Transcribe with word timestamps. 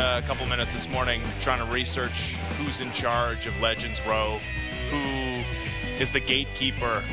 Uh, 0.00 0.18
a 0.24 0.26
couple 0.26 0.46
minutes 0.46 0.72
this 0.72 0.88
morning 0.88 1.20
trying 1.42 1.58
to 1.58 1.64
research 1.66 2.32
who's 2.56 2.80
in 2.80 2.90
charge 2.92 3.44
of 3.44 3.60
Legends 3.60 4.00
Row, 4.06 4.40
who 4.88 5.44
is 6.00 6.10
the 6.10 6.20
gatekeeper 6.20 7.04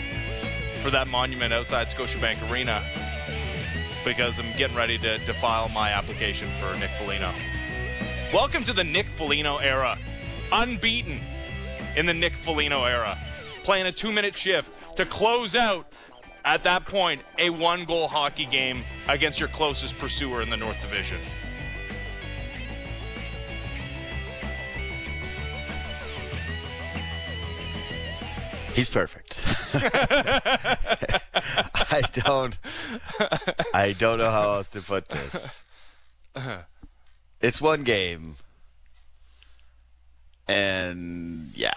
for 0.76 0.90
that 0.90 1.06
monument 1.10 1.52
outside 1.52 1.88
Scotiabank 1.90 2.50
Arena, 2.50 2.82
because 4.06 4.40
I'm 4.40 4.54
getting 4.54 4.78
ready 4.78 4.98
to, 5.00 5.20
file 5.34 5.68
my 5.68 5.90
application 5.90 6.48
for 6.62 6.80
Nick 6.80 6.92
Foligno. 6.92 7.34
Welcome 8.34 8.64
to 8.64 8.72
the 8.72 8.86
Nick 8.86 9.10
Foligno 9.10 9.58
era. 9.58 10.00
Unbeaten 10.54 11.20
in 11.98 12.06
the 12.06 12.14
Nick 12.14 12.36
Foligno 12.36 12.86
era. 12.86 13.18
Playing 13.64 13.88
a 13.88 13.92
two 13.92 14.14
minute 14.14 14.38
shift 14.38 14.72
to 14.96 15.06
close 15.06 15.56
out, 15.56 15.92
at 16.46 16.64
that 16.64 16.86
point, 16.86 17.22
a 17.38 17.50
one 17.50 17.84
goal 17.84 18.08
hockey 18.08 18.46
game 18.46 18.82
against 19.10 19.42
your 19.42 19.50
closest 19.50 19.98
pursuer 19.98 20.42
in 20.42 20.50
the 20.50 20.56
North 20.56 20.80
Division. 20.80 21.18
He's 28.78 28.90
perfect. 28.90 29.36
I 31.74 32.04
don't 32.14 32.56
I 33.74 33.96
don't 33.98 34.20
know 34.20 34.30
how 34.30 34.54
else 34.54 34.68
to 34.68 34.82
put 34.82 35.10
this. 35.10 35.64
It's 37.42 37.60
one 37.60 37.82
game. 37.82 38.36
And 40.48 41.50
yeah. 41.56 41.74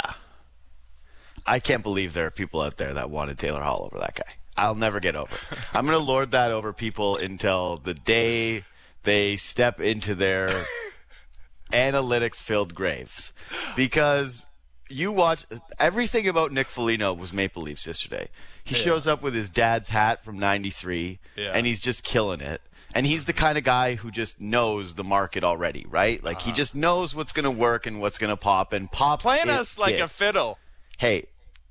I 1.46 1.58
can't 1.58 1.82
believe 1.82 2.12
there 2.12 2.26
are 2.26 2.30
people 2.30 2.60
out 2.60 2.76
there 2.76 2.92
that 2.92 3.08
wanted 3.08 3.38
Taylor 3.38 3.62
Hall 3.62 3.88
over 3.90 3.98
that 3.98 4.16
guy. 4.16 4.34
I'll 4.58 4.74
never 4.74 5.00
get 5.00 5.16
over 5.16 5.34
it. 5.34 5.58
I'm 5.72 5.86
to 5.86 5.96
lord 5.96 6.32
that 6.32 6.50
over 6.50 6.74
people 6.74 7.16
until 7.16 7.78
the 7.78 7.94
day 7.94 8.64
they 9.04 9.36
step 9.36 9.80
into 9.80 10.14
their 10.14 10.50
analytics 11.72 12.42
filled 12.42 12.74
graves. 12.74 13.32
Because 13.74 14.44
you 14.91 15.12
watch 15.12 15.44
everything 15.78 16.27
about 16.28 16.52
Nick 16.52 16.66
Foligno 16.66 17.12
was 17.12 17.33
Maple 17.33 17.62
Leafs 17.62 17.86
yesterday. 17.86 18.28
He 18.64 18.74
Yeah. 18.74 18.80
shows 18.83 19.06
up 19.06 19.22
with 19.22 19.34
his 19.34 19.48
dad's 19.50 19.88
hat 19.91 20.24
from 20.24 20.38
'93, 20.38 21.19
Yeah. 21.36 21.52
and 21.55 21.66
he's 21.66 21.80
just 21.80 22.02
killing 22.05 22.41
it. 22.41 22.60
And 22.92 23.06
he's 23.06 23.24
the 23.27 23.32
kind 23.32 23.56
of 23.56 23.62
guy 23.62 23.94
who 23.94 24.10
just 24.10 24.41
knows 24.41 24.97
the 24.97 25.05
market 25.05 25.44
already, 25.44 25.86
right? 25.88 26.22
Like 26.24 26.41
he 26.41 26.50
just 26.52 26.74
knows 26.74 27.14
what's 27.14 27.30
going 27.32 27.44
to 27.44 27.50
work 27.50 27.86
and 27.86 28.00
what's 28.00 28.19
going 28.19 28.30
to 28.30 28.36
pop, 28.36 28.72
and 28.72 28.91
pop. 28.91 29.24
Uh-huh. 29.24 29.36
Playing 29.36 29.48
us 29.48 29.78
like 29.78 29.94
did. 29.94 30.00
a 30.02 30.08
fiddle. 30.08 30.58
hey, 30.98 31.27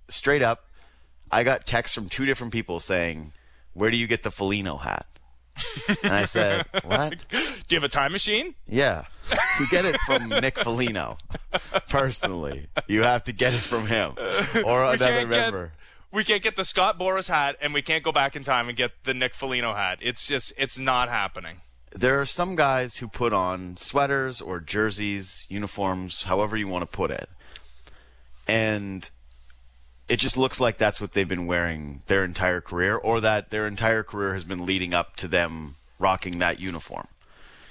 straight 0.07 0.41
up, 0.41 0.65
I 1.31 1.43
got 1.43 1.65
texts 1.67 1.93
from 1.93 2.07
two 2.09 2.25
different 2.25 2.53
people 2.53 2.79
saying, 2.79 3.33
"Where 3.73 3.91
do 3.91 3.97
you 3.97 4.07
get 4.07 4.23
the 4.23 4.31
Foligno 4.31 4.77
hat?" 4.77 5.05
And 6.03 6.13
I 6.13 6.25
said, 6.25 6.65
"What?" 6.83 7.17
Do 7.29 7.37
you 7.69 7.77
have 7.77 7.83
a 7.83 7.89
time 7.89 8.11
machine? 8.11 8.55
Yeah. 8.67 9.03
You 9.59 9.67
get 9.69 9.85
it 9.85 9.97
from 10.05 10.29
Nick 10.29 10.57
Foligno. 10.57 11.17
Personally. 11.87 12.67
You 12.87 13.03
have 13.03 13.23
to 13.25 13.31
get 13.31 13.53
it 13.53 13.59
from 13.59 13.87
him. 13.87 14.13
Or 14.65 14.87
We 14.87 14.93
another 14.93 14.97
can't 14.97 15.29
get 15.29 15.71
we 16.11 16.23
can't 16.23 16.41
get 16.41 16.55
the 16.55 16.65
Scott 16.65 16.97
Boris 16.97 17.27
hat, 17.27 17.55
and 17.61 17.73
we 17.73 17.81
can't 17.81 18.03
go 18.03 18.11
back 18.11 18.35
in 18.35 18.43
time 18.43 18.67
and 18.67 18.77
get 18.77 19.03
the 19.03 19.13
Nick 19.13 19.33
Foligno 19.33 19.73
hat. 19.73 19.99
It's 20.01 20.27
just 20.27 20.53
it's 20.57 20.79
not 20.79 21.09
happening. 21.09 21.57
There 21.91 22.19
are 22.19 22.25
some 22.25 22.55
guys 22.55 22.97
who 22.97 23.07
put 23.07 23.33
on 23.33 23.77
sweaters 23.77 24.41
or 24.41 24.59
jerseys, 24.59 25.45
uniforms, 25.49 26.23
however 26.23 26.55
you 26.55 26.67
want 26.67 26.89
to 26.89 26.97
put 26.97 27.11
it. 27.11 27.29
And 28.47 29.09
it 30.09 30.17
just 30.17 30.35
looks 30.35 30.59
like 30.59 30.77
that's 30.77 30.99
what 30.99 31.11
they've 31.11 31.27
been 31.27 31.45
wearing 31.45 32.01
their 32.07 32.25
entire 32.25 32.59
career, 32.59 32.95
or 32.95 33.21
that 33.21 33.51
their 33.51 33.67
entire 33.67 34.03
career 34.03 34.33
has 34.33 34.43
been 34.43 34.65
leading 34.65 34.93
up 34.93 35.15
to 35.17 35.27
them 35.27 35.75
rocking 35.99 36.39
that 36.39 36.59
uniform. 36.59 37.07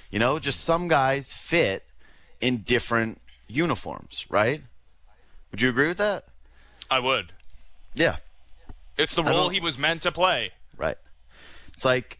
You 0.09 0.19
know, 0.19 0.39
just 0.39 0.63
some 0.63 0.87
guys 0.87 1.33
fit 1.33 1.83
in 2.39 2.59
different 2.59 3.21
uniforms, 3.47 4.25
right? 4.29 4.63
Would 5.51 5.61
you 5.61 5.69
agree 5.69 5.89
with 5.89 5.97
that? 5.97 6.25
I 6.89 6.99
would. 6.99 7.33
Yeah. 7.93 8.17
It's 8.97 9.13
the 9.13 9.23
role 9.23 9.49
he 9.49 9.59
was 9.59 9.77
meant 9.77 10.01
to 10.03 10.11
play. 10.11 10.51
Right. 10.77 10.97
It's 11.73 11.85
like 11.85 12.19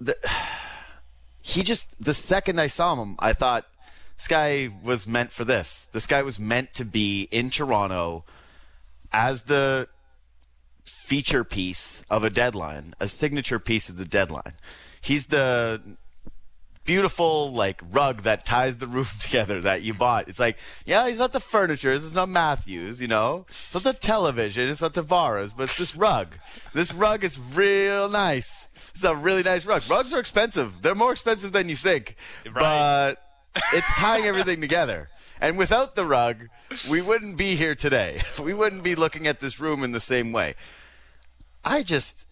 the 0.00 0.16
he 1.42 1.62
just 1.62 2.02
the 2.02 2.14
second 2.14 2.60
I 2.60 2.68
saw 2.68 3.00
him, 3.00 3.16
I 3.18 3.34
thought 3.34 3.66
this 4.16 4.28
guy 4.28 4.70
was 4.82 5.06
meant 5.06 5.32
for 5.32 5.44
this. 5.44 5.88
This 5.92 6.06
guy 6.06 6.22
was 6.22 6.38
meant 6.38 6.74
to 6.74 6.84
be 6.84 7.28
in 7.30 7.50
Toronto 7.50 8.24
as 9.12 9.42
the 9.42 9.88
feature 10.84 11.44
piece 11.44 12.04
of 12.10 12.24
a 12.24 12.30
deadline, 12.30 12.94
a 13.00 13.08
signature 13.08 13.58
piece 13.58 13.88
of 13.88 13.96
the 13.96 14.04
deadline. 14.04 14.54
He's 15.00 15.26
the 15.26 15.80
beautiful 16.84 17.52
like 17.52 17.80
rug 17.92 18.22
that 18.22 18.44
ties 18.44 18.78
the 18.78 18.86
room 18.86 19.06
together 19.20 19.60
that 19.60 19.82
you 19.82 19.94
bought. 19.94 20.28
It's 20.28 20.40
like, 20.40 20.58
yeah, 20.84 21.08
he's 21.08 21.18
not 21.18 21.32
the 21.32 21.40
furniture. 21.40 21.92
This 21.94 22.04
is 22.04 22.14
not 22.14 22.28
Matthews, 22.28 23.00
you 23.00 23.08
know. 23.08 23.46
It's 23.48 23.74
not 23.74 23.82
the 23.82 23.92
television. 23.92 24.68
It's 24.68 24.82
not 24.82 24.94
Tavares, 24.94 25.52
but 25.56 25.64
it's 25.64 25.78
this 25.78 25.94
rug. 25.94 26.34
This 26.74 26.92
rug 26.92 27.24
is 27.24 27.38
real 27.38 28.08
nice. 28.08 28.66
It's 28.92 29.04
a 29.04 29.14
really 29.14 29.42
nice 29.42 29.64
rug. 29.64 29.82
Rugs 29.88 30.12
are 30.12 30.20
expensive. 30.20 30.82
They're 30.82 30.94
more 30.94 31.12
expensive 31.12 31.52
than 31.52 31.68
you 31.68 31.76
think. 31.76 32.16
Right. 32.44 32.54
But 32.54 33.22
it's 33.72 33.92
tying 33.94 34.24
everything 34.24 34.60
together. 34.60 35.08
And 35.40 35.56
without 35.56 35.94
the 35.94 36.04
rug, 36.04 36.48
we 36.90 37.02
wouldn't 37.02 37.36
be 37.36 37.56
here 37.56 37.74
today. 37.74 38.20
We 38.42 38.54
wouldn't 38.54 38.82
be 38.82 38.94
looking 38.94 39.26
at 39.26 39.40
this 39.40 39.60
room 39.60 39.84
in 39.84 39.92
the 39.92 40.00
same 40.00 40.32
way. 40.32 40.54
I 41.64 41.82
just 41.82 42.26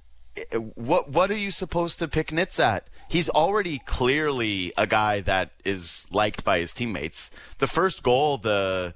what 0.75 1.11
what 1.11 1.31
are 1.31 1.37
you 1.37 1.51
supposed 1.51 1.99
to 1.99 2.09
pick 2.09 2.33
nits 2.33 2.59
at? 2.59 2.89
He's 3.09 3.29
already 3.29 3.79
clearly 3.81 4.73
a 4.77 4.87
guy 4.87 5.21
that 5.21 5.51
is 5.65 6.07
liked 6.11 6.45
by 6.45 6.59
his 6.61 6.73
teammates. 6.73 7.31
The 7.59 7.67
first 7.67 8.03
goal, 8.03 8.39
the 8.39 8.95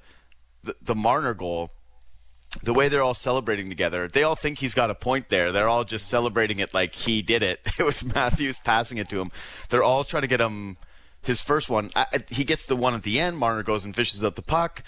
the, 0.64 0.76
the 0.80 0.94
Marner 0.94 1.34
goal, 1.34 1.70
the 2.62 2.72
way 2.72 2.88
they're 2.88 3.03
all 3.03 3.14
celebrating 3.14 3.69
together, 3.69 4.09
they 4.09 4.22
all 4.22 4.36
think 4.36 4.59
he's 4.59 4.74
got 4.74 4.91
a 4.91 4.94
point 4.94 5.28
there. 5.28 5.50
They're 5.50 5.69
all 5.69 5.84
just 5.84 6.09
celebrating 6.09 6.60
it 6.60 6.72
like 6.72 6.94
he 6.94 7.22
did 7.22 7.42
it. 7.42 7.60
It 7.78 7.84
was 7.84 8.04
Matthews 8.04 8.59
passing 8.59 8.98
it 8.98 9.09
to 9.09 9.20
him. 9.20 9.32
They're 9.69 9.82
all 9.82 10.04
trying 10.04 10.22
to 10.22 10.28
get 10.28 10.41
him 10.41 10.76
his 11.22 11.41
first 11.41 11.69
one. 11.69 11.91
I, 11.97 12.06
he 12.28 12.44
gets 12.44 12.66
the 12.66 12.76
one 12.76 12.94
at 12.94 13.03
the 13.03 13.19
end. 13.19 13.38
Marner 13.38 13.62
goes 13.62 13.84
and 13.84 13.94
fishes 13.94 14.22
up 14.22 14.34
the 14.34 14.42
puck. 14.42 14.82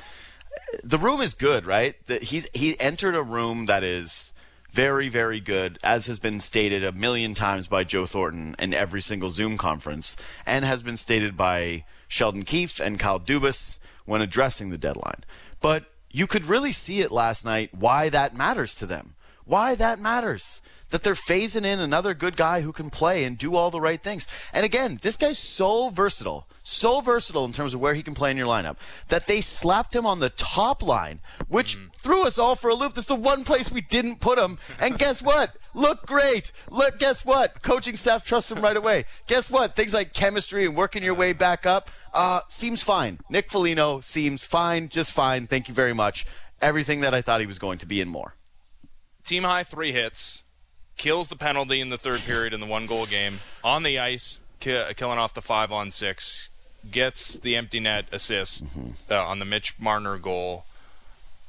The 0.83 0.99
room 0.99 1.21
is 1.21 1.35
good, 1.35 1.67
right? 1.67 1.95
The, 2.07 2.19
he's 2.19 2.49
he 2.55 2.79
entered 2.81 3.15
a 3.15 3.23
room 3.23 3.67
that 3.67 3.83
is 3.83 4.33
very, 4.71 5.09
very 5.09 5.41
good, 5.41 5.79
as 5.85 6.07
has 6.07 6.19
been 6.19 6.41
stated 6.41 6.85
a 6.85 6.93
million 6.93 7.33
times 7.33 7.69
by 7.69 7.85
Joe 7.85 8.07
Thornton 8.07 8.57
in 8.59 8.75
every 8.75 9.01
single 9.01 9.31
Zoom 9.31 9.57
conference, 9.57 10.17
and 10.45 10.65
has 10.65 10.83
been 10.83 10.97
stated 10.97 11.37
by 11.37 11.85
Sheldon 12.09 12.43
Keefe 12.43 12.81
and 12.81 12.99
Kyle 12.99 13.21
Dubas 13.21 13.79
when 14.05 14.21
addressing 14.21 14.71
the 14.71 14.79
deadline. 14.79 15.25
But 15.61 15.85
you 16.11 16.27
could 16.27 16.47
really 16.47 16.73
see 16.73 17.01
it 17.01 17.13
last 17.13 17.45
night 17.45 17.73
why 17.73 18.09
that 18.09 18.35
matters 18.35 18.75
to 18.77 18.87
them. 18.87 19.15
Why 19.45 19.75
that 19.75 19.99
matters. 19.99 20.61
That 20.95 21.03
they're 21.03 21.15
phasing 21.15 21.67
in 21.67 21.81
another 21.81 22.15
good 22.15 22.37
guy 22.37 22.61
who 22.61 22.71
can 22.71 22.89
play 22.89 23.25
and 23.25 23.37
do 23.37 23.57
all 23.57 23.73
the 23.73 23.81
right 23.81 24.01
things. 24.01 24.29
And 24.53 24.65
again, 24.65 25.01
this 25.03 25.17
guy's 25.17 25.41
so 25.41 25.89
versatile, 25.89 26.47
so 26.63 27.01
versatile 27.01 27.45
in 27.45 27.53
terms 27.53 27.75
of 27.75 27.81
where 27.81 27.95
he 27.95 28.03
can 28.05 28.15
play 28.15 28.31
in 28.31 28.37
your 28.37 28.47
lineup, 28.47 28.77
that 29.09 29.27
they 29.27 29.41
slapped 29.41 29.93
him 29.93 30.07
on 30.07 30.21
the 30.21 30.31
top 30.31 30.85
line, 30.85 31.19
which 31.49 31.79
threw 31.99 32.23
us 32.23 32.39
all 32.39 32.55
for 32.55 32.71
a 32.71 32.77
loop. 32.77 32.95
That's 32.95 33.09
the 33.09 33.17
one 33.17 33.43
place 33.43 33.73
we 33.73 33.81
didn't 33.81 34.21
put 34.21 34.39
him. 34.39 34.57
And 34.79 34.97
guess 34.99 35.21
what? 35.21 35.57
Look 35.75 36.07
great. 36.07 36.53
Look, 36.71 37.01
guess 37.01 37.25
what? 37.25 37.65
Coaching 37.65 37.97
staff 37.97 38.23
trusts 38.23 38.53
him 38.53 38.63
right 38.63 38.77
away. 38.77 39.07
Guess 39.27 39.51
what? 39.51 39.75
Things 39.75 39.95
like 39.95 40.13
chemistry 40.13 40.65
and 40.65 40.77
working 40.77 41.03
your 41.03 41.15
way 41.15 41.33
back 41.33 41.67
up 41.67 41.91
uh, 42.13 42.43
seems 42.49 42.83
fine. 42.85 43.19
Nick 43.29 43.51
Foligno 43.51 43.99
seems 43.99 44.45
fine, 44.45 44.89
just 44.89 45.11
fine. 45.11 45.49
Thank 45.49 45.67
you 45.67 45.75
very 45.75 45.93
much. 45.93 46.25
Everything 46.63 47.01
that 47.01 47.15
I 47.15 47.21
thought 47.21 47.41
he 47.41 47.49
was 47.49 47.59
going 47.59 47.79
to 47.79 47.87
be 47.87 48.01
and 48.01 48.13
more. 48.13 48.37
Team 49.25 49.43
high 49.43 49.65
three 49.65 49.91
hits, 49.91 50.44
kills 50.97 51.29
the 51.29 51.37
penalty 51.37 51.81
in 51.81 51.91
the 51.91 51.99
third 51.99 52.21
period 52.21 52.53
in 52.53 52.61
the 52.61 52.67
one 52.67 52.87
goal 52.87 53.07
game 53.07 53.35
on 53.63 53.83
the 53.83 53.99
ice, 53.99 54.39
ki- 54.61 54.85
killing 54.97 55.19
off 55.19 55.35
the 55.35 55.43
five 55.43 55.73
on 55.73 55.91
six, 55.91 56.49
gets 56.91 57.37
the 57.37 57.57
empty 57.57 57.81
net 57.81 58.07
assist 58.13 58.65
uh, 59.11 59.25
on 59.25 59.39
the 59.39 59.45
Mitch 59.45 59.75
Marner 59.79 60.19
goal, 60.19 60.65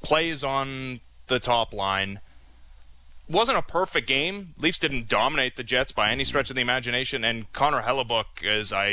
plays 0.02 0.44
on 0.44 1.00
the 1.28 1.40
top 1.40 1.74
line. 1.74 2.20
Wasn't 3.28 3.58
a 3.58 3.64
perfect 3.64 4.08
game. 4.08 4.54
Leafs 4.60 4.78
didn't 4.78 5.10
dominate 5.10 5.56
the 5.56 5.64
Jets 5.64 5.92
by 5.92 6.12
any 6.12 6.24
stretch 6.24 6.52
of 6.52 6.56
the 6.56 6.62
imagination. 6.62 7.24
And 7.24 7.52
Connor 7.54 7.82
Hellebuyck 7.82 8.44
is 8.44 8.72
I 8.72 8.86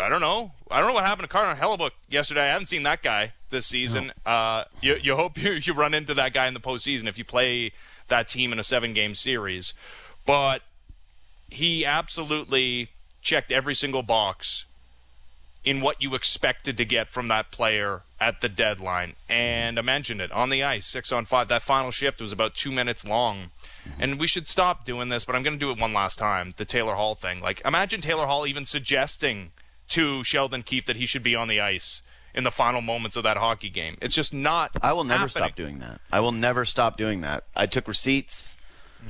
I 0.00 0.08
don't 0.08 0.20
know 0.20 0.52
I 0.70 0.78
don't 0.78 0.86
know 0.86 0.94
what 0.94 1.04
happened 1.04 1.28
to 1.28 1.32
Connor 1.32 1.60
Hellebuyck 1.60 1.90
yesterday. 2.08 2.42
I 2.42 2.52
haven't 2.52 2.68
seen 2.68 2.84
that 2.84 3.02
guy 3.02 3.32
this 3.50 3.66
season. 3.66 4.12
Uh, 4.24 4.64
you 4.80 4.94
you 5.02 5.16
hope 5.16 5.36
you 5.42 5.54
you 5.54 5.72
run 5.74 5.94
into 5.94 6.14
that 6.14 6.32
guy 6.32 6.46
in 6.46 6.54
the 6.54 6.60
postseason 6.60 7.08
if 7.08 7.18
you 7.18 7.24
play 7.24 7.72
that 8.08 8.28
team 8.28 8.52
in 8.52 8.58
a 8.58 8.64
seven 8.64 8.92
game 8.92 9.14
series. 9.14 9.72
But 10.26 10.62
he 11.50 11.84
absolutely 11.84 12.88
checked 13.20 13.52
every 13.52 13.74
single 13.74 14.02
box 14.02 14.64
in 15.64 15.80
what 15.80 16.02
you 16.02 16.14
expected 16.14 16.76
to 16.76 16.84
get 16.84 17.08
from 17.08 17.28
that 17.28 17.50
player 17.52 18.02
at 18.20 18.40
the 18.40 18.48
deadline. 18.48 19.14
And 19.28 19.78
I 19.78 19.82
mentioned 19.82 20.20
it 20.20 20.32
on 20.32 20.50
the 20.50 20.62
ice, 20.62 20.86
six 20.86 21.12
on 21.12 21.24
five. 21.24 21.48
That 21.48 21.62
final 21.62 21.92
shift 21.92 22.20
was 22.20 22.32
about 22.32 22.54
two 22.54 22.72
minutes 22.72 23.04
long. 23.04 23.50
Mm-hmm. 23.88 24.02
And 24.02 24.20
we 24.20 24.26
should 24.26 24.48
stop 24.48 24.84
doing 24.84 25.08
this, 25.08 25.24
but 25.24 25.36
I'm 25.36 25.42
going 25.42 25.54
to 25.54 25.60
do 25.60 25.70
it 25.70 25.80
one 25.80 25.92
last 25.92 26.18
time 26.18 26.54
the 26.56 26.64
Taylor 26.64 26.94
Hall 26.94 27.14
thing. 27.14 27.40
Like, 27.40 27.62
imagine 27.64 28.00
Taylor 28.00 28.26
Hall 28.26 28.46
even 28.46 28.64
suggesting 28.64 29.52
to 29.88 30.24
Sheldon 30.24 30.62
Keefe 30.62 30.86
that 30.86 30.96
he 30.96 31.06
should 31.06 31.22
be 31.22 31.36
on 31.36 31.48
the 31.48 31.60
ice 31.60 32.02
in 32.34 32.44
the 32.44 32.50
final 32.50 32.80
moments 32.80 33.16
of 33.16 33.24
that 33.24 33.36
hockey 33.36 33.70
game. 33.70 33.96
It's 34.00 34.14
just 34.14 34.32
not. 34.32 34.72
I 34.82 34.92
will 34.92 35.04
never 35.04 35.26
happening. 35.26 35.44
stop 35.44 35.56
doing 35.56 35.78
that. 35.80 36.00
I 36.10 36.20
will 36.20 36.32
never 36.32 36.64
stop 36.64 36.96
doing 36.96 37.20
that. 37.22 37.44
I 37.54 37.66
took 37.66 37.88
receipts. 37.88 38.56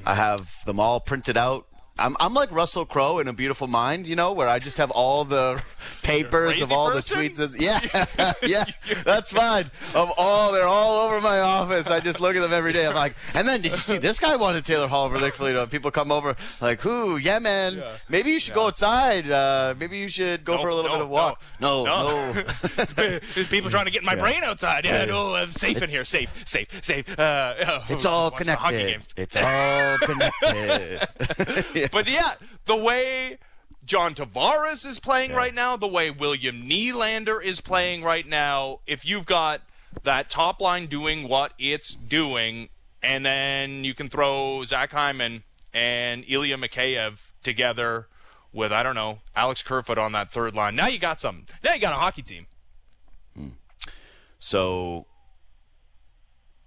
I 0.06 0.14
have 0.14 0.64
them 0.64 0.80
all 0.80 1.00
printed 1.00 1.36
out. 1.36 1.66
I'm, 1.98 2.16
I'm 2.20 2.32
like 2.32 2.50
Russell 2.50 2.86
Crowe 2.86 3.18
in 3.18 3.28
A 3.28 3.32
Beautiful 3.34 3.66
Mind, 3.66 4.06
you 4.06 4.16
know, 4.16 4.32
where 4.32 4.48
I 4.48 4.58
just 4.58 4.78
have 4.78 4.90
all 4.90 5.24
the 5.24 5.62
papers 6.02 6.60
of 6.60 6.72
all 6.72 6.90
person? 6.90 7.18
the 7.18 7.28
tweets. 7.28 7.60
Yeah, 7.60 8.32
yeah, 8.42 8.64
that's 9.04 9.30
fine. 9.30 9.70
Of 9.94 10.10
all, 10.16 10.52
they're 10.52 10.66
all 10.66 11.06
over 11.06 11.20
my 11.20 11.40
office. 11.40 11.90
I 11.90 12.00
just 12.00 12.20
look 12.20 12.34
at 12.34 12.40
them 12.40 12.52
every 12.52 12.72
day. 12.72 12.86
I'm 12.86 12.94
like, 12.94 13.14
and 13.34 13.46
then 13.46 13.60
did 13.60 13.72
you 13.72 13.78
see 13.78 13.98
this 13.98 14.18
guy 14.18 14.36
wanted 14.36 14.64
Taylor 14.64 14.88
Hall 14.88 15.04
over 15.04 15.20
Nick 15.20 15.34
Foligno? 15.34 15.66
People 15.66 15.90
come 15.90 16.10
over 16.10 16.34
like, 16.62 16.80
who? 16.80 17.18
Yeah, 17.18 17.38
man. 17.38 17.76
Yeah. 17.76 17.92
Maybe 18.08 18.30
you 18.30 18.40
should 18.40 18.54
go 18.54 18.68
outside. 18.68 19.30
Uh, 19.30 19.74
maybe 19.78 19.98
you 19.98 20.08
should 20.08 20.44
go 20.44 20.56
No, 20.56 20.62
for 20.62 20.68
a 20.70 20.74
little 20.74 20.90
no, 20.90 20.96
bit 20.96 21.02
of 21.04 21.10
walk. 21.10 21.42
No, 21.60 21.84
no. 21.84 22.32
There's 22.96 23.48
people 23.48 23.68
trying 23.70 23.84
to 23.84 23.90
get 23.92 24.02
my 24.02 24.14
brain 24.14 24.42
outside. 24.44 24.86
Yeah, 24.86 25.04
no, 25.04 25.34
I'm 25.34 25.50
safe 25.50 25.82
in 25.82 25.90
here. 25.90 26.04
Safe, 26.04 26.30
safe, 26.46 26.82
safe. 26.82 27.18
Uh, 27.18 27.54
oh, 27.66 27.84
It's 27.90 28.06
all 28.06 28.30
watch 28.30 28.44
the 28.44 28.56
hockey 28.56 28.78
connected. 28.94 29.12
It's 29.16 29.36
all 29.36 29.98
connected. 29.98 31.81
Yeah. 31.82 31.88
But 31.90 32.08
yeah, 32.08 32.34
the 32.66 32.76
way 32.76 33.38
John 33.84 34.14
Tavares 34.14 34.86
is 34.86 35.00
playing 35.00 35.32
right 35.32 35.52
now, 35.52 35.76
the 35.76 35.88
way 35.88 36.10
William 36.10 36.62
Nylander 36.62 37.42
is 37.42 37.60
playing 37.60 38.00
mm-hmm. 38.00 38.06
right 38.06 38.26
now, 38.26 38.80
if 38.86 39.04
you've 39.04 39.26
got 39.26 39.62
that 40.04 40.30
top 40.30 40.60
line 40.60 40.86
doing 40.86 41.28
what 41.28 41.52
it's 41.58 41.94
doing, 41.94 42.68
and 43.02 43.26
then 43.26 43.84
you 43.84 43.94
can 43.94 44.08
throw 44.08 44.62
Zach 44.64 44.92
Hyman 44.92 45.42
and 45.74 46.24
Ilya 46.28 46.56
Mikheyev 46.56 47.32
together 47.42 48.06
with, 48.52 48.70
I 48.70 48.82
don't 48.82 48.94
know, 48.94 49.20
Alex 49.34 49.62
Kerfoot 49.62 49.98
on 49.98 50.12
that 50.12 50.30
third 50.30 50.54
line. 50.54 50.76
Now 50.76 50.86
you 50.86 50.98
got 50.98 51.20
something. 51.20 51.46
Now 51.64 51.74
you 51.74 51.80
got 51.80 51.92
a 51.92 51.96
hockey 51.96 52.22
team. 52.22 52.46
Hmm. 53.36 53.48
So, 54.38 55.06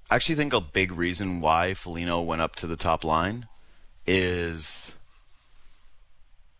I 0.10 0.16
actually 0.16 0.36
think 0.36 0.54
a 0.54 0.62
big 0.62 0.92
reason 0.92 1.40
why 1.40 1.74
Foligno 1.74 2.22
went 2.22 2.42
up 2.42 2.56
to 2.58 2.68
the 2.68 2.76
top 2.76 3.04
line 3.04 3.48
is 4.08 4.95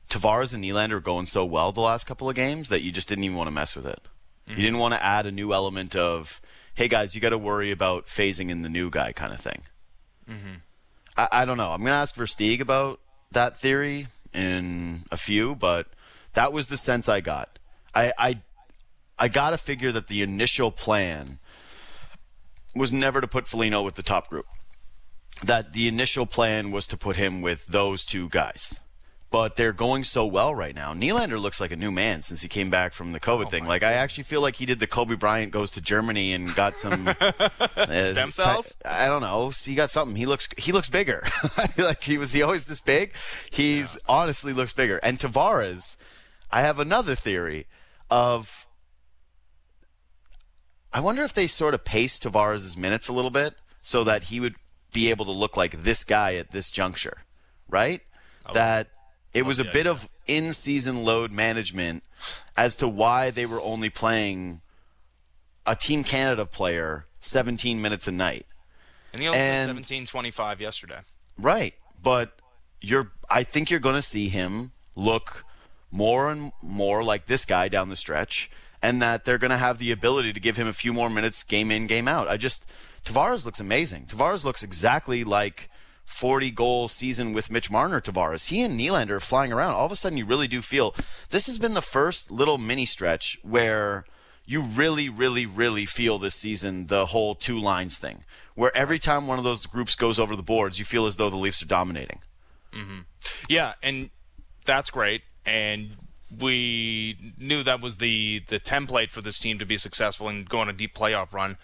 Tavares 0.10 0.54
and 0.54 0.64
Nylander 0.64 0.94
are 0.94 1.00
going 1.00 1.26
so 1.26 1.46
well 1.46 1.72
the 1.72 1.82
last 1.82 2.06
couple 2.06 2.30
of 2.30 2.36
games 2.36 2.70
that 2.70 2.82
you 2.82 2.92
just 2.92 3.08
didn't 3.08 3.24
even 3.24 3.38
want 3.38 3.48
to 3.48 3.52
mess 3.52 3.76
with 3.76 3.86
it. 3.86 4.00
You 4.48 4.54
mhm. 4.56 4.62
didn't 4.62 4.80
want 4.80 4.94
to 4.94 5.04
add 5.04 5.26
a 5.26 5.32
new 5.32 5.54
element 5.54 5.96
of, 5.96 6.42
hey 6.76 6.88
guys, 6.88 7.16
you 7.16 7.22
got 7.22 7.30
to 7.30 7.38
worry 7.38 7.72
about 7.72 8.06
phasing 8.06 8.50
in 8.50 8.62
the 8.62 8.70
new 8.70 8.90
guy 8.90 9.12
kind 9.12 9.34
of 9.34 9.40
thing. 9.40 9.64
Mm-hmm. 10.30 10.56
I, 11.18 11.28
I 11.32 11.46
don't 11.46 11.58
know. 11.58 11.72
I'm 11.72 11.82
going 11.82 11.92
to 11.92 11.98
ask 11.98 12.16
Versteeg 12.16 12.60
about 12.60 13.00
that 13.32 13.58
theory 13.58 14.08
in 14.34 15.04
a 15.12 15.18
few, 15.18 15.56
but 15.56 15.88
that 16.34 16.54
was 16.54 16.68
the 16.68 16.78
sense 16.78 17.10
I 17.10 17.22
got. 17.22 17.58
I, 17.94 18.14
I 18.18 18.42
I 19.18 19.28
got 19.30 19.52
to 19.52 19.58
figure 19.58 19.92
that 19.94 20.08
the 20.08 20.22
initial 20.22 20.72
plan 20.72 21.40
was 22.76 22.92
never 22.92 23.22
to 23.22 23.28
put 23.28 23.48
Foligno 23.48 23.82
with 23.82 23.96
the 23.96 24.04
top 24.04 24.30
group. 24.30 24.46
That 25.44 25.74
the 25.74 25.88
initial 25.88 26.26
plan 26.26 26.72
was 26.72 26.86
to 26.88 26.98
put 26.98 27.16
him 27.16 27.42
with 27.42 27.68
those 27.68 28.04
two 28.04 28.30
guys. 28.30 28.82
But 29.36 29.58
they're 29.58 29.74
going 29.74 30.06
so 30.06 30.26
well 30.26 30.56
right 30.56 30.74
now. 30.74 30.94
Nylander 30.94 31.38
looks 31.38 31.60
like 31.60 31.74
a 31.74 31.76
new 31.76 31.92
man 31.92 32.22
since 32.22 32.42
he 32.42 32.48
came 32.48 32.70
back 32.70 32.94
from 32.94 33.12
the 33.12 33.20
COVID 33.20 33.50
thing. 33.50 33.66
Like 33.66 33.84
I 33.84 33.92
actually 33.92 34.24
feel 34.24 34.40
like 34.40 34.56
he 34.56 34.66
did 34.66 34.80
the 34.80 34.88
Kobe 34.88 35.16
Bryant 35.16 35.52
goes 35.52 35.72
to 35.72 35.82
Germany 35.82 36.32
and 36.32 36.56
got 36.56 36.78
some 36.78 37.06
uh, 37.20 37.50
Stem 37.60 38.32
cells? 38.32 38.78
I 38.86 39.08
don't 39.08 39.20
know. 39.22 39.52
So 39.52 39.70
he 39.70 39.76
got 39.76 39.90
something. 39.90 40.16
He 40.16 40.26
looks 40.26 40.48
he 40.58 40.72
looks 40.72 40.88
bigger. 40.88 41.22
like 41.78 42.02
he 42.02 42.18
was 42.18 42.32
he 42.32 42.44
always 42.44 42.64
this 42.64 42.80
big. 42.80 43.12
He's 43.50 43.98
honestly 44.08 44.54
looks 44.54 44.72
bigger. 44.72 45.00
And 45.00 45.20
Tavares, 45.20 45.98
I 46.50 46.62
have 46.62 46.80
another 46.80 47.14
theory 47.14 47.68
of 48.10 48.66
I 50.94 51.02
wonder 51.02 51.24
if 51.24 51.34
they 51.34 51.48
sort 51.48 51.74
of 51.74 51.84
paced 51.84 52.24
Tavares' 52.24 52.78
minutes 52.78 53.10
a 53.10 53.14
little 53.14 53.32
bit 53.32 53.56
so 53.82 54.06
that 54.06 54.24
he 54.24 54.40
would 54.40 54.56
be 54.94 55.10
able 55.10 55.26
to 55.26 55.32
look 55.32 55.58
like 55.58 55.84
this 55.84 56.06
guy 56.06 56.36
at 56.36 56.52
this 56.52 56.72
juncture, 56.72 57.24
right? 57.68 58.00
that 58.54 58.88
it 59.36 59.46
was 59.46 59.60
a 59.60 59.64
the 59.64 59.72
bit 59.72 59.86
of 59.86 60.08
in-season 60.28 61.04
load 61.04 61.32
management 61.32 62.04
as 62.58 62.76
to 62.78 62.88
why 62.88 63.30
they 63.30 63.46
were 63.46 63.62
only 63.62 63.90
playing 63.90 64.62
a 65.66 65.76
Team 65.76 66.04
Canada 66.04 66.46
player 66.46 67.06
17 67.20 67.82
minutes 67.82 68.08
a 68.08 68.12
night. 68.12 68.46
And 69.14 69.22
he 69.22 69.28
only 69.28 69.40
And- 69.40 69.70
17 69.70 70.06
25 70.08 70.62
yesterday. 70.62 71.00
Right, 71.38 71.74
but 72.02 72.40
you're. 72.82 73.12
I 73.30 73.44
think 73.44 73.70
you're 73.70 73.80
going 73.80 73.96
to 73.96 74.02
see 74.02 74.30
him 74.30 74.72
look 74.96 75.44
more 75.92 76.32
and 76.32 76.52
more 76.62 77.04
like 77.04 77.26
this 77.26 77.46
guy 77.46 77.68
down 77.68 77.90
the 77.90 77.96
stretch, 77.96 78.50
and 78.82 79.02
that 79.02 79.26
they're 79.26 79.38
going 79.38 79.52
to 79.52 79.58
have 79.58 79.78
the 79.80 79.92
ability 79.92 80.32
to 80.34 80.40
give 80.40 80.56
him 80.58 80.68
a 80.68 80.74
few 80.74 80.94
more 80.94 81.10
minutes, 81.10 81.44
game 81.44 81.72
in, 81.72 81.88
game 81.88 82.08
out. 82.08 82.28
I 82.30 82.38
just 82.38 82.66
Tavares 83.06 83.46
looks 83.46 83.60
amazing. 83.60 84.06
Tavares 84.06 84.46
looks 84.46 84.64
exactly 84.64 85.24
like 85.24 85.70
40 86.06 86.52
goal 86.52 86.88
season 86.88 87.34
with 87.34 87.52
Mitch 87.52 87.70
Marner. 87.70 88.00
Tavares, 88.00 88.50
he 88.50 88.62
and 88.62 88.80
Nylander 88.80 89.22
flying 89.22 89.52
around. 89.52 89.74
All 89.74 89.86
of 89.86 89.92
a 89.92 89.96
sudden, 89.96 90.18
you 90.18 90.26
really 90.26 90.48
do 90.48 90.62
feel 90.62 90.96
this 91.30 91.48
has 91.48 91.58
been 91.58 91.74
the 91.74 91.82
first 91.82 92.32
little 92.32 92.58
mini 92.58 92.86
stretch 92.86 93.38
where 93.42 94.06
you 94.46 94.62
really, 94.62 95.10
really, 95.10 95.46
really 95.46 95.86
feel 95.86 96.20
this 96.20 96.36
season 96.36 96.88
the 96.88 97.08
whole 97.08 97.36
two 97.36 97.60
lines 97.60 97.98
thing, 97.98 98.24
where 98.54 98.76
every 98.78 99.00
time 99.00 99.28
one 99.28 99.38
of 99.38 99.44
those 99.44 99.66
groups 99.66 99.96
goes 99.96 100.20
over 100.20 100.36
the 100.36 100.44
boards, 100.44 100.80
you 100.80 100.86
feel 100.86 101.06
as 101.06 101.18
though 101.18 101.30
the 101.30 101.36
Leafs 101.36 101.62
are 101.62 101.68
dominating. 101.68 102.20
Mm-hmm. 102.72 103.00
Yeah, 103.50 103.74
and 103.82 104.12
that's 104.66 104.90
great. 104.90 105.24
And 105.46 105.98
we 106.40 107.34
knew 107.38 107.64
that 107.64 107.82
was 107.82 107.98
the 107.98 108.44
the 108.48 108.60
template 108.60 109.10
for 109.10 109.22
this 109.22 109.40
team 109.40 109.58
to 109.60 109.66
be 109.66 109.78
successful 109.78 110.28
and 110.28 110.48
go 110.48 110.60
on 110.60 110.70
a 110.70 110.74
deep 110.74 110.96
playoff 110.96 111.34
run. 111.34 111.58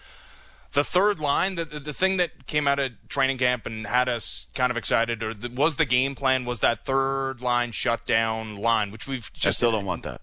The 0.72 0.84
third 0.84 1.20
line, 1.20 1.56
the, 1.56 1.66
the 1.66 1.92
thing 1.92 2.16
that 2.16 2.46
came 2.46 2.66
out 2.66 2.78
of 2.78 2.92
training 3.08 3.36
camp 3.36 3.66
and 3.66 3.86
had 3.86 4.08
us 4.08 4.46
kind 4.54 4.70
of 4.70 4.76
excited, 4.78 5.22
or 5.22 5.34
the, 5.34 5.50
was 5.50 5.76
the 5.76 5.84
game 5.84 6.14
plan, 6.14 6.46
was 6.46 6.60
that 6.60 6.86
third 6.86 7.42
line 7.42 7.72
shutdown 7.72 8.56
line, 8.56 8.90
which 8.90 9.06
we've 9.06 9.30
just. 9.34 9.46
I 9.46 9.50
still 9.50 9.72
don't 9.72 9.84
want 9.84 10.02
that. 10.04 10.22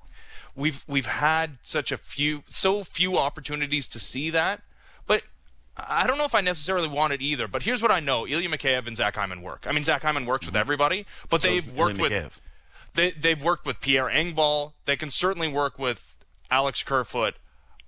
we've 0.56 0.84
we've 0.88 1.06
had 1.06 1.58
such 1.62 1.92
a 1.92 1.98
few 1.98 2.44
so 2.50 2.84
few 2.84 3.18
opportunities 3.18 3.88
to 3.90 4.00
see 4.00 4.32
that, 4.32 4.62
but 5.06 5.22
I 5.78 6.08
don't 6.08 6.18
know 6.18 6.26
if 6.26 6.34
I 6.34 6.42
necessarily 6.42 6.88
want 6.88 7.14
it 7.14 7.22
either. 7.22 7.48
But 7.48 7.64
here's 7.64 7.82
what 7.82 7.92
I 7.92 8.00
know: 8.00 8.28
Ilya 8.28 8.50
Mikheyev 8.50 8.88
and 8.88 8.98
Zach 8.98 9.16
Hyman 9.16 9.42
work. 9.44 9.66
I 9.68 9.72
mean, 9.72 9.84
Zach 9.84 10.02
Hyman 10.02 10.26
works 10.26 10.48
with 10.48 10.56
mm-hmm. 10.56 10.62
everybody, 10.62 11.06
but 11.30 11.44
they've 11.44 11.68
Ilya 11.68 11.80
worked 11.80 12.00
with 12.00 12.12
Mikheyev. 12.12 12.32
they 12.96 13.12
they've 13.12 13.44
worked 13.44 13.66
with 13.68 13.82
Pierre 13.82 14.10
Engvall. 14.10 14.74
They 14.86 14.96
can 14.96 15.12
certainly 15.12 15.48
work 15.48 15.78
with 15.78 16.16
Alex 16.50 16.82
Kerfoot. 16.84 17.36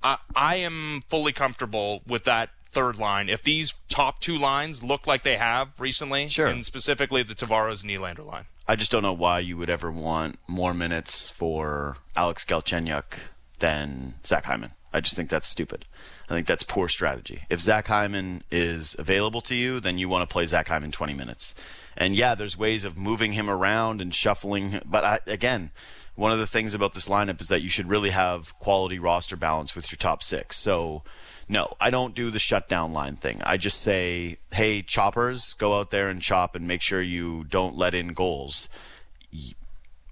I 0.04 0.18
I 0.36 0.56
am 0.58 1.04
fully 1.10 1.32
comfortable 1.34 2.02
with 2.08 2.24
that 2.26 2.50
third 2.72 2.98
line. 2.98 3.28
If 3.30 3.44
these 3.44 3.74
top 3.90 4.22
two 4.22 4.38
lines 4.38 4.82
look 4.84 5.06
like 5.06 5.24
they 5.24 5.36
have 5.38 5.70
recently, 5.78 6.28
Sure. 6.30 6.48
and 6.48 6.66
specifically 6.66 7.22
the 7.24 7.36
Tavares 7.36 7.84
Nylander 7.84 8.26
line. 8.26 8.46
I 8.68 8.76
just 8.78 8.92
don't 8.92 9.04
know 9.04 9.12
why 9.14 9.40
you 9.40 9.58
would 9.58 9.70
ever 9.70 9.92
want 9.92 10.40
more 10.48 10.74
minutes 10.74 11.30
for 11.30 11.98
Alex 12.16 12.46
Galchenyuk 12.46 13.18
than 13.60 14.16
Zach 14.26 14.46
Hyman. 14.46 14.72
I 14.94 15.02
just 15.02 15.16
think 15.16 15.30
that's 15.30 15.48
stupid. 15.48 15.86
I 16.30 16.34
think 16.34 16.48
that's 16.48 16.64
poor 16.64 16.88
strategy. 16.88 17.42
If 17.50 17.60
Zach 17.60 17.88
Hyman 17.88 18.44
is 18.50 18.96
available 18.98 19.42
to 19.42 19.56
you, 19.56 19.82
then 19.82 19.98
you 19.98 20.08
want 20.08 20.28
to 20.28 20.32
play 20.32 20.46
Zach 20.46 20.70
Hyman 20.70 20.92
20 20.94 21.14
minutes. 21.14 21.54
And 21.98 22.16
yeah, 22.16 22.36
there's 22.36 22.58
ways 22.58 22.86
of 22.86 22.98
moving 22.98 23.34
him 23.34 23.50
around 23.50 24.00
and 24.02 24.16
shuffling. 24.16 24.82
But 24.86 25.04
I, 25.04 25.20
again, 25.28 25.72
one 26.16 26.32
of 26.32 26.40
the 26.40 26.48
things 26.48 26.74
about 26.74 26.94
this 26.94 27.08
lineup 27.08 27.42
is 27.42 27.48
that 27.48 27.62
you 27.62 27.70
should 27.70 27.88
really 27.88 28.10
have 28.10 28.58
quality 28.60 29.00
roster 29.00 29.36
balance 29.36 29.76
with 29.76 29.92
your 29.92 29.98
top 29.98 30.22
six. 30.22 30.58
So, 30.58 31.04
no, 31.48 31.74
I 31.80 31.90
don't 31.90 32.16
do 32.16 32.30
the 32.30 32.40
shutdown 32.40 32.94
line 32.94 33.16
thing. 33.16 33.42
I 33.44 33.58
just 33.58 33.82
say, 33.82 34.38
hey, 34.52 34.82
choppers, 34.82 35.54
go 35.54 35.80
out 35.80 35.92
there 35.92 36.08
and 36.10 36.22
chop 36.22 36.56
and 36.56 36.68
make 36.68 36.82
sure 36.82 37.02
you 37.02 37.46
don't 37.46 37.78
let 37.78 37.94
in 37.94 38.10
goals. 38.10 38.70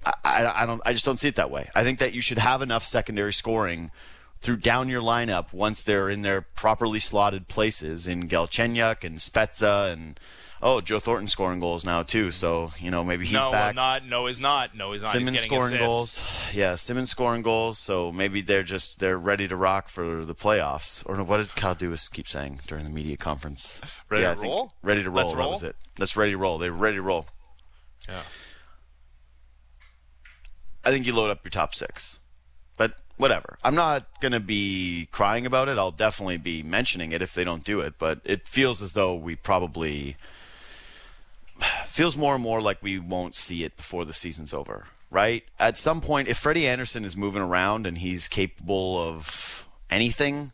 I, 0.05 0.13
I, 0.23 0.63
I 0.63 0.65
don't. 0.65 0.81
I 0.85 0.93
just 0.93 1.05
don't 1.05 1.19
see 1.19 1.27
it 1.27 1.35
that 1.35 1.51
way. 1.51 1.69
I 1.75 1.83
think 1.83 1.99
that 1.99 2.13
you 2.13 2.21
should 2.21 2.37
have 2.37 2.61
enough 2.61 2.83
secondary 2.83 3.33
scoring 3.33 3.91
through 4.41 4.57
down 4.57 4.87
your 4.87 5.01
lineup 5.01 5.51
once 5.51 5.83
they're 5.83 6.09
in 6.09 6.21
their 6.21 6.41
properly 6.41 6.99
slotted 6.99 7.47
places 7.49 8.07
in 8.07 8.29
Galchenyuk 8.29 9.03
and 9.03 9.17
Spezza 9.17 9.91
and 9.91 10.19
oh 10.61 10.81
Joe 10.81 10.99
Thornton 10.99 11.27
scoring 11.27 11.59
goals 11.59 11.85
now 11.85 12.03
too. 12.03 12.31
So 12.31 12.71
you 12.79 12.91
know 12.91 13.03
maybe 13.03 13.25
he's 13.25 13.33
back. 13.33 13.45
no, 13.45 13.51
back. 13.51 13.75
not 13.75 14.05
no, 14.05 14.25
he's 14.27 14.39
not. 14.39 14.75
No, 14.75 14.93
he's 14.93 15.01
not. 15.01 15.11
Simmonds 15.11 15.39
he's 15.41 15.43
scoring 15.43 15.75
assists. 15.75 15.87
goals. 15.87 16.21
Yeah, 16.53 16.75
Simmonds 16.75 17.11
scoring 17.11 17.41
goals. 17.41 17.77
So 17.77 18.11
maybe 18.11 18.41
they're 18.41 18.63
just 18.63 18.99
they're 18.99 19.17
ready 19.17 19.47
to 19.47 19.55
rock 19.55 19.87
for 19.87 20.25
the 20.25 20.35
playoffs. 20.35 21.03
Or 21.05 21.15
no, 21.15 21.23
what 21.23 21.37
did 21.37 21.55
Kyle 21.55 21.75
Dubas 21.75 22.11
keep 22.11 22.27
saying 22.27 22.61
during 22.67 22.83
the 22.83 22.89
media 22.89 23.17
conference? 23.17 23.81
Ready 24.09 24.23
yeah, 24.23 24.33
to 24.33 24.37
I 24.37 24.41
think 24.41 24.51
roll? 24.51 24.73
Ready 24.81 25.03
to 25.03 25.09
roll. 25.09 25.17
Let's 25.17 25.31
That 25.31 25.37
roll? 25.37 25.51
was 25.51 25.63
it. 25.63 25.75
That's 25.97 26.17
ready 26.17 26.31
to 26.31 26.37
roll. 26.37 26.57
They 26.57 26.69
were 26.69 26.77
ready 26.77 26.97
to 26.97 27.01
roll. 27.01 27.27
Yeah. 28.07 28.21
I 30.83 30.91
think 30.91 31.05
you 31.05 31.13
load 31.13 31.29
up 31.29 31.43
your 31.43 31.51
top 31.51 31.75
six. 31.75 32.19
But 32.77 32.93
whatever. 33.17 33.59
I'm 33.63 33.75
not 33.75 34.07
going 34.21 34.31
to 34.31 34.39
be 34.39 35.09
crying 35.11 35.45
about 35.45 35.67
it. 35.67 35.77
I'll 35.77 35.91
definitely 35.91 36.37
be 36.37 36.63
mentioning 36.63 37.11
it 37.11 37.21
if 37.21 37.33
they 37.33 37.43
don't 37.43 37.63
do 37.63 37.81
it, 37.81 37.95
but 37.99 38.21
it 38.23 38.47
feels 38.47 38.81
as 38.81 38.93
though 38.93 39.13
we 39.13 39.35
probably 39.35 40.15
feels 41.85 42.17
more 42.17 42.33
and 42.35 42.43
more 42.43 42.61
like 42.61 42.81
we 42.81 42.99
won't 42.99 43.35
see 43.35 43.63
it 43.63 43.77
before 43.77 44.05
the 44.05 44.13
season's 44.13 44.53
over, 44.53 44.85
right? 45.09 45.43
At 45.59 45.77
some 45.77 46.01
point 46.01 46.27
if 46.27 46.37
Freddie 46.37 46.67
Andersen 46.67 47.05
is 47.05 47.15
moving 47.15 47.41
around 47.41 47.85
and 47.85 47.97
he's 47.97 48.27
capable 48.27 49.01
of 49.01 49.65
anything, 49.89 50.51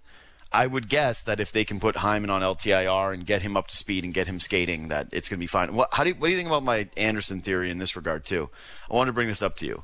I 0.52 0.68
would 0.68 0.88
guess 0.88 1.22
that 1.24 1.42
if 1.42 1.52
they 1.52 1.66
can 1.66 1.82
put 1.82 1.98
Hyman 1.98 2.30
on 2.30 2.42
LTIR 2.42 3.14
and 3.14 3.26
get 3.26 3.42
him 3.42 3.58
up 3.58 3.68
to 3.68 3.76
speed 3.76 4.06
and 4.06 4.14
get 4.14 4.28
him 4.28 4.40
skating, 4.40 4.88
that 4.88 5.10
it's 5.12 5.28
going 5.28 5.38
to 5.38 5.44
be 5.44 5.48
fine. 5.48 5.76
What, 5.76 5.90
how 5.94 6.06
do 6.06 6.12
you, 6.12 6.16
what 6.16 6.28
do 6.28 6.32
you 6.32 6.38
think 6.38 6.48
about 6.48 6.64
my 6.64 6.88
Andersen 6.96 7.42
theory 7.42 7.70
in 7.70 7.78
this 7.78 7.96
regard 7.96 8.24
too? 8.26 8.50
I 8.90 8.96
want 8.96 9.08
to 9.08 9.14
bring 9.14 9.28
this 9.28 9.42
up 9.42 9.58
to 9.58 9.66
you. 9.66 9.84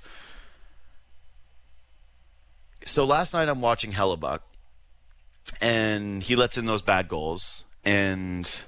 So 2.83 3.03
last 3.03 3.33
night 3.33 3.49
I'm 3.49 3.61
watching 3.61 3.91
Hellebuyck, 3.91 4.39
and 5.59 6.23
he 6.23 6.35
lets 6.35 6.57
in 6.57 6.65
those 6.65 6.81
bad 6.81 7.07
goals, 7.07 7.65
and 7.83 8.63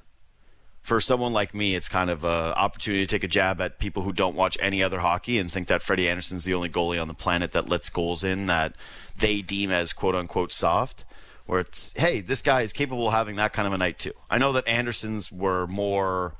for 0.83 0.99
someone 0.99 1.33
like 1.33 1.55
me, 1.55 1.75
it's 1.75 1.87
kind 1.87 2.09
of 2.09 2.23
an 2.25 2.53
opportunity 2.53 3.05
to 3.05 3.09
take 3.09 3.23
a 3.23 3.27
jab 3.27 3.61
at 3.61 3.79
people 3.79 4.03
who 4.03 4.11
don't 4.11 4.35
watch 4.35 4.57
any 4.61 4.83
other 4.83 4.99
hockey 4.99 5.39
and 5.39 5.51
think 5.51 5.67
that 5.69 5.81
Freddie 5.81 6.09
Andersen's 6.09 6.43
the 6.43 6.53
only 6.53 6.69
goalie 6.69 7.01
on 7.01 7.07
the 7.07 7.13
planet 7.13 7.53
that 7.53 7.69
lets 7.69 7.89
goals 7.89 8.23
in 8.23 8.45
that 8.47 8.75
they 9.17 9.41
deem 9.41 9.71
as 9.71 9.93
quote 9.93 10.13
unquote 10.13 10.51
soft 10.51 11.05
where 11.45 11.61
it's 11.61 11.93
hey, 11.97 12.21
this 12.21 12.41
guy 12.41 12.61
is 12.61 12.73
capable 12.73 13.07
of 13.07 13.13
having 13.13 13.37
that 13.37 13.53
kind 13.53 13.65
of 13.67 13.73
a 13.73 13.77
night 13.77 13.97
too. 13.97 14.13
I 14.29 14.37
know 14.37 14.51
that 14.53 14.67
Andersen's 14.67 15.31
were 15.31 15.67
more 15.67 16.35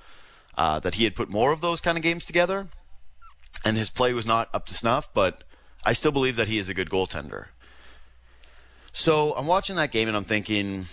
uh, 0.56 0.80
that 0.80 0.96
he 0.96 1.06
had 1.06 1.16
put 1.16 1.30
more 1.30 1.52
of 1.52 1.62
those 1.62 1.82
kind 1.82 1.98
of 1.98 2.04
games 2.04 2.26
together, 2.26 2.68
and 3.66 3.78
his 3.78 3.90
play 3.90 4.14
was 4.14 4.28
not 4.28 4.50
up 4.54 4.66
to 4.68 4.74
snuff, 4.74 5.12
but 5.14 5.44
I 5.86 5.94
still 5.94 6.12
believe 6.12 6.36
that 6.36 6.48
he 6.48 6.58
is 6.58 6.70
a 6.70 6.74
good 6.74 6.90
goaltender. 6.90 7.48
So 8.92 9.34
I'm 9.34 9.48
watching 9.48 9.76
that 9.78 9.92
game 9.92 10.08
and 10.08 10.16
I'm 10.16 10.24
thinking, 10.24 10.86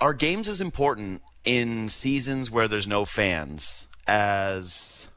are 0.00 0.14
games 0.14 0.48
as 0.48 0.60
important 0.60 1.22
in 1.44 1.88
seasons 1.88 2.50
where 2.50 2.68
there's 2.68 2.86
no 2.86 3.04
fans 3.04 3.86
as 4.06 5.08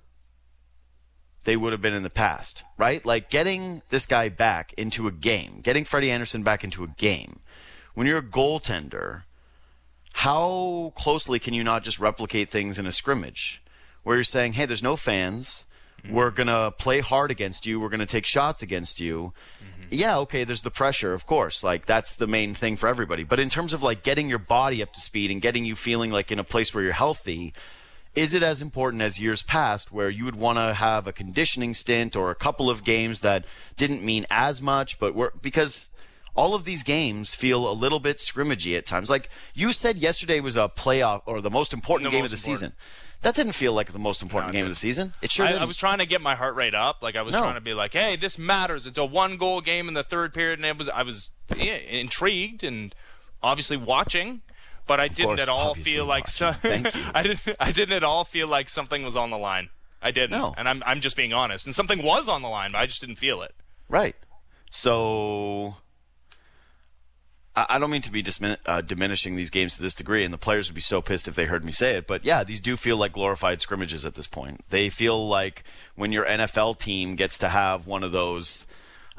they 1.43 1.57
would 1.57 1.71
have 1.71 1.81
been 1.81 1.93
in 1.93 2.03
the 2.03 2.09
past, 2.09 2.63
right? 2.77 3.05
Like 3.05 3.29
getting 3.29 3.81
this 3.89 4.05
guy 4.05 4.29
back 4.29 4.73
into 4.77 5.07
a 5.07 5.11
game, 5.11 5.59
getting 5.61 5.83
Freddie 5.83 6.11
Andersen 6.11 6.43
back 6.43 6.63
into 6.63 6.83
a 6.83 6.87
game. 6.87 7.39
When 7.93 8.07
you're 8.07 8.19
a 8.19 8.23
goaltender, 8.23 9.23
how 10.13 10.93
closely 10.95 11.39
can 11.39 11.53
you 11.53 11.63
not 11.63 11.83
just 11.83 11.99
replicate 11.99 12.49
things 12.49 12.79
in 12.79 12.85
a 12.85 12.91
scrimmage 12.91 13.61
where 14.03 14.15
you're 14.15 14.23
saying, 14.23 14.53
hey, 14.53 14.65
there's 14.65 14.83
no 14.83 14.95
fans. 14.95 15.65
Mm-hmm. 16.03 16.15
We're 16.15 16.31
going 16.31 16.47
to 16.47 16.73
play 16.77 16.99
hard 16.99 17.31
against 17.31 17.65
you. 17.65 17.79
We're 17.79 17.89
going 17.89 17.99
to 17.99 18.05
take 18.05 18.25
shots 18.25 18.61
against 18.61 18.99
you. 18.99 19.33
Mm-hmm. 19.63 19.72
Yeah, 19.93 20.17
okay, 20.19 20.43
there's 20.43 20.63
the 20.63 20.71
pressure, 20.71 21.13
of 21.13 21.25
course. 21.25 21.63
Like, 21.63 21.85
that's 21.85 22.15
the 22.15 22.27
main 22.27 22.53
thing 22.53 22.77
for 22.77 22.87
everybody. 22.87 23.23
But 23.23 23.39
in 23.39 23.49
terms 23.49 23.73
of, 23.73 23.83
like, 23.83 24.03
getting 24.03 24.27
your 24.27 24.39
body 24.39 24.81
up 24.81 24.91
to 24.93 25.01
speed 25.01 25.29
and 25.31 25.41
getting 25.41 25.65
you 25.65 25.75
feeling 25.75 26.11
like 26.11 26.31
in 26.31 26.39
a 26.39 26.43
place 26.43 26.73
where 26.73 26.83
you're 26.83 26.93
healthy, 26.93 27.53
is 28.15 28.33
it 28.33 28.43
as 28.43 28.61
important 28.61 29.01
as 29.01 29.19
years 29.19 29.41
past 29.41 29.91
where 29.91 30.09
you 30.09 30.25
would 30.25 30.35
want 30.35 30.57
to 30.57 30.73
have 30.73 31.07
a 31.07 31.13
conditioning 31.13 31.73
stint 31.73 32.15
or 32.15 32.29
a 32.29 32.35
couple 32.35 32.69
of 32.69 32.83
games 32.83 33.21
that 33.21 33.45
didn't 33.75 34.03
mean 34.03 34.25
as 34.29 34.61
much 34.61 34.99
but 34.99 35.15
were 35.15 35.33
because 35.41 35.89
all 36.35 36.55
of 36.55 36.63
these 36.65 36.83
games 36.83 37.35
feel 37.35 37.69
a 37.69 37.73
little 37.73 37.99
bit 37.99 38.17
scrimmagey 38.17 38.77
at 38.77 38.85
times 38.85 39.09
like 39.09 39.29
you 39.53 39.71
said 39.71 39.97
yesterday 39.97 40.39
was 40.39 40.55
a 40.55 40.69
playoff 40.69 41.21
or 41.25 41.41
the 41.41 41.49
most 41.49 41.73
important 41.73 42.09
the 42.09 42.11
game 42.11 42.23
most 42.23 42.33
of 42.33 42.39
the 42.39 42.51
important. 42.51 42.73
season 42.73 42.75
that 43.23 43.35
didn't 43.35 43.53
feel 43.53 43.73
like 43.73 43.91
the 43.91 43.99
most 43.99 44.21
important 44.21 44.53
no, 44.53 44.59
game 44.59 44.65
of 44.65 44.71
the 44.71 44.75
season. 44.75 45.13
It 45.21 45.31
sure 45.31 45.45
I, 45.45 45.53
I, 45.53 45.65
was 45.65 45.77
trying 45.77 45.97
to 45.97 46.05
get 46.05 46.21
my 46.21 46.35
heart 46.35 46.55
rate 46.55 46.75
up. 46.75 47.01
Like 47.01 47.15
I 47.15 47.21
was 47.21 47.33
no. 47.33 47.41
trying 47.41 47.55
to 47.55 47.61
be 47.61 47.73
like, 47.73 47.93
"Hey, 47.93 48.15
this 48.15 48.37
matters. 48.37 48.85
It's 48.85 48.97
a 48.97 49.05
one-goal 49.05 49.61
game 49.61 49.87
in 49.87 49.93
the 49.93 50.03
third 50.03 50.33
period," 50.33 50.59
and 50.59 50.65
it 50.65 50.77
was. 50.77 50.87
I 50.89 51.03
was 51.03 51.31
yeah, 51.57 51.75
intrigued 51.75 52.63
and 52.63 52.93
obviously 53.41 53.77
watching 53.77 54.41
but 54.85 54.99
I 54.99 55.07
didn't 55.07 55.39
at 55.39 55.49
all 55.49 55.75
feel 55.75 56.05
like 56.05 56.27
so, 56.27 56.53
I 56.63 57.23
didn't 57.23 57.55
I 57.59 57.71
didn't 57.71 57.93
at 57.93 58.03
all 58.03 58.23
feel 58.23 58.47
like 58.47 58.69
something 58.69 59.03
was 59.03 59.15
on 59.15 59.29
the 59.29 59.37
line. 59.37 59.69
I 60.01 60.11
didn't. 60.11 60.31
No. 60.31 60.53
And 60.57 60.67
I'm 60.67 60.83
I'm 60.85 61.01
just 61.01 61.15
being 61.15 61.33
honest. 61.33 61.65
And 61.65 61.73
something 61.73 62.03
was 62.03 62.27
on 62.27 62.41
the 62.41 62.49
line, 62.49 62.73
but 62.73 62.79
I 62.79 62.85
just 62.85 63.01
didn't 63.01 63.15
feel 63.15 63.41
it. 63.41 63.55
Right. 63.87 64.15
So 64.69 65.75
I, 67.55 67.77
don't 67.77 67.91
mean 67.91 68.01
to 68.01 68.11
be 68.11 68.23
dismin- 68.23 68.57
uh, 68.65 68.81
diminishing 68.81 69.35
these 69.35 69.49
games 69.49 69.75
to 69.75 69.81
this 69.81 69.93
degree, 69.93 70.23
and 70.23 70.33
the 70.33 70.39
players 70.39 70.69
would 70.69 70.75
be 70.75 70.81
so 70.81 71.01
pissed 71.01 71.27
if 71.27 71.35
they 71.35 71.45
heard 71.45 71.63
me 71.63 71.71
say 71.71 71.95
it. 71.95 72.07
But 72.07 72.25
yeah, 72.25 72.43
these 72.43 72.59
do 72.59 72.75
feel 72.75 72.97
like 72.97 73.13
glorified 73.13 73.61
scrimmages 73.61 74.05
at 74.05 74.15
this 74.15 74.27
point. 74.27 74.61
They 74.69 74.89
feel 74.89 75.27
like 75.27 75.63
when 75.95 76.11
your 76.11 76.25
NFL 76.25 76.79
team 76.79 77.15
gets 77.15 77.37
to 77.39 77.49
have 77.49 77.85
one 77.85 78.03
of 78.03 78.11
those 78.11 78.65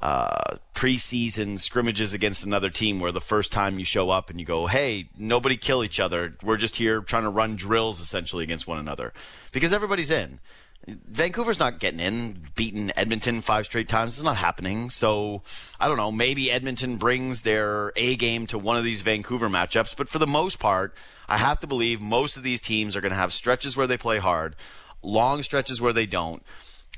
uh, 0.00 0.56
preseason 0.74 1.58
scrimmages 1.58 2.12
against 2.12 2.44
another 2.44 2.70
team 2.70 2.98
where 2.98 3.12
the 3.12 3.20
first 3.20 3.52
time 3.52 3.78
you 3.78 3.84
show 3.84 4.10
up 4.10 4.28
and 4.30 4.40
you 4.40 4.44
go, 4.44 4.66
hey, 4.66 5.08
nobody 5.16 5.56
kill 5.56 5.84
each 5.84 6.00
other. 6.00 6.36
We're 6.42 6.56
just 6.56 6.76
here 6.76 7.00
trying 7.00 7.22
to 7.22 7.30
run 7.30 7.56
drills 7.56 8.00
essentially 8.00 8.44
against 8.44 8.66
one 8.66 8.78
another 8.78 9.12
because 9.52 9.72
everybody's 9.72 10.10
in. 10.10 10.40
Vancouver's 10.86 11.58
not 11.58 11.78
getting 11.80 12.00
in, 12.00 12.48
beating 12.54 12.92
Edmonton 12.96 13.40
five 13.40 13.66
straight 13.66 13.88
times. 13.88 14.14
It's 14.14 14.22
not 14.22 14.36
happening. 14.36 14.90
So 14.90 15.42
I 15.80 15.88
don't 15.88 15.96
know. 15.96 16.12
Maybe 16.12 16.50
Edmonton 16.50 16.96
brings 16.96 17.42
their 17.42 17.92
A 17.96 18.16
game 18.16 18.46
to 18.48 18.58
one 18.58 18.76
of 18.76 18.84
these 18.84 19.02
Vancouver 19.02 19.48
matchups. 19.48 19.96
But 19.96 20.08
for 20.08 20.18
the 20.18 20.26
most 20.26 20.58
part, 20.58 20.94
I 21.28 21.38
have 21.38 21.60
to 21.60 21.66
believe 21.66 22.00
most 22.00 22.36
of 22.36 22.42
these 22.42 22.60
teams 22.60 22.96
are 22.96 23.00
going 23.00 23.12
to 23.12 23.16
have 23.16 23.32
stretches 23.32 23.76
where 23.76 23.86
they 23.86 23.96
play 23.96 24.18
hard, 24.18 24.56
long 25.02 25.42
stretches 25.42 25.80
where 25.80 25.92
they 25.92 26.06
don't 26.06 26.42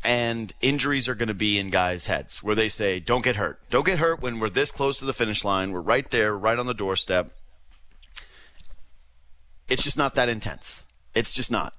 and 0.05 0.53
injuries 0.61 1.09
are 1.09 1.15
going 1.15 1.29
to 1.29 1.35
be 1.35 1.59
in 1.59 1.71
guys' 1.71 2.07
heads 2.07 2.43
where 2.43 2.55
they 2.55 2.69
say, 2.69 3.01
don't 3.01 3.25
get 3.25 3.37
hurt. 3.37 3.59
Don't 3.71 3.87
get 3.87 3.99
hurt 3.99 4.21
when 4.21 4.39
we're 4.39 4.51
this 4.51 4.71
close 4.71 4.99
to 4.99 5.05
the 5.05 5.13
finish 5.13 5.45
line. 5.45 5.73
We're 5.73 5.81
right 5.81 6.09
there, 6.11 6.37
right 6.37 6.59
on 6.59 6.67
the 6.67 6.75
doorstep. 6.75 7.31
It's 9.69 9.83
just 9.83 9.99
not 9.99 10.15
that 10.15 10.29
intense. 10.29 10.85
It's 11.15 11.33
just 11.33 11.51
not. 11.51 11.75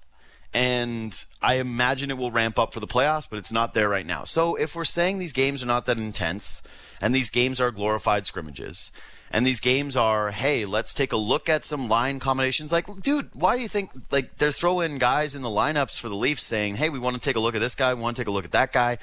And 0.58 1.24
I 1.40 1.58
imagine 1.58 2.10
it 2.10 2.18
will 2.18 2.32
ramp 2.32 2.58
up 2.58 2.74
for 2.74 2.80
the 2.80 2.88
playoffs, 2.88 3.28
but 3.30 3.38
it's 3.38 3.52
not 3.52 3.76
there 3.76 3.88
right 3.88 4.08
now. 4.08 4.24
So 4.24 4.56
if 4.56 4.76
we're 4.76 4.86
saying 4.86 5.20
these 5.20 5.32
games 5.32 5.62
are 5.62 5.68
not 5.68 5.86
that 5.86 6.00
intense 6.00 6.64
and 7.00 7.14
these 7.14 7.30
games 7.30 7.62
are 7.62 7.70
glorified 7.70 8.26
scrimmages, 8.26 8.92
and 9.30 9.46
these 9.46 9.60
games 9.60 9.96
are, 9.96 10.32
hey, 10.32 10.66
let's 10.66 10.96
take 10.96 11.14
a 11.14 11.18
look 11.18 11.48
at 11.48 11.64
some 11.64 11.88
line 11.88 12.20
combinations. 12.20 12.72
Like, 12.72 12.88
dude, 13.04 13.30
why 13.36 13.56
do 13.56 13.62
you 13.62 13.68
think 13.68 13.92
like 14.10 14.40
they're 14.40 14.52
throwing 14.52 14.98
guys 14.98 15.36
in 15.36 15.44
the 15.44 15.48
lineups 15.48 16.00
for 16.00 16.10
the 16.10 16.16
Leafs 16.16 16.42
saying, 16.42 16.78
hey, 16.78 16.90
we 16.90 16.98
want 16.98 17.16
to 17.16 17.22
take 17.22 17.36
a 17.36 17.40
look 17.40 17.54
at 17.54 17.62
this 17.62 17.76
guy, 17.76 17.94
we 17.94 18.02
want 18.02 18.16
to 18.16 18.22
take 18.24 18.28
a 18.28 18.32
look 18.32 18.46
at 18.46 18.52
that 18.54 18.72
guy. 18.72 18.98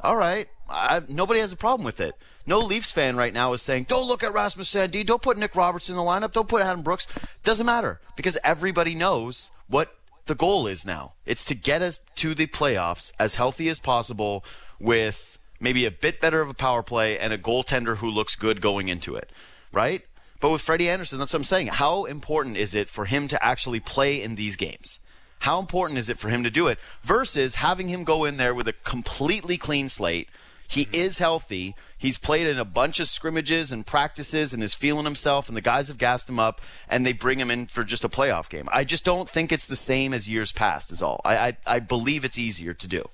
All 0.00 0.16
right, 0.16 0.48
I, 0.70 1.02
nobody 1.06 1.40
has 1.40 1.52
a 1.52 1.56
problem 1.56 1.84
with 1.84 2.00
it. 2.00 2.14
No 2.46 2.60
Leafs 2.60 2.92
fan 2.92 3.16
right 3.16 3.34
now 3.34 3.52
is 3.52 3.60
saying, 3.60 3.84
don't 3.90 4.08
look 4.08 4.22
at 4.22 4.32
Rasmus 4.32 4.72
Sandin, 4.72 5.04
don't 5.04 5.20
put 5.20 5.36
Nick 5.36 5.54
Roberts 5.54 5.90
in 5.90 5.96
the 5.96 6.02
lineup, 6.02 6.32
don't 6.32 6.48
put 6.48 6.62
Adam 6.62 6.80
Brooks. 6.80 7.06
Doesn't 7.42 7.66
matter 7.66 8.00
because 8.16 8.38
everybody 8.42 8.94
knows 8.94 9.50
what 9.68 9.94
the 10.26 10.34
goal 10.34 10.66
is 10.66 10.86
now. 10.86 11.14
It's 11.26 11.44
to 11.46 11.54
get 11.54 11.82
us 11.82 12.00
to 12.16 12.34
the 12.34 12.46
playoffs 12.46 13.12
as 13.18 13.34
healthy 13.34 13.68
as 13.68 13.78
possible 13.78 14.44
with 14.78 15.38
maybe 15.60 15.84
a 15.86 15.90
bit 15.90 16.20
better 16.20 16.40
of 16.40 16.48
a 16.48 16.54
power 16.54 16.82
play 16.82 17.18
and 17.18 17.32
a 17.32 17.38
goaltender 17.38 17.96
who 17.98 18.08
looks 18.08 18.34
good 18.34 18.60
going 18.60 18.88
into 18.88 19.14
it 19.14 19.30
right? 19.74 20.02
But 20.40 20.50
with 20.50 20.62
Freddie 20.62 20.88
Andersen, 20.88 21.18
that's 21.18 21.32
what 21.32 21.40
I'm 21.40 21.44
saying. 21.44 21.66
How 21.68 22.04
important 22.04 22.56
is 22.56 22.74
it 22.74 22.88
for 22.88 23.06
him 23.06 23.28
to 23.28 23.44
actually 23.44 23.80
play 23.80 24.22
in 24.22 24.36
these 24.36 24.56
games? 24.56 25.00
How 25.40 25.58
important 25.58 25.98
is 25.98 26.08
it 26.08 26.18
for 26.18 26.28
him 26.28 26.42
to 26.44 26.50
do 26.50 26.68
it 26.68 26.78
versus 27.02 27.56
having 27.56 27.88
him 27.88 28.04
go 28.04 28.24
in 28.24 28.36
there 28.36 28.54
with 28.54 28.68
a 28.68 28.72
completely 28.72 29.58
clean 29.58 29.88
slate? 29.88 30.28
He 30.74 30.88
is 30.92 31.18
healthy. 31.18 31.76
He's 31.96 32.18
played 32.18 32.48
in 32.48 32.58
a 32.58 32.64
bunch 32.64 32.98
of 32.98 33.06
scrimmages 33.06 33.70
and 33.70 33.86
practices 33.86 34.52
and 34.52 34.62
is 34.62 34.74
feeling 34.74 35.04
himself, 35.04 35.46
and 35.46 35.56
the 35.56 35.60
guys 35.60 35.86
have 35.86 35.98
gassed 35.98 36.28
him 36.28 36.40
up, 36.40 36.60
and 36.88 37.06
they 37.06 37.12
bring 37.12 37.38
him 37.38 37.48
in 37.50 37.66
for 37.66 37.84
just 37.84 38.02
a 38.02 38.08
playoff 38.08 38.48
game. 38.48 38.68
I 38.72 38.82
just 38.82 39.04
don't 39.04 39.30
think 39.30 39.52
it's 39.52 39.66
the 39.66 39.76
same 39.76 40.12
as 40.12 40.28
years 40.28 40.50
past, 40.50 40.90
is 40.90 41.00
all. 41.00 41.20
I, 41.24 41.36
I, 41.36 41.56
I 41.66 41.78
believe 41.78 42.24
it's 42.24 42.38
easier 42.38 42.74
to 42.74 42.88
do. 42.88 43.04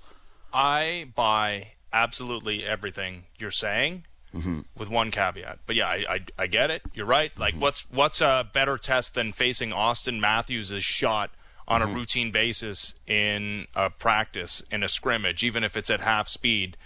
I 0.54 1.08
buy 1.14 1.72
absolutely 1.92 2.64
everything 2.64 3.24
you're 3.38 3.50
saying 3.50 4.04
mm-hmm. 4.34 4.60
with 4.74 4.88
one 4.88 5.10
caveat. 5.10 5.58
But 5.66 5.76
yeah, 5.76 5.88
I, 5.88 6.04
I, 6.08 6.20
I 6.38 6.46
get 6.46 6.70
it. 6.70 6.82
You're 6.94 7.06
right. 7.06 7.36
Like, 7.38 7.52
mm-hmm. 7.52 7.62
what's 7.62 7.90
what's 7.90 8.20
a 8.20 8.48
better 8.52 8.78
test 8.78 9.14
than 9.14 9.32
facing 9.32 9.72
Austin 9.72 10.18
Matthews' 10.20 10.82
shot 10.82 11.30
on 11.68 11.80
mm-hmm. 11.80 11.90
a 11.90 11.94
routine 11.94 12.30
basis 12.30 12.94
in 13.06 13.66
a 13.76 13.90
practice 13.90 14.62
in 14.70 14.82
a 14.82 14.88
scrimmage, 14.88 15.44
even 15.44 15.62
if 15.62 15.76
it's 15.76 15.90
at 15.90 16.00
half 16.00 16.28
speed? 16.28 16.76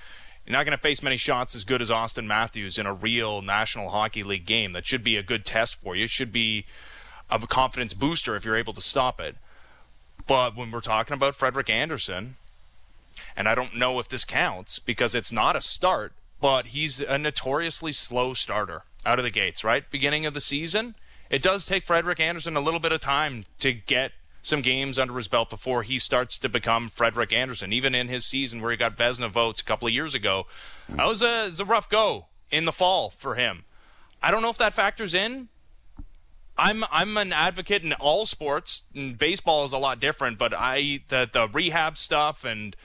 You're 0.46 0.52
not 0.52 0.64
going 0.64 0.76
to 0.76 0.82
face 0.82 1.02
many 1.02 1.16
shots 1.16 1.54
as 1.54 1.64
good 1.64 1.80
as 1.80 1.90
Austin 1.90 2.26
Matthews 2.26 2.76
in 2.76 2.86
a 2.86 2.92
real 2.92 3.40
National 3.40 3.90
Hockey 3.90 4.22
League 4.22 4.44
game. 4.44 4.72
That 4.72 4.86
should 4.86 5.02
be 5.02 5.16
a 5.16 5.22
good 5.22 5.46
test 5.46 5.76
for 5.76 5.96
you. 5.96 6.04
It 6.04 6.10
should 6.10 6.32
be 6.32 6.66
a 7.30 7.38
confidence 7.38 7.94
booster 7.94 8.36
if 8.36 8.44
you're 8.44 8.56
able 8.56 8.74
to 8.74 8.82
stop 8.82 9.20
it. 9.20 9.36
But 10.26 10.54
when 10.56 10.70
we're 10.70 10.80
talking 10.80 11.14
about 11.14 11.34
Frederick 11.34 11.70
Andersen, 11.70 12.36
and 13.36 13.48
I 13.48 13.54
don't 13.54 13.76
know 13.76 13.98
if 13.98 14.08
this 14.08 14.24
counts 14.24 14.78
because 14.78 15.14
it's 15.14 15.32
not 15.32 15.56
a 15.56 15.60
start, 15.62 16.12
but 16.40 16.66
he's 16.66 17.00
a 17.00 17.16
notoriously 17.16 17.92
slow 17.92 18.34
starter 18.34 18.82
out 19.06 19.18
of 19.18 19.24
the 19.24 19.30
gates, 19.30 19.64
right? 19.64 19.90
Beginning 19.90 20.26
of 20.26 20.34
the 20.34 20.40
season, 20.40 20.94
it 21.30 21.42
does 21.42 21.66
take 21.66 21.86
Frederick 21.86 22.20
Andersen 22.20 22.56
a 22.56 22.60
little 22.60 22.80
bit 22.80 22.92
of 22.92 23.00
time 23.00 23.44
to 23.60 23.72
get 23.72 24.12
some 24.44 24.60
games 24.60 24.98
under 24.98 25.16
his 25.16 25.26
belt 25.26 25.50
before 25.50 25.82
he 25.82 25.98
starts 25.98 26.38
to 26.38 26.48
become 26.48 26.88
Frederick 26.88 27.32
Andersen. 27.32 27.72
Even 27.72 27.94
in 27.94 28.08
his 28.08 28.24
season 28.24 28.60
where 28.60 28.70
he 28.70 28.76
got 28.76 28.96
Vezina 28.96 29.30
votes 29.30 29.60
a 29.60 29.64
couple 29.64 29.88
of 29.88 29.94
years 29.94 30.14
ago, 30.14 30.46
that 30.88 31.06
was 31.06 31.22
a, 31.22 31.46
was 31.46 31.60
a 31.60 31.64
rough 31.64 31.88
go 31.88 32.26
in 32.50 32.66
the 32.66 32.72
fall 32.72 33.10
for 33.10 33.34
him. 33.34 33.64
I 34.22 34.30
don't 34.30 34.42
know 34.42 34.50
if 34.50 34.58
that 34.58 34.74
factors 34.74 35.14
in. 35.14 35.48
I'm 36.56 36.84
I'm 36.92 37.16
an 37.16 37.32
advocate 37.32 37.82
in 37.82 37.92
all 37.94 38.26
sports. 38.26 38.84
And 38.94 39.18
baseball 39.18 39.64
is 39.64 39.72
a 39.72 39.78
lot 39.78 39.98
different, 39.98 40.38
but 40.38 40.54
I 40.54 41.00
the 41.08 41.28
the 41.30 41.48
rehab 41.48 41.96
stuff 41.96 42.44
and 42.44 42.76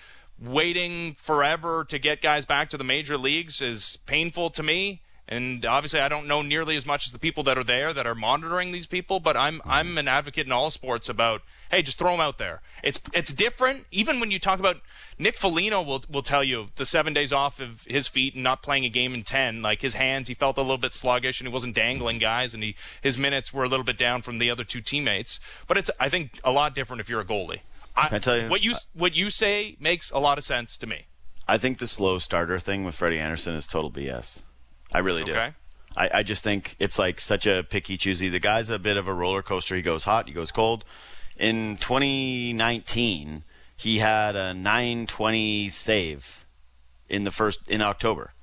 waiting 0.41 1.13
forever 1.15 1.85
to 1.89 1.99
get 1.99 2.21
guys 2.21 2.45
back 2.45 2.69
to 2.69 2.77
the 2.77 2.83
major 2.83 3.17
leagues 3.17 3.61
is 3.61 3.97
painful 4.05 4.49
to 4.51 4.63
me. 4.63 5.01
And 5.29 5.63
obviously, 5.63 5.99
I 5.99 6.09
don't 6.09 6.27
know 6.27 6.41
nearly 6.41 6.75
as 6.75 6.87
much 6.87 7.05
as 7.05 7.13
the 7.13 7.19
people 7.19 7.43
that 7.43 7.57
are 7.57 7.63
there 7.63 7.93
that 7.93 8.07
are 8.07 8.15
monitoring 8.15 8.71
these 8.71 8.87
people. 8.87 9.19
But 9.19 9.37
I'm 9.37 9.61
I'm 9.63 9.97
an 9.99 10.07
advocate 10.07 10.47
in 10.47 10.51
all 10.51 10.71
sports 10.71 11.07
about 11.07 11.43
hey, 11.69 11.83
just 11.83 11.99
throw 11.99 12.11
them 12.11 12.19
out 12.19 12.39
there. 12.39 12.61
It's 12.83 12.99
it's 13.13 13.31
different. 13.31 13.85
Even 13.91 14.19
when 14.19 14.31
you 14.31 14.39
talk 14.39 14.57
about 14.59 14.77
Nick 15.19 15.37
Foligno 15.37 15.83
will 15.83 16.03
will 16.09 16.23
tell 16.23 16.43
you 16.43 16.69
the 16.77 16.85
seven 16.85 17.13
days 17.13 17.31
off 17.31 17.59
of 17.59 17.83
his 17.83 18.07
feet 18.07 18.33
and 18.33 18.43
not 18.43 18.63
playing 18.63 18.85
a 18.85 18.89
game 18.89 19.13
in 19.13 19.21
ten. 19.21 19.61
Like 19.61 19.81
his 19.81 19.93
hands, 19.93 20.29
he 20.29 20.33
felt 20.33 20.57
a 20.57 20.61
little 20.61 20.79
bit 20.79 20.95
sluggish 20.95 21.39
and 21.39 21.47
he 21.47 21.53
wasn't 21.53 21.75
dangling 21.75 22.17
guys, 22.17 22.55
and 22.55 22.63
he 22.63 22.75
his 22.99 23.15
minutes 23.15 23.53
were 23.53 23.63
a 23.63 23.69
little 23.69 23.85
bit 23.85 23.99
down 23.99 24.23
from 24.23 24.39
the 24.39 24.49
other 24.49 24.63
two 24.63 24.81
teammates. 24.81 25.39
But 25.67 25.77
it's 25.77 25.91
I 25.99 26.09
think 26.09 26.39
a 26.43 26.51
lot 26.51 26.73
different 26.73 27.01
if 27.01 27.07
you're 27.07 27.21
a 27.21 27.25
goalie. 27.25 27.61
I, 27.95 28.15
I 28.15 28.19
tell 28.19 28.41
you 28.41 28.49
what 28.49 28.63
you 28.63 28.71
uh, 28.71 28.79
what 28.95 29.13
you 29.13 29.29
say 29.29 29.77
makes 29.79 30.09
a 30.09 30.17
lot 30.17 30.39
of 30.39 30.43
sense 30.43 30.75
to 30.77 30.87
me. 30.87 31.05
I 31.47 31.57
think 31.59 31.77
the 31.77 31.87
slow 31.87 32.19
starter 32.19 32.59
thing 32.59 32.83
with 32.83 32.95
Freddie 32.95 33.19
Andersen 33.19 33.55
is 33.55 33.65
total 33.67 33.91
BS. 33.91 34.43
I 34.93 34.99
really 34.99 35.23
do. 35.23 35.31
Okay. 35.31 35.53
I, 35.95 36.09
I 36.15 36.23
just 36.23 36.43
think 36.43 36.75
it's 36.79 36.99
like 36.99 37.19
such 37.19 37.45
a 37.45 37.63
picky 37.63 37.97
choosy. 37.97 38.29
The 38.29 38.39
guy's 38.39 38.69
a 38.69 38.79
bit 38.79 38.97
of 38.97 39.07
a 39.07 39.13
roller 39.13 39.41
coaster. 39.41 39.75
He 39.75 39.81
goes 39.81 40.03
hot, 40.03 40.27
he 40.27 40.33
goes 40.33 40.51
cold. 40.51 40.85
In 41.37 41.77
2019, 41.77 43.43
he 43.75 43.99
had 43.99 44.35
a 44.35 44.53
920 44.53 45.69
save 45.69 46.45
in 47.07 47.23
the 47.23 47.31
first 47.31 47.61
in 47.67 47.81
October. 47.81 48.33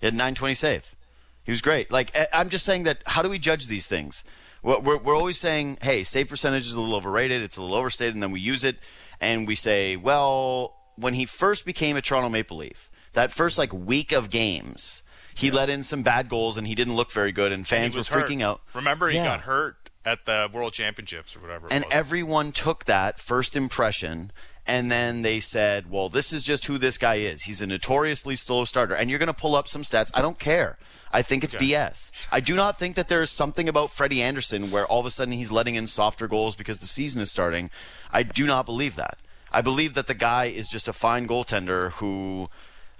He 0.00 0.06
had 0.06 0.14
a 0.14 0.16
920 0.16 0.54
save. 0.54 0.96
He 1.44 1.52
was 1.52 1.60
great. 1.60 1.90
Like 1.90 2.16
I'm 2.32 2.48
just 2.48 2.64
saying 2.64 2.84
that. 2.84 3.02
How 3.06 3.22
do 3.22 3.28
we 3.28 3.38
judge 3.38 3.66
these 3.66 3.86
things? 3.86 4.24
We're, 4.62 4.78
we're, 4.78 4.98
we're 4.98 5.16
always 5.16 5.38
saying, 5.38 5.78
hey, 5.82 6.04
save 6.04 6.28
percentage 6.28 6.66
is 6.66 6.74
a 6.74 6.80
little 6.80 6.96
overrated. 6.96 7.40
It's 7.42 7.56
a 7.56 7.62
little 7.62 7.76
overstated, 7.76 8.14
and 8.14 8.22
then 8.22 8.30
we 8.30 8.40
use 8.40 8.62
it, 8.62 8.78
and 9.20 9.46
we 9.46 9.54
say, 9.54 9.96
well, 9.96 10.76
when 10.96 11.14
he 11.14 11.24
first 11.24 11.64
became 11.64 11.96
a 11.96 12.02
Toronto 12.02 12.28
Maple 12.28 12.58
Leaf, 12.58 12.90
that 13.14 13.32
first 13.32 13.56
like 13.56 13.72
week 13.72 14.12
of 14.12 14.28
games, 14.28 15.02
he 15.40 15.50
let 15.50 15.70
in 15.70 15.82
some 15.82 16.02
bad 16.02 16.28
goals, 16.28 16.56
and 16.56 16.66
he 16.66 16.74
didn't 16.74 16.94
look 16.94 17.10
very 17.10 17.32
good, 17.32 17.52
and 17.52 17.66
fans 17.66 17.94
were 17.94 17.98
was 17.98 18.08
freaking 18.08 18.42
out. 18.42 18.62
Remember, 18.74 19.08
he 19.08 19.16
Yeah. 19.16 19.24
got 19.24 19.40
hurt 19.40 19.90
at 20.04 20.24
the 20.26 20.48
World 20.52 20.72
Championships 20.72 21.36
or 21.36 21.40
whatever. 21.40 21.68
And 21.70 21.84
was. 21.84 21.92
everyone 21.94 22.52
took 22.52 22.86
that 22.86 23.18
first 23.18 23.54
impression 23.56 24.32
and 24.66 24.90
then 24.90 25.22
they 25.22 25.40
said, 25.40 25.90
well, 25.90 26.08
this 26.08 26.32
is 26.32 26.44
just 26.44 26.66
who 26.66 26.78
this 26.78 26.96
guy 26.96 27.16
is. 27.16 27.42
He's 27.42 27.60
a 27.60 27.66
notoriously 27.66 28.36
slow 28.36 28.64
starter. 28.64 28.94
And 28.94 29.10
you're 29.10 29.18
going 29.18 29.26
to 29.26 29.32
pull 29.34 29.56
up 29.56 29.66
some 29.66 29.82
stats. 29.82 30.12
I 30.14 30.22
don't 30.22 30.38
care. 30.38 30.78
I 31.12 31.22
think 31.22 31.42
it's 31.42 31.56
BS. 31.56 32.12
I 32.30 32.38
do 32.38 32.54
not 32.54 32.78
think 32.78 32.94
that 32.94 33.08
there 33.08 33.20
is 33.20 33.30
something 33.30 33.68
about 33.68 33.90
Freddie 33.90 34.22
Andersen 34.22 34.70
where 34.70 34.86
all 34.86 35.00
of 35.00 35.06
a 35.06 35.10
sudden 35.10 35.34
he's 35.34 35.50
letting 35.50 35.74
in 35.74 35.88
softer 35.88 36.28
goals 36.28 36.54
because 36.54 36.78
the 36.78 36.86
season 36.86 37.20
is 37.20 37.30
starting. 37.30 37.70
I 38.12 38.22
do 38.22 38.46
not 38.46 38.64
believe 38.64 38.94
that. 38.94 39.18
I 39.50 39.60
believe 39.60 39.94
that 39.94 40.06
the 40.06 40.14
guy 40.14 40.44
is 40.44 40.68
just 40.68 40.86
a 40.86 40.92
fine 40.92 41.26
goaltender 41.26 41.90
who 41.92 42.48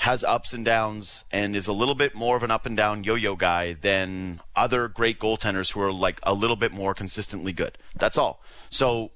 has 0.01 0.25
ups 0.25 0.55
and 0.55 0.65
downs 0.65 1.27
and 1.31 1.55
is 1.55 1.67
a 1.67 1.75
little 1.75 1.95
bit 1.95 2.15
more 2.15 2.35
of 2.35 2.43
an 2.43 2.51
up 2.51 2.65
and 2.65 2.75
down 2.75 3.05
yo-yo 3.05 3.37
guy 3.37 3.75
than 3.75 4.41
other 4.57 4.89
great 4.89 5.21
goaltenders 5.21 5.73
who 5.73 5.81
are 5.83 5.93
like 5.93 6.19
a 6.23 6.33
little 6.33 6.57
bit 6.57 6.73
more 6.73 6.95
consistently 6.95 7.53
good. 7.53 7.77
That's 7.95 8.17
all. 8.17 8.43
So 8.71 9.11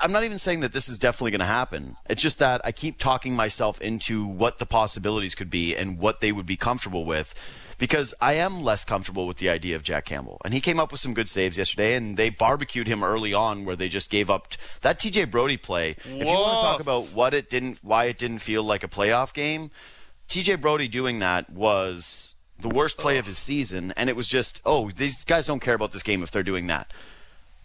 I'm 0.00 0.12
not 0.12 0.22
even 0.22 0.38
saying 0.38 0.60
that 0.60 0.72
this 0.72 0.88
is 0.88 0.96
definitely 0.96 1.32
going 1.32 1.40
to 1.40 1.46
happen. 1.46 1.96
It's 2.08 2.22
just 2.22 2.38
that 2.38 2.60
I 2.64 2.70
keep 2.70 2.98
talking 2.98 3.34
myself 3.34 3.80
into 3.80 4.24
what 4.24 4.58
the 4.58 4.66
possibilities 4.66 5.34
could 5.34 5.50
be 5.50 5.74
and 5.74 5.98
what 5.98 6.20
they 6.20 6.30
would 6.30 6.46
be 6.46 6.56
comfortable 6.56 7.04
with 7.04 7.34
because 7.78 8.14
I 8.20 8.34
am 8.34 8.62
less 8.62 8.84
comfortable 8.84 9.26
with 9.26 9.38
the 9.38 9.48
idea 9.48 9.76
of 9.76 9.82
Jack 9.82 10.04
Campbell. 10.04 10.40
And 10.44 10.54
he 10.54 10.60
came 10.60 10.80
up 10.80 10.90
with 10.90 11.00
some 11.00 11.14
good 11.14 11.28
saves 11.28 11.58
yesterday 11.58 11.94
and 11.94 12.16
they 12.16 12.30
barbecued 12.30 12.86
him 12.86 13.02
early 13.02 13.34
on 13.34 13.64
where 13.64 13.76
they 13.76 13.88
just 13.88 14.10
gave 14.10 14.30
up 14.30 14.50
t- 14.50 14.58
that 14.82 14.98
TJ 14.98 15.30
Brodie 15.30 15.56
play. 15.56 15.96
If 16.04 16.06
you 16.06 16.34
want 16.34 16.58
to 16.58 16.62
talk 16.62 16.80
about 16.80 17.12
what 17.12 17.34
it 17.34 17.50
didn't 17.50 17.78
why 17.82 18.06
it 18.06 18.18
didn't 18.18 18.38
feel 18.38 18.62
like 18.62 18.82
a 18.84 18.88
playoff 18.88 19.32
game, 19.32 19.70
TJ 20.28 20.60
Brodie 20.60 20.88
doing 20.88 21.18
that 21.18 21.50
was 21.50 22.34
the 22.58 22.68
worst 22.68 22.96
play 22.98 23.18
of 23.18 23.26
his 23.26 23.38
season 23.38 23.92
and 23.96 24.08
it 24.08 24.16
was 24.16 24.28
just, 24.28 24.60
oh, 24.64 24.90
these 24.90 25.24
guys 25.24 25.46
don't 25.46 25.60
care 25.60 25.74
about 25.74 25.92
this 25.92 26.02
game 26.02 26.22
if 26.22 26.30
they're 26.30 26.42
doing 26.42 26.66
that. 26.68 26.92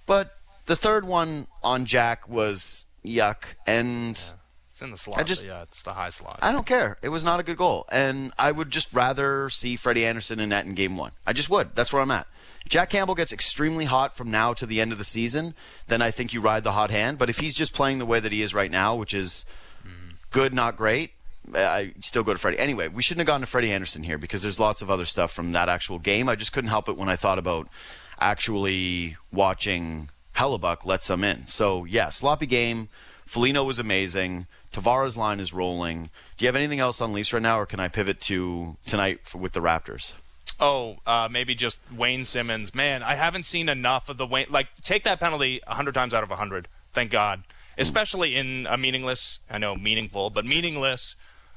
But 0.06 0.36
the 0.66 0.76
third 0.76 1.06
one 1.06 1.48
on 1.64 1.86
Jack 1.86 2.28
was 2.28 2.86
yuck, 3.04 3.44
and 3.66 4.32
it's 4.80 4.86
in 4.86 4.92
the 4.92 4.98
slot. 4.98 5.20
I 5.20 5.24
just- 5.24 5.44
yeah, 5.44 5.64
it's 5.64 5.84
the 5.84 5.92
high 5.94 6.10
slot. 6.10 6.40
I 6.42 6.54
don't 6.54 6.66
care. 6.66 6.98
It 7.02 7.10
was 7.10 7.22
not 7.24 7.40
a 7.40 7.44
good 7.44 7.58
goal, 7.58 7.86
and 7.92 8.32
I 8.40 8.52
would 8.54 8.70
just 8.72 8.94
rather 8.94 9.50
see 9.50 9.76
Freddie 9.76 10.06
Andersen 10.06 10.40
in 10.40 10.50
net 10.50 10.66
in 10.66 10.74
Game 10.74 10.96
One. 10.96 11.12
I 11.28 11.34
just 11.34 11.50
would. 11.50 11.76
That's 11.76 11.92
where 11.92 12.02
I'm 12.02 12.12
at. 12.12 12.28
Jack 12.68 12.90
Campbell 12.92 13.16
gets 13.16 13.34
extremely 13.34 13.86
hot 13.86 14.16
from 14.16 14.32
now 14.32 14.54
to 14.54 14.66
the 14.66 14.80
end 14.80 14.92
of 14.94 14.98
the 14.98 15.04
season, 15.04 15.54
then 15.88 16.02
I 16.02 16.12
think 16.12 16.34
you 16.34 16.40
ride 16.40 16.64
the 16.64 16.72
hot 16.74 16.92
hand. 16.92 17.18
But 17.18 17.30
if 17.30 17.40
he's 17.40 17.54
just 17.56 17.74
playing 17.74 18.00
the 18.00 18.06
way 18.06 18.20
that 18.22 18.32
he 18.32 18.42
is 18.42 18.54
right 18.54 18.72
now, 18.72 18.96
which 18.96 19.14
is 19.14 19.46
good, 20.32 20.54
not 20.54 20.78
great, 20.78 21.12
I 21.54 21.94
still 22.02 22.24
go 22.24 22.32
to 22.32 22.40
Freddie. 22.40 22.60
Anyway, 22.60 22.88
we 22.88 23.02
shouldn't 23.02 23.28
have 23.28 23.34
gone 23.34 23.42
to 23.42 23.48
Freddie 23.48 23.72
Andersen 23.72 24.04
here 24.04 24.18
because 24.20 24.44
there's 24.44 24.60
lots 24.60 24.82
of 24.82 24.90
other 24.92 25.06
stuff 25.06 25.32
from 25.32 25.52
that 25.54 25.68
actual 25.68 26.00
game. 26.00 26.30
I 26.30 26.36
just 26.36 26.54
couldn't 26.54 26.70
help 26.70 26.88
it 26.88 26.96
when 26.96 27.10
I 27.10 27.16
thought 27.16 27.40
about 27.40 27.68
actually 28.20 29.18
watching 29.32 30.10
Hellebuyck 30.36 30.86
let 30.86 31.04
some 31.04 31.24
in. 31.24 31.48
So, 31.48 31.86
yeah, 31.86 32.10
sloppy 32.10 32.46
game. 32.46 32.90
Foligno 33.26 33.64
was 33.64 33.80
amazing. 33.80 34.46
Tavares' 34.72 35.18
line 35.18 35.40
is 35.40 35.54
rolling. 35.54 36.10
Do 36.38 36.46
you 36.46 36.48
have 36.48 36.56
anything 36.56 36.80
else 36.80 37.02
on 37.02 37.14
Leafs 37.14 37.34
right 37.34 37.42
now, 37.42 37.60
or 37.60 37.66
can 37.66 37.80
I 37.80 37.88
pivot 37.88 38.22
to 38.22 38.78
tonight 38.86 39.22
for, 39.24 39.38
with 39.38 39.54
the 39.54 39.62
Raptors? 39.62 40.14
Oh, 40.60 40.98
uh, 41.06 41.28
maybe 41.32 41.56
just 41.56 41.80
Wayne 41.92 42.26
Simmonds. 42.26 42.76
Man, 42.76 43.02
I 43.02 43.16
haven't 43.16 43.44
seen 43.46 43.70
enough 43.70 44.10
of 44.10 44.18
the 44.18 44.26
Wayne. 44.26 44.48
Like, 44.50 44.68
take 44.82 45.04
that 45.06 45.20
penalty 45.20 45.62
100 45.66 45.94
times 45.94 46.14
out 46.14 46.24
of 46.24 46.30
100. 46.30 46.68
Thank 46.94 47.12
God. 47.12 47.44
Especially 47.78 48.36
in 48.36 48.68
a 48.70 48.78
meaningless, 48.78 49.40
I 49.50 49.58
know 49.58 49.76
meaningful, 49.76 50.30
but 50.30 50.46
meaningless 50.46 51.16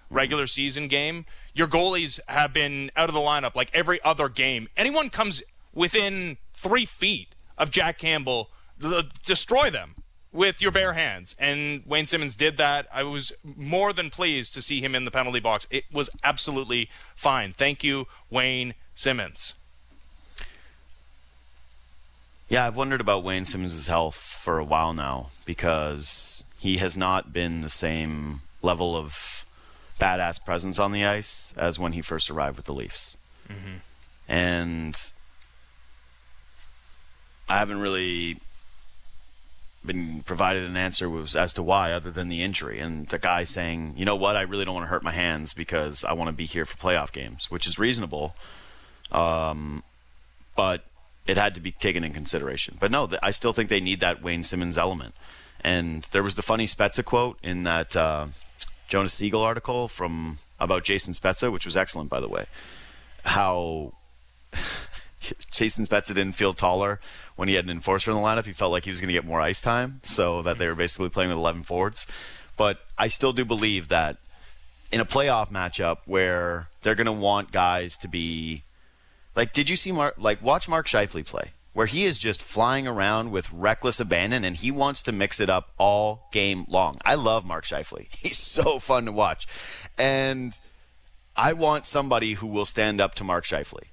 regular 0.08 0.46
season 0.46 0.86
game. 0.86 1.26
Your 1.52 1.66
goalies 1.66 2.20
have 2.28 2.52
been 2.52 2.90
out 2.96 3.08
of 3.08 3.14
the 3.14 3.20
lineup 3.20 3.54
like 3.56 3.70
every 3.74 4.00
other 4.04 4.28
game. 4.28 4.68
Anyone 4.76 5.10
comes 5.10 5.42
within 5.74 6.36
three 6.54 6.86
feet 6.86 7.34
of 7.58 7.70
Jack 7.70 7.98
Campbell, 7.98 8.50
destroy 9.24 9.68
them 9.68 9.96
with 10.32 10.62
your 10.62 10.70
bare 10.70 10.94
hands. 10.94 11.36
And 11.38 11.82
Wayne 11.86 12.06
Simmonds 12.06 12.36
did 12.36 12.56
that. 12.56 12.86
I 12.92 13.02
was 13.02 13.32
more 13.44 13.92
than 13.92 14.10
pleased 14.10 14.54
to 14.54 14.62
see 14.62 14.80
him 14.80 14.94
in 14.94 15.04
the 15.04 15.10
penalty 15.10 15.40
box. 15.40 15.66
It 15.70 15.84
was 15.92 16.10
absolutely 16.24 16.88
fine. 17.14 17.52
Thank 17.52 17.84
you, 17.84 18.06
Wayne 18.30 18.74
Simmonds. 18.94 19.54
Yeah, 22.48 22.66
I've 22.66 22.76
wondered 22.76 23.00
about 23.00 23.24
Wayne 23.24 23.44
Simmonds' 23.44 23.86
health 23.86 24.16
for 24.16 24.58
a 24.58 24.64
while 24.64 24.92
now 24.92 25.30
because 25.44 26.44
he 26.58 26.76
has 26.78 26.96
not 26.96 27.32
been 27.32 27.62
the 27.62 27.70
same 27.70 28.42
level 28.60 28.96
of 28.96 29.44
badass 29.98 30.44
presence 30.44 30.78
on 30.78 30.92
the 30.92 31.04
ice 31.04 31.54
as 31.56 31.78
when 31.78 31.92
he 31.92 32.02
first 32.02 32.30
arrived 32.30 32.56
with 32.56 32.66
the 32.66 32.74
Leafs. 32.74 33.16
Mm-hmm. 33.48 33.76
And 34.28 35.12
I 37.48 37.58
haven't 37.58 37.80
really 37.80 38.38
been 39.84 40.22
provided 40.22 40.64
an 40.64 40.76
answer 40.76 41.08
was 41.08 41.34
as 41.34 41.52
to 41.54 41.62
why 41.62 41.92
other 41.92 42.10
than 42.10 42.28
the 42.28 42.42
injury. 42.42 42.78
And 42.78 43.08
the 43.08 43.18
guy 43.18 43.44
saying 43.44 43.94
you 43.96 44.04
know 44.04 44.16
what? 44.16 44.36
I 44.36 44.42
really 44.42 44.64
don't 44.64 44.74
want 44.74 44.84
to 44.86 44.90
hurt 44.90 45.02
my 45.02 45.12
hands 45.12 45.54
because 45.54 46.04
i 46.04 46.12
want 46.12 46.28
to 46.28 46.32
be 46.32 46.46
here 46.46 46.64
for 46.64 46.76
playoff 46.76 47.12
games 47.12 47.50
which 47.50 47.66
is 47.66 47.78
reasonable 47.78 48.34
um, 49.10 49.82
but 50.56 50.84
it 51.26 51.36
had 51.36 51.54
to 51.54 51.60
be 51.60 51.72
taken 51.72 52.04
in 52.04 52.12
consideration. 52.12 52.76
But 52.80 52.90
no 52.90 53.08
i 53.22 53.30
still 53.30 53.52
think 53.52 53.68
they 53.68 53.80
need 53.80 54.00
that 54.00 54.22
wayne 54.22 54.42
simmonds 54.42 54.78
element. 54.78 55.14
And 55.64 56.02
there 56.12 56.22
was 56.22 56.34
the 56.34 56.42
funny 56.42 56.66
spezza 56.66 57.04
quote 57.04 57.38
in 57.42 57.62
that 57.64 57.94
uh, 57.96 58.26
jonas 58.88 59.14
siegel 59.14 59.42
article 59.42 59.88
from 59.88 60.38
about 60.58 60.84
jason 60.84 61.14
spezza 61.14 61.50
which 61.52 61.64
was 61.64 61.76
excellent 61.76 62.10
by 62.10 62.20
the 62.20 62.28
way. 62.28 62.46
How 63.24 63.92
Jason 65.50 65.86
Spezza 65.86 66.08
didn't 66.08 66.32
feel 66.32 66.54
taller 66.54 67.00
when 67.36 67.48
he 67.48 67.54
had 67.54 67.64
an 67.64 67.70
enforcer 67.70 68.10
in 68.10 68.16
the 68.16 68.22
lineup. 68.22 68.44
He 68.44 68.52
felt 68.52 68.72
like 68.72 68.84
he 68.84 68.90
was 68.90 69.00
going 69.00 69.08
to 69.08 69.14
get 69.14 69.24
more 69.24 69.40
ice 69.40 69.60
time, 69.60 70.00
so 70.02 70.42
that 70.42 70.58
they 70.58 70.66
were 70.66 70.74
basically 70.74 71.08
playing 71.08 71.30
with 71.30 71.38
11 71.38 71.62
forwards. 71.62 72.06
But 72.56 72.80
I 72.98 73.08
still 73.08 73.32
do 73.32 73.44
believe 73.44 73.88
that 73.88 74.18
in 74.90 75.00
a 75.00 75.06
playoff 75.06 75.50
matchup 75.50 75.98
where 76.04 76.68
they're 76.82 76.94
going 76.94 77.06
to 77.06 77.12
want 77.12 77.50
guys 77.50 77.96
to 77.98 78.08
be 78.08 78.62
like, 79.34 79.52
did 79.52 79.70
you 79.70 79.76
see 79.76 79.92
Mark? 79.92 80.14
Like, 80.18 80.42
watch 80.42 80.68
Mark 80.68 80.86
Scheifele 80.86 81.24
play, 81.24 81.52
where 81.72 81.86
he 81.86 82.04
is 82.04 82.18
just 82.18 82.42
flying 82.42 82.86
around 82.86 83.30
with 83.30 83.50
reckless 83.50 83.98
abandon, 83.98 84.44
and 84.44 84.56
he 84.56 84.70
wants 84.70 85.02
to 85.04 85.12
mix 85.12 85.40
it 85.40 85.48
up 85.48 85.70
all 85.78 86.28
game 86.32 86.66
long. 86.68 86.98
I 87.04 87.14
love 87.14 87.44
Mark 87.44 87.64
Scheifele. 87.64 88.08
He's 88.14 88.38
so 88.38 88.78
fun 88.78 89.06
to 89.06 89.12
watch, 89.12 89.46
and 89.96 90.58
I 91.34 91.54
want 91.54 91.86
somebody 91.86 92.34
who 92.34 92.46
will 92.46 92.66
stand 92.66 93.00
up 93.00 93.14
to 93.16 93.24
Mark 93.24 93.44
Scheifele 93.44 93.84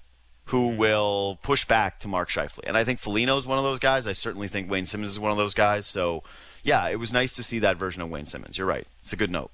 who 0.49 0.69
will 0.69 1.37
push 1.43 1.63
back 1.63 1.99
to 1.99 2.07
Mark 2.07 2.27
Scheifele. 2.27 2.63
And 2.65 2.75
I 2.75 2.83
think 2.83 2.97
Foligno's 2.97 3.45
one 3.45 3.59
of 3.59 3.63
those 3.63 3.77
guys. 3.77 4.07
I 4.07 4.13
certainly 4.13 4.47
think 4.47 4.69
Wayne 4.69 4.87
Simmonds 4.87 5.11
is 5.11 5.19
one 5.19 5.31
of 5.31 5.37
those 5.37 5.53
guys. 5.53 5.85
So, 5.85 6.23
yeah, 6.63 6.89
it 6.89 6.95
was 6.95 7.13
nice 7.13 7.33
to 7.33 7.43
see 7.43 7.59
that 7.59 7.77
version 7.77 8.01
of 8.01 8.09
Wayne 8.09 8.25
Simmonds. 8.25 8.57
You're 8.57 8.65
right. 8.65 8.87
It's 9.01 9.13
a 9.13 9.15
good 9.15 9.29
note. 9.29 9.51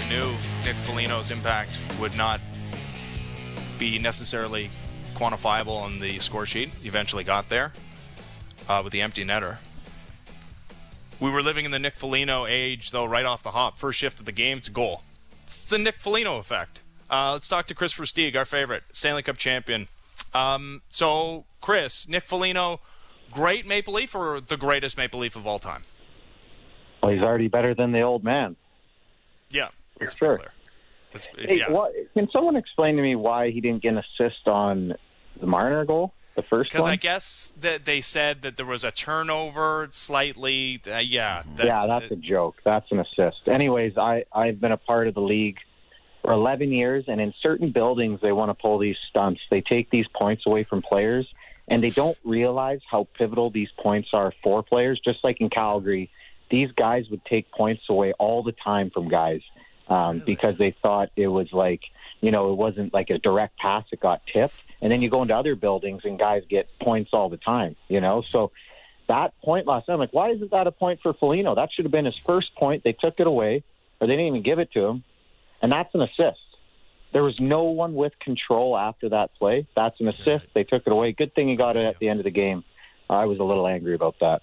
We 0.00 0.08
knew 0.08 0.34
Nick 0.64 0.74
Foligno's 0.82 1.30
impact 1.30 1.78
would 2.00 2.16
not 2.16 2.40
be 3.78 4.00
necessarily 4.00 4.68
quantifiable 5.14 5.80
on 5.80 6.00
the 6.00 6.18
score 6.18 6.44
sheet. 6.44 6.70
He 6.82 6.88
eventually 6.88 7.22
got 7.22 7.48
there 7.48 7.72
uh, 8.68 8.80
with 8.82 8.92
the 8.92 9.00
empty 9.00 9.24
netter. 9.24 9.58
We 11.18 11.30
were 11.30 11.42
living 11.42 11.64
in 11.64 11.70
the 11.70 11.78
Nick 11.78 11.94
Foligno 11.94 12.46
age, 12.46 12.90
though, 12.90 13.04
right 13.04 13.24
off 13.24 13.42
the 13.42 13.52
hop. 13.52 13.78
First 13.78 13.98
shift 13.98 14.20
of 14.20 14.26
the 14.26 14.32
game, 14.32 14.58
it's 14.58 14.68
a 14.68 14.72
goal. 14.72 15.02
It's 15.44 15.64
the 15.64 15.78
Nick 15.78 16.00
Foligno 16.00 16.38
effect. 16.38 16.80
Uh, 17.10 17.32
let's 17.32 17.48
talk 17.48 17.66
to 17.68 17.74
Kris 17.74 17.92
Versteeg, 17.94 18.36
our 18.36 18.44
favorite 18.44 18.82
Stanley 18.92 19.22
Cup 19.22 19.36
champion. 19.36 19.88
Um, 20.34 20.82
so, 20.90 21.44
Kris, 21.60 22.08
Nick 22.08 22.24
Foligno, 22.24 22.80
great 23.30 23.66
Maple 23.66 23.94
Leaf 23.94 24.14
or 24.14 24.40
the 24.40 24.56
greatest 24.56 24.96
Maple 24.96 25.20
Leaf 25.20 25.36
of 25.36 25.46
all 25.46 25.58
time? 25.58 25.82
Well, 27.02 27.12
he's 27.12 27.22
already 27.22 27.48
better 27.48 27.74
than 27.74 27.92
the 27.92 28.02
old 28.02 28.24
man. 28.24 28.56
Yeah, 29.50 29.68
for 29.98 30.08
sure. 30.08 30.52
Hey, 31.38 31.58
yeah. 31.58 31.70
what, 31.70 31.92
can 32.14 32.28
someone 32.30 32.56
explain 32.56 32.96
to 32.96 33.02
me 33.02 33.16
why 33.16 33.50
he 33.50 33.60
didn't 33.60 33.82
get 33.82 33.94
an 33.94 33.98
assist 33.98 34.48
on 34.48 34.94
the 35.40 35.46
Marner 35.46 35.84
goal? 35.84 36.12
The 36.36 36.42
first 36.42 36.70
Because? 36.70 36.84
I 36.84 36.96
guess 36.96 37.54
that 37.60 37.86
they 37.86 38.02
said 38.02 38.42
that 38.42 38.58
there 38.58 38.66
was 38.66 38.84
a 38.84 38.90
turnover 38.90 39.88
slightly. 39.92 40.82
Uh, 40.86 40.98
yeah. 40.98 41.42
That, 41.56 41.66
yeah, 41.66 41.86
that's 41.86 42.12
a 42.12 42.16
joke. 42.16 42.56
That's 42.62 42.86
an 42.92 43.00
assist. 43.00 43.48
Anyways, 43.48 43.96
I, 43.96 44.24
I've 44.32 44.60
been 44.60 44.72
a 44.72 44.76
part 44.76 45.08
of 45.08 45.14
the 45.14 45.22
league 45.22 45.56
for 46.22 46.32
11 46.32 46.72
years, 46.72 47.06
and 47.08 47.22
in 47.22 47.32
certain 47.40 47.72
buildings, 47.72 48.20
they 48.20 48.32
want 48.32 48.50
to 48.50 48.54
pull 48.54 48.78
these 48.78 48.98
stunts. 49.08 49.40
They 49.50 49.62
take 49.62 49.88
these 49.90 50.06
points 50.14 50.44
away 50.46 50.64
from 50.64 50.82
players, 50.82 51.26
and 51.68 51.82
they 51.82 51.90
don't 51.90 52.18
realize 52.22 52.80
how 52.90 53.08
pivotal 53.16 53.48
these 53.48 53.70
points 53.78 54.10
are 54.12 54.34
for 54.42 54.62
players. 54.62 55.00
Just 55.02 55.24
like 55.24 55.40
in 55.40 55.48
Calgary, 55.48 56.10
these 56.50 56.70
guys 56.72 57.08
would 57.10 57.24
take 57.24 57.50
points 57.50 57.84
away 57.88 58.12
all 58.18 58.42
the 58.42 58.52
time 58.52 58.90
from 58.90 59.08
guys 59.08 59.40
um, 59.88 60.22
because 60.26 60.58
they 60.58 60.76
thought 60.82 61.10
it 61.16 61.28
was 61.28 61.50
like, 61.52 61.80
you 62.20 62.30
know, 62.30 62.52
it 62.52 62.56
wasn't 62.56 62.92
like 62.94 63.10
a 63.10 63.18
direct 63.18 63.58
pass 63.58 63.84
that 63.90 64.00
got 64.00 64.22
tipped. 64.26 64.54
And 64.80 64.90
then 64.90 65.02
you 65.02 65.10
go 65.10 65.22
into 65.22 65.36
other 65.36 65.54
buildings 65.54 66.02
and 66.04 66.18
guys 66.18 66.42
get 66.48 66.68
points 66.78 67.10
all 67.12 67.28
the 67.28 67.36
time, 67.36 67.76
you 67.88 68.00
know? 68.00 68.22
So 68.22 68.52
that 69.08 69.38
point 69.42 69.66
last 69.66 69.88
night, 69.88 69.94
I'm 69.94 70.00
like, 70.00 70.12
why 70.12 70.30
isn't 70.30 70.50
that 70.50 70.66
a 70.66 70.72
point 70.72 71.00
for 71.02 71.12
Foligno? 71.12 71.54
That 71.54 71.72
should 71.72 71.84
have 71.84 71.92
been 71.92 72.04
his 72.04 72.16
first 72.16 72.54
point. 72.54 72.84
They 72.84 72.92
took 72.92 73.20
it 73.20 73.26
away, 73.26 73.62
or 74.00 74.06
they 74.06 74.14
didn't 74.14 74.26
even 74.26 74.42
give 74.42 74.58
it 74.58 74.72
to 74.72 74.84
him. 74.84 75.04
And 75.62 75.72
that's 75.72 75.94
an 75.94 76.02
assist. 76.02 76.40
There 77.12 77.22
was 77.22 77.40
no 77.40 77.64
one 77.64 77.94
with 77.94 78.18
control 78.18 78.76
after 78.76 79.08
that 79.10 79.34
play. 79.38 79.66
That's 79.74 79.98
an 80.00 80.08
assist. 80.08 80.46
They 80.54 80.64
took 80.64 80.86
it 80.86 80.92
away. 80.92 81.12
Good 81.12 81.34
thing 81.34 81.48
he 81.48 81.56
got 81.56 81.76
it 81.76 81.84
at 81.84 81.98
the 81.98 82.08
end 82.08 82.20
of 82.20 82.24
the 82.24 82.30
game. 82.30 82.64
I 83.08 83.26
was 83.26 83.38
a 83.38 83.44
little 83.44 83.66
angry 83.66 83.94
about 83.94 84.18
that. 84.20 84.42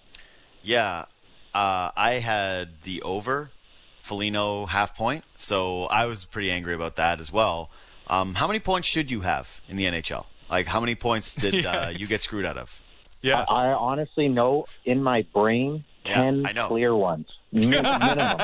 Yeah, 0.63 1.05
uh, 1.53 1.91
I 1.95 2.13
had 2.13 2.81
the 2.83 3.01
over 3.01 3.51
Foligno 4.03 4.65
half 4.65 4.97
point, 4.97 5.23
so 5.37 5.85
I 5.85 6.05
was 6.07 6.25
pretty 6.25 6.51
angry 6.51 6.73
about 6.73 6.97
that 6.97 7.21
as 7.21 7.31
well. 7.31 7.69
Um, 8.07 8.33
how 8.35 8.47
many 8.47 8.59
points 8.59 8.85
should 8.85 9.09
you 9.09 9.21
have 9.21 9.61
in 9.69 9.77
the 9.77 9.85
NHL? 9.85 10.25
Like, 10.49 10.67
how 10.67 10.81
many 10.81 10.93
points 10.93 11.35
did 11.45 11.65
uh, 11.65 11.89
you 11.95 12.05
get 12.05 12.21
screwed 12.21 12.43
out 12.45 12.57
of? 12.57 12.81
Yes. 13.21 13.47
I, 13.49 13.67
I 13.69 13.73
honestly 13.73 14.27
know 14.27 14.65
in 14.83 15.01
my 15.01 15.25
brain 15.33 15.85
Yeah, 16.05 16.15
ten 16.15 16.45
I 16.45 16.51
know. 16.51 16.67
clear 16.67 16.93
ones 16.93 17.37
min- 17.53 17.69
minimum. 17.81 18.41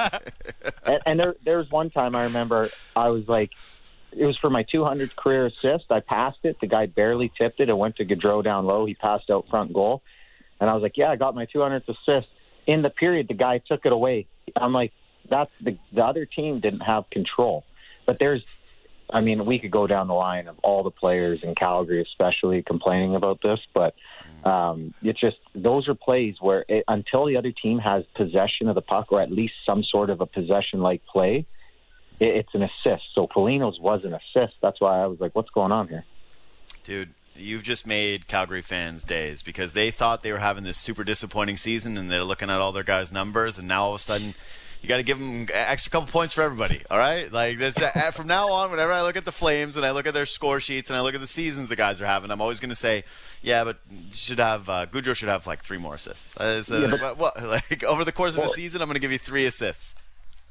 and, 0.85 0.99
and 1.05 1.19
there, 1.19 1.35
there 1.43 1.57
was 1.57 1.69
one 1.69 1.89
time 1.89 2.15
I 2.15 2.23
remember 2.23 2.69
I 2.95 3.09
was 3.09 3.27
like, 3.27 3.51
it 4.13 4.23
was 4.25 4.37
for 4.37 4.49
my 4.49 4.63
200th 4.63 5.13
career 5.17 5.47
assist. 5.47 5.91
I 5.91 5.99
passed 5.99 6.39
it. 6.43 6.57
The 6.61 6.67
guy 6.67 6.85
barely 6.85 7.33
tipped 7.37 7.59
it. 7.59 7.67
It 7.67 7.77
went 7.77 7.97
to 7.97 8.05
Gaudreau 8.05 8.41
down 8.41 8.65
low. 8.65 8.85
He 8.85 8.93
passed 8.93 9.29
out 9.29 9.49
front 9.49 9.73
goal, 9.73 10.01
and 10.61 10.69
I 10.69 10.73
was 10.73 10.81
like, 10.81 10.95
yeah, 10.95 11.11
I 11.11 11.17
got 11.17 11.35
my 11.35 11.45
200th 11.47 11.89
assist. 11.89 12.29
In 12.65 12.81
the 12.81 12.89
period, 12.89 13.27
the 13.27 13.33
guy 13.33 13.57
took 13.57 13.85
it 13.85 13.91
away. 13.91 14.25
I'm 14.55 14.71
like, 14.71 14.93
that's 15.29 15.51
the 15.61 15.77
the 15.91 16.03
other 16.03 16.25
team 16.25 16.59
didn't 16.59 16.81
have 16.81 17.09
control. 17.09 17.63
But 18.05 18.17
there's, 18.17 18.57
I 19.09 19.21
mean, 19.21 19.45
we 19.45 19.59
could 19.59 19.69
go 19.69 19.85
down 19.85 20.07
the 20.07 20.15
line 20.15 20.47
of 20.47 20.57
all 20.63 20.81
the 20.81 20.91
players 20.91 21.43
in 21.43 21.53
Calgary, 21.53 22.01
especially 22.01 22.63
complaining 22.63 23.15
about 23.15 23.39
this, 23.41 23.59
but 23.73 23.93
um, 24.43 24.93
it's 25.03 25.19
just 25.19 25.37
those 25.53 25.87
are 25.87 25.95
plays 25.95 26.35
where 26.39 26.65
it, 26.67 26.83
until 26.87 27.25
the 27.25 27.37
other 27.37 27.51
team 27.51 27.77
has 27.79 28.05
possession 28.15 28.67
of 28.67 28.75
the 28.75 28.81
puck 28.81 29.11
or 29.11 29.21
at 29.21 29.31
least 29.31 29.53
some 29.65 29.83
sort 29.83 30.09
of 30.09 30.21
a 30.21 30.25
possession 30.25 30.81
like 30.81 31.05
play, 31.05 31.45
it, 32.19 32.35
it's 32.37 32.55
an 32.55 32.63
assist. 32.63 33.03
So 33.13 33.27
Foligno's 33.27 33.79
was 33.79 34.03
an 34.05 34.13
assist. 34.13 34.55
That's 34.61 34.79
why 34.81 35.03
I 35.03 35.07
was 35.07 35.19
like, 35.19 35.35
what's 35.35 35.51
going 35.51 35.71
on 35.71 35.87
here? 35.87 36.05
Dude, 36.83 37.13
you've 37.35 37.63
just 37.63 37.85
made 37.85 38.27
Calgary 38.27 38.61
fans' 38.61 39.03
days 39.03 39.41
because 39.41 39.73
they 39.73 39.91
thought 39.91 40.23
they 40.23 40.31
were 40.31 40.39
having 40.39 40.63
this 40.63 40.77
super 40.77 41.03
disappointing 41.03 41.57
season 41.57 41.97
and 41.97 42.09
they're 42.09 42.23
looking 42.23 42.49
at 42.49 42.59
all 42.59 42.71
their 42.71 42.83
guys' 42.83 43.11
numbers, 43.11 43.59
and 43.59 43.67
now 43.67 43.83
all 43.83 43.93
of 43.93 43.95
a 43.95 44.03
sudden. 44.03 44.33
You 44.81 44.87
got 44.87 44.97
to 44.97 45.03
give 45.03 45.19
them 45.19 45.41
an 45.41 45.47
extra 45.51 45.91
couple 45.91 46.07
points 46.07 46.33
for 46.33 46.41
everybody, 46.41 46.81
all 46.89 46.97
right? 46.97 47.31
Like 47.31 47.57
this, 47.57 47.77
uh, 47.81 48.11
from 48.11 48.27
now 48.27 48.49
on, 48.49 48.71
whenever 48.71 48.93
I 48.93 49.01
look 49.01 49.17
at 49.17 49.25
the 49.25 49.31
Flames 49.31 49.75
and 49.75 49.85
I 49.85 49.91
look 49.91 50.07
at 50.07 50.13
their 50.13 50.25
score 50.25 50.61
sheets 50.61 50.89
and 50.89 50.95
I 50.95 51.01
look 51.01 51.13
at 51.15 51.19
the 51.19 51.27
seasons 51.27 51.67
the 51.67 51.75
guys 51.75 52.01
are 52.01 52.05
having, 52.05 52.31
I'm 52.31 52.39
always 52.39 52.61
going 52.61 52.69
to 52.69 52.75
say, 52.75 53.03
yeah, 53.41 53.65
but 53.65 53.79
you 53.91 53.97
should 54.13 54.39
have 54.39 54.69
uh, 54.69 54.85
Gaudreau 54.85 55.13
should 55.15 55.27
have 55.27 55.45
like 55.47 55.63
three 55.63 55.77
more 55.77 55.95
assists. 55.95 56.35
Uh, 56.37 56.63
so, 56.63 56.79
Yeah, 56.79 56.95
but- 56.99 57.17
what, 57.17 57.43
like 57.47 57.83
over 57.83 58.05
the 58.05 58.13
course 58.13 58.35
of 58.35 58.39
Well- 58.39 58.47
a 58.49 58.53
season, 58.53 58.81
I'm 58.81 58.87
going 58.87 58.95
to 58.95 59.01
give 59.01 59.11
you 59.11 59.17
three 59.19 59.45
assists. 59.45 59.95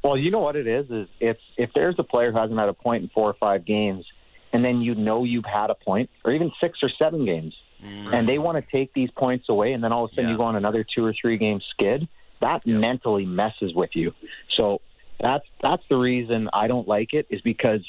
Well, 0.04 0.16
you 0.16 0.30
know 0.30 0.38
what 0.40 0.56
it 0.56 0.66
is 0.68 0.90
is 0.90 1.08
if 1.20 1.38
if 1.56 1.70
there's 1.74 1.96
a 1.98 2.04
player 2.04 2.30
who 2.30 2.38
hasn't 2.38 2.58
had 2.58 2.68
a 2.68 2.72
point 2.74 3.02
in 3.02 3.08
four 3.08 3.28
or 3.28 3.34
five 3.34 3.64
games, 3.64 4.04
and 4.52 4.64
then 4.64 4.80
you 4.80 4.94
know 4.94 5.24
you've 5.24 5.44
had 5.44 5.70
a 5.70 5.74
point, 5.74 6.08
or 6.24 6.32
even 6.32 6.52
six 6.60 6.78
or 6.82 6.88
seven 6.98 7.24
games, 7.24 7.54
and 7.82 8.28
they 8.28 8.38
want 8.38 8.64
to 8.64 8.70
take 8.70 8.92
these 8.94 9.10
points 9.10 9.48
away, 9.48 9.72
and 9.72 9.82
then 9.82 9.90
all 9.92 10.04
of 10.04 10.10
a 10.12 10.14
sudden 10.14 10.26
Yeah. 10.26 10.32
you 10.32 10.36
go 10.38 10.44
on 10.44 10.54
another 10.54 10.84
two 10.84 11.04
or 11.04 11.12
three 11.20 11.36
game 11.36 11.60
skid, 11.70 12.06
that 12.40 12.66
mentally 12.66 13.26
messes 13.26 13.74
with 13.74 13.90
you. 13.94 14.14
So 14.56 14.80
that's 15.20 15.44
that's 15.62 15.82
the 15.88 15.96
reason 15.96 16.48
I 16.52 16.68
don't 16.68 16.86
like 16.86 17.12
it 17.12 17.26
is 17.30 17.40
because 17.40 17.80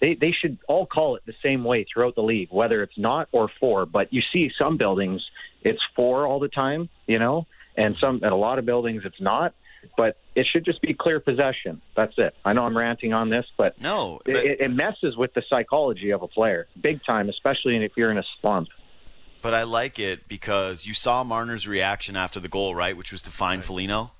they 0.00 0.14
they 0.14 0.32
should 0.32 0.58
all 0.68 0.86
call 0.86 1.16
it 1.16 1.22
the 1.26 1.34
same 1.42 1.64
way 1.64 1.84
throughout 1.84 2.14
the 2.14 2.22
league, 2.22 2.48
whether 2.50 2.82
it's 2.82 2.98
not 2.98 3.28
or 3.32 3.50
four. 3.60 3.86
But 3.86 4.12
you 4.12 4.22
see 4.32 4.50
some 4.58 4.76
buildings 4.76 5.22
it's 5.62 5.82
four 5.94 6.26
all 6.26 6.40
the 6.40 6.48
time, 6.48 6.88
you 7.06 7.18
know, 7.18 7.46
and 7.76 7.96
some 7.96 8.24
at 8.24 8.32
a 8.32 8.36
lot 8.36 8.58
of 8.58 8.66
buildings 8.66 9.02
it's 9.04 9.20
not. 9.20 9.54
But 9.96 10.18
it 10.34 10.46
should 10.46 10.66
just 10.66 10.82
be 10.82 10.92
clear 10.92 11.20
possession. 11.20 11.80
That's 11.96 12.12
it. 12.18 12.34
I 12.44 12.52
know 12.52 12.64
I'm 12.64 12.76
ranting 12.76 13.14
on 13.14 13.30
this, 13.30 13.46
but 13.56 13.80
No, 13.80 14.20
but- 14.26 14.36
it, 14.36 14.60
it 14.60 14.70
messes 14.70 15.16
with 15.16 15.32
the 15.32 15.42
psychology 15.48 16.10
of 16.10 16.22
a 16.22 16.28
player 16.28 16.66
big 16.78 17.02
time, 17.02 17.30
especially 17.30 17.82
if 17.82 17.92
you're 17.96 18.10
in 18.10 18.18
a 18.18 18.24
slump. 18.40 18.68
But 19.42 19.54
I 19.54 19.62
like 19.62 19.98
it 19.98 20.28
because 20.28 20.86
you 20.86 20.94
saw 20.94 21.24
Marner's 21.24 21.66
reaction 21.66 22.16
after 22.16 22.40
the 22.40 22.48
goal, 22.48 22.74
right? 22.74 22.96
Which 22.96 23.12
was 23.12 23.22
to 23.22 23.30
find 23.30 23.64
Foligno. 23.64 24.12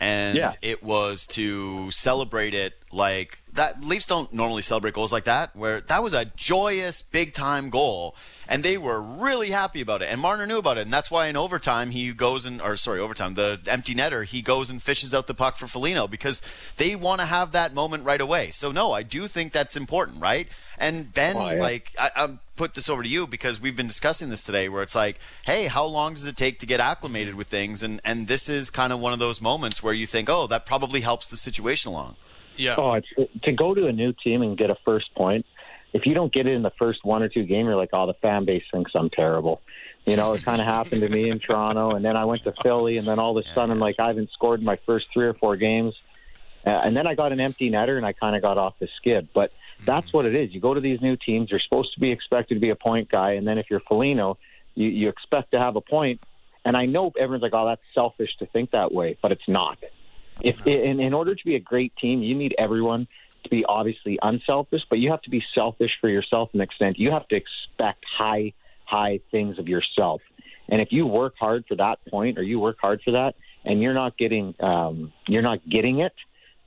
And 0.00 0.36
Yeah. 0.38 0.52
it 0.62 0.82
was 0.82 1.26
to 1.28 1.90
celebrate 1.90 2.54
it 2.54 2.74
like 2.92 3.38
that. 3.52 3.84
Leafs 3.84 4.06
don't 4.06 4.32
normally 4.32 4.62
celebrate 4.62 4.94
goals 4.94 5.12
like 5.12 5.24
that, 5.24 5.54
where 5.54 5.80
that 5.82 6.02
was 6.02 6.12
a 6.14 6.24
joyous, 6.24 7.02
big 7.02 7.32
time 7.34 7.70
goal. 7.70 8.14
And 8.50 8.62
they 8.62 8.78
were 8.78 9.00
really 9.00 9.50
happy 9.50 9.82
about 9.82 10.00
it. 10.00 10.06
And 10.10 10.20
Marner 10.22 10.46
knew 10.46 10.56
about 10.56 10.78
it. 10.78 10.82
And 10.82 10.92
that's 10.92 11.10
why 11.10 11.26
in 11.26 11.36
overtime, 11.36 11.90
he 11.90 12.12
goes 12.14 12.46
and, 12.46 12.62
or 12.62 12.76
sorry, 12.76 12.98
overtime, 12.98 13.34
the 13.34 13.60
empty 13.66 13.94
netter, 13.94 14.24
he 14.24 14.40
goes 14.40 14.70
and 14.70 14.82
fishes 14.82 15.12
out 15.12 15.26
the 15.26 15.34
puck 15.34 15.58
for 15.58 15.66
Foligno 15.66 16.06
because 16.08 16.40
they 16.78 16.96
want 16.96 17.20
to 17.20 17.26
have 17.26 17.52
that 17.52 17.74
moment 17.74 18.04
right 18.04 18.20
away. 18.22 18.50
So, 18.50 18.72
no, 18.72 18.92
I 18.92 19.02
do 19.02 19.26
think 19.26 19.52
that's 19.52 19.76
important, 19.76 20.22
right? 20.22 20.48
And 20.78 21.12
Ben, 21.12 21.36
Oh, 21.36 21.50
yeah. 21.50 21.60
like, 21.60 21.92
I, 21.98 22.10
I'm 22.16 22.40
put 22.56 22.74
this 22.74 22.88
over 22.88 23.02
to 23.02 23.08
you 23.08 23.26
because 23.26 23.60
we've 23.60 23.76
been 23.76 23.86
discussing 23.86 24.30
this 24.30 24.42
today 24.42 24.68
where 24.68 24.82
it's 24.82 24.94
like, 24.94 25.18
hey, 25.44 25.66
how 25.66 25.84
long 25.84 26.14
does 26.14 26.24
it 26.24 26.36
take 26.36 26.58
to 26.60 26.66
get 26.66 26.80
acclimated 26.80 27.34
with 27.34 27.48
things? 27.48 27.82
And 27.82 28.00
and 28.04 28.26
this 28.28 28.48
is 28.48 28.70
kind 28.70 28.92
of 28.92 28.98
one 28.98 29.12
of 29.12 29.18
those 29.20 29.40
moments 29.42 29.80
where 29.82 29.94
you 29.94 30.06
think, 30.06 30.28
oh, 30.30 30.46
that 30.48 30.64
probably 30.66 31.02
helps 31.02 31.28
the 31.28 31.36
situation 31.36 31.90
along. 31.90 32.16
Yeah. 32.58 32.74
Oh, 32.76 32.94
it's 32.94 33.08
to 33.42 33.52
go 33.52 33.74
to 33.74 33.86
a 33.86 33.92
new 33.92 34.12
team 34.12 34.42
and 34.42 34.56
get 34.56 34.70
a 34.70 34.76
first 34.84 35.14
point. 35.14 35.46
If 35.92 36.04
you 36.04 36.12
don't 36.12 36.32
get 36.32 36.46
it 36.46 36.52
in 36.52 36.62
the 36.62 36.72
first 36.78 37.04
one 37.04 37.22
or 37.22 37.28
two 37.28 37.44
game, 37.44 37.64
you're 37.66 37.76
like, 37.76 37.90
oh, 37.94 38.06
the 38.06 38.14
fan 38.14 38.44
base 38.44 38.64
thinks 38.70 38.92
I'm 38.94 39.08
terrible. 39.08 39.62
You 40.04 40.16
know, 40.16 40.34
it 40.34 40.42
kind 40.42 40.60
of 40.60 40.66
happened 40.66 41.00
to 41.00 41.08
me 41.08 41.30
in 41.30 41.38
Toronto, 41.38 41.90
and 41.90 42.04
then 42.04 42.16
I 42.16 42.24
went 42.24 42.44
to 42.44 42.52
Philly, 42.62 42.98
and 42.98 43.06
then 43.06 43.18
all 43.18 43.36
of 43.36 43.44
a 43.44 43.48
sudden, 43.54 43.70
I'm 43.70 43.78
like, 43.78 43.98
I 43.98 44.08
haven't 44.08 44.30
scored 44.32 44.60
in 44.60 44.66
my 44.66 44.78
first 44.86 45.06
three 45.12 45.26
or 45.26 45.34
four 45.34 45.56
games, 45.56 45.94
uh, 46.66 46.70
and 46.70 46.96
then 46.96 47.06
I 47.06 47.14
got 47.14 47.32
an 47.32 47.40
empty 47.40 47.70
netter, 47.70 47.96
and 47.96 48.04
I 48.04 48.12
kind 48.12 48.36
of 48.36 48.42
got 48.42 48.58
off 48.58 48.74
the 48.78 48.88
skid. 48.96 49.28
But 49.34 49.52
that's 49.86 50.12
what 50.12 50.26
it 50.26 50.34
is. 50.34 50.52
You 50.52 50.60
go 50.60 50.74
to 50.74 50.80
these 50.80 51.00
new 51.00 51.16
teams, 51.16 51.50
you're 51.50 51.60
supposed 51.60 51.94
to 51.94 52.00
be 52.00 52.10
expected 52.10 52.54
to 52.54 52.60
be 52.60 52.70
a 52.70 52.76
point 52.76 53.08
guy, 53.08 53.32
and 53.32 53.46
then 53.46 53.58
if 53.58 53.66
you're 53.70 53.80
Foligno, 53.80 54.38
you, 54.74 54.88
you 54.88 55.08
expect 55.08 55.52
to 55.52 55.58
have 55.58 55.76
a 55.76 55.80
point. 55.80 56.20
And 56.64 56.76
I 56.76 56.86
know 56.86 57.12
everyone's 57.18 57.42
like, 57.42 57.54
oh, 57.54 57.66
that's 57.66 57.82
selfish 57.94 58.36
to 58.38 58.46
think 58.46 58.72
that 58.72 58.92
way, 58.92 59.16
but 59.22 59.32
it's 59.32 59.48
not. 59.48 59.78
If 60.40 60.56
in, 60.64 61.00
in 61.00 61.12
order 61.12 61.34
to 61.34 61.44
be 61.44 61.56
a 61.56 61.60
great 61.60 61.92
team, 61.96 62.22
you 62.22 62.34
need 62.34 62.54
everyone 62.58 63.06
to 63.44 63.50
be 63.50 63.64
obviously 63.68 64.18
unselfish, 64.22 64.82
but 64.90 64.98
you 64.98 65.10
have 65.10 65.22
to 65.22 65.30
be 65.30 65.42
selfish 65.54 65.92
for 66.00 66.08
yourself 66.08 66.50
to 66.52 66.58
an 66.58 66.62
extent. 66.62 66.98
You 66.98 67.10
have 67.10 67.26
to 67.28 67.36
expect 67.36 68.04
high, 68.16 68.52
high 68.84 69.20
things 69.30 69.58
of 69.58 69.68
yourself. 69.68 70.20
And 70.68 70.80
if 70.80 70.88
you 70.90 71.06
work 71.06 71.34
hard 71.38 71.64
for 71.66 71.76
that 71.76 71.98
point, 72.10 72.38
or 72.38 72.42
you 72.42 72.58
work 72.60 72.76
hard 72.80 73.00
for 73.04 73.12
that, 73.12 73.34
and 73.64 73.80
you're 73.82 73.94
not 73.94 74.16
getting, 74.18 74.54
um, 74.60 75.12
you're 75.26 75.42
not 75.42 75.66
getting 75.68 76.00
it, 76.00 76.12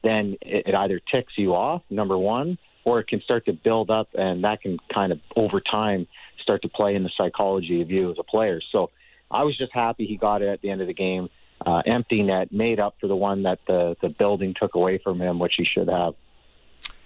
then 0.03 0.37
it, 0.41 0.67
it 0.67 0.75
either 0.75 0.99
ticks 1.11 1.33
you 1.37 1.53
off, 1.53 1.83
number 1.89 2.17
one, 2.17 2.57
or 2.83 2.99
it 2.99 3.07
can 3.07 3.21
start 3.21 3.45
to 3.45 3.53
build 3.53 3.91
up, 3.91 4.09
and 4.15 4.43
that 4.43 4.61
can 4.61 4.77
kind 4.93 5.11
of 5.11 5.19
over 5.35 5.61
time 5.61 6.07
start 6.41 6.61
to 6.63 6.69
play 6.69 6.95
in 6.95 7.03
the 7.03 7.11
psychology 7.15 7.81
of 7.81 7.91
you 7.91 8.09
as 8.11 8.17
a 8.19 8.23
player. 8.23 8.59
So 8.71 8.89
I 9.29 9.43
was 9.43 9.55
just 9.57 9.71
happy 9.71 10.07
he 10.07 10.17
got 10.17 10.41
it 10.41 10.47
at 10.47 10.61
the 10.61 10.69
end 10.71 10.81
of 10.81 10.87
the 10.87 10.93
game. 10.93 11.29
Uh, 11.63 11.81
empty 11.85 12.23
net 12.23 12.51
made 12.51 12.79
up 12.79 12.95
for 12.99 13.07
the 13.07 13.15
one 13.15 13.43
that 13.43 13.59
the 13.67 13.95
the 14.01 14.09
building 14.09 14.55
took 14.59 14.75
away 14.75 14.97
from 14.97 15.21
him, 15.21 15.37
which 15.37 15.53
he 15.57 15.65
should 15.65 15.87
have. 15.87 16.15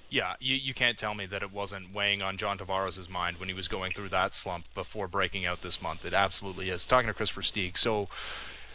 Yeah, 0.09 0.35
you, 0.39 0.55
you 0.55 0.73
can't 0.73 0.97
tell 0.97 1.13
me 1.13 1.25
that 1.25 1.41
it 1.41 1.51
wasn't 1.51 1.93
weighing 1.93 2.21
on 2.21 2.37
John 2.37 2.57
Tavares' 2.57 3.09
mind 3.09 3.37
when 3.37 3.49
he 3.49 3.55
was 3.55 3.67
going 3.67 3.91
through 3.91 4.09
that 4.09 4.33
slump 4.33 4.65
before 4.73 5.07
breaking 5.07 5.45
out 5.45 5.61
this 5.61 5.81
month. 5.81 6.05
It 6.05 6.13
absolutely 6.13 6.69
is. 6.69 6.85
Talking 6.85 7.07
to 7.07 7.13
Kris 7.13 7.31
Versteeg. 7.31 7.77
So, 7.77 8.07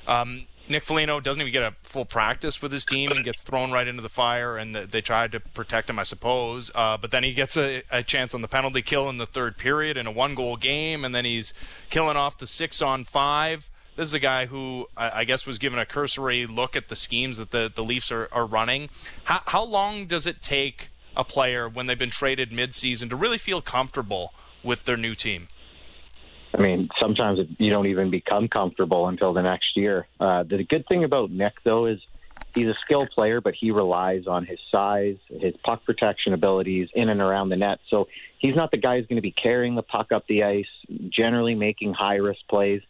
um, 0.06 0.46
Nick 0.68 0.84
Foligno 0.84 1.18
doesn't 1.18 1.40
even 1.40 1.52
get 1.52 1.62
a 1.62 1.74
full 1.82 2.04
practice 2.04 2.60
with 2.60 2.72
his 2.72 2.84
team 2.84 3.10
and 3.10 3.24
gets 3.24 3.42
thrown 3.42 3.72
right 3.72 3.88
into 3.88 4.02
the 4.02 4.08
fire, 4.08 4.56
and 4.56 4.74
the, 4.74 4.86
they 4.86 5.00
tried 5.00 5.32
to 5.32 5.40
protect 5.40 5.88
him, 5.88 5.98
I 5.98 6.02
suppose. 6.02 6.70
Uh, 6.74 6.96
but 6.96 7.10
then 7.10 7.24
he 7.24 7.32
gets 7.32 7.56
a, 7.56 7.82
a, 7.90 8.02
chance 8.02 8.34
on 8.34 8.42
the 8.42 8.48
penalty 8.48 8.82
kill 8.82 9.08
in 9.08 9.18
the 9.18 9.26
third 9.26 9.56
period 9.56 9.96
in 9.96 10.06
a 10.06 10.12
one 10.12 10.34
goal 10.34 10.56
game, 10.56 11.04
and 11.04 11.14
then 11.14 11.24
he's 11.24 11.54
killing 11.88 12.16
off 12.16 12.38
the 12.38 12.46
six 12.46 12.82
on 12.82 13.04
five. 13.04 13.70
This 14.00 14.08
is 14.08 14.14
a 14.14 14.18
guy 14.18 14.46
who 14.46 14.86
I, 14.96 15.10
I 15.20 15.24
guess 15.24 15.44
was 15.44 15.58
given 15.58 15.78
a 15.78 15.84
cursory 15.84 16.46
look 16.46 16.74
at 16.74 16.88
the 16.88 16.96
schemes 16.96 17.36
that 17.36 17.50
the, 17.50 17.70
the 17.72 17.84
Leafs 17.84 18.10
are, 18.10 18.30
are 18.32 18.46
running. 18.46 18.88
How, 19.24 19.42
how 19.44 19.62
long 19.62 20.06
does 20.06 20.26
it 20.26 20.40
take 20.40 20.88
a 21.14 21.22
player 21.22 21.68
when 21.68 21.86
they've 21.86 21.98
been 21.98 22.08
traded 22.08 22.48
midseason 22.48 23.10
to 23.10 23.16
really 23.16 23.36
feel 23.36 23.60
comfortable 23.60 24.32
with 24.64 24.86
their 24.86 24.96
new 24.96 25.14
team? 25.14 25.48
I 26.54 26.62
mean, 26.62 26.88
sometimes 26.98 27.40
you 27.58 27.68
don't 27.68 27.88
even 27.88 28.10
become 28.10 28.48
comfortable 28.48 29.06
until 29.06 29.34
the 29.34 29.42
next 29.42 29.76
year. 29.76 30.06
Uh, 30.18 30.44
the 30.44 30.64
good 30.64 30.86
thing 30.88 31.04
about 31.04 31.30
Nick, 31.30 31.62
though, 31.62 31.84
is 31.84 32.00
he's 32.54 32.68
a 32.68 32.74
skilled 32.82 33.10
player, 33.10 33.42
but 33.42 33.52
he 33.54 33.70
relies 33.70 34.26
on 34.26 34.46
his 34.46 34.60
size, 34.72 35.18
his 35.28 35.52
puck 35.62 35.84
protection 35.84 36.32
abilities 36.32 36.88
in 36.94 37.10
and 37.10 37.20
around 37.20 37.50
the 37.50 37.56
net. 37.56 37.80
So 37.90 38.08
he's 38.38 38.56
not 38.56 38.70
the 38.70 38.78
guy 38.78 38.96
who's 38.96 39.06
going 39.08 39.16
to 39.16 39.22
be 39.22 39.30
carrying 39.30 39.74
the 39.74 39.82
puck 39.82 40.10
up 40.10 40.26
the 40.26 40.44
ice, 40.44 40.64
generally 41.10 41.54
making 41.54 41.92
high 41.92 42.16
risk 42.16 42.40
plays. 42.48 42.80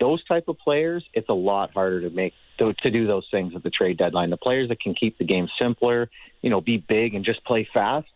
Those 0.00 0.24
type 0.24 0.48
of 0.48 0.58
players, 0.58 1.04
it's 1.12 1.28
a 1.28 1.34
lot 1.34 1.72
harder 1.72 2.02
to 2.02 2.10
make 2.10 2.34
to, 2.58 2.72
to 2.72 2.90
do 2.90 3.06
those 3.06 3.26
things 3.30 3.52
at 3.54 3.62
the 3.62 3.70
trade 3.70 3.98
deadline. 3.98 4.30
The 4.30 4.36
players 4.36 4.68
that 4.68 4.80
can 4.80 4.94
keep 4.94 5.18
the 5.18 5.24
game 5.24 5.48
simpler, 5.58 6.10
you 6.42 6.50
know, 6.50 6.60
be 6.60 6.76
big 6.76 7.14
and 7.14 7.24
just 7.24 7.44
play 7.44 7.68
fast 7.72 8.08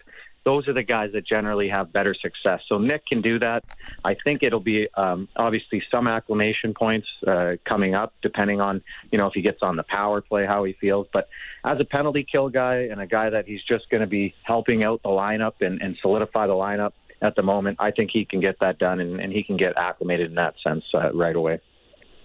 those 0.45 0.67
are 0.67 0.73
the 0.73 0.83
guys 0.83 1.11
that 1.13 1.27
generally 1.27 1.69
have 1.69 1.93
better 1.93 2.15
success. 2.15 2.61
So 2.69 2.79
Nick 2.79 3.07
can 3.07 3.23
do 3.23 3.39
that. 3.39 3.65
I 4.05 4.17
think 4.25 4.43
it'll 4.43 4.61
be 4.61 4.89
um, 4.97 5.29
obviously 5.37 5.83
some 5.91 6.09
acclimation 6.09 6.75
points 6.75 7.07
uh, 7.27 7.53
coming 7.65 7.95
up, 7.95 8.13
depending 8.23 8.61
on 8.61 8.83
you 9.11 9.19
know 9.19 9.27
if 9.27 9.35
he 9.35 9.43
gets 9.43 9.59
on 9.63 9.77
the 9.77 9.85
power 9.85 10.21
play, 10.21 10.45
how 10.47 10.65
he 10.65 10.73
feels. 10.75 11.07
But 11.13 11.29
as 11.65 11.79
a 11.81 11.85
penalty 11.85 12.27
kill 12.31 12.49
guy 12.49 12.89
and 12.91 13.01
a 13.01 13.07
guy 13.07 13.31
that 13.31 13.47
he's 13.47 13.63
just 13.63 13.89
going 13.91 14.01
to 14.01 14.07
be 14.07 14.35
helping 14.43 14.83
out 14.83 15.03
the 15.03 15.11
lineup 15.11 15.55
and, 15.61 15.81
and 15.81 15.97
solidify 16.03 16.47
the 16.47 16.55
lineup 16.55 16.93
at 17.21 17.37
the 17.37 17.43
moment, 17.43 17.77
I 17.81 17.93
think 17.93 18.11
he 18.13 18.25
can 18.25 18.41
get 18.41 18.59
that 18.61 18.79
done 18.79 18.99
and, 18.99 19.21
and 19.21 19.33
he 19.33 19.45
can 19.45 19.57
get 19.57 19.77
acclimated 19.77 20.31
in 20.31 20.35
that 20.37 20.55
sense 20.65 20.85
uh, 20.93 21.13
right 21.13 21.37
away. 21.37 21.61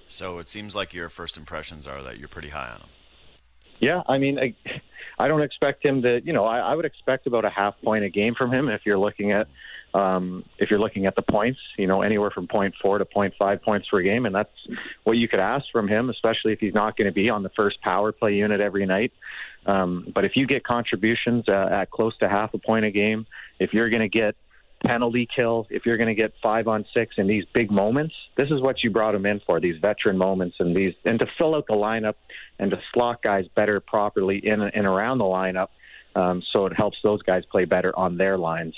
So 0.08 0.40
it 0.40 0.50
seems 0.50 0.76
like 0.76 0.94
your 0.94 1.10
first 1.10 1.38
impressions 1.38 1.86
are 1.86 2.02
that 2.04 2.18
you're 2.18 2.28
pretty 2.28 2.50
high 2.50 2.70
on 2.70 2.82
him. 2.82 2.90
Yeah, 3.80 4.02
I 4.08 4.18
mean. 4.18 4.40
I, 4.40 4.56
I 5.20 5.28
don't 5.28 5.42
expect 5.42 5.84
him 5.84 6.04
to. 6.04 6.22
You 6.24 6.34
know, 6.34 6.46
I, 6.46 6.60
I 6.60 6.76
would 6.76 6.86
expect 6.86 7.28
about 7.28 7.44
a 7.46 7.50
half 7.50 7.76
point 7.84 8.04
a 8.04 8.10
game 8.10 8.36
from 8.36 8.54
him 8.54 8.70
if 8.70 8.82
you're 8.86 9.00
looking 9.00 9.32
at 9.32 9.48
um, 9.94 10.44
if 10.60 10.70
you're 10.70 10.80
looking 10.80 11.08
at 11.08 11.16
the 11.16 11.24
points. 11.24 11.60
You 11.78 11.88
know, 11.88 12.02
anywhere 12.02 12.30
from 12.30 12.48
point 12.48 12.76
four 12.82 13.00
to 13.00 13.06
point 13.06 13.34
five 13.38 13.62
points 13.64 13.88
per 13.90 14.02
game, 14.02 14.26
and 14.26 14.36
that's 14.36 14.54
what 15.04 15.18
you 15.18 15.28
could 15.28 15.40
ask 15.40 15.66
from 15.72 15.88
him, 15.88 16.10
especially 16.10 16.54
if 16.54 16.60
he's 16.60 16.74
not 16.74 16.98
going 16.98 17.08
to 17.08 17.14
be 17.14 17.30
on 17.30 17.42
the 17.42 17.50
first 17.50 17.82
power 17.82 18.12
play 18.12 18.36
unit 18.36 18.62
every 18.62 18.86
night. 18.86 19.12
Um, 19.66 20.12
but 20.14 20.24
if 20.24 20.36
you 20.36 20.46
get 20.46 20.64
contributions 20.64 21.50
uh, 21.50 21.68
at 21.72 21.90
close 21.90 22.16
to 22.20 22.30
half 22.30 22.54
a 22.54 22.60
point 22.60 22.86
a 22.86 22.92
game, 22.92 23.26
if 23.60 23.74
you're 23.74 23.90
going 23.90 24.04
to 24.04 24.10
get 24.10 24.36
penalty 24.86 25.28
kill, 25.34 25.68
if 25.70 25.86
you're 25.86 25.98
going 25.98 26.08
to 26.08 26.16
get 26.16 26.34
five 26.42 26.68
on 26.68 26.86
six 26.94 27.16
in 27.18 27.28
these 27.28 27.46
big 27.54 27.72
moments, 27.72 28.14
this 28.36 28.50
is 28.52 28.62
what 28.62 28.84
you 28.84 28.90
brought 28.90 29.16
him 29.16 29.26
in 29.26 29.42
for, 29.46 29.60
these 29.60 29.80
veteran 29.82 30.18
moments 30.18 30.58
and 30.60 30.76
these, 30.76 30.94
and 31.06 31.20
to 31.20 31.26
fill 31.38 31.56
out 31.56 31.66
the 31.68 31.74
lineup 31.74 32.16
and 32.60 32.72
to 32.72 32.80
slot 32.94 33.22
guys 33.22 33.46
better 33.56 33.80
properly 33.80 34.38
in 34.38 34.62
and 34.62 34.86
around 34.86 35.18
the 35.18 35.26
lineup. 35.26 35.70
Um, 36.16 36.42
so 36.52 36.66
it 36.66 36.74
helps 36.76 36.98
those 37.04 37.22
guys 37.22 37.44
play 37.46 37.66
better 37.66 37.98
on 37.98 38.18
their 38.18 38.38
lines. 38.38 38.76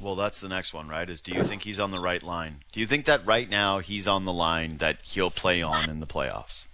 Well, 0.00 0.16
that's 0.16 0.40
the 0.40 0.48
next 0.48 0.74
one, 0.74 0.88
right? 0.88 1.08
Is 1.08 1.20
do 1.20 1.32
you 1.32 1.42
think 1.44 1.62
he's 1.62 1.78
on 1.78 1.92
the 1.92 2.00
right 2.00 2.22
line? 2.22 2.64
Do 2.72 2.80
you 2.80 2.86
think 2.86 3.04
that 3.04 3.24
right 3.24 3.48
now 3.48 3.78
he's 3.78 4.08
on 4.08 4.24
the 4.24 4.32
line 4.32 4.78
that 4.78 4.98
he'll 5.02 5.30
play 5.30 5.62
on 5.62 5.88
in 5.88 6.00
the 6.00 6.06
playoffs? 6.06 6.66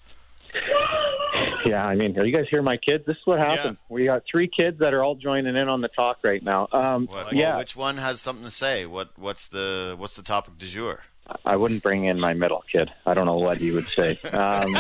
Yeah, 1.68 1.84
I 1.84 1.96
mean, 1.96 2.18
are 2.18 2.24
you 2.24 2.34
guys 2.34 2.46
hear 2.48 2.62
my 2.62 2.78
kids? 2.78 3.04
This 3.06 3.16
is 3.16 3.26
what 3.26 3.38
happened. 3.38 3.76
Yeah. 3.78 3.94
We 3.94 4.04
got 4.06 4.22
three 4.30 4.48
kids 4.48 4.78
that 4.78 4.94
are 4.94 5.04
all 5.04 5.14
joining 5.14 5.54
in 5.54 5.68
on 5.68 5.82
the 5.82 5.88
talk 5.88 6.18
right 6.22 6.42
now. 6.42 6.66
Um, 6.72 7.08
yeah, 7.30 7.50
well, 7.50 7.58
which 7.58 7.76
one 7.76 7.98
has 7.98 8.20
something 8.20 8.44
to 8.44 8.50
say? 8.50 8.86
What 8.86 9.10
what's 9.16 9.48
the 9.48 9.94
what's 9.98 10.16
the 10.16 10.22
topic 10.22 10.56
du 10.56 10.66
jour? 10.66 11.00
I 11.44 11.56
wouldn't 11.56 11.82
bring 11.82 12.06
in 12.06 12.18
my 12.18 12.32
middle 12.32 12.64
kid. 12.72 12.90
I 13.04 13.12
don't 13.12 13.26
know 13.26 13.36
what 13.36 13.58
he 13.58 13.70
would 13.70 13.86
say. 13.88 14.18
Um, 14.32 14.70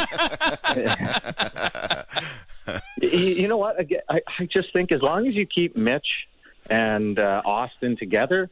you 3.02 3.48
know 3.48 3.58
what? 3.58 3.76
I, 4.08 4.22
I 4.38 4.48
just 4.50 4.72
think 4.72 4.90
as 4.90 5.02
long 5.02 5.26
as 5.26 5.34
you 5.34 5.44
keep 5.44 5.76
Mitch 5.76 6.06
and 6.70 7.18
uh, 7.18 7.42
Austin 7.44 7.98
together, 7.98 8.48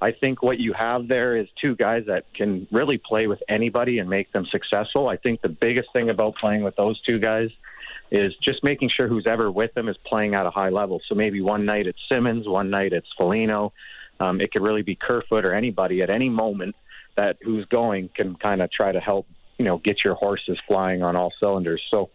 I 0.00 0.12
think 0.12 0.44
what 0.44 0.60
you 0.60 0.74
have 0.74 1.08
there 1.08 1.36
is 1.36 1.48
two 1.60 1.74
guys 1.74 2.04
that 2.06 2.32
can 2.34 2.68
really 2.70 2.98
play 2.98 3.26
with 3.26 3.42
anybody 3.48 3.98
and 3.98 4.08
make 4.08 4.32
them 4.32 4.46
successful. 4.46 5.08
I 5.08 5.16
think 5.16 5.42
the 5.42 5.48
biggest 5.48 5.92
thing 5.92 6.08
about 6.08 6.36
playing 6.36 6.62
with 6.62 6.76
those 6.76 7.02
two 7.02 7.18
guys 7.18 7.50
is 8.10 8.34
just 8.42 8.64
making 8.64 8.90
sure 8.94 9.08
who's 9.08 9.26
ever 9.26 9.50
with 9.50 9.72
them 9.74 9.88
is 9.88 9.96
playing 10.04 10.34
at 10.34 10.46
a 10.46 10.50
high 10.50 10.70
level. 10.70 11.00
So 11.08 11.14
maybe 11.14 11.40
one 11.40 11.64
night 11.64 11.86
it's 11.86 11.98
Simmonds, 12.08 12.48
one 12.48 12.70
night 12.70 12.92
it's 12.92 13.06
Foligno. 13.16 13.72
Um, 14.18 14.40
it 14.40 14.52
could 14.52 14.62
really 14.62 14.82
be 14.82 14.96
Kerfoot 14.96 15.44
or 15.44 15.54
anybody 15.54 16.02
at 16.02 16.10
any 16.10 16.28
moment 16.28 16.74
that 17.16 17.36
who's 17.42 17.64
going 17.66 18.10
can 18.14 18.34
kind 18.36 18.62
of 18.62 18.70
try 18.70 18.92
to 18.92 19.00
help 19.00 19.26
you 19.58 19.64
know 19.64 19.78
get 19.78 20.04
your 20.04 20.14
horses 20.14 20.58
flying 20.66 21.02
on 21.02 21.16
all 21.16 21.32
cylinders. 21.38 21.82
So 21.90 22.10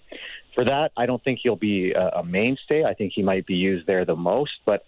for 0.53 0.65
that, 0.65 0.91
I 0.97 1.05
don't 1.05 1.23
think 1.23 1.39
he'll 1.43 1.55
be 1.55 1.91
a, 1.91 2.19
a 2.19 2.23
mainstay. 2.23 2.83
I 2.83 2.93
think 2.93 3.13
he 3.13 3.21
might 3.21 3.45
be 3.45 3.55
used 3.55 3.87
there 3.87 4.05
the 4.05 4.15
most, 4.15 4.53
but 4.65 4.85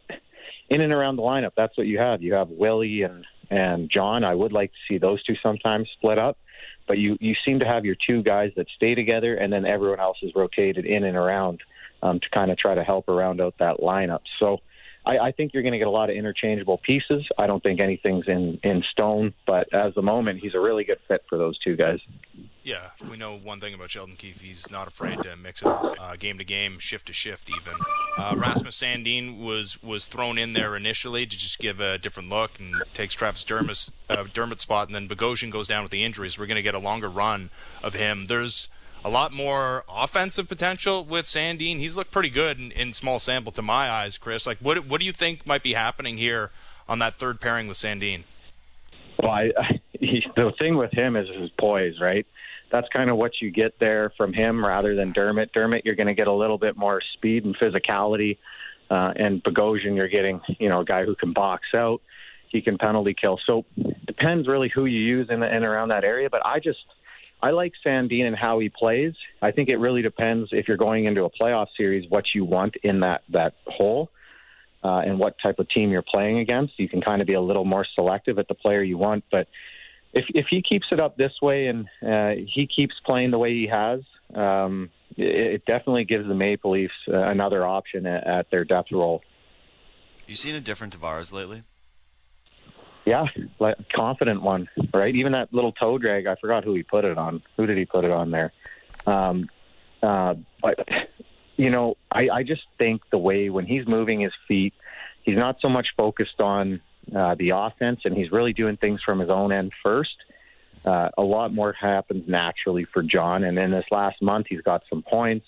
in 0.69 0.81
and 0.81 0.93
around 0.93 1.17
the 1.17 1.21
lineup, 1.21 1.51
that's 1.55 1.77
what 1.77 1.87
you 1.87 1.99
have. 1.99 2.21
You 2.21 2.33
have 2.33 2.49
Willie 2.49 3.03
and 3.03 3.25
and 3.49 3.89
John. 3.89 4.23
I 4.23 4.35
would 4.35 4.51
like 4.51 4.71
to 4.71 4.77
see 4.87 4.97
those 4.97 5.23
two 5.23 5.35
sometimes 5.41 5.87
split 5.97 6.17
up 6.17 6.37
but 6.87 6.97
you 6.97 7.17
you 7.19 7.35
seem 7.45 7.59
to 7.59 7.65
have 7.65 7.85
your 7.85 7.95
two 7.95 8.23
guys 8.23 8.51
that 8.55 8.67
stay 8.75 8.95
together, 8.95 9.35
and 9.35 9.51
then 9.51 9.65
everyone 9.65 9.99
else 9.99 10.17
is 10.21 10.31
rotated 10.35 10.85
in 10.85 11.03
and 11.03 11.17
around 11.17 11.61
um, 12.01 12.19
to 12.19 12.29
kind 12.29 12.51
of 12.51 12.57
try 12.57 12.75
to 12.75 12.83
help 12.83 13.09
around 13.09 13.41
out 13.41 13.55
that 13.59 13.77
lineup. 13.77 14.21
So. 14.39 14.61
I, 15.07 15.27
I 15.27 15.31
think 15.31 15.53
you're 15.53 15.63
going 15.63 15.73
to 15.73 15.79
get 15.79 15.87
a 15.87 15.91
lot 15.91 16.09
of 16.09 16.15
interchangeable 16.15 16.77
pieces. 16.79 17.25
I 17.37 17.47
don't 17.47 17.63
think 17.63 17.79
anything's 17.79 18.27
in 18.27 18.59
in 18.63 18.83
stone, 18.91 19.33
but 19.45 19.73
as 19.73 19.95
the 19.95 20.01
moment, 20.01 20.41
he's 20.41 20.53
a 20.53 20.59
really 20.59 20.83
good 20.83 20.99
fit 21.07 21.23
for 21.29 21.37
those 21.37 21.57
two 21.59 21.77
guys. 21.77 21.99
Yeah, 22.63 22.89
we 23.09 23.15
know 23.15 23.37
one 23.37 23.61
thing 23.61 23.73
about 23.73 23.89
Sheldon 23.91 24.17
Keefe. 24.17 24.41
He's 24.41 24.69
not 24.69 24.89
afraid 24.89 25.23
to 25.23 25.37
mix 25.37 25.61
it 25.61 25.69
up, 25.69 25.95
uh, 25.97 26.17
game 26.17 26.37
to 26.39 26.43
game, 26.43 26.79
shift 26.79 27.07
to 27.07 27.13
shift, 27.13 27.49
even. 27.49 27.79
Uh, 28.17 28.35
Rasmus 28.37 28.77
Sandin 28.81 29.39
was 29.39 29.81
was 29.81 30.05
thrown 30.07 30.37
in 30.37 30.51
there 30.51 30.75
initially 30.75 31.25
to 31.25 31.37
just 31.37 31.59
give 31.59 31.79
a 31.79 31.97
different 31.97 32.27
look 32.27 32.59
and 32.59 32.75
takes 32.93 33.13
Travis 33.13 33.45
Dermott's, 33.45 33.91
uh, 34.09 34.25
Dermott's 34.33 34.63
spot, 34.63 34.89
and 34.89 34.95
then 34.95 35.07
Bogosian 35.07 35.49
goes 35.49 35.69
down 35.69 35.83
with 35.83 35.91
the 35.91 36.03
injuries. 36.03 36.37
We're 36.37 36.47
going 36.47 36.57
to 36.57 36.61
get 36.61 36.75
a 36.75 36.79
longer 36.79 37.09
run 37.09 37.49
of 37.81 37.93
him. 37.93 38.25
There's 38.25 38.67
a 39.07 39.09
lot 39.09 39.31
more 39.31 39.83
offensive 39.89 40.47
potential 40.47 41.03
with 41.03 41.25
Sandin. 41.25 41.79
He's 41.79 41.95
looked 41.95 42.11
pretty 42.11 42.29
good 42.29 42.59
in, 42.59 42.71
in 42.71 42.93
small 42.93 43.19
sample 43.19 43.51
to 43.53 43.61
my 43.61 43.89
eyes, 43.89 44.17
Kris. 44.17 44.45
Like, 44.45 44.57
what 44.59 44.85
what 44.85 44.99
do 44.99 45.05
you 45.05 45.11
think 45.11 45.47
might 45.47 45.63
be 45.63 45.73
happening 45.73 46.17
here 46.17 46.51
on 46.87 46.99
that 46.99 47.15
third 47.15 47.39
pairing 47.41 47.67
with 47.67 47.77
Sandin? 47.77 48.23
Well, 49.21 49.31
I, 49.31 49.51
I, 49.57 49.81
he, 49.93 50.25
the 50.35 50.51
thing 50.59 50.77
with 50.77 50.91
him 50.91 51.15
is 51.15 51.27
his 51.29 51.49
poise, 51.57 51.99
right? 51.99 52.25
that's 52.71 52.87
kind 52.89 53.09
of 53.09 53.17
what 53.17 53.41
you 53.41 53.51
get 53.51 53.79
there 53.79 54.11
from 54.17 54.33
him 54.33 54.65
rather 54.65 54.95
than 54.95 55.11
Dermott. 55.11 55.51
Dermott, 55.53 55.85
you're 55.85 55.95
going 55.95 56.07
to 56.07 56.13
get 56.13 56.27
a 56.27 56.33
little 56.33 56.57
bit 56.57 56.75
more 56.77 57.01
speed 57.13 57.45
and 57.45 57.57
physicality, 57.57 58.37
uh, 58.89 59.13
and 59.15 59.43
Bogosian, 59.43 59.95
you're 59.95 60.07
getting 60.07 60.41
you 60.59 60.69
know 60.69 60.81
a 60.81 60.85
guy 60.85 61.05
who 61.05 61.15
can 61.15 61.33
box 61.33 61.67
out, 61.73 62.01
he 62.49 62.61
can 62.61 62.77
penalty 62.77 63.15
kill. 63.19 63.39
So 63.45 63.65
depends 64.05 64.47
really 64.47 64.69
who 64.69 64.85
you 64.85 64.99
use 64.99 65.27
in, 65.29 65.39
the, 65.39 65.55
in 65.55 65.63
around 65.63 65.89
that 65.89 66.03
area. 66.03 66.29
But 66.29 66.45
I 66.45 66.59
just 66.59 66.79
I 67.41 67.51
like 67.51 67.73
Sandin 67.85 68.23
and 68.23 68.35
how 68.35 68.59
he 68.59 68.69
plays. 68.69 69.13
I 69.41 69.51
think 69.51 69.69
it 69.69 69.77
really 69.77 70.01
depends 70.01 70.49
if 70.51 70.67
you're 70.67 70.77
going 70.77 71.05
into 71.05 71.23
a 71.23 71.29
playoff 71.29 71.67
series 71.77 72.09
what 72.09 72.25
you 72.33 72.45
want 72.45 72.75
in 72.83 73.01
that 73.01 73.21
that 73.29 73.53
hole. 73.65 74.09
Uh, 74.83 74.99
and 74.99 75.17
what 75.17 75.35
type 75.41 75.57
of 75.57 75.67
team 75.69 75.89
you're 75.89 76.03
playing 76.03 76.37
against, 76.37 76.73
you 76.77 76.87
can 76.87 77.01
kind 77.01 77.19
of 77.19 77.27
be 77.27 77.33
a 77.33 77.41
little 77.41 77.65
more 77.65 77.85
selective 77.95 78.37
at 78.37 78.47
the 78.47 78.53
player 78.53 78.83
you 78.83 78.97
want. 78.97 79.23
But 79.31 79.47
if 80.13 80.25
if 80.29 80.45
he 80.49 80.61
keeps 80.61 80.87
it 80.91 80.99
up 80.99 81.17
this 81.17 81.33
way 81.41 81.67
and 81.67 81.87
uh, 82.01 82.41
he 82.53 82.67
keeps 82.67 82.95
playing 83.05 83.31
the 83.31 83.37
way 83.37 83.53
he 83.53 83.67
has, 83.67 84.01
um, 84.35 84.89
it, 85.17 85.53
it, 85.55 85.65
definitely 85.65 86.05
gives 86.05 86.27
the 86.27 86.35
Maple 86.35 86.71
Leafs 86.71 86.93
uh, 87.07 87.17
another 87.17 87.65
option 87.65 88.05
at, 88.05 88.25
at, 88.25 88.51
their 88.51 88.63
depth 88.63 88.91
role. 88.91 89.21
You 90.27 90.35
seen 90.35 90.55
a 90.55 90.61
different 90.61 90.97
Tavares 90.97 91.31
lately? 91.31 91.63
Yeah, 93.07 93.23
like 93.57 93.77
confident 93.95 94.41
one, 94.41 94.67
right? 94.93 95.15
Even 95.15 95.31
that 95.31 95.53
little 95.53 95.71
toe 95.71 95.97
drag, 95.97 96.27
I 96.27 96.35
forgot 96.35 96.65
who 96.65 96.73
he 96.73 96.83
put 96.83 97.05
it 97.05 97.17
on. 97.17 97.41
Who 97.55 97.65
did 97.65 97.77
he 97.77 97.85
put 97.85 98.03
it 98.03 98.11
on 98.11 98.31
there? 98.31 98.51
Um, 99.05 99.49
uh, 100.03 100.33
but 100.61 100.77
you 101.55 101.69
know, 101.69 101.95
I, 102.11 102.27
I 102.29 102.43
just 102.43 102.63
think 102.77 103.01
the 103.09 103.17
way 103.17 103.49
when 103.49 103.65
he's 103.65 103.87
moving 103.87 104.19
his 104.19 104.33
feet, 104.45 104.73
he's 105.23 105.37
not 105.37 105.55
so 105.61 105.69
much 105.69 105.87
focused 105.95 106.41
on 106.41 106.81
uh, 107.15 107.35
the 107.35 107.51
offense, 107.51 108.01
and 108.03 108.13
he's 108.13 108.29
really 108.29 108.51
doing 108.51 108.75
things 108.75 109.01
from 109.01 109.19
his 109.19 109.29
own 109.29 109.53
end 109.53 109.71
first. 109.81 110.17
Uh, 110.83 111.07
a 111.17 111.23
lot 111.23 111.53
more 111.53 111.71
happens 111.71 112.27
naturally 112.27 112.83
for 112.83 113.03
John, 113.03 113.45
and 113.45 113.57
in 113.57 113.71
this 113.71 113.85
last 113.89 114.21
month, 114.21 114.47
he's 114.49 114.59
got 114.59 114.83
some 114.89 115.01
points. 115.01 115.47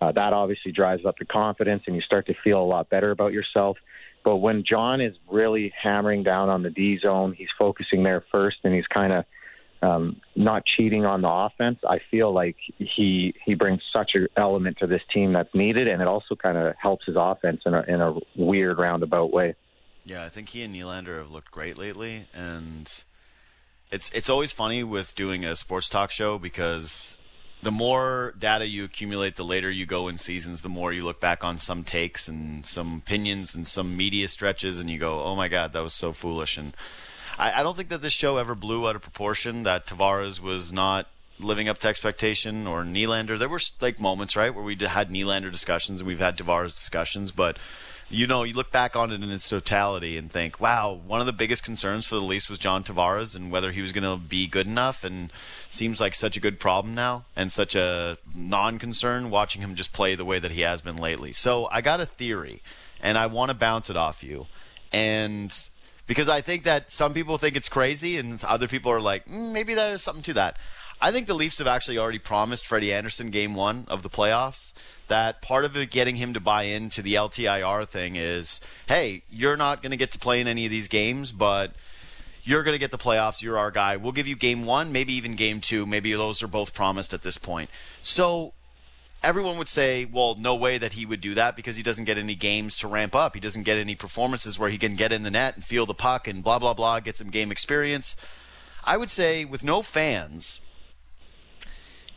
Uh, 0.00 0.12
that 0.12 0.32
obviously 0.32 0.72
drives 0.72 1.04
up 1.04 1.18
the 1.18 1.26
confidence, 1.26 1.82
and 1.86 1.94
you 1.94 2.00
start 2.00 2.26
to 2.28 2.34
feel 2.42 2.62
a 2.62 2.64
lot 2.64 2.88
better 2.88 3.10
about 3.10 3.34
yourself. 3.34 3.76
But 4.26 4.38
when 4.38 4.64
John 4.68 5.00
is 5.00 5.14
really 5.30 5.72
hammering 5.80 6.24
down 6.24 6.48
on 6.48 6.64
the 6.64 6.70
D 6.70 6.98
zone, 6.98 7.32
he's 7.32 7.46
focusing 7.56 8.02
there 8.02 8.24
first, 8.32 8.56
and 8.64 8.74
he's 8.74 8.88
kind 8.88 9.12
of 9.12 9.24
um, 9.82 10.20
not 10.34 10.64
cheating 10.66 11.04
on 11.04 11.22
the 11.22 11.28
offense. 11.28 11.78
I 11.88 12.00
feel 12.10 12.32
like 12.32 12.56
he 12.76 13.36
he 13.44 13.54
brings 13.54 13.82
such 13.92 14.10
an 14.14 14.26
element 14.36 14.78
to 14.78 14.88
this 14.88 15.02
team 15.14 15.32
that's 15.32 15.54
needed, 15.54 15.86
and 15.86 16.02
it 16.02 16.08
also 16.08 16.34
kind 16.34 16.58
of 16.58 16.74
helps 16.76 17.06
his 17.06 17.14
offense 17.16 17.60
in 17.66 17.74
a 17.74 17.82
in 17.82 18.00
a 18.00 18.14
weird 18.34 18.78
roundabout 18.78 19.32
way. 19.32 19.54
Yeah, 20.04 20.24
I 20.24 20.28
think 20.28 20.48
he 20.48 20.62
and 20.62 20.74
Nylander 20.74 21.18
have 21.18 21.30
looked 21.30 21.52
great 21.52 21.78
lately, 21.78 22.24
and 22.34 22.92
it's 23.92 24.10
it's 24.10 24.28
always 24.28 24.50
funny 24.50 24.82
with 24.82 25.14
doing 25.14 25.44
a 25.44 25.54
sports 25.54 25.88
talk 25.88 26.10
show 26.10 26.36
because 26.36 27.20
the 27.66 27.72
more 27.72 28.32
data 28.38 28.64
you 28.64 28.84
accumulate, 28.84 29.34
the 29.34 29.42
later 29.42 29.68
you 29.68 29.86
go 29.86 30.06
in 30.06 30.18
seasons, 30.18 30.62
the 30.62 30.68
more 30.68 30.92
you 30.92 31.02
look 31.02 31.18
back 31.18 31.42
on 31.42 31.58
some 31.58 31.82
takes 31.82 32.28
and 32.28 32.64
some 32.64 32.98
opinions 32.98 33.56
and 33.56 33.66
some 33.66 33.96
media 33.96 34.28
stretches, 34.28 34.78
and 34.78 34.88
you 34.88 35.00
go, 35.00 35.20
"Oh 35.20 35.34
my 35.34 35.48
God, 35.48 35.72
that 35.72 35.82
was 35.82 35.92
so 35.92 36.12
foolish." 36.12 36.56
And 36.56 36.76
I, 37.36 37.58
I 37.58 37.62
don't 37.64 37.76
think 37.76 37.88
that 37.88 38.02
this 38.02 38.12
show 38.12 38.36
ever 38.36 38.54
blew 38.54 38.86
out 38.88 38.94
of 38.94 39.02
proportion. 39.02 39.64
That 39.64 39.84
Tavares 39.84 40.40
was 40.40 40.72
not 40.72 41.08
living 41.38 41.68
up 41.68 41.78
to 41.78 41.88
expectation 41.88 42.66
or 42.66 42.82
Nylander. 42.82 43.38
There 43.38 43.48
were 43.48 43.60
like 43.80 44.00
moments, 44.00 44.36
right, 44.36 44.54
where 44.54 44.64
we 44.64 44.76
had 44.76 45.10
Nylander 45.10 45.52
discussions 45.52 46.00
and 46.00 46.08
we've 46.08 46.18
had 46.18 46.36
Tavares 46.36 46.74
discussions, 46.74 47.30
but 47.30 47.58
you 48.08 48.26
know, 48.26 48.44
you 48.44 48.54
look 48.54 48.70
back 48.70 48.94
on 48.94 49.10
it 49.10 49.22
in 49.22 49.30
its 49.30 49.48
totality 49.48 50.16
and 50.16 50.30
think, 50.30 50.60
wow, 50.60 51.00
one 51.06 51.18
of 51.18 51.26
the 51.26 51.32
biggest 51.32 51.64
concerns 51.64 52.06
for 52.06 52.14
the 52.14 52.20
Leafs 52.20 52.48
was 52.48 52.58
John 52.58 52.84
Tavares 52.84 53.34
and 53.34 53.50
whether 53.50 53.72
he 53.72 53.82
was 53.82 53.92
going 53.92 54.04
to 54.04 54.16
be 54.16 54.46
good 54.46 54.66
enough. 54.66 55.02
And 55.02 55.32
seems 55.68 56.00
like 56.00 56.14
such 56.14 56.36
a 56.36 56.40
good 56.40 56.60
problem 56.60 56.94
now 56.94 57.24
and 57.34 57.50
such 57.50 57.74
a 57.74 58.16
non-concern 58.34 59.30
watching 59.30 59.62
him 59.62 59.74
just 59.74 59.92
play 59.92 60.14
the 60.14 60.24
way 60.24 60.38
that 60.38 60.52
he 60.52 60.60
has 60.60 60.82
been 60.82 60.96
lately. 60.96 61.32
So 61.32 61.68
I 61.72 61.80
got 61.80 62.00
a 62.00 62.06
theory, 62.06 62.62
and 63.00 63.18
I 63.18 63.26
want 63.26 63.50
to 63.50 63.56
bounce 63.56 63.90
it 63.90 63.96
off 63.96 64.22
you, 64.22 64.46
and 64.92 65.52
because 66.06 66.28
I 66.28 66.40
think 66.40 66.62
that 66.62 66.90
some 66.90 67.12
people 67.12 67.38
think 67.38 67.56
it's 67.56 67.68
crazy, 67.68 68.16
and 68.16 68.42
other 68.44 68.68
people 68.68 68.92
are 68.92 69.00
like, 69.00 69.26
mm, 69.26 69.52
maybe 69.52 69.74
there's 69.74 70.02
something 70.02 70.22
to 70.24 70.34
that. 70.34 70.56
I 71.00 71.12
think 71.12 71.26
the 71.26 71.34
Leafs 71.34 71.58
have 71.58 71.66
actually 71.66 71.98
already 71.98 72.18
promised 72.18 72.66
Freddie 72.66 72.92
Andersen 72.92 73.30
game 73.30 73.54
one 73.54 73.84
of 73.88 74.02
the 74.02 74.08
playoffs 74.08 74.72
that 75.08 75.42
part 75.42 75.64
of 75.64 75.76
it 75.76 75.90
getting 75.90 76.16
him 76.16 76.34
to 76.34 76.40
buy 76.40 76.64
into 76.64 77.02
the 77.02 77.14
LTIR 77.14 77.86
thing 77.86 78.16
is, 78.16 78.60
hey, 78.88 79.22
you're 79.30 79.56
not 79.56 79.82
going 79.82 79.90
to 79.90 79.96
get 79.96 80.10
to 80.12 80.18
play 80.18 80.40
in 80.40 80.48
any 80.48 80.64
of 80.64 80.70
these 80.70 80.88
games, 80.88 81.32
but 81.32 81.72
you're 82.42 82.62
going 82.62 82.74
to 82.74 82.78
get 82.78 82.90
the 82.90 82.98
playoffs. 82.98 83.42
You're 83.42 83.58
our 83.58 83.70
guy. 83.70 83.96
We'll 83.96 84.12
give 84.12 84.26
you 84.26 84.36
game 84.36 84.64
one, 84.64 84.92
maybe 84.92 85.12
even 85.12 85.36
game 85.36 85.60
two. 85.60 85.86
Maybe 85.86 86.12
those 86.12 86.42
are 86.42 86.48
both 86.48 86.74
promised 86.74 87.12
at 87.12 87.22
this 87.22 87.38
point. 87.38 87.70
So 88.02 88.52
everyone 89.22 89.58
would 89.58 89.68
say, 89.68 90.04
well, 90.04 90.36
no 90.38 90.54
way 90.54 90.78
that 90.78 90.92
he 90.92 91.06
would 91.06 91.20
do 91.20 91.34
that 91.34 91.56
because 91.56 91.76
he 91.76 91.82
doesn't 91.82 92.04
get 92.04 92.18
any 92.18 92.34
games 92.34 92.76
to 92.78 92.88
ramp 92.88 93.14
up. 93.14 93.34
He 93.34 93.40
doesn't 93.40 93.64
get 93.64 93.78
any 93.78 93.94
performances 93.94 94.58
where 94.58 94.70
he 94.70 94.78
can 94.78 94.96
get 94.96 95.12
in 95.12 95.22
the 95.22 95.30
net 95.30 95.56
and 95.56 95.64
feel 95.64 95.86
the 95.86 95.94
puck 95.94 96.26
and 96.26 96.42
blah, 96.42 96.58
blah, 96.58 96.74
blah, 96.74 97.00
get 97.00 97.16
some 97.16 97.30
game 97.30 97.52
experience. 97.52 98.16
I 98.84 98.96
would 98.96 99.10
say 99.10 99.44
with 99.44 99.64
no 99.64 99.82
fans, 99.82 100.60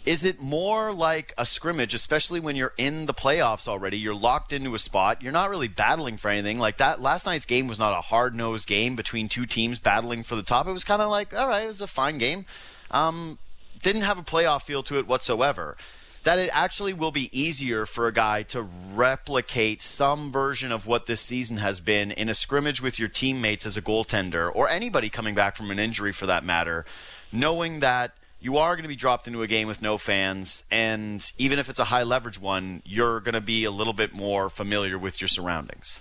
is 0.10 0.24
it 0.24 0.42
more 0.42 0.92
like 0.92 1.36
a 1.38 1.46
scrimmage, 1.46 1.94
especially 1.94 2.40
when 2.40 2.56
you're 2.56 2.74
in 2.80 3.06
the 3.06 3.14
playoffs 3.14 3.68
already? 3.68 4.00
You're 4.00 4.16
locked 4.16 4.52
into 4.52 4.74
a 4.74 4.80
spot. 4.80 5.22
You're 5.22 5.32
not 5.32 5.52
really 5.52 5.68
battling 5.68 6.18
for 6.18 6.30
anything. 6.30 6.58
Like 6.58 6.78
that 6.78 7.00
last 7.00 7.28
night's 7.28 7.46
game 7.46 7.68
was 7.68 7.78
not 7.78 7.96
a 7.96 8.02
hard 8.02 8.34
nosed 8.34 8.66
game 8.66 8.96
between 8.96 9.30
two 9.30 9.46
teams 9.46 9.78
battling 9.78 10.24
for 10.24 10.36
the 10.36 10.42
top. 10.42 10.66
It 10.66 10.72
was 10.72 10.84
kind 10.84 11.04
of 11.04 11.12
like, 11.12 11.36
all 11.36 11.48
right, 11.48 11.66
it 11.66 11.68
was 11.68 11.82
a 11.82 11.86
fine 11.86 12.18
game. 12.18 12.48
Um, 12.90 13.38
didn't 13.84 14.02
have 14.02 14.18
a 14.18 14.24
playoff 14.24 14.64
feel 14.64 14.82
to 14.82 14.98
it 14.98 15.08
whatsoever. 15.08 15.78
That 16.24 16.40
it 16.40 16.50
actually 16.54 16.94
will 16.94 17.12
be 17.12 17.30
easier 17.32 17.86
for 17.86 18.08
a 18.08 18.12
guy 18.12 18.42
to 18.44 18.64
replicate 18.64 19.84
some 19.84 20.32
version 20.32 20.72
of 20.72 20.88
what 20.88 21.06
this 21.06 21.22
season 21.22 21.58
has 21.58 21.80
been 21.80 22.10
in 22.10 22.30
a 22.30 22.34
scrimmage 22.34 22.82
with 22.82 22.98
your 22.98 23.10
teammates 23.10 23.64
as 23.64 23.78
a 23.78 23.82
goaltender, 23.82 24.50
or 24.52 24.68
anybody 24.70 25.12
coming 25.12 25.36
back 25.36 25.56
from 25.56 25.70
an 25.70 25.78
injury 25.78 26.14
for 26.14 26.26
that 26.26 26.44
matter, 26.44 26.84
knowing 27.32 27.82
that 27.82 28.16
you 28.42 28.58
are 28.58 28.76
going 28.76 28.84
to 28.84 28.90
be 28.90 28.96
dropped 28.96 29.28
into 29.28 29.42
a 29.42 29.48
game 29.48 29.68
with 29.68 29.82
no 29.82 29.98
fans, 29.98 30.64
and 30.72 31.32
even 31.38 31.60
if 31.60 31.70
it's 31.70 31.80
a 31.80 31.86
high 31.86 32.04
leverage 32.04 32.40
one, 32.40 32.82
you're 32.86 33.20
going 33.20 33.34
to 33.34 33.42
be 33.42 33.66
a 33.66 33.72
little 33.72 33.94
bit 33.94 34.14
more 34.14 34.50
familiar 34.50 34.98
with 34.98 35.20
your 35.20 35.28
surroundings. 35.28 36.00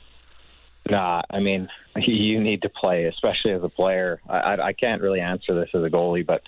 Nah, 0.88 1.22
I 1.30 1.40
mean, 1.40 1.68
you 1.96 2.40
need 2.40 2.62
to 2.62 2.68
play, 2.68 3.04
especially 3.04 3.52
as 3.52 3.64
a 3.64 3.68
player. 3.68 4.20
I, 4.28 4.56
I 4.56 4.72
can't 4.72 5.02
really 5.02 5.20
answer 5.20 5.54
this 5.54 5.70
as 5.74 5.82
a 5.82 5.90
goalie, 5.90 6.26
but 6.26 6.42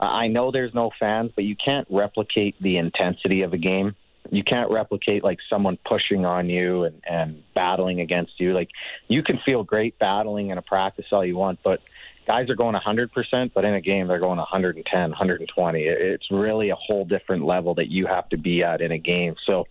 I 0.00 0.28
know 0.28 0.50
there's 0.50 0.74
no 0.74 0.90
fans, 0.98 1.32
but 1.34 1.44
you 1.44 1.56
can't 1.56 1.86
replicate 1.90 2.56
the 2.60 2.78
intensity 2.78 3.42
of 3.42 3.52
a 3.52 3.58
game. 3.58 3.94
You 4.30 4.42
can't 4.42 4.70
replicate 4.70 5.22
like 5.22 5.38
someone 5.50 5.78
pushing 5.84 6.24
on 6.24 6.48
you 6.48 6.84
and, 6.84 7.02
and 7.08 7.42
battling 7.54 8.00
against 8.00 8.40
you. 8.40 8.54
Like 8.54 8.70
you 9.06 9.22
can 9.22 9.38
feel 9.44 9.64
great 9.64 9.98
battling 9.98 10.48
in 10.48 10.58
a 10.58 10.62
practice 10.62 11.06
all 11.12 11.24
you 11.24 11.36
want, 11.36 11.58
but 11.62 11.80
guys 12.26 12.48
are 12.50 12.54
going 12.54 12.74
100%, 12.74 13.52
but 13.54 13.64
in 13.64 13.74
a 13.74 13.80
game 13.80 14.08
they're 14.08 14.18
going 14.18 14.38
110, 14.38 15.00
120. 15.10 15.82
It's 15.82 16.30
really 16.30 16.70
a 16.70 16.76
whole 16.76 17.04
different 17.04 17.44
level 17.44 17.74
that 17.74 17.88
you 17.88 18.06
have 18.06 18.28
to 18.30 18.36
be 18.36 18.62
at 18.62 18.80
in 18.80 18.92
a 18.92 18.98
game. 18.98 19.34
So 19.46 19.66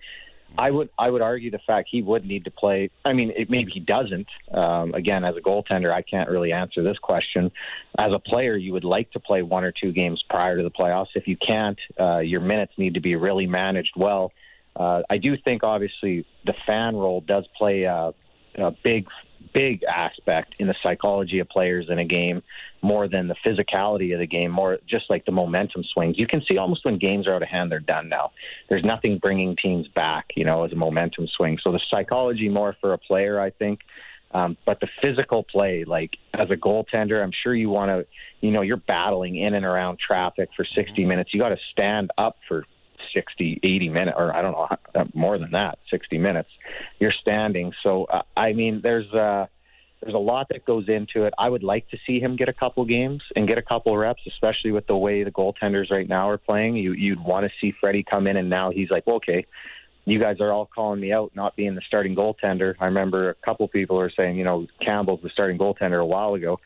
I 0.58 0.70
would 0.70 0.90
I 1.00 1.10
would 1.10 1.22
argue 1.22 1.50
the 1.50 1.60
fact 1.60 1.90
he 1.92 2.02
would 2.02 2.26
need 2.26 2.46
to 2.46 2.52
play. 2.52 2.92
I 3.04 3.14
mean, 3.14 3.32
it, 3.36 3.50
maybe 3.50 3.72
he 3.72 3.80
doesn't. 3.80 4.28
Um, 4.52 4.94
again, 4.94 5.24
as 5.24 5.36
a 5.36 5.42
goaltender, 5.42 5.92
I 5.92 6.04
can't 6.04 6.30
really 6.30 6.52
answer 6.52 6.84
this 6.84 7.00
question. 7.00 7.52
As 7.98 8.12
a 8.14 8.20
player, 8.20 8.56
you 8.56 8.74
would 8.74 8.84
like 8.84 9.12
to 9.12 9.20
play 9.20 9.42
one 9.42 9.64
or 9.64 9.72
two 9.72 9.92
games 9.92 10.24
prior 10.30 10.58
to 10.58 10.64
the 10.64 10.70
playoffs. 10.70 11.08
If 11.16 11.28
you 11.28 11.38
can't, 11.38 11.80
uh, 12.00 12.20
your 12.20 12.42
minutes 12.42 12.74
need 12.78 12.94
to 12.94 13.00
be 13.00 13.16
really 13.16 13.48
managed 13.48 13.94
well. 13.96 14.32
Uh, 14.76 15.02
I 15.10 15.18
do 15.18 15.38
think 15.38 15.64
obviously 15.64 16.26
the 16.46 16.54
fan 16.66 16.96
role 16.96 17.22
does 17.22 17.46
play 17.58 17.84
a, 17.84 18.14
a 18.56 18.72
big 18.84 19.08
big 19.54 19.84
aspect 19.84 20.56
in 20.60 20.68
the 20.68 20.76
psychology 20.82 21.40
of 21.40 21.50
players 21.50 21.88
in 21.90 22.00
a 22.00 22.06
game 22.06 22.42
more 22.82 23.08
than 23.08 23.28
the 23.28 23.36
physicality 23.46 24.14
of 24.14 24.20
the 24.20 24.28
game, 24.28 24.52
more 24.52 24.78
just 24.88 25.10
like 25.10 25.26
the 25.26 25.32
momentum 25.32 25.84
swings. 25.84 26.18
You 26.18 26.28
can 26.28 26.44
see 26.48 26.58
almost 26.58 26.86
when 26.86 26.98
games 26.98 27.28
are 27.28 27.36
out 27.36 27.42
of 27.42 27.48
hand, 27.48 27.72
they're 27.72 27.80
done 27.80 28.10
now. 28.10 28.32
There's 28.70 28.84
nothing 28.84 29.20
bringing 29.20 29.56
teams 29.56 29.88
back, 29.88 30.32
you 30.36 30.44
know, 30.46 30.64
as 30.64 30.72
a 30.72 30.76
momentum 30.76 31.28
swing. 31.28 31.58
So 31.64 31.72
the 31.72 31.80
psychology 31.90 32.50
more 32.50 32.76
for 32.82 32.94
a 32.94 32.98
player, 32.98 33.40
I 33.40 33.52
think. 33.52 33.80
Um, 34.34 34.58
but 34.66 34.80
the 34.80 34.88
physical 35.02 35.44
play, 35.44 35.84
like 35.86 36.18
as 36.34 36.50
a 36.50 36.56
goaltender, 36.56 37.24
I'm 37.24 37.32
sure 37.32 37.54
you 37.54 37.70
want 37.70 37.90
to, 37.90 38.08
you 38.42 38.52
know, 38.52 38.62
you're 38.62 38.78
battling 38.78 39.36
in 39.36 39.54
and 39.54 39.66
around 39.66 40.00
traffic 40.00 40.50
for 40.56 40.66
60 40.66 41.06
minutes. 41.06 41.34
You 41.34 41.40
got 41.40 41.50
to 41.50 41.60
stand 41.72 42.12
up 42.18 42.38
for 42.48 42.66
60, 43.14 43.60
80 43.64 43.90
minutes, 43.90 44.16
or 44.18 44.36
I 44.36 44.42
don't 44.42 44.52
know, 44.54 44.68
uh, 44.96 45.06
more 45.14 45.38
than 45.38 45.52
that, 45.52 45.80
60 45.90 46.18
minutes. 46.18 46.50
You're 47.00 47.14
standing. 47.22 47.74
So, 47.84 48.06
uh, 48.06 48.22
I 48.36 48.54
mean, 48.54 48.82
there's 48.82 49.12
uh, 49.14 49.48
there's 50.04 50.16
a 50.16 50.20
lot 50.20 50.50
that 50.50 50.66
goes 50.66 50.90
into 50.90 51.24
it. 51.26 51.34
I 51.38 51.50
would 51.50 51.64
like 51.64 51.90
to 51.92 51.98
see 52.06 52.20
him 52.20 52.36
get 52.36 52.50
a 52.50 52.54
couple 52.54 52.84
games 52.86 53.22
and 53.36 53.48
get 53.48 53.58
a 53.58 53.62
couple 53.62 53.96
reps, 53.96 54.22
especially 54.28 54.72
with 54.72 54.86
the 54.88 54.98
way 54.98 55.24
the 55.24 55.32
goaltenders 55.32 55.90
right 55.92 56.08
now 56.08 56.30
are 56.30 56.38
playing. 56.38 56.76
You, 56.76 56.92
you'd 56.92 57.24
want 57.24 57.46
to 57.46 57.52
see 57.62 57.74
Freddie 57.80 58.04
come 58.04 58.28
in, 58.28 58.36
and 58.36 58.50
now 58.50 58.72
he's 58.72 58.90
like, 58.90 59.08
well, 59.08 59.18
okay, 59.18 59.46
you 60.06 60.20
guys 60.20 60.42
are 60.42 60.52
all 60.52 60.66
calling 60.66 61.00
me 61.00 61.14
out 61.14 61.32
not 61.36 61.56
being 61.56 61.76
the 61.76 61.82
starting 61.88 62.16
goaltender. 62.16 62.76
I 62.80 62.86
remember 62.86 63.30
a 63.30 63.36
couple 63.36 63.68
people 63.70 63.96
were 63.96 64.12
saying, 64.16 64.36
you 64.36 64.44
know, 64.44 64.68
Campbell's 64.82 65.22
the 65.24 65.30
starting 65.30 65.58
goaltender 65.58 66.02
a 66.02 66.06
while 66.06 66.34
ago. 66.34 66.60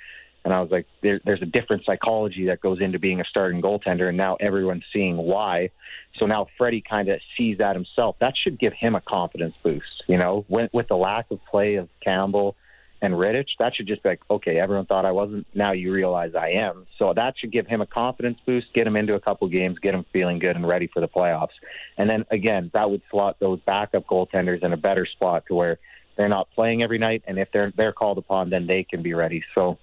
And 0.48 0.54
I 0.54 0.62
was 0.62 0.72
like, 0.72 0.88
there, 1.04 1.20
there's 1.26 1.42
a 1.42 1.46
different 1.46 1.84
psychology 1.84 2.46
that 2.46 2.62
goes 2.62 2.80
into 2.80 3.00
being 3.00 3.20
a 3.20 3.26
starting 3.26 3.62
goaltender, 3.62 4.08
and 4.08 4.16
now 4.16 4.38
everyone's 4.40 4.86
seeing 4.94 5.18
why. 5.18 5.72
So 6.18 6.26
now 6.26 6.48
Freddie 6.58 6.82
kind 6.90 7.10
of 7.10 7.20
sees 7.38 7.58
that 7.58 7.76
himself. 7.76 8.16
That 8.22 8.34
should 8.42 8.58
give 8.58 8.72
him 8.72 8.96
a 8.96 9.02
confidence 9.02 9.56
boost. 9.62 10.06
You 10.08 10.18
know, 10.18 10.46
with, 10.48 10.70
with 10.72 10.88
the 10.88 10.96
lack 10.96 11.30
of 11.32 11.44
play 11.52 11.76
of 11.76 11.90
Campbell 12.02 12.56
and 13.02 13.14
Rittich, 13.14 13.50
that 13.60 13.76
should 13.76 13.88
just 13.88 14.04
be 14.04 14.08
like, 14.08 14.22
okay, 14.32 14.58
everyone 14.58 14.86
thought 14.86 15.04
I 15.04 15.12
wasn't. 15.12 15.48
Now 15.54 15.74
you 15.74 15.92
realize 15.92 16.32
I 16.34 16.52
am. 16.52 16.88
So 16.98 17.14
that 17.14 17.34
should 17.38 17.52
give 17.52 17.68
him 17.68 17.82
a 17.82 17.86
confidence 17.86 18.40
boost, 18.46 18.68
get 18.74 18.88
him 18.88 18.96
into 18.96 19.16
a 19.16 19.20
couple 19.20 19.50
games, 19.50 19.80
get 19.80 19.94
him 19.94 20.06
feeling 20.14 20.40
good 20.40 20.56
and 20.56 20.66
ready 20.66 20.88
for 20.88 21.02
the 21.02 21.10
playoffs. 21.10 21.58
And 21.98 22.10
then 22.10 22.24
again, 22.32 22.72
that 22.74 22.90
would 22.90 23.02
slot 23.12 23.36
those 23.42 23.60
backup 23.66 24.08
goaltenders 24.08 24.64
in 24.64 24.72
a 24.72 24.78
better 24.78 25.06
spot 25.06 25.44
to 25.50 25.56
where 25.56 25.78
they're 26.16 26.30
not 26.30 26.48
playing 26.56 26.84
every 26.84 27.00
night, 27.00 27.24
and 27.28 27.38
if 27.38 27.50
they're 27.52 27.72
they're 27.76 27.94
called 27.94 28.18
upon, 28.18 28.50
then 28.50 28.66
they 28.66 28.84
can 28.84 29.04
be 29.04 29.14
ready. 29.14 29.44
So 29.54 29.78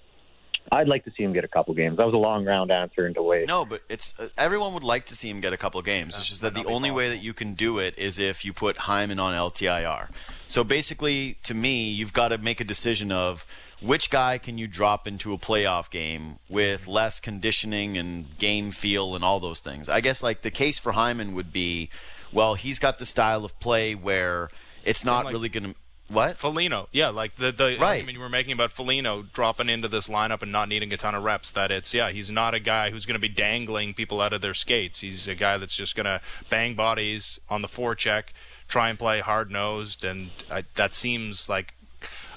I'd 0.71 0.87
like 0.87 1.05
to 1.05 1.11
see 1.11 1.23
him 1.23 1.33
get 1.33 1.43
a 1.43 1.47
couple 1.47 1.73
games. 1.73 1.97
That 1.97 2.05
was 2.05 2.13
a 2.13 2.17
long 2.17 2.45
round 2.45 2.71
answer 2.71 3.05
into 3.07 3.21
way. 3.21 3.45
No, 3.47 3.65
but 3.65 3.81
it's 3.89 4.13
uh, 4.19 4.29
everyone 4.37 4.73
would 4.73 4.83
like 4.83 5.05
to 5.07 5.15
see 5.15 5.29
him 5.29 5.41
get 5.41 5.53
a 5.53 5.57
couple 5.57 5.81
games. 5.81 6.17
It's 6.17 6.27
just 6.27 6.41
that 6.41 6.53
the 6.53 6.65
only 6.65 6.91
way 6.91 7.09
that 7.09 7.17
you 7.19 7.33
can 7.33 7.53
do 7.53 7.79
it 7.79 7.97
is 7.97 8.19
if 8.19 8.43
you 8.43 8.53
put 8.53 8.77
Hyman 8.77 9.19
on 9.19 9.33
LTIR. 9.33 10.09
So 10.47 10.63
basically, 10.63 11.37
to 11.43 11.53
me, 11.53 11.89
you've 11.89 12.13
got 12.13 12.29
to 12.29 12.37
make 12.37 12.59
a 12.59 12.63
decision 12.63 13.11
of 13.11 13.45
which 13.81 14.09
guy 14.09 14.37
can 14.37 14.57
you 14.57 14.67
drop 14.67 15.07
into 15.07 15.33
a 15.33 15.37
playoff 15.37 15.89
game 15.89 16.39
with 16.49 16.87
less 16.87 17.19
conditioning 17.19 17.97
and 17.97 18.37
game 18.37 18.71
feel 18.71 19.15
and 19.15 19.23
all 19.23 19.39
those 19.39 19.59
things. 19.59 19.89
I 19.89 20.01
guess 20.01 20.23
like 20.23 20.41
the 20.41 20.51
case 20.51 20.79
for 20.79 20.93
Hyman 20.93 21.35
would 21.35 21.51
be 21.53 21.89
well, 22.31 22.55
he's 22.55 22.79
got 22.79 22.99
the 22.99 23.05
style 23.05 23.45
of 23.45 23.57
play 23.59 23.95
where 23.95 24.49
it's 24.83 25.05
not 25.05 25.25
like- 25.25 25.33
really 25.33 25.49
going 25.49 25.73
to. 25.73 25.75
What? 26.07 26.37
Foligno, 26.37 26.87
yeah, 26.91 27.09
like 27.09 27.35
the 27.35 27.51
the 27.51 27.77
Right. 27.79 27.81
argument 27.97 28.13
you 28.15 28.19
were 28.19 28.29
making 28.29 28.53
about 28.53 28.71
Foligno 28.71 29.23
dropping 29.33 29.69
into 29.69 29.87
this 29.87 30.07
lineup 30.07 30.43
and 30.43 30.51
not 30.51 30.69
needing 30.69 30.93
a 30.93 30.97
ton 30.97 31.15
of 31.15 31.23
reps. 31.23 31.49
That 31.49 31.71
it's 31.71 31.93
yeah, 31.95 32.11
he's 32.11 32.29
not 32.29 32.53
a 32.53 32.59
guy 32.59 32.91
who's 32.91 33.05
going 33.07 33.15
to 33.15 33.19
be 33.19 33.27
dangling 33.27 33.95
people 33.95 34.21
out 34.21 34.31
of 34.31 34.41
their 34.41 34.53
skates. 34.53 34.99
He's 35.01 35.27
a 35.27 35.33
guy 35.33 35.57
that's 35.57 35.75
just 35.75 35.95
going 35.95 36.05
to 36.05 36.21
bang 36.49 36.75
bodies 36.75 37.39
on 37.49 37.63
the 37.63 37.67
forecheck, 37.67 38.25
try 38.67 38.89
and 38.89 38.99
play 38.99 39.19
hard 39.19 39.49
nosed, 39.49 40.05
and 40.05 40.29
I, 40.51 40.65
that 40.75 40.93
seems 40.93 41.49
like 41.49 41.73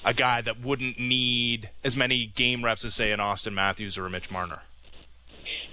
a 0.03 0.15
guy 0.15 0.41
that 0.41 0.59
wouldn't 0.61 0.97
need 0.99 1.69
as 1.83 1.95
many 1.95 2.25
game 2.25 2.65
reps 2.65 2.83
as 2.83 2.95
say 2.95 3.11
an 3.11 3.19
Austin 3.19 3.53
Matthews 3.53 3.99
or 3.99 4.05
a 4.07 4.09
Mitch 4.09 4.31
Marner. 4.31 4.61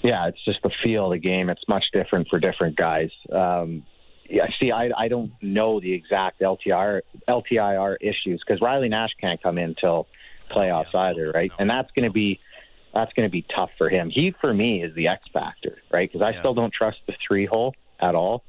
Yeah, 0.03 0.29
it's 0.29 0.45
just 0.45 0.63
the 0.63 0.71
feel 0.83 1.07
of 1.07 1.13
the 1.13 1.19
game. 1.19 1.49
It's 1.49 1.67
much 1.67 1.87
different 1.93 2.29
for 2.29 2.39
different 2.39 2.77
guys. 2.77 3.11
Um, 3.33 3.85
yeah, 4.31 4.47
see, 4.61 4.71
I, 4.71 4.91
I 4.97 5.09
don't 5.09 5.33
know 5.43 5.81
the 5.81 5.93
exact 5.93 6.41
LTIR 6.41 7.03
LTIR 7.29 7.97
issues 8.01 8.43
because 8.47 8.61
Riley 8.61 8.89
Nash 8.89 9.11
can't 9.21 9.43
come 9.43 9.59
in 9.59 9.75
till 9.81 10.07
playoffs 10.51 10.95
either, 10.95 11.33
right? 11.33 11.53
And 11.59 11.69
that's 11.69 11.91
going 11.93 12.05
to 12.05 12.13
be 12.13 12.41
that's 12.95 13.13
going 13.13 13.29
to 13.29 13.33
be 13.33 13.45
tough 13.55 13.71
for 13.77 13.91
him. 13.91 14.11
He, 14.11 14.33
for 14.41 14.55
me, 14.55 14.83
is 14.83 14.95
the 14.95 15.09
X 15.09 15.23
factor, 15.33 15.79
right? 15.93 16.11
Because 16.11 16.27
I 16.27 16.33
Yeah. 16.33 16.39
still 16.41 16.55
don't 16.55 16.73
trust 16.73 16.99
the 17.07 17.15
three 17.27 17.45
hole 17.47 17.75
at 18.01 18.15
all 18.15 18.43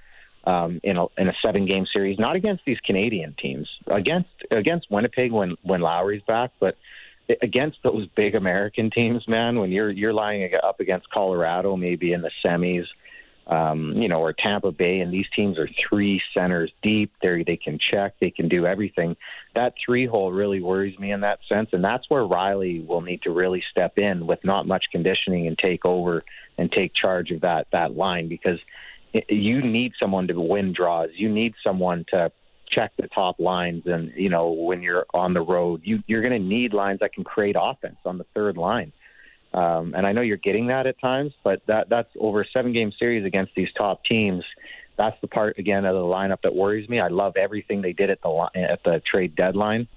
um, 0.46 0.80
in 0.84 0.98
a 0.98 1.06
in 1.18 1.28
a 1.28 1.34
seven 1.42 1.66
game 1.66 1.86
series. 1.92 2.18
Not 2.18 2.36
against 2.36 2.64
these 2.66 2.80
Canadian 2.86 3.36
teams, 3.42 3.68
against 3.88 4.30
against 4.52 4.90
Winnipeg 4.90 5.32
when 5.32 5.56
when 5.64 5.82
Lowry's 5.82 6.24
back, 6.24 6.52
but 6.60 6.78
against 7.42 7.78
those 7.84 8.08
big 8.16 8.36
American 8.36 8.90
teams, 8.90 9.28
man. 9.28 9.60
When 9.60 9.72
you're 9.72 9.92
you're 9.92 10.14
lying 10.14 10.50
up 10.64 10.80
against 10.80 11.10
Colorado, 11.10 11.76
maybe 11.76 12.14
in 12.14 12.22
the 12.22 12.32
semis, 12.44 12.86
um, 13.48 13.94
you 13.96 14.08
know, 14.08 14.20
or 14.20 14.34
Tampa 14.34 14.72
Bay, 14.72 15.00
and 15.00 15.14
these 15.14 15.26
teams 15.36 15.58
are 15.58 15.70
three 15.90 16.22
centers 16.34 16.72
deep. 16.82 17.12
They 17.22 17.44
they 17.44 17.58
can 17.58 17.80
check, 17.80 18.16
they 18.20 18.30
can 18.30 18.50
do 18.50 18.66
everything. 18.66 19.16
That 19.56 19.74
three 19.84 20.06
hole 20.06 20.32
really 20.32 20.62
worries 20.62 20.98
me 21.00 21.12
in 21.12 21.22
that 21.22 21.40
sense, 21.48 21.70
and 21.72 21.84
that's 21.84 22.10
where 22.10 22.26
Riley 22.26 22.82
will 22.82 23.02
need 23.02 23.22
to 23.24 23.32
really 23.32 23.64
step 23.72 23.98
in 23.98 24.28
with 24.28 24.44
not 24.44 24.68
much 24.68 24.86
conditioning 24.92 25.48
and 25.48 25.58
take 25.58 25.86
over 25.86 26.24
and 26.58 26.72
take 26.72 26.94
charge 26.94 27.32
of 27.32 27.42
that 27.42 27.68
that 27.72 27.96
line 27.96 28.28
because 28.28 28.60
you 29.30 29.62
need 29.62 29.94
someone 30.00 30.28
to 30.28 30.40
win 30.40 30.74
draws. 30.74 31.10
You 31.14 31.30
need 31.30 31.54
someone 31.64 32.06
to 32.10 32.32
check 32.70 32.92
the 32.98 33.08
top 33.08 33.40
lines 33.40 33.84
and 33.86 34.12
you 34.16 34.30
know 34.30 34.50
when 34.50 34.82
you're 34.82 35.06
on 35.14 35.34
the 35.34 35.40
road 35.40 35.80
you 35.86 36.04
you're 36.06 36.22
going 36.22 36.34
to 36.34 36.48
need 36.48 36.74
lines 36.74 37.00
that 37.00 37.14
can 37.14 37.24
create 37.24 37.56
offense 37.58 37.96
on 38.06 38.18
the 38.18 38.26
third 38.36 38.58
line 38.58 38.92
um, 39.58 39.94
and 39.96 40.06
I 40.06 40.12
know 40.12 40.22
you're 40.22 40.38
getting 40.38 40.68
that 40.68 40.88
at 40.88 41.00
times 41.00 41.34
but 41.44 41.62
that 41.68 41.90
that's 41.90 42.10
over 42.20 42.42
a 42.42 42.48
seven 42.54 42.74
game 42.74 42.92
series 42.98 43.26
against 43.26 43.54
these 43.56 43.70
top 43.78 44.04
teams. 44.06 44.44
That's 44.98 45.20
the 45.22 45.28
part 45.28 45.58
again 45.60 45.86
of 45.86 45.94
the 45.94 46.02
lineup 46.02 46.42
that 46.44 46.56
worries 46.56 46.90
me. 46.90 47.00
I 47.00 47.08
love 47.08 47.38
everything 47.38 47.82
they 47.82 47.94
did 47.94 48.10
at 48.10 48.22
the 48.22 48.50
at 48.56 48.84
the 48.84 49.02
trade 49.10 49.36
deadline. 49.36 49.88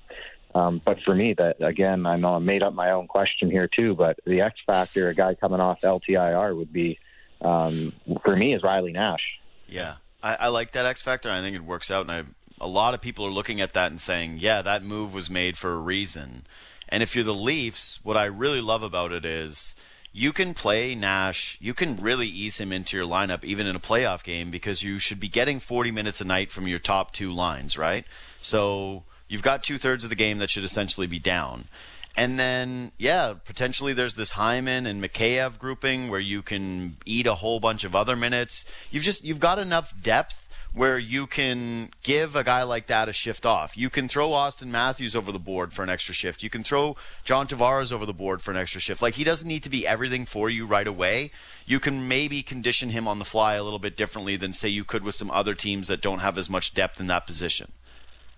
Um, 0.54 0.80
but 0.84 1.00
for 1.02 1.14
me 1.14 1.34
that 1.34 1.62
again 1.62 2.06
I 2.06 2.16
know 2.16 2.34
I 2.34 2.38
made 2.38 2.62
up 2.62 2.74
my 2.74 2.90
own 2.90 3.06
question 3.06 3.50
here 3.50 3.68
too 3.68 3.94
but 3.94 4.18
the 4.26 4.40
X 4.40 4.58
factor 4.66 5.08
a 5.08 5.14
guy 5.14 5.34
coming 5.34 5.60
off 5.60 5.80
LTIR 5.82 6.56
would 6.56 6.72
be 6.72 6.98
um, 7.42 7.92
for 8.22 8.36
me 8.36 8.54
is 8.54 8.62
Riley 8.62 8.92
Nash. 8.92 9.40
Yeah, 9.68 9.96
I, 10.22 10.34
I 10.36 10.48
like 10.48 10.72
that 10.72 10.86
X 10.86 11.02
factor. 11.02 11.30
I 11.30 11.40
think 11.40 11.56
it 11.56 11.64
works 11.64 11.90
out, 11.90 12.02
and 12.02 12.10
I, 12.10 12.24
a 12.60 12.68
lot 12.68 12.94
of 12.94 13.00
people 13.00 13.24
are 13.26 13.30
looking 13.30 13.60
at 13.60 13.72
that 13.72 13.90
and 13.90 14.00
saying, 14.00 14.38
"Yeah, 14.40 14.62
that 14.62 14.82
move 14.82 15.14
was 15.14 15.30
made 15.30 15.56
for 15.56 15.72
a 15.72 15.78
reason." 15.78 16.46
And 16.90 17.02
if 17.02 17.14
you're 17.14 17.24
the 17.24 17.34
Leafs, 17.34 18.00
what 18.02 18.16
I 18.16 18.24
really 18.24 18.60
love 18.60 18.82
about 18.82 19.12
it 19.12 19.24
is 19.24 19.74
you 20.12 20.32
can 20.32 20.54
play 20.54 20.94
Nash. 20.94 21.56
You 21.60 21.72
can 21.72 21.96
really 21.96 22.26
ease 22.26 22.58
him 22.58 22.72
into 22.72 22.96
your 22.96 23.06
lineup, 23.06 23.44
even 23.44 23.66
in 23.66 23.76
a 23.76 23.80
playoff 23.80 24.24
game, 24.24 24.50
because 24.50 24.82
you 24.82 24.98
should 24.98 25.20
be 25.20 25.28
getting 25.28 25.60
40 25.60 25.92
minutes 25.92 26.20
a 26.20 26.24
night 26.24 26.50
from 26.50 26.66
your 26.66 26.80
top 26.80 27.12
two 27.12 27.32
lines, 27.32 27.78
right? 27.78 28.04
So 28.40 29.04
you've 29.28 29.42
got 29.42 29.62
two 29.62 29.78
thirds 29.78 30.02
of 30.02 30.10
the 30.10 30.16
game 30.16 30.38
that 30.38 30.50
should 30.50 30.64
essentially 30.64 31.06
be 31.06 31.20
down. 31.20 31.68
And 32.16 32.38
then, 32.38 32.90
yeah, 32.98 33.34
potentially 33.44 33.92
there's 33.92 34.16
this 34.16 34.32
Hyman 34.32 34.84
and 34.84 35.02
Mikheyev 35.02 35.58
grouping 35.58 36.10
where 36.10 36.20
you 36.20 36.42
can 36.42 36.96
eat 37.06 37.26
a 37.28 37.36
whole 37.36 37.60
bunch 37.60 37.84
of 37.84 37.94
other 37.94 38.16
minutes. 38.16 38.64
You've 38.90 39.04
just 39.04 39.24
you've 39.24 39.38
got 39.38 39.60
enough 39.60 39.94
depth 40.02 40.48
where 40.72 40.98
you 40.98 41.26
can 41.26 41.90
give 42.02 42.36
a 42.36 42.44
guy 42.44 42.62
like 42.62 42.86
that 42.86 43.08
a 43.08 43.12
shift 43.12 43.44
off. 43.44 43.76
You 43.76 43.90
can 43.90 44.06
throw 44.06 44.32
Austin 44.32 44.70
Matthews 44.70 45.16
over 45.16 45.32
the 45.32 45.38
board 45.38 45.72
for 45.72 45.82
an 45.82 45.88
extra 45.88 46.14
shift. 46.14 46.42
You 46.42 46.50
can 46.50 46.62
throw 46.62 46.96
John 47.24 47.48
Tavares 47.48 47.92
over 47.92 48.06
the 48.06 48.12
board 48.12 48.40
for 48.40 48.52
an 48.52 48.56
extra 48.56 48.80
shift. 48.80 49.02
Like 49.02 49.14
he 49.14 49.24
doesn't 49.24 49.48
need 49.48 49.64
to 49.64 49.70
be 49.70 49.86
everything 49.86 50.26
for 50.26 50.48
you 50.48 50.66
right 50.66 50.86
away. 50.86 51.32
You 51.66 51.80
can 51.80 52.06
maybe 52.06 52.42
condition 52.42 52.90
him 52.90 53.08
on 53.08 53.18
the 53.18 53.24
fly 53.24 53.54
a 53.54 53.64
little 53.64 53.78
bit 53.78 53.96
differently 53.96 54.36
than 54.36 54.52
say 54.52 54.68
you 54.68 54.84
could 54.84 55.02
with 55.02 55.14
some 55.14 55.30
other 55.30 55.54
teams 55.54 55.88
that 55.88 56.00
don't 56.00 56.20
have 56.20 56.38
as 56.38 56.48
much 56.48 56.72
depth 56.72 57.00
in 57.00 57.08
that 57.08 57.26
position. 57.26 57.72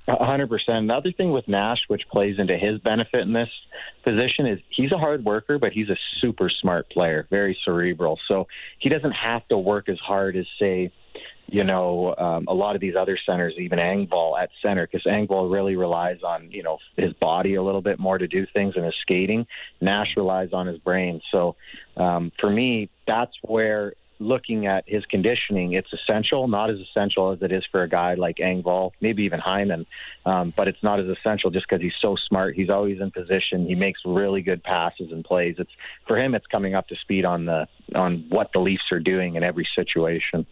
A 0.09 0.25
hundred 0.25 0.49
percent. 0.49 0.79
Another 0.79 1.13
thing 1.13 1.31
with 1.31 1.47
Nash, 1.47 1.79
which 1.87 2.03
plays 2.11 2.41
into 2.41 2.57
his 2.57 2.81
benefit 2.81 3.21
in 3.21 3.33
this 3.33 3.49
position, 4.03 4.47
is 4.47 4.59
he's 4.69 4.91
a 4.91 4.99
hard 4.99 5.25
worker, 5.25 5.61
but 5.61 5.71
he's 5.73 5.89
a 5.91 5.97
super 6.19 6.51
smart 6.51 6.91
player, 6.91 7.29
very 7.31 7.57
cerebral. 7.65 8.19
So 8.27 8.49
he 8.81 8.89
doesn't 8.89 9.13
have 9.13 9.47
to 9.49 9.57
work 9.57 9.89
as 9.89 10.01
hard 10.01 10.37
as, 10.37 10.47
say, 10.59 10.91
you 11.53 11.65
know, 11.65 12.15
um, 12.17 12.47
a 12.49 12.55
lot 12.55 12.75
of 12.75 12.81
these 12.81 12.97
other 12.97 13.19
centers, 13.27 13.55
even 13.59 13.79
Engvall 13.79 14.41
at 14.43 14.49
center, 14.63 14.87
because 14.87 15.05
Engvall 15.05 15.53
really 15.53 15.77
relies 15.77 16.23
on, 16.23 16.51
you 16.51 16.63
know, 16.63 16.79
his 16.97 17.13
body 17.13 17.57
a 17.57 17.63
little 17.63 17.83
bit 17.83 17.99
more 17.99 18.17
to 18.17 18.27
do 18.27 18.47
things 18.55 18.75
and 18.75 18.87
his 18.87 18.95
skating. 19.03 19.47
Nash 19.79 20.17
relies 20.17 20.55
on 20.55 20.67
his 20.67 20.79
brain. 20.79 21.21
So 21.31 21.57
um, 21.99 22.33
for 22.41 22.49
me, 22.49 22.89
that's 23.07 23.35
where 23.43 23.93
looking 24.19 24.67
at 24.67 24.85
his 24.87 25.05
conditioning, 25.07 25.75
it's 25.75 25.93
essential, 25.93 26.49
not 26.49 26.71
as 26.71 26.79
essential 26.79 27.33
as 27.33 27.43
it 27.43 27.53
is 27.53 27.65
for 27.71 27.83
a 27.83 27.89
guy 27.89 28.15
like 28.15 28.37
Engvall, 28.37 28.93
maybe 29.03 29.25
even 29.25 29.39
Hyman, 29.39 29.85
um, 30.25 30.55
but 30.57 30.69
it's 30.69 30.83
not 30.83 31.01
as 31.01 31.07
essential 31.07 31.51
just 31.51 31.69
because 31.69 31.83
he's 31.83 31.93
so 32.01 32.17
smart. 32.29 32.55
He's 32.55 32.71
always 32.71 32.99
in 32.99 33.11
position. 33.11 33.67
He 33.67 33.75
makes 33.75 34.01
really 34.07 34.41
good 34.41 34.63
passes 34.63 35.13
and 35.13 35.23
plays. 35.23 35.57
It's 35.59 35.73
for 36.07 36.19
him. 36.19 36.35
It's 36.35 36.47
coming 36.47 36.75
up 36.75 36.89
to 36.89 36.97
speed 36.97 37.27
on 37.27 37.45
the 37.45 37.69
on 37.95 38.25
what 38.31 38.53
the 38.55 38.61
Leafs 38.61 38.91
are 38.91 39.01
doing 39.01 39.35
in 39.35 39.43
every 39.43 39.69
situation. 39.75 40.47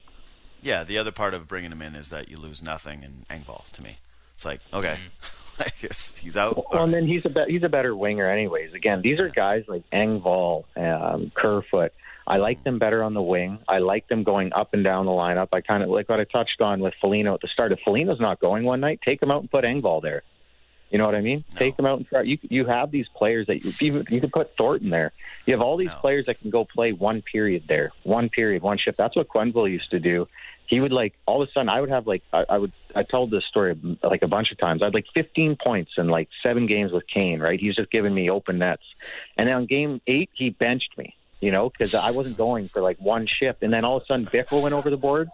Yeah, 0.63 0.85
the 0.85 0.99
other 0.99 1.13
part 1.13 1.35
of 1.35 1.49
bringing 1.49 1.73
him 1.73 1.83
in 1.83 1.95
is 1.95 2.11
that 2.11 2.29
you 2.29 2.37
lose 2.39 2.63
nothing 2.63 3.03
in 3.03 3.25
Engvall. 3.31 3.69
To 3.73 3.83
me, 3.83 3.99
it's 4.35 4.45
like 4.45 4.61
okay, 4.73 4.99
I 5.59 5.67
guess 5.81 6.17
he's 6.17 6.37
out. 6.37 6.57
Well, 6.73 6.85
and 6.85 6.93
then 6.95 7.07
he's 7.07 7.25
a 7.25 7.31
be- 7.31 7.47
he's 7.49 7.63
a 7.63 7.69
better 7.69 7.95
winger, 7.97 8.29
anyways. 8.31 8.75
Again, 8.75 9.01
these 9.03 9.19
are 9.21 9.29
guys 9.29 9.65
like 9.69 9.83
Engvall, 9.91 10.65
um, 10.77 11.31
Kerfoot. 11.35 11.93
I 12.27 12.37
like 12.37 12.63
them 12.63 12.79
better 12.79 13.03
on 13.03 13.15
the 13.15 13.23
wing. 13.23 13.59
I 13.67 13.79
like 13.79 14.07
them 14.09 14.23
going 14.23 14.53
up 14.53 14.73
and 14.75 14.85
down 14.85 15.07
the 15.07 15.13
lineup. 15.13 15.49
I 15.53 15.63
kind 15.63 15.83
of 15.83 15.89
like 15.89 16.09
what 16.09 16.21
I 16.21 16.25
touched 16.25 16.61
on 16.61 16.81
with 16.81 16.95
Foligno 17.01 17.35
at 17.35 17.41
the 17.41 17.49
start. 17.49 17.73
If 17.73 17.81
Foligno's 17.85 18.21
not 18.21 18.39
going 18.39 18.63
one 18.65 18.81
night, 18.81 19.01
take 19.05 19.21
him 19.23 19.31
out 19.31 19.41
and 19.41 19.51
put 19.51 19.65
Engvall 19.65 20.01
there. 20.03 20.23
You 20.91 20.99
know 20.99 21.07
what 21.07 21.15
I 21.15 21.21
mean? 21.21 21.45
No. 21.55 21.59
Take 21.59 21.77
them 21.77 21.87
out 21.87 21.99
and 21.99 22.07
try. 22.09 22.23
You 22.23 22.37
you 22.43 22.67
have 22.67 22.91
these 22.91 23.07
players 23.17 23.47
that 23.47 23.65
you 23.65 23.73
you, 23.81 24.05
you 24.11 24.21
could 24.21 24.33
put 24.33 24.57
Thornton 24.57 24.91
there. 24.91 25.13
You 25.47 25.55
have 25.55 25.61
all 25.61 25.77
these 25.77 25.89
No. 25.89 25.97
players 25.97 26.27
that 26.27 26.41
can 26.41 26.51
go 26.51 26.65
play 26.65 26.93
one 26.93 27.23
period 27.23 27.65
there, 27.69 27.93
one 28.03 28.29
period, 28.29 28.63
one 28.63 28.77
shift. 28.77 28.99
That's 28.99 29.15
what 29.17 29.29
Quenneville 29.29 29.71
used 29.71 29.91
to 29.93 29.99
do. 30.01 30.27
He 30.71 30.79
would 30.81 30.93
like 30.93 31.15
all 31.27 31.43
of 31.43 31.49
a 31.49 31.53
sudden 31.53 31.69
I 31.69 31.81
would 31.81 31.91
have 31.91 32.07
like 32.07 32.23
I, 32.33 32.45
I 32.49 32.59
would 32.59 32.73
I 32.95 33.03
told 33.03 33.33
this 33.33 33.45
story 33.45 33.77
like 34.05 34.23
a 34.23 34.29
bunch 34.29 34.53
of 34.53 34.59
times. 34.59 34.83
I 34.83 34.87
had 34.87 34.95
like 34.95 35.07
15 35.13 35.57
points 35.57 35.93
in 35.99 36.07
like 36.07 36.29
seven 36.45 36.67
games 36.67 36.93
with 36.93 37.09
Kane. 37.09 37.41
Right? 37.41 37.59
He's 37.59 37.75
just 37.75 37.91
giving 37.91 38.15
me 38.15 38.31
open 38.31 38.59
nets, 38.59 38.85
and 39.37 39.49
then 39.49 39.57
on 39.57 39.67
game 39.67 40.01
eight 40.07 40.31
he 40.33 40.51
benched 40.51 40.97
me. 40.97 41.17
You 41.41 41.51
know, 41.51 41.71
because 41.71 41.95
I 41.95 42.13
wasn't 42.13 42.37
going 42.37 42.69
for 42.69 42.83
like 42.83 42.99
one 43.01 43.27
shift, 43.27 43.63
and 43.63 43.73
then 43.73 43.85
all 43.85 43.97
of 43.97 44.05
a 44.05 44.07
sudden 44.07 44.27
Bickell 44.27 44.63
went 44.63 44.75
over 44.75 44.91
the 44.91 44.97
boards, 44.97 45.33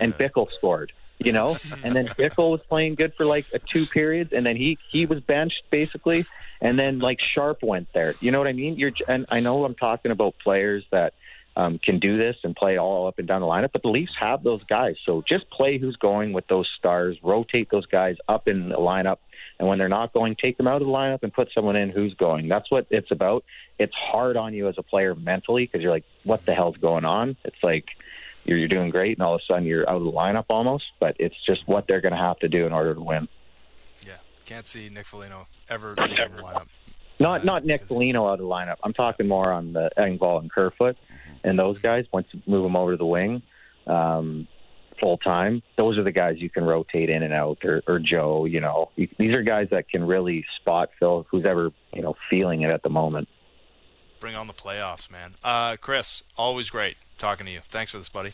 and 0.00 0.14
Bickell 0.14 0.50
scored 0.50 0.92
you 1.18 1.32
know. 1.32 1.56
And 1.82 1.94
then 1.94 2.06
Bickell 2.08 2.50
was 2.52 2.60
playing 2.68 2.94
good 2.94 3.14
for 3.14 3.24
like 3.24 3.46
a 3.52 3.58
two 3.58 3.86
periods, 3.86 4.32
and 4.32 4.44
then 4.46 4.56
he 4.56 4.78
he 4.90 5.06
was 5.06 5.20
benched 5.20 5.62
basically, 5.70 6.24
and 6.60 6.78
then 6.78 6.98
like 6.98 7.20
Sharp 7.20 7.62
went 7.62 7.92
there. 7.92 8.14
You 8.20 8.30
know 8.30 8.38
what 8.38 8.48
I 8.48 8.52
mean? 8.52 8.76
You're 8.76 8.92
and 9.06 9.26
I 9.28 9.40
know 9.40 9.64
I'm 9.64 9.74
talking 9.74 10.10
about 10.10 10.38
players 10.38 10.84
that 10.90 11.14
um, 11.58 11.80
can 11.80 11.98
do 11.98 12.16
this 12.16 12.36
and 12.44 12.54
play 12.54 12.78
all 12.78 13.08
up 13.08 13.18
and 13.18 13.26
down 13.26 13.40
the 13.40 13.46
lineup, 13.46 13.72
but 13.72 13.82
the 13.82 13.88
Leafs 13.88 14.14
have 14.14 14.44
those 14.44 14.62
guys. 14.62 14.94
So 15.04 15.24
just 15.28 15.50
play 15.50 15.76
who's 15.76 15.96
going 15.96 16.32
with 16.32 16.46
those 16.46 16.70
stars, 16.78 17.18
rotate 17.20 17.68
those 17.68 17.86
guys 17.86 18.16
up 18.28 18.46
in 18.46 18.68
the 18.68 18.76
lineup. 18.76 19.18
And 19.58 19.66
when 19.66 19.78
they're 19.78 19.88
not 19.88 20.12
going, 20.12 20.36
take 20.36 20.56
them 20.56 20.68
out 20.68 20.80
of 20.80 20.86
the 20.86 20.92
lineup 20.92 21.24
and 21.24 21.32
put 21.32 21.50
someone 21.52 21.74
in 21.74 21.90
who's 21.90 22.14
going. 22.14 22.46
That's 22.46 22.70
what 22.70 22.86
it's 22.90 23.10
about. 23.10 23.44
It's 23.76 23.92
hard 23.92 24.36
on 24.36 24.54
you 24.54 24.68
as 24.68 24.76
a 24.78 24.84
player 24.84 25.16
mentally 25.16 25.66
because 25.66 25.82
you're 25.82 25.90
like, 25.90 26.04
what 26.22 26.46
the 26.46 26.54
hell's 26.54 26.76
going 26.76 27.04
on? 27.04 27.36
It's 27.44 27.60
like, 27.60 27.86
you're, 28.44 28.56
you're 28.56 28.68
doing 28.68 28.90
great, 28.90 29.18
and 29.18 29.26
all 29.26 29.34
of 29.34 29.40
a 29.40 29.44
sudden 29.44 29.64
you're 29.64 29.88
out 29.90 29.96
of 29.96 30.04
the 30.04 30.12
lineup 30.12 30.46
almost. 30.48 30.84
But 31.00 31.16
it's 31.18 31.36
just 31.44 31.66
what 31.66 31.88
they're 31.88 32.00
going 32.00 32.12
to 32.12 32.18
have 32.18 32.38
to 32.38 32.48
do 32.48 32.66
in 32.66 32.72
order 32.72 32.94
to 32.94 33.00
win. 33.00 33.26
Yeah, 34.06 34.18
can't 34.46 34.66
see 34.66 34.88
Nick 34.90 35.06
Foligno 35.06 35.48
ever 35.68 35.96
leaving 35.98 36.36
the 36.36 36.42
lineup. 36.42 36.66
Not 37.20 37.44
not 37.44 37.64
Nick 37.64 37.82
because- 37.82 37.88
Foligno 37.96 38.26
out 38.26 38.34
of 38.34 38.38
the 38.40 38.44
lineup. 38.44 38.76
I'm 38.82 38.92
talking 38.92 39.26
more 39.28 39.50
on 39.52 39.72
the 39.72 39.90
Engvall 39.98 40.40
and 40.40 40.50
Kerfoot 40.50 40.96
and 41.44 41.58
those 41.58 41.78
guys. 41.78 42.06
Once 42.12 42.26
you 42.32 42.40
move 42.46 42.62
them 42.62 42.76
over 42.76 42.92
to 42.92 42.96
the 42.96 43.06
wing, 43.06 43.42
um, 43.86 44.46
full 45.00 45.18
time, 45.18 45.62
those 45.76 45.98
are 45.98 46.02
the 46.02 46.12
guys 46.12 46.36
you 46.38 46.50
can 46.50 46.64
rotate 46.64 47.10
in 47.10 47.22
and 47.22 47.32
out. 47.34 47.58
Or, 47.64 47.82
or 47.86 47.98
Joe, 47.98 48.44
you 48.44 48.60
know, 48.60 48.90
these 48.96 49.34
are 49.34 49.42
guys 49.42 49.70
that 49.70 49.88
can 49.88 50.04
really 50.04 50.44
spot 50.60 50.90
fill 50.98 51.26
who's 51.30 51.44
ever 51.44 51.70
you 51.92 52.02
know 52.02 52.14
feeling 52.30 52.62
it 52.62 52.70
at 52.70 52.82
the 52.82 52.90
moment. 52.90 53.28
Bring 54.20 54.34
on 54.34 54.46
the 54.48 54.54
playoffs, 54.54 55.10
man. 55.10 55.34
Uh, 55.44 55.76
Kris, 55.76 56.22
always 56.36 56.70
great 56.70 56.96
talking 57.18 57.46
to 57.46 57.52
you. 57.52 57.60
Thanks 57.68 57.92
for 57.92 57.98
this, 57.98 58.08
buddy. 58.08 58.32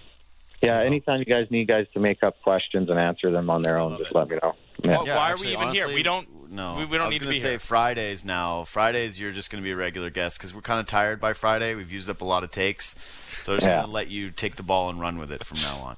Yeah, 0.63 0.81
anytime 0.81 1.19
you 1.19 1.27
guys 1.27 1.47
need 1.51 1.69
guys 1.69 1.87
to 1.93 2.01
make 2.01 2.23
up 2.23 2.41
questions 2.43 2.89
and 2.89 2.99
answer 2.99 3.31
them 3.31 3.51
on 3.51 3.61
their 3.61 3.77
own, 3.79 3.99
just 3.99 4.15
let 4.15 4.29
me 4.31 4.39
know. 4.43 4.55
Yeah. 4.83 4.93
Well, 4.93 5.07
why 5.07 5.33
are 5.33 5.37
we 5.37 5.49
even 5.53 5.69
here? 5.71 5.89
We 5.89 6.03
don't- 6.03 6.29
No, 6.55 6.77
we- 6.77 6.85
we 6.85 6.97
don't 6.99 7.03
I 7.03 7.05
was 7.07 7.13
need 7.15 7.19
to 7.19 7.25
gonna 7.25 7.35
be 7.35 7.41
say 7.41 7.51
here. 7.51 7.59
Fridays 7.59 8.25
now. 8.25 8.63
Fridays, 8.65 9.19
you're 9.19 9.33
just 9.33 9.51
going 9.51 9.61
to 9.63 9.65
be 9.67 9.73
a 9.73 9.77
regular 9.77 10.09
guest 10.09 10.39
because 10.39 10.55
we're 10.55 10.61
kind 10.61 10.79
of 10.79 10.87
tired 10.87 11.21
by 11.21 11.33
Friday. 11.33 11.75
We've 11.75 11.91
used 11.91 12.09
up 12.09 12.21
a 12.21 12.25
lot 12.25 12.45
of 12.45 12.51
takes, 12.53 12.95
so 13.29 13.53
I'm 13.53 13.59
just 13.59 13.67
Yeah. 13.67 13.77
going 13.79 13.87
to 13.87 13.91
let 13.93 14.09
you 14.09 14.31
take 14.31 14.55
the 14.57 14.63
ball 14.63 14.89
and 14.89 15.01
run 15.01 15.19
with 15.19 15.33
it 15.33 15.45
from 15.45 15.59
now 15.63 15.79
on. 15.83 15.97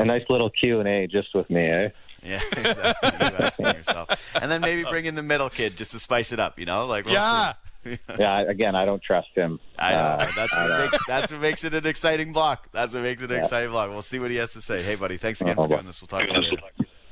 A 0.00 0.04
nice 0.04 0.24
little 0.28 0.50
Q 0.50 0.80
and 0.80 0.88
A 0.88 1.06
just 1.06 1.34
with 1.34 1.48
me, 1.50 1.62
eh? 1.62 1.88
Yeah, 2.24 2.40
exactly. 2.52 3.10
you 3.12 3.36
asking 3.44 3.66
yourself, 3.66 4.08
and 4.40 4.50
then 4.50 4.60
maybe 4.60 4.82
bring 4.84 5.06
in 5.06 5.14
the 5.14 5.22
middle 5.22 5.50
kid 5.50 5.76
just 5.76 5.90
to 5.92 5.98
spice 5.98 6.32
it 6.32 6.38
up. 6.40 6.58
You 6.58 6.66
know, 6.66 6.84
like 6.86 7.04
we'll 7.04 7.14
Yeah. 7.14 7.52
Yeah, 8.18 8.42
again, 8.42 8.76
I 8.76 8.84
don't 8.84 9.02
trust 9.02 9.30
him. 9.34 9.58
I 9.76 9.90
know. 9.92 9.96
Uh, 9.98 10.26
that's, 10.36 10.52
I 10.54 10.62
what 10.62 10.68
know. 10.68 10.78
makes, 10.92 11.06
that's 11.06 11.32
what 11.32 11.40
makes 11.40 11.64
it 11.64 11.74
an 11.74 11.84
exciting 11.86 12.32
block. 12.32 12.68
That's 12.72 12.94
what 12.94 13.02
makes 13.02 13.22
it 13.22 13.30
an 13.30 13.36
Yeah. 13.38 13.42
exciting 13.42 13.70
block. 13.70 13.90
We'll 13.90 14.02
see 14.02 14.20
what 14.20 14.30
he 14.30 14.36
has 14.36 14.52
to 14.52 14.60
say. 14.60 14.82
Hey, 14.82 14.94
buddy, 14.94 15.16
thanks 15.16 15.40
again 15.40 15.56
Oh, 15.58 15.62
for 15.62 15.68
doing 15.68 15.86
this. 15.86 16.00
We'll 16.00 16.06
talk 16.06 16.28
to 16.28 16.34
you 16.34 16.40
later. 16.42 16.62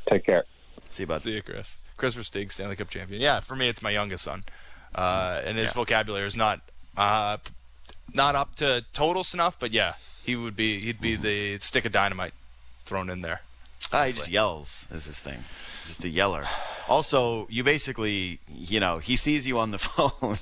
Take 0.08 0.26
care. 0.26 0.44
See 0.90 1.04
you, 1.04 1.06
bud. 1.06 1.22
See 1.22 1.32
you, 1.34 1.42
Kris. 1.42 1.76
Kris 1.96 2.14
Versteeg, 2.14 2.50
Stanley 2.52 2.76
Cup 2.76 2.90
champion. 2.90 3.20
Yeah, 3.20 3.40
for 3.40 3.54
me, 3.56 3.68
it's 3.68 3.82
my 3.82 3.90
youngest 3.90 4.24
son, 4.24 4.44
uh, 4.94 5.40
and 5.44 5.56
his 5.58 5.68
Yeah. 5.68 5.72
vocabulary 5.74 6.26
is 6.26 6.36
not 6.36 6.60
uh, 6.96 7.38
not 8.12 8.34
up 8.34 8.56
to 8.56 8.84
total 8.92 9.22
snuff, 9.24 9.56
but 9.58 9.70
yeah, 9.70 9.94
he 10.24 10.34
would 10.36 10.56
be 10.56 10.80
he'd 10.80 11.00
be 11.00 11.14
the 11.16 11.58
stick 11.60 11.84
of 11.84 11.92
dynamite 11.92 12.34
thrown 12.86 13.08
in 13.10 13.20
there. 13.20 13.42
Ah, 13.92 14.04
he 14.04 14.12
just 14.12 14.28
yells. 14.30 14.86
Is 14.92 15.06
his 15.06 15.18
thing. 15.20 15.44
He's 15.78 15.88
just 15.88 16.04
a 16.04 16.08
yeller. 16.08 16.44
Also, 16.88 17.46
you 17.50 17.62
basically, 17.64 18.38
you 18.48 18.78
know, 18.80 18.98
he 18.98 19.16
sees 19.16 19.46
you 19.46 19.58
on 19.58 19.70
the 19.72 19.78
phone, 19.90 20.38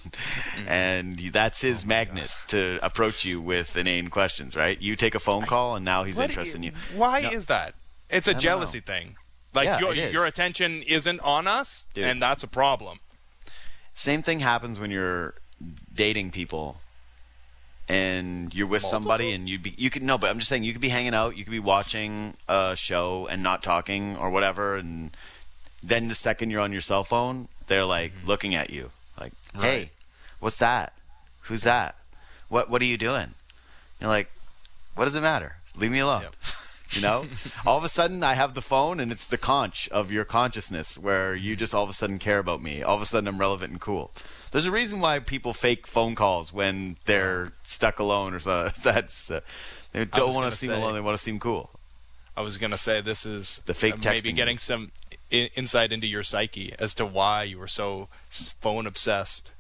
and 0.66 1.18
that's 1.18 1.61
his 1.61 1.84
magnet 1.84 2.30
to 2.49 2.78
approach 2.82 3.24
you 3.24 3.40
with 3.40 3.76
inane 3.76 4.09
questions, 4.09 4.57
right? 4.57 4.80
You 4.80 4.96
take 4.96 5.14
a 5.14 5.18
phone 5.18 5.44
call, 5.44 5.76
and 5.76 5.84
now 5.84 6.05
he's 6.05 6.16
What 6.16 6.30
interested 6.30 6.57
in 6.57 6.62
you. 6.64 6.72
Why 6.94 7.20
No. 7.22 7.30
is 7.30 7.46
that? 7.46 7.74
It's 8.11 8.28
a 8.28 8.34
jealousy 8.34 8.78
know. 8.78 8.84
thing. 8.94 9.16
Like 9.59 9.66
Yeah, 9.66 9.78
your 9.80 9.94
your 9.94 10.26
attention 10.26 10.82
isn't 10.82 11.20
on 11.20 11.46
us, 11.46 11.86
Dude. 11.94 12.04
and 12.04 12.22
that's 12.22 12.42
a 12.42 12.48
problem. 12.48 13.00
Same 13.94 14.22
thing 14.22 14.40
happens 14.40 14.78
when 14.78 14.90
you're 14.90 15.34
dating 15.94 16.30
people 16.30 16.80
and 17.88 18.54
you're 18.54 18.66
with 18.66 18.82
somebody 18.82 19.32
and 19.32 19.48
you'd 19.48 19.62
be 19.62 19.74
you 19.78 19.88
could 19.90 20.02
no 20.02 20.18
but 20.18 20.28
i'm 20.30 20.38
just 20.38 20.48
saying 20.48 20.62
you 20.62 20.72
could 20.72 20.80
be 20.80 20.90
hanging 20.90 21.14
out 21.14 21.36
you 21.36 21.42
could 21.44 21.50
be 21.50 21.59
watching 21.59 22.34
a 22.48 22.76
show 22.76 23.26
and 23.30 23.42
not 23.42 23.62
talking 23.62 24.14
or 24.16 24.30
whatever 24.30 24.76
and 24.76 25.16
then 25.82 26.09
the 26.09 26.14
second 26.14 26.50
you're 26.50 26.61
on 26.61 26.70
your 26.70 26.80
cell 26.82 27.02
phone 27.02 27.48
they're 27.66 27.84
like 27.84 28.12
looking 28.26 28.54
at 28.54 28.70
you 28.70 28.90
like 29.18 29.32
hey 29.54 29.59
Mm-hmm. 29.59 29.62
Right. 29.64 29.90
what's 30.38 30.59
that 30.59 30.92
who's 31.42 31.62
that 31.62 31.96
what 32.48 32.68
what 32.70 32.82
are 32.82 32.84
you 32.92 32.98
doing 32.98 33.34
you're 34.00 34.11
like 34.11 34.30
what 34.94 35.06
does 35.06 35.16
it 35.16 35.22
matter 35.22 35.56
leave 35.74 35.90
me 35.90 35.98
alone 36.00 36.22
Yep. 36.22 36.36
You 36.91 37.03
know? 37.03 37.26
All 37.66 37.76
of 37.78 37.84
a 37.84 37.89
sudden 37.89 38.22
i 38.22 38.34
have 38.34 38.55
the 38.55 38.62
phone 38.62 39.01
and 39.01 39.12
it's 39.12 39.26
the 39.26 39.39
conch 39.39 39.89
of 39.91 40.11
your 40.11 40.24
consciousness 40.24 40.97
where 40.99 41.34
you 41.34 41.55
just 41.57 41.74
all 41.74 41.84
of 41.84 41.91
a 41.91 41.93
sudden 41.93 42.18
care 42.18 42.39
about 42.39 42.62
me. 42.62 42.82
All 42.82 42.97
of 42.97 43.03
a 43.03 43.07
sudden 43.07 43.28
i'm 43.28 43.39
relevant 43.39 43.72
and 43.72 43.80
cool. 43.80 44.11
There's 44.51 44.66
a 44.66 44.70
reason 44.72 45.01
why 45.01 45.18
people 45.18 45.53
fake 45.53 45.86
phone 45.86 46.14
calls 46.14 46.53
when 46.53 46.97
they're 47.05 47.53
stuck 47.64 47.99
alone 47.99 48.32
or 48.34 48.39
so. 48.39 48.68
That's 48.82 49.30
uh, 49.30 49.41
they 49.93 50.05
don't 50.07 50.28
want 50.34 50.45
gonna 50.47 50.53
seem 50.53 50.70
say- 50.70 50.76
alone 50.76 50.95
they 50.95 51.01
want 51.01 51.16
to 51.16 51.22
seem 51.22 51.39
cool. 51.39 51.70
I 52.36 52.41
was 52.41 52.57
gonna 52.57 52.78
say 52.78 53.01
this 53.01 53.26
is 53.26 53.61
The 53.66 53.74
fake 53.74 53.95
uh, 53.95 54.11
maybe 54.11 54.32
getting 54.32 54.59
some 54.59 54.93
I- 55.32 55.51
insight 55.55 55.93
into 55.93 56.07
your 56.07 56.22
psyche 56.22 56.74
as 56.78 56.95
to 56.95 57.05
why 57.05 57.43
you 57.43 57.59
were 57.59 57.68
so 57.68 58.09
phone 58.30 58.86
obsessed. 58.86 59.51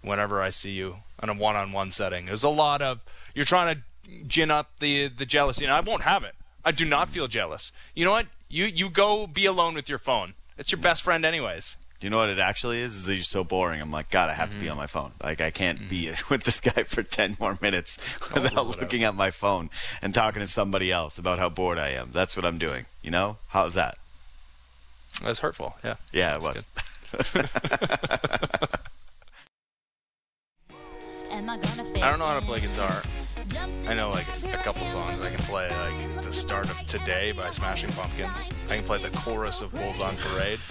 Whenever 0.00 0.42
I 0.42 0.50
see 0.50 0.72
you 0.72 0.96
in 1.22 1.28
a 1.28 1.34
one-on-one 1.34 1.92
setting, 1.92 2.26
there's 2.26 2.42
a 2.42 2.48
lot 2.48 2.82
of 2.82 3.04
you're 3.36 3.44
trying 3.44 3.76
to 3.76 3.82
gin 4.26 4.50
up 4.50 4.72
the 4.80 5.06
the 5.06 5.24
jealousy, 5.24 5.64
and 5.64 5.72
I 5.72 5.78
won't 5.78 6.02
have 6.02 6.24
it. 6.24 6.34
I 6.64 6.72
do 6.72 6.84
not 6.84 7.08
feel 7.08 7.26
jealous. 7.28 7.72
You 7.94 8.04
know 8.04 8.12
what? 8.12 8.26
You 8.48 8.64
you 8.66 8.88
go 8.90 9.26
be 9.26 9.46
alone 9.46 9.74
with 9.74 9.88
your 9.88 9.98
phone. 9.98 10.34
It's 10.58 10.70
your 10.70 10.80
best 10.80 11.02
friend, 11.02 11.24
anyways. 11.24 11.76
Do 12.00 12.06
you 12.06 12.10
know 12.10 12.18
what 12.18 12.28
it 12.30 12.38
actually 12.40 12.80
is? 12.80 12.96
Is 12.96 13.06
that 13.06 13.14
you're 13.14 13.22
so 13.24 13.44
boring. 13.44 13.80
I'm 13.80 13.90
like, 13.92 14.10
God, 14.10 14.28
I 14.28 14.34
have 14.34 14.48
to 14.50 14.56
Mm-hmm. 14.56 14.64
be 14.64 14.68
on 14.70 14.76
my 14.76 14.86
phone. 14.88 15.12
Like, 15.22 15.40
I 15.40 15.50
can't 15.50 15.88
be 15.88 16.10
with 16.30 16.42
this 16.44 16.60
guy 16.60 16.82
for 16.84 17.02
ten 17.02 17.36
more 17.40 17.56
minutes 17.62 17.98
without 18.34 18.54
whatever. 18.66 18.80
looking 18.82 19.04
at 19.04 19.14
my 19.14 19.30
phone 19.30 19.70
and 20.02 20.12
talking 20.12 20.40
to 20.40 20.48
somebody 20.48 20.90
else 20.92 21.16
about 21.18 21.38
how 21.38 21.48
bored 21.48 21.78
I 21.78 21.90
am. 21.90 22.10
That's 22.12 22.36
what 22.36 22.44
I'm 22.44 22.58
doing. 22.58 22.86
You 23.02 23.10
know? 23.12 23.36
How's 23.48 23.74
that? 23.74 23.98
That's 25.22 25.40
hurtful. 25.40 25.76
Yeah. 25.84 25.94
Yeah, 26.12 26.36
it 26.36 26.42
was. 26.42 26.66
I 31.30 32.10
don't 32.10 32.18
know 32.18 32.26
how 32.26 32.38
to 32.38 32.44
play 32.44 32.60
guitar. 32.60 33.02
I 33.88 33.94
know 33.94 34.10
like 34.10 34.26
a 34.52 34.56
couple 34.58 34.86
songs. 34.86 35.20
I 35.20 35.28
can 35.30 35.38
play 35.44 35.68
like 35.70 36.24
the 36.24 36.32
start 36.32 36.70
of 36.70 36.78
Today 36.86 37.32
by 37.32 37.50
Smashing 37.50 37.90
Pumpkins. 37.92 38.48
I 38.70 38.76
can 38.76 38.84
play 38.84 38.98
the 38.98 39.10
chorus 39.18 39.60
of 39.60 39.72
Bulls 39.72 40.00
on 40.00 40.16
Parade. 40.16 40.58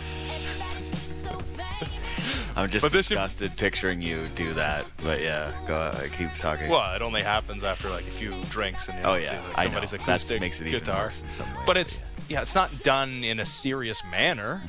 I'm 2.55 2.69
just 2.69 2.83
But 2.83 2.91
this 2.91 3.07
disgusted 3.07 3.55
picturing 3.55 4.01
you 4.01 4.27
do 4.35 4.53
that. 4.53 4.85
But 5.03 5.21
yeah, 5.21 5.53
go. 5.67 5.75
Uh, 5.75 6.07
keep 6.17 6.33
talking. 6.35 6.69
Well, 6.69 6.93
it 6.95 7.01
only 7.01 7.21
happens 7.21 7.63
after 7.63 7.89
like 7.89 8.03
a 8.05 8.11
few 8.11 8.33
drinks 8.49 8.89
and 8.89 8.97
you 8.97 9.03
know, 9.03 9.13
Oh, 9.13 9.15
yeah. 9.15 9.41
like, 9.47 9.57
I 9.57 9.63
know. 9.63 9.69
somebody's 9.69 9.91
That 9.91 10.01
acoustic 10.01 10.41
makes 10.41 10.59
it 10.61 10.67
even 10.67 10.79
guitar. 10.79 11.05
worse 11.05 11.21
in 11.23 11.31
some 11.31 11.47
ways, 11.47 11.57
but 11.65 11.77
it's 11.77 12.01
yeah, 12.27 12.41
it's 12.41 12.55
not 12.55 12.83
done 12.83 13.23
in 13.23 13.39
a 13.39 13.45
serious 13.45 14.01
manner. 14.11 14.61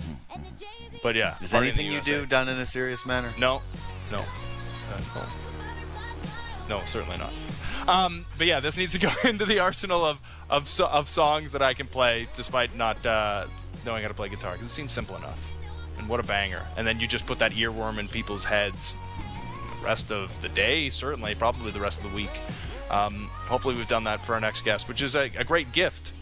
But 1.03 1.17
yeah, 1.17 1.35
Is 1.43 1.51
party 1.51 1.71
in 1.71 1.77
the 1.77 1.83
anything 1.83 1.93
you 1.93 2.01
do 2.21 2.27
done 2.27 2.49
in 2.49 2.59
a 2.61 2.67
serious 2.67 3.05
manner? 3.05 3.29
No, 3.39 3.63
no, 4.13 4.19
Uh, 4.21 5.25
no, 6.69 6.79
no, 6.79 6.85
certainly 6.85 7.19
not. 7.19 7.33
Um, 7.89 8.27
but 8.39 8.47
yeah, 8.47 8.61
this 8.61 8.77
needs 8.77 8.93
to 8.93 8.99
go 8.99 9.11
into 9.25 9.45
the 9.45 9.59
arsenal 9.59 10.05
of 10.05 10.19
of 10.51 10.81
of 10.81 11.09
songs 11.09 11.53
that 11.53 11.63
I 11.63 11.75
can 11.75 11.87
play, 11.87 12.29
despite 12.37 12.77
not 12.77 13.05
uh, 13.07 13.47
knowing 13.85 14.03
how 14.03 14.09
to 14.09 14.15
play 14.15 14.29
guitar, 14.29 14.53
because 14.53 14.67
it 14.67 14.71
seems 14.71 14.93
simple 14.93 15.17
enough. 15.17 15.41
And 15.99 16.09
what 16.09 16.21
a 16.21 16.23
banger! 16.23 16.63
And 16.77 16.87
then 16.87 17.01
you 17.01 17.07
just 17.07 17.27
put 17.27 17.39
that 17.39 17.53
earworm 17.53 17.99
in 17.99 18.09
people's 18.09 18.45
heads. 18.45 18.97
The 19.81 19.87
rest 19.87 20.13
of 20.13 20.41
the 20.43 20.49
day, 20.49 20.91
certainly, 20.91 21.35
probably 21.35 21.71
the 21.71 21.81
rest 21.81 22.03
of 22.05 22.11
the 22.11 22.17
week. 22.17 22.31
Um, 22.91 23.29
hopefully, 23.33 23.75
we've 23.75 23.89
done 23.89 24.05
that 24.05 24.25
for 24.25 24.35
our 24.35 24.41
next 24.41 24.65
guest, 24.65 24.89
which 24.89 25.03
is 25.03 25.15
a, 25.15 25.31
a 25.37 25.45
great 25.45 25.73
gift 25.73 26.13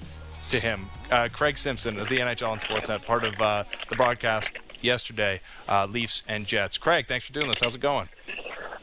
to 0.50 0.58
him. 0.58 0.86
Uh, 1.10 1.28
Craig 1.32 1.58
Simpson 1.58 1.98
of 1.98 2.08
the 2.08 2.18
NHL 2.18 2.52
and 2.52 2.60
Sportsnet, 2.60 3.04
part 3.04 3.24
of 3.24 3.40
uh, 3.40 3.64
the 3.88 3.96
broadcast 3.96 4.52
yesterday, 4.80 5.40
uh, 5.68 5.86
Leafs 5.86 6.22
and 6.28 6.46
Jets. 6.46 6.78
Craig, 6.78 7.06
thanks 7.06 7.26
for 7.26 7.32
doing 7.32 7.48
this. 7.48 7.60
How's 7.60 7.74
it 7.74 7.80
going? 7.80 8.08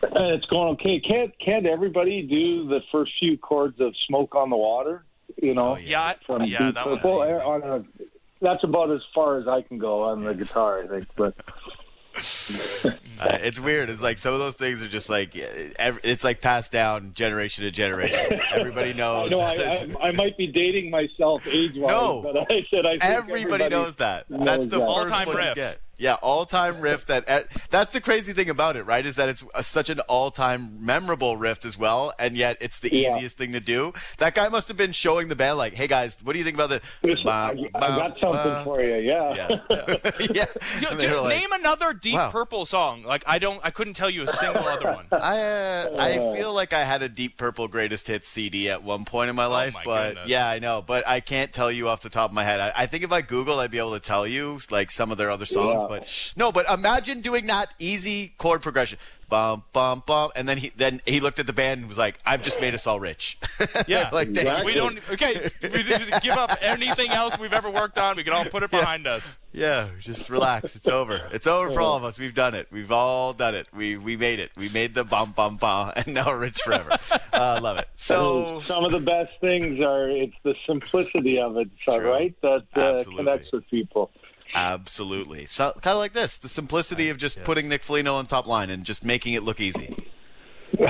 Uh, 0.04 0.10
it's 0.34 0.46
going 0.46 0.70
okay. 0.74 1.00
Can't 1.00 1.34
can't 1.40 1.66
everybody 1.66 2.22
do 2.22 2.68
the 2.68 2.82
first 2.92 3.12
few 3.20 3.38
chords 3.38 3.80
of 3.80 3.94
"Smoke 4.08 4.36
on 4.36 4.50
the 4.50 4.58
Water"? 4.58 5.04
You 5.42 5.54
know, 5.54 5.70
Oh, 5.74 5.76
Yeah, 5.78 6.14
from 6.26 6.44
yeah, 6.44 6.68
Deep 6.68 6.76
that 6.76 6.86
one's 6.88 7.02
Purple. 7.02 7.24
easy. 7.24 7.34
On 7.34 7.64
a, 7.64 7.84
that's 8.40 8.64
about 8.64 8.92
as 8.92 9.02
far 9.16 9.40
as 9.40 9.48
I 9.48 9.62
can 9.64 9.78
go 9.80 10.04
on 10.04 10.24
the 10.24 10.34
guitar, 10.36 10.84
I 10.84 10.88
think. 10.88 11.08
But 11.16 11.36
Uh, 13.20 13.36
it's 13.42 13.60
weird. 13.60 13.90
It's 13.90 14.04
like 14.04 14.20
some 14.20 14.32
of 14.32 14.40
those 14.40 14.54
things 14.54 14.84
are 14.84 14.88
just 14.88 15.10
like 15.10 15.36
uh, 15.36 15.94
it's 16.04 16.24
like 16.24 16.40
passed 16.40 16.72
down 16.72 17.16
generation 17.16 17.64
to 17.64 17.72
generation. 17.72 18.40
Everybody 18.54 18.94
knows. 18.94 19.32
know 19.32 19.40
I, 19.40 19.54
I, 19.56 20.10
I 20.10 20.12
might 20.12 20.38
be 20.38 20.46
dating 20.46 20.92
myself 20.92 21.48
age-wise, 21.48 21.90
No. 21.92 22.22
but 22.22 22.38
I 22.38 22.64
said 22.70 22.86
I 22.86 22.92
think 22.92 23.04
Everybody, 23.04 23.70
knows 23.70 23.96
that. 23.96 24.30
knows 24.30 24.46
That's 24.46 24.68
the 24.68 24.78
that. 24.78 24.86
first 24.86 25.12
All-time 25.12 25.28
one 25.30 25.36
you 25.38 25.42
riff. 25.46 25.56
get. 25.56 25.80
Yeah, 26.00 26.14
all-time 26.22 26.80
riff. 26.80 27.08
That 27.08 27.28
uh, 27.28 27.42
that's 27.72 27.92
the 27.92 28.02
crazy 28.02 28.32
thing 28.34 28.52
about 28.52 28.76
it, 28.76 28.84
right? 28.84 29.04
Is 29.04 29.16
that 29.16 29.30
it's 29.30 29.44
a, 29.56 29.64
such 29.64 29.90
an 29.90 30.00
all-time 30.02 30.86
memorable 30.86 31.38
riff 31.38 31.66
as 31.66 31.76
well, 31.76 32.14
and 32.20 32.38
yet 32.38 32.58
it's 32.62 32.80
the 32.82 32.94
Yeah. 32.94 33.16
easiest 33.16 33.36
thing 33.36 33.54
to 33.54 33.60
do. 33.60 33.94
That 34.20 34.36
guy 34.36 34.48
must 34.50 34.68
have 34.68 34.78
been 34.78 34.92
showing 34.92 35.28
the 35.28 35.36
band 35.36 35.58
like, 35.58 35.74
"Hey 35.74 35.88
guys, 35.88 36.16
what 36.24 36.34
do 36.34 36.38
you 36.40 36.46
think 36.46 36.56
about 36.56 36.70
the?" 36.70 36.82
This- 37.02 37.18
Ba- 37.24 37.32
I, 37.32 37.56
I 37.74 37.80
got 37.80 38.12
something 38.20 38.30
ba- 38.32 38.62
for 38.64 38.84
you. 38.84 38.98
Yeah. 38.98 39.34
Yeah, 39.34 39.58
yeah. 40.32 40.46
Yo, 40.82 40.90
And 40.92 41.00
dude, 41.00 41.20
like, 41.20 41.30
name 41.36 41.52
another 41.54 41.94
Deep 41.96 42.14
Wow. 42.14 42.30
Purple 42.38 42.68
song. 42.68 43.02
Like 43.02 43.24
I 43.26 43.40
don't, 43.40 43.60
I 43.64 43.72
couldn't 43.72 43.96
tell 43.96 44.12
you 44.12 44.22
a 44.22 44.28
single 44.28 44.68
other 44.68 44.92
one. 44.94 45.08
I 45.12 45.40
uh, 45.40 45.96
I 45.98 46.18
feel 46.38 46.54
like 46.54 46.72
I 46.72 46.84
had 46.84 47.02
a 47.02 47.10
Deep 47.10 47.36
Purple 47.36 47.68
Greatest 47.68 48.06
Hits 48.06 48.28
CD 48.28 48.70
at 48.70 48.84
one 48.84 49.06
point 49.06 49.32
in 49.32 49.36
my 49.36 49.48
life, 49.48 49.74
Oh 49.76 49.80
my 49.80 49.84
but 49.86 50.08
goodness. 50.10 50.30
yeah, 50.30 50.48
I 50.48 50.60
know, 50.60 50.84
but 50.86 51.08
I 51.08 51.20
can't 51.20 51.52
tell 51.52 51.72
you 51.72 51.90
off 51.90 52.02
the 52.02 52.10
top 52.12 52.30
of 52.30 52.36
my 52.36 52.44
head. 52.44 52.60
I, 52.60 52.74
I 52.76 52.86
think 52.86 53.04
if 53.04 53.12
I 53.12 53.22
Google, 53.22 53.60
I'd 53.60 53.72
be 53.72 53.80
able 53.80 53.94
to 53.94 54.00
tell 54.00 54.28
you 54.28 54.60
like 54.70 54.92
some 54.92 55.12
of 55.12 55.18
their 55.18 55.32
other 55.32 55.48
songs, 55.48 55.82
Yeah. 55.82 55.88
but 55.90 56.34
no. 56.36 56.52
But 56.52 56.70
imagine 56.70 57.22
doing 57.22 57.48
that 57.48 57.70
easy 57.80 58.36
chord 58.38 58.62
progression, 58.62 59.00
bum 59.30 59.64
bum 59.74 60.04
bum, 60.06 60.32
and 60.36 60.48
then 60.48 60.58
he 60.58 60.72
then 60.76 61.02
he 61.06 61.20
looked 61.20 61.40
at 61.40 61.48
the 61.48 61.54
band 61.54 61.80
and 61.82 61.88
was 61.88 61.98
like, 61.98 62.20
"I've 62.26 62.42
just 62.42 62.60
made 62.62 62.74
us 62.74 62.88
all 62.88 63.00
rich." 63.00 63.38
Yeah, 63.88 64.10
like 64.12 64.30
Exactly. 64.30 64.66
we 64.66 64.74
don't. 64.74 65.00
Okay, 65.12 65.40
we 65.62 65.84
give 66.22 66.36
up 66.38 66.58
anything 66.62 67.10
else 67.12 67.38
we've 67.40 67.54
ever 67.54 67.70
worked 67.70 67.98
on. 67.98 68.16
We 68.18 68.24
can 68.24 68.34
all 68.34 68.46
put 68.46 68.64
it 68.64 68.72
behind 68.72 69.08
us. 69.08 69.38
yeah, 69.54 69.88
just 70.00 70.30
relax. 70.30 70.76
It's 70.76 70.88
over. 70.88 71.22
It's 71.32 71.48
over 71.48 71.70
for 71.72 71.82
all 71.82 71.96
of 71.96 72.04
us. 72.04 72.20
We've 72.20 72.34
done 72.34 72.54
it. 72.56 72.68
We've 72.72 72.92
all 72.92 73.34
done 73.34 73.56
it. 73.56 73.68
We 73.74 73.98
we 73.98 74.18
made 74.18 74.40
it. 74.40 74.52
We 74.58 74.70
made 74.70 74.94
the 74.94 75.04
bum 75.04 75.32
bum 75.32 75.58
bum, 75.58 75.92
and 75.96 76.08
now 76.08 76.28
we're 76.28 76.38
rich 76.40 76.62
forever. 76.62 76.92
uh, 77.34 77.60
love 77.62 77.78
it. 77.78 77.88
So. 77.96 78.60
some 78.62 78.84
of 78.86 78.92
the 78.92 79.00
best 79.00 79.32
things 79.42 79.80
are 79.80 80.10
it's 80.10 80.36
the 80.44 80.56
simplicity 80.66 81.40
of 81.40 81.58
it, 81.58 81.70
so, 81.78 82.00
right? 82.00 82.34
That 82.42 82.64
uh, 82.76 83.04
connects 83.04 83.52
with 83.52 83.68
people. 83.70 84.12
Absolutely. 84.58 85.46
So 85.46 85.72
kind 85.82 85.94
of 85.94 86.00
like 86.00 86.14
this, 86.14 86.40
the 86.40 86.50
simplicity 86.50 87.10
of 87.10 87.18
just 87.18 87.44
putting 87.44 87.70
Nick 87.70 87.84
Foligno 87.84 88.16
on 88.16 88.26
top 88.26 88.48
line 88.48 88.72
and 88.72 88.84
just 88.84 89.06
making 89.06 89.34
it 89.34 89.44
look 89.44 89.60
easy. 89.60 89.96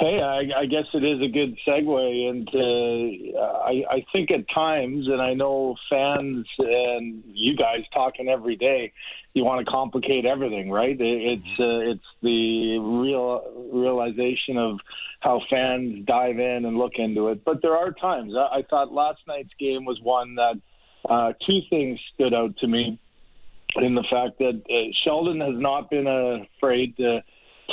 Hey, 0.00 0.22
I, 0.22 0.60
I 0.60 0.66
guess 0.66 0.84
it 0.94 1.02
is 1.02 1.20
a 1.20 1.26
good 1.26 1.58
segue, 1.66 2.30
and 2.30 2.48
uh, 2.54 3.40
I, 3.40 3.96
I 3.96 4.06
think 4.12 4.30
at 4.30 4.48
times, 4.48 5.08
and 5.08 5.20
I 5.20 5.34
know 5.34 5.74
fans 5.90 6.46
and 6.56 7.24
you 7.26 7.56
guys 7.56 7.82
talking 7.92 8.28
every 8.28 8.54
day, 8.54 8.92
you 9.34 9.44
want 9.44 9.66
to 9.66 9.70
complicate 9.70 10.24
everything, 10.24 10.70
right? 10.70 10.96
It's 11.00 11.42
uh, 11.58 11.90
it's 11.90 12.04
the 12.22 12.78
real 12.78 13.42
realization 13.72 14.56
of 14.56 14.78
how 15.18 15.42
fans 15.50 16.06
dive 16.06 16.38
in 16.38 16.64
and 16.64 16.78
look 16.78 16.92
into 16.94 17.28
it. 17.28 17.44
But 17.44 17.60
there 17.60 17.76
are 17.76 17.90
times. 17.90 18.34
I, 18.36 18.58
I 18.58 18.62
thought 18.70 18.92
last 18.92 19.18
night's 19.26 19.52
game 19.58 19.84
was 19.84 20.00
one 20.00 20.36
that 20.36 20.60
uh, 21.08 21.32
two 21.46 21.60
things 21.70 21.98
stood 22.14 22.34
out 22.34 22.56
to 22.58 22.66
me 22.66 22.98
in 23.76 23.94
the 23.94 24.04
fact 24.10 24.38
that 24.38 24.62
uh, 24.70 24.92
Sheldon 25.04 25.40
has 25.40 25.54
not 25.54 25.90
been 25.90 26.06
afraid 26.06 26.96
to 26.96 27.22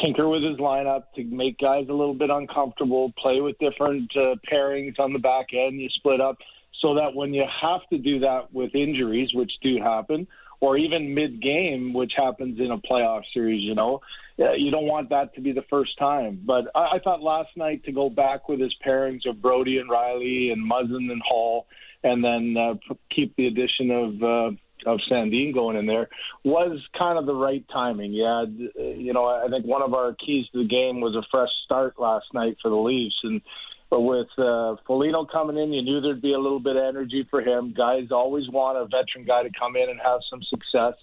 tinker 0.01 0.27
with 0.27 0.43
his 0.43 0.57
lineup 0.57 1.03
to 1.15 1.23
make 1.23 1.57
guys 1.57 1.85
a 1.89 1.93
little 1.93 2.13
bit 2.13 2.29
uncomfortable, 2.29 3.13
play 3.17 3.39
with 3.41 3.57
different 3.59 4.11
uh, 4.15 4.35
pairings 4.51 4.99
on 4.99 5.13
the 5.13 5.19
back 5.19 5.47
end. 5.53 5.79
You 5.79 5.89
split 5.89 6.19
up 6.19 6.37
so 6.81 6.95
that 6.95 7.15
when 7.15 7.33
you 7.33 7.45
have 7.61 7.81
to 7.91 7.97
do 7.97 8.19
that 8.19 8.53
with 8.53 8.75
injuries, 8.75 9.29
which 9.33 9.51
do 9.61 9.77
happen, 9.81 10.27
or 10.59 10.77
even 10.77 11.13
mid 11.13 11.41
game, 11.41 11.93
which 11.93 12.13
happens 12.15 12.59
in 12.59 12.71
a 12.71 12.77
playoff 12.77 13.23
series, 13.33 13.61
you 13.63 13.75
know, 13.75 14.01
you 14.37 14.71
don't 14.71 14.85
want 14.87 15.09
that 15.09 15.33
to 15.35 15.41
be 15.41 15.51
the 15.51 15.63
first 15.69 15.97
time. 15.97 16.41
But 16.45 16.65
I, 16.75 16.95
I 16.95 16.99
thought 17.03 17.21
last 17.21 17.55
night 17.55 17.83
to 17.85 17.91
go 17.91 18.09
back 18.09 18.49
with 18.49 18.59
his 18.59 18.73
pairings 18.85 19.27
of 19.27 19.41
Brodie 19.41 19.77
and 19.77 19.89
Rielly 19.89 20.51
and 20.51 20.69
Muzzin 20.69 21.11
and 21.11 21.21
Hall, 21.25 21.67
and 22.05 22.23
then 22.23 22.55
uh, 22.57 22.93
keep 23.13 23.35
the 23.35 23.47
addition 23.47 23.91
of. 23.91 24.23
Uh, 24.23 24.55
of 24.85 24.99
Sandin 25.09 25.51
going 25.51 25.77
in 25.77 25.87
there 25.87 26.09
was 26.43 26.79
kind 26.95 27.17
of 27.17 27.25
the 27.25 27.33
right 27.33 27.65
timing. 27.73 28.13
Yeah, 28.13 28.45
you 28.77 29.13
know, 29.13 29.25
I 29.25 29.47
think 29.49 29.65
one 29.65 29.81
of 29.81 29.95
our 29.95 30.13
keys 30.13 30.45
to 30.51 30.59
the 30.59 30.67
game 30.67 31.01
was 31.01 31.15
a 31.15 31.23
fresh 31.31 31.49
start 31.63 31.95
last 31.97 32.25
night 32.35 32.57
for 32.61 32.69
the 32.69 32.75
Leafs, 32.75 33.15
and 33.23 33.41
but 33.89 34.01
with 34.01 34.27
uh, 34.37 34.75
Foligno 34.85 35.25
coming 35.25 35.57
in, 35.57 35.71
you 35.71 35.81
knew 35.81 36.01
there'd 36.01 36.21
be 36.21 36.33
a 36.33 36.39
little 36.39 36.59
bit 36.59 36.75
of 36.75 36.83
energy 36.83 37.25
for 37.29 37.41
him. 37.41 37.73
Guys 37.75 38.11
always 38.11 38.47
want 38.49 38.77
a 38.77 38.85
veteran 38.85 39.25
guy 39.25 39.43
to 39.43 39.49
come 39.57 39.75
in 39.75 39.89
and 39.89 39.99
have 40.03 40.19
some 40.29 40.41
success. 40.43 40.93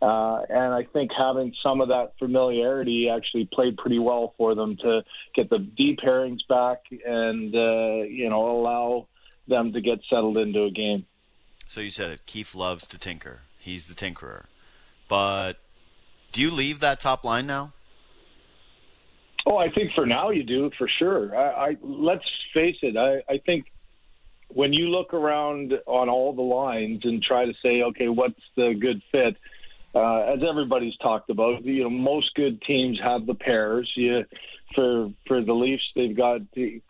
Uh, 0.00 0.42
and 0.48 0.74
I 0.74 0.84
think 0.92 1.12
having 1.16 1.54
some 1.62 1.80
of 1.80 1.88
that 1.88 2.14
familiarity 2.18 3.08
actually 3.08 3.48
played 3.52 3.76
pretty 3.76 4.00
well 4.00 4.34
for 4.36 4.56
them 4.56 4.76
to 4.78 5.02
get 5.36 5.48
the 5.48 5.58
deep 5.58 6.00
pairings 6.00 6.40
back 6.48 6.78
and 7.06 7.54
uh, 7.54 8.02
you 8.08 8.28
know 8.28 8.50
allow 8.50 9.06
them 9.48 9.72
to 9.72 9.80
get 9.80 10.00
settled 10.08 10.36
into 10.36 10.64
a 10.64 10.70
game. 10.70 11.06
So 11.68 11.80
you 11.80 11.90
said 11.90 12.10
it. 12.10 12.26
Keefe 12.26 12.54
loves 12.54 12.86
to 12.88 12.98
tinker. 12.98 13.40
He's 13.58 13.86
the 13.86 13.94
tinkerer. 13.94 14.44
But 15.08 15.54
do 16.32 16.40
you 16.40 16.50
leave 16.50 16.80
that 16.80 17.00
top 17.00 17.24
line 17.24 17.46
now? 17.46 17.72
Oh, 19.46 19.56
I 19.56 19.70
think 19.70 19.92
for 19.94 20.06
now 20.06 20.30
you 20.30 20.44
do 20.44 20.70
for 20.78 20.88
sure. 20.98 21.36
I, 21.36 21.70
I 21.70 21.76
let's 21.82 22.24
face 22.54 22.76
it. 22.82 22.96
I, 22.96 23.22
I 23.32 23.38
think 23.38 23.66
when 24.48 24.72
you 24.72 24.88
look 24.88 25.14
around 25.14 25.72
on 25.86 26.08
all 26.08 26.32
the 26.32 26.42
lines 26.42 27.00
and 27.04 27.22
try 27.22 27.46
to 27.46 27.52
say, 27.62 27.82
okay, 27.82 28.08
what's 28.08 28.40
the 28.56 28.74
good 28.78 29.02
fit? 29.10 29.36
Uh, 29.94 30.20
as 30.20 30.44
everybody's 30.44 30.96
talked 30.98 31.28
about, 31.28 31.64
you 31.64 31.82
know, 31.82 31.90
most 31.90 32.34
good 32.34 32.62
teams 32.62 32.98
have 33.02 33.26
the 33.26 33.34
pairs. 33.34 33.90
You, 33.94 34.24
for 34.74 35.12
for 35.26 35.42
the 35.42 35.52
Leafs, 35.52 35.82
they've 35.94 36.16
got 36.16 36.40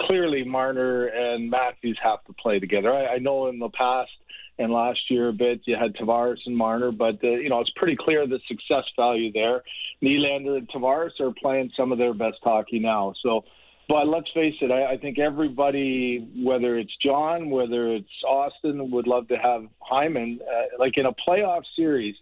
clearly 0.01 0.45
Marner 0.45 1.07
and 1.07 1.51
Matthews 1.51 1.99
have 2.03 2.25
to 2.25 2.33
play 2.35 2.59
together. 2.59 2.93
I, 2.93 3.15
I 3.15 3.19
know 3.19 3.49
in 3.49 3.59
the 3.59 3.71
past 3.71 4.11
and 4.59 4.73
last 4.73 5.01
year 5.09 5.29
a 5.29 5.33
bit 5.33 5.61
you 5.65 5.77
had 5.77 5.95
Tavares 5.95 6.39
and 6.47 6.57
Marner, 6.57 6.93
but 6.93 7.23
uh, 7.25 7.29
you 7.29 7.49
know 7.49 7.61
it's 7.61 7.73
pretty 7.77 7.97
clear 7.99 8.27
the 8.27 8.41
success 8.49 8.85
value 8.97 9.33
there. 9.33 9.63
Nylander 10.03 10.59
and 10.59 10.69
Tavares 10.69 11.19
are 11.21 11.33
playing 11.41 11.71
some 11.77 11.93
of 11.93 11.99
their 11.99 12.15
best 12.15 12.39
hockey 12.43 12.79
now. 12.79 13.15
So, 13.23 13.45
but 13.89 14.07
let's 14.07 14.29
face 14.35 14.55
it, 14.61 14.71
I, 14.71 14.93
I 14.93 14.97
think 14.99 15.19
everybody, 15.19 16.29
whether 16.37 16.79
it's 16.79 16.93
John, 17.05 17.51
whether 17.51 17.93
it's 17.93 18.09
Austin, 18.27 18.91
would 18.91 19.07
love 19.07 19.29
to 19.29 19.37
have 19.37 19.65
Hyman. 19.81 20.41
Uh, 20.43 20.79
like 20.79 20.97
in 20.97 21.07
a 21.07 21.13
playoff 21.27 21.63
series, 21.77 22.15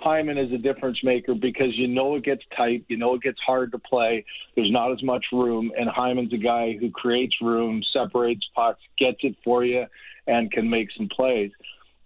Hyman 0.00 0.38
is 0.38 0.50
a 0.52 0.58
difference 0.58 0.98
maker 1.04 1.34
because 1.34 1.76
you 1.76 1.86
know 1.86 2.14
it 2.14 2.24
gets 2.24 2.42
tight, 2.56 2.84
you 2.88 2.96
know 2.96 3.14
it 3.14 3.22
gets 3.22 3.38
hard 3.40 3.70
to 3.72 3.78
play. 3.78 4.24
There's 4.56 4.70
not 4.70 4.92
as 4.92 5.02
much 5.02 5.26
room, 5.30 5.72
and 5.78 5.88
Hyman's 5.88 6.32
a 6.32 6.38
guy 6.38 6.76
who 6.80 6.90
creates 6.90 7.34
room, 7.42 7.82
separates 7.92 8.46
pucks, 8.54 8.80
gets 8.98 9.18
it 9.22 9.36
for 9.44 9.64
you, 9.64 9.84
and 10.26 10.50
can 10.50 10.68
make 10.68 10.88
some 10.96 11.08
plays. 11.08 11.50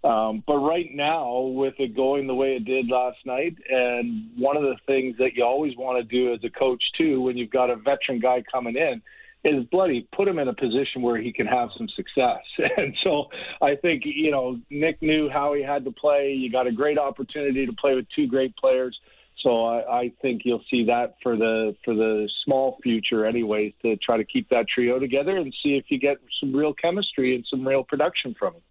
Um, 0.03 0.43
but 0.45 0.57
right 0.57 0.89
now, 0.93 1.39
with 1.39 1.73
it 1.79 1.95
going 1.95 2.27
the 2.27 2.35
way 2.35 2.55
it 2.55 2.65
did 2.65 2.89
last 2.89 3.17
night, 3.25 3.55
and 3.69 4.29
one 4.37 4.55
of 4.55 4.63
the 4.63 4.75
things 4.85 5.17
that 5.17 5.33
you 5.33 5.43
always 5.43 5.75
want 5.77 5.97
to 5.97 6.03
do 6.03 6.33
as 6.33 6.43
a 6.43 6.49
coach 6.49 6.83
too, 6.97 7.21
when 7.21 7.37
you've 7.37 7.49
got 7.49 7.71
a 7.71 7.75
veteran 7.75 8.19
guy 8.19 8.43
coming 8.51 8.75
in, 8.75 9.01
is 9.53 9.65
bloody 9.65 10.07
put 10.15 10.27
him 10.27 10.39
in 10.39 10.47
a 10.47 10.53
position 10.53 11.01
where 11.01 11.17
he 11.17 11.31
can 11.31 11.45
have 11.45 11.69
some 11.77 11.87
success. 11.89 12.41
And 12.77 12.95
so 13.03 13.25
I 13.61 13.75
think 13.75 14.03
you 14.05 14.31
know 14.31 14.59
Nick 14.69 15.01
knew 15.01 15.29
how 15.29 15.53
he 15.53 15.61
had 15.61 15.85
to 15.85 15.91
play. 15.91 16.33
You 16.33 16.51
got 16.51 16.67
a 16.67 16.71
great 16.71 16.97
opportunity 16.97 17.65
to 17.65 17.73
play 17.73 17.95
with 17.95 18.05
two 18.15 18.27
great 18.27 18.55
players. 18.57 18.99
So 19.41 19.65
I, 19.65 19.99
I 19.99 20.11
think 20.21 20.41
you'll 20.45 20.63
see 20.69 20.85
that 20.85 21.15
for 21.21 21.35
the 21.35 21.75
for 21.83 21.93
the 21.93 22.29
small 22.43 22.77
future, 22.81 23.25
anyways, 23.25 23.73
to 23.83 23.95
try 23.97 24.17
to 24.17 24.23
keep 24.23 24.49
that 24.49 24.65
trio 24.67 24.99
together 24.99 25.37
and 25.37 25.53
see 25.61 25.75
if 25.75 25.85
you 25.89 25.99
get 25.99 26.17
some 26.39 26.55
real 26.55 26.73
chemistry 26.73 27.35
and 27.35 27.45
some 27.49 27.67
real 27.67 27.83
production 27.83 28.35
from 28.37 28.55
it. 28.55 28.63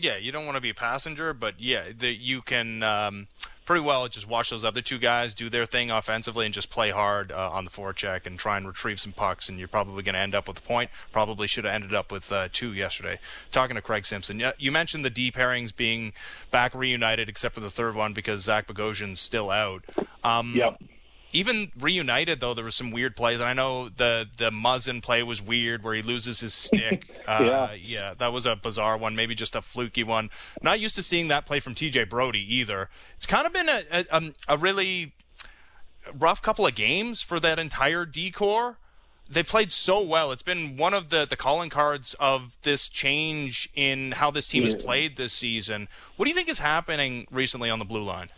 Yeah, 0.00 0.16
you 0.16 0.30
don't 0.30 0.46
want 0.46 0.54
to 0.54 0.60
be 0.60 0.70
a 0.70 0.74
passenger, 0.74 1.34
but 1.34 1.54
yeah, 1.58 1.86
the, 1.96 2.14
you 2.14 2.40
can 2.40 2.84
um, 2.84 3.26
pretty 3.66 3.82
well 3.82 4.06
just 4.06 4.28
watch 4.28 4.50
those 4.50 4.64
other 4.64 4.80
two 4.80 4.98
guys 4.98 5.34
do 5.34 5.50
their 5.50 5.66
thing 5.66 5.90
offensively 5.90 6.46
and 6.46 6.54
just 6.54 6.70
play 6.70 6.90
hard 6.90 7.32
uh, 7.32 7.50
on 7.50 7.64
the 7.64 7.70
forecheck 7.70 8.24
and 8.24 8.38
try 8.38 8.56
and 8.56 8.66
retrieve 8.66 9.00
some 9.00 9.10
pucks, 9.10 9.48
and 9.48 9.58
you're 9.58 9.66
probably 9.66 10.04
going 10.04 10.14
to 10.14 10.20
end 10.20 10.36
up 10.36 10.46
with 10.46 10.58
a 10.58 10.62
point. 10.62 10.88
Probably 11.10 11.48
should 11.48 11.64
have 11.64 11.74
ended 11.74 11.94
up 11.94 12.12
with 12.12 12.30
uh, 12.30 12.48
two 12.52 12.72
yesterday. 12.72 13.18
Talking 13.50 13.74
to 13.74 13.82
Craig 13.82 14.06
Simpson, 14.06 14.40
you 14.56 14.70
mentioned 14.70 15.04
the 15.04 15.10
D 15.10 15.32
pairings 15.32 15.74
being 15.74 16.12
back 16.52 16.76
reunited, 16.76 17.28
except 17.28 17.54
for 17.54 17.60
the 17.60 17.70
third 17.70 17.96
one 17.96 18.12
because 18.12 18.42
Zach 18.42 18.68
Bogosian's 18.68 19.18
still 19.18 19.50
out. 19.50 19.84
Um, 20.22 20.54
yep 20.54 20.80
even 21.32 21.70
reunited 21.78 22.40
though 22.40 22.54
there 22.54 22.64
was 22.64 22.74
some 22.74 22.90
weird 22.90 23.14
plays 23.16 23.40
and 23.40 23.48
i 23.48 23.52
know 23.52 23.88
the 23.88 24.26
the 24.36 24.50
muzzin 24.50 25.02
play 25.02 25.22
was 25.22 25.42
weird 25.42 25.82
where 25.82 25.94
he 25.94 26.02
loses 26.02 26.40
his 26.40 26.54
stick 26.54 27.08
uh, 27.28 27.38
yeah. 27.40 27.72
yeah 27.72 28.14
that 28.16 28.32
was 28.32 28.46
a 28.46 28.56
bizarre 28.56 28.96
one 28.96 29.14
maybe 29.14 29.34
just 29.34 29.54
a 29.54 29.62
fluky 29.62 30.02
one 30.02 30.30
not 30.62 30.80
used 30.80 30.94
to 30.94 31.02
seeing 31.02 31.28
that 31.28 31.46
play 31.46 31.60
from 31.60 31.74
tj 31.74 32.08
brodie 32.08 32.54
either 32.54 32.88
it's 33.16 33.26
kind 33.26 33.46
of 33.46 33.52
been 33.52 33.68
a, 33.68 33.82
a, 33.90 34.04
um, 34.10 34.34
a 34.48 34.56
really 34.56 35.12
rough 36.14 36.42
couple 36.42 36.66
of 36.66 36.74
games 36.74 37.20
for 37.20 37.38
that 37.40 37.58
entire 37.58 38.04
D 38.04 38.30
corps 38.30 38.78
they 39.30 39.42
played 39.42 39.70
so 39.70 40.00
well. 40.00 40.32
It's 40.32 40.42
been 40.42 40.76
one 40.76 40.94
of 40.94 41.10
the, 41.10 41.26
the 41.26 41.36
calling 41.36 41.68
cards 41.68 42.14
of 42.18 42.56
this 42.62 42.88
change 42.88 43.68
in 43.74 44.12
how 44.12 44.30
this 44.30 44.48
team 44.48 44.62
yeah. 44.62 44.72
has 44.72 44.82
played 44.82 45.16
this 45.16 45.34
season. 45.34 45.88
What 46.16 46.24
do 46.24 46.30
you 46.30 46.34
think 46.34 46.48
is 46.48 46.60
happening 46.60 47.26
recently 47.30 47.68
on 47.68 47.78
the 47.78 47.84
blue 47.84 48.02
line? 48.02 48.30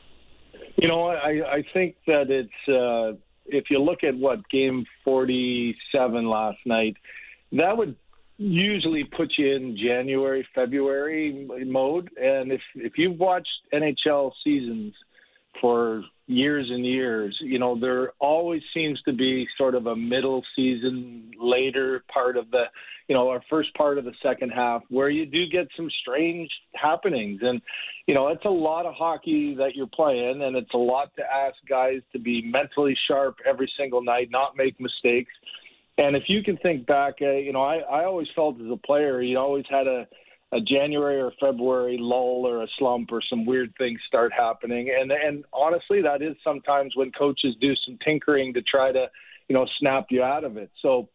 You 0.80 0.88
know, 0.88 1.08
I, 1.08 1.56
I 1.56 1.64
think 1.74 1.96
that 2.06 2.30
it's 2.30 2.68
uh, 2.68 3.18
if 3.46 3.64
you 3.68 3.78
look 3.80 4.02
at 4.02 4.16
what 4.16 4.48
game 4.48 4.86
47 5.04 6.26
last 6.26 6.56
night, 6.64 6.96
that 7.52 7.76
would 7.76 7.96
usually 8.38 9.04
put 9.04 9.32
you 9.36 9.54
in 9.54 9.76
January, 9.76 10.46
February 10.54 11.46
mode. 11.66 12.08
And 12.18 12.50
if 12.50 12.62
if 12.74 12.96
you've 12.96 13.18
watched 13.18 13.50
NHL 13.74 14.32
seasons 14.42 14.94
for 15.60 16.02
years 16.30 16.68
and 16.70 16.86
years, 16.86 17.36
you 17.40 17.58
know, 17.58 17.78
there 17.78 18.12
always 18.20 18.62
seems 18.72 19.00
to 19.02 19.12
be 19.12 19.46
sort 19.58 19.74
of 19.74 19.86
a 19.86 19.96
middle 19.96 20.42
season, 20.54 21.32
later 21.40 22.04
part 22.12 22.36
of 22.36 22.50
the, 22.50 22.64
you 23.08 23.14
know, 23.16 23.28
our 23.28 23.42
first 23.50 23.74
part 23.74 23.98
of 23.98 24.04
the 24.04 24.12
second 24.22 24.50
half 24.50 24.82
where 24.88 25.10
you 25.10 25.26
do 25.26 25.46
get 25.48 25.66
some 25.76 25.90
strange 26.02 26.48
happenings. 26.74 27.40
And, 27.42 27.60
you 28.06 28.14
know, 28.14 28.28
it's 28.28 28.44
a 28.44 28.50
lot 28.50 28.86
of 28.86 28.94
hockey 28.94 29.54
that 29.56 29.74
you're 29.74 29.88
playing, 29.88 30.42
and 30.42 30.56
it's 30.56 30.72
a 30.72 30.78
lot 30.78 31.10
to 31.16 31.22
ask 31.22 31.56
guys 31.68 32.00
to 32.12 32.18
be 32.18 32.42
mentally 32.42 32.96
sharp 33.08 33.36
every 33.44 33.70
single 33.76 34.02
night, 34.02 34.28
not 34.30 34.56
make 34.56 34.78
mistakes. 34.80 35.32
And 35.98 36.14
if 36.14 36.24
you 36.28 36.42
can 36.42 36.56
think 36.58 36.86
back, 36.86 37.14
uh, 37.20 37.32
you 37.32 37.52
know, 37.52 37.62
I, 37.62 37.78
I 37.78 38.04
always 38.04 38.28
felt 38.36 38.60
as 38.60 38.70
a 38.70 38.76
player, 38.76 39.20
you 39.20 39.36
always 39.36 39.64
had 39.68 39.86
a, 39.86 40.06
a 40.52 40.60
January 40.60 41.20
or 41.20 41.32
February 41.40 41.96
lull 41.98 42.44
or 42.46 42.62
a 42.62 42.66
slump 42.78 43.10
or 43.12 43.20
some 43.28 43.46
weird 43.46 43.72
things 43.78 44.00
start 44.06 44.32
happening. 44.32 44.92
And 44.98 45.12
and 45.12 45.44
honestly, 45.52 46.02
that 46.02 46.22
is 46.22 46.36
sometimes 46.42 46.96
when 46.96 47.12
coaches 47.12 47.54
do 47.60 47.74
some 47.86 47.98
tinkering 48.04 48.52
to 48.54 48.62
try 48.62 48.92
to, 48.92 49.06
you 49.48 49.54
know, 49.54 49.66
snap 49.78 50.06
you 50.10 50.22
out 50.22 50.44
of 50.44 50.56
it. 50.56 50.70
So 50.82 51.08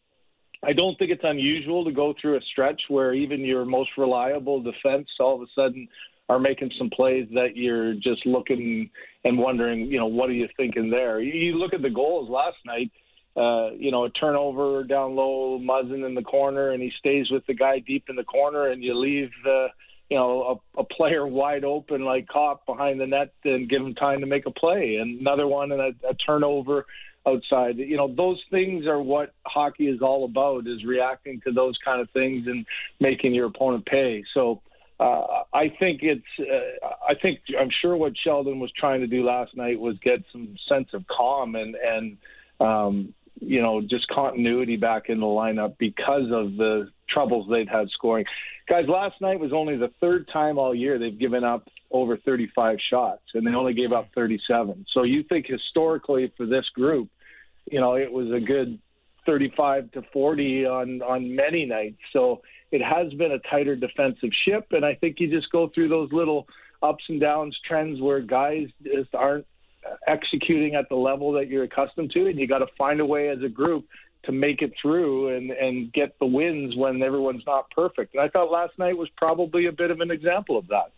I 0.63 0.73
don't 0.73 0.97
think 0.97 1.11
it's 1.11 1.23
unusual 1.23 1.83
to 1.85 1.91
go 1.91 2.13
through 2.19 2.37
a 2.37 2.41
stretch 2.51 2.81
where 2.87 3.13
even 3.13 3.41
your 3.41 3.65
most 3.65 3.91
reliable 3.97 4.61
defense 4.61 5.07
all 5.19 5.35
of 5.35 5.41
a 5.41 5.51
sudden 5.53 5.87
are 6.27 6.39
making 6.39 6.71
some 6.77 6.89
plays 6.89 7.27
that 7.33 7.55
you're 7.55 7.93
just 7.93 8.25
looking 8.25 8.89
and 9.25 9.37
wondering, 9.37 9.81
you 9.81 9.99
know, 9.99 10.07
what 10.07 10.29
are 10.29 10.33
you 10.33 10.47
thinking 10.57 10.89
there? 10.89 11.19
You 11.19 11.57
look 11.57 11.73
at 11.73 11.81
the 11.81 11.89
goals 11.89 12.29
last 12.29 12.57
night 12.65 12.91
uh, 13.35 13.71
you 13.77 13.91
know, 13.91 14.05
a 14.05 14.09
turnover 14.11 14.83
down 14.83 15.15
low, 15.15 15.59
Muzzin 15.59 16.05
in 16.05 16.15
the 16.15 16.21
corner, 16.21 16.71
and 16.71 16.81
he 16.81 16.91
stays 16.97 17.29
with 17.29 17.45
the 17.47 17.53
guy 17.53 17.79
deep 17.79 18.05
in 18.07 18.15
the 18.15 18.23
corner, 18.23 18.67
and 18.67 18.81
you 18.81 18.97
leave, 18.97 19.29
you 20.09 20.17
know, 20.17 20.61
a, 20.77 20.79
a 20.79 20.83
player 20.85 21.27
wide 21.41 21.65
open 21.65 22.05
like 22.05 22.27
Copp 22.29 22.65
behind 22.65 22.99
the 22.99 23.07
net 23.07 23.33
and 23.43 23.69
give 23.69 23.81
him 23.81 23.93
time 23.93 24.21
to 24.21 24.25
make 24.25 24.45
a 24.45 24.51
play. 24.51 24.97
And 25.01 25.19
another 25.19 25.47
one, 25.47 25.73
and 25.73 25.81
a, 25.81 26.09
a 26.09 26.13
turnover 26.13 26.85
outside. 27.27 27.77
You 27.77 27.97
know, 27.97 28.13
those 28.15 28.41
things 28.51 28.85
are 28.85 29.01
what 29.01 29.33
hockey 29.45 29.87
is 29.87 30.01
all 30.01 30.23
about: 30.23 30.67
is 30.67 30.85
reacting 30.85 31.41
to 31.45 31.51
those 31.51 31.77
kind 31.83 31.99
of 31.99 32.09
things 32.11 32.47
and 32.47 32.65
making 32.99 33.33
your 33.33 33.47
opponent 33.47 33.85
pay. 33.85 34.23
So. 34.33 34.61
Uh, 34.97 35.43
I 35.53 35.73
think 35.77 36.03
it's. 36.03 36.23
Uh, 36.39 36.87
I 37.05 37.15
think 37.21 37.39
I'm 37.59 37.69
sure 37.81 37.97
what 37.97 38.13
Sheldon 38.23 38.61
was 38.61 38.71
trying 38.79 39.01
to 39.01 39.07
do 39.07 39.25
last 39.25 39.53
night 39.53 39.77
was 39.77 39.97
get 40.01 40.23
some 40.31 40.55
sense 40.69 40.87
of 40.93 41.03
calm 41.07 41.55
and 41.55 41.75
and 41.75 42.17
um, 42.61 43.13
you 43.39 43.61
know 43.61 43.81
just 43.81 44.07
continuity 44.07 44.77
back 44.77 45.09
in 45.09 45.19
the 45.19 45.25
lineup 45.25 45.77
because 45.77 46.31
of 46.31 46.55
the 46.57 46.89
troubles 47.09 47.47
they've 47.49 47.67
had 47.67 47.89
scoring. 47.89 48.25
Guys, 48.67 48.85
last 48.87 49.21
night 49.21 49.39
was 49.39 49.53
only 49.53 49.77
the 49.77 49.91
third 50.01 50.27
time 50.31 50.57
all 50.57 50.73
year 50.73 50.97
they've 50.97 51.17
given 51.17 51.43
up 51.43 51.67
over 51.91 52.17
35 52.17 52.77
shots, 52.89 53.21
and 53.33 53.45
they 53.45 53.51
only 53.51 53.73
gave 53.73 53.91
up 53.91 54.09
37. 54.15 54.85
So 54.91 55.03
you 55.03 55.23
think 55.23 55.45
historically 55.47 56.33
for 56.35 56.45
this 56.45 56.65
group, 56.73 57.09
you 57.71 57.79
know, 57.79 57.95
it 57.95 58.11
was 58.11 58.31
a 58.31 58.39
good 58.39 58.79
35 59.25 59.91
to 59.91 60.01
40 60.13 60.65
on 60.65 61.01
on 61.01 61.35
many 61.35 61.65
nights. 61.65 61.97
So 62.13 62.41
it 62.71 62.81
has 62.81 63.13
been 63.13 63.31
a 63.31 63.39
tighter 63.39 63.75
defensive 63.75 64.31
ship, 64.45 64.67
and 64.71 64.85
I 64.85 64.95
think 64.95 65.19
you 65.19 65.29
just 65.29 65.51
go 65.51 65.69
through 65.73 65.89
those 65.89 66.11
little 66.11 66.47
ups 66.81 67.03
and 67.09 67.19
downs 67.19 67.57
trends 67.67 68.01
where 68.01 68.21
guys 68.21 68.67
just 68.83 69.13
aren't 69.15 69.45
executing 70.07 70.75
at 70.75 70.89
the 70.89 70.95
level 70.95 71.31
that 71.33 71.47
you're 71.47 71.63
accustomed 71.63 72.11
to, 72.11 72.27
and 72.27 72.39
you 72.39 72.47
got 72.47 72.59
to 72.59 72.67
find 72.77 72.99
a 72.99 73.05
way 73.05 73.29
as 73.29 73.41
a 73.41 73.49
group 73.49 73.85
to 74.23 74.31
make 74.31 74.61
it 74.61 74.73
through 74.81 75.35
and 75.35 75.51
and 75.51 75.93
get 75.93 76.17
the 76.19 76.25
wins 76.25 76.75
when 76.75 77.01
everyone's 77.01 77.45
not 77.45 77.69
perfect. 77.71 78.13
And 78.13 78.21
I 78.21 78.29
thought 78.29 78.51
last 78.51 78.77
night 78.77 78.97
was 78.97 79.09
probably 79.17 79.67
a 79.67 79.71
bit 79.71 79.91
of 79.91 80.01
an 80.01 80.11
example 80.11 80.57
of 80.57 80.67
that. 80.67 80.91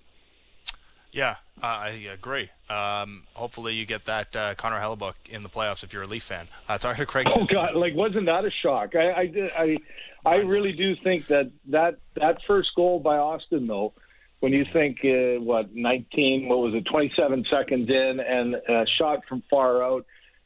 Yeah, 1.11 1.35
uh, 1.63 1.65
I 1.65 1.89
agree. 2.13 2.49
Um, 2.69 3.23
hopefully, 3.33 3.73
you 3.73 3.85
get 3.85 4.05
that 4.05 4.35
uh, 4.35 4.55
Connor 4.55 4.79
Hellebuyck 4.79 5.29
in 5.29 5.43
the 5.43 5.49
playoffs 5.49 5.83
if 5.83 5.93
you're 5.93 6.03
a 6.03 6.07
Leaf 6.07 6.23
fan. 6.23 6.47
Uh, 6.67 6.77
talking 6.77 6.97
to 6.97 7.05
Craig. 7.05 7.27
Oh 7.35 7.45
God, 7.45 7.75
like 7.75 7.95
wasn't 7.95 8.25
that 8.27 8.45
a 8.45 8.51
shock? 8.51 8.95
I 8.95 9.09
I 9.09 9.51
I, 9.57 9.77
I 10.25 10.35
really 10.37 10.71
do 10.71 10.95
think 10.95 11.27
that 11.27 11.51
that 11.67 11.97
that 12.15 12.39
first 12.47 12.69
goal 12.75 12.99
by 12.99 13.17
Austin 13.17 13.67
though, 13.67 13.93
when 14.39 14.53
you 14.53 14.65
think 14.65 14.99
uh, 15.03 15.41
what 15.41 15.75
19, 15.75 16.47
what 16.47 16.59
was 16.59 16.73
it, 16.73 16.85
27 16.85 17.45
seconds 17.49 17.89
in, 17.89 18.19
and 18.19 18.55
a 18.55 18.85
shot 18.97 19.19
from 19.27 19.43
far 19.49 19.83
out. 19.83 20.05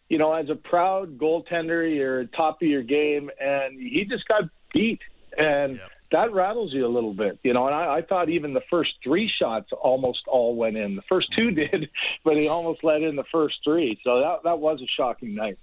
You 0.10 0.18
know, 0.18 0.34
as 0.34 0.50
a 0.50 0.56
proud 0.56 1.18
goaltender, 1.18 1.96
you're 1.96 2.26
top 2.26 2.62
of 2.62 2.68
your 2.68 2.84
game, 2.84 3.30
and 3.40 3.80
he 3.80 4.06
just 4.06 4.28
got 4.28 4.44
beat, 4.74 5.02
and. 5.38 5.78
Yep 5.78 5.92
that 6.12 6.34
rattles 6.34 6.74
you 6.74 6.86
a 6.86 6.90
little 6.90 7.14
bit, 7.14 7.40
you 7.44 7.54
know. 7.54 7.66
And 7.68 7.76
I, 7.76 7.98
I 7.98 8.02
thought 8.02 8.30
even 8.30 8.54
the 8.54 8.62
first 8.70 8.92
three 9.04 9.32
shots 9.40 9.70
almost 9.72 10.20
all 10.28 10.56
went 10.56 10.78
in. 10.78 10.96
The 10.96 11.02
first 11.04 11.32
two 11.34 11.52
did, 11.52 11.90
but 12.24 12.38
he 12.38 12.48
almost 12.48 12.84
let 12.84 13.02
in 13.02 13.16
the 13.16 13.24
first 13.32 13.60
three. 13.64 14.00
So 14.04 14.20
that 14.20 14.44
that 14.44 14.60
was 14.60 14.82
a 14.82 14.88
shocking 14.88 15.36
night. 15.36 15.58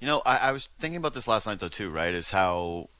You 0.00 0.06
know, 0.06 0.22
I, 0.26 0.36
I 0.36 0.52
was 0.52 0.68
thinking 0.78 0.98
about 0.98 1.14
this 1.14 1.26
last 1.26 1.46
night 1.46 1.58
though 1.58 1.68
too. 1.68 1.90
Right, 1.90 2.12
is 2.12 2.30
how 2.30 2.90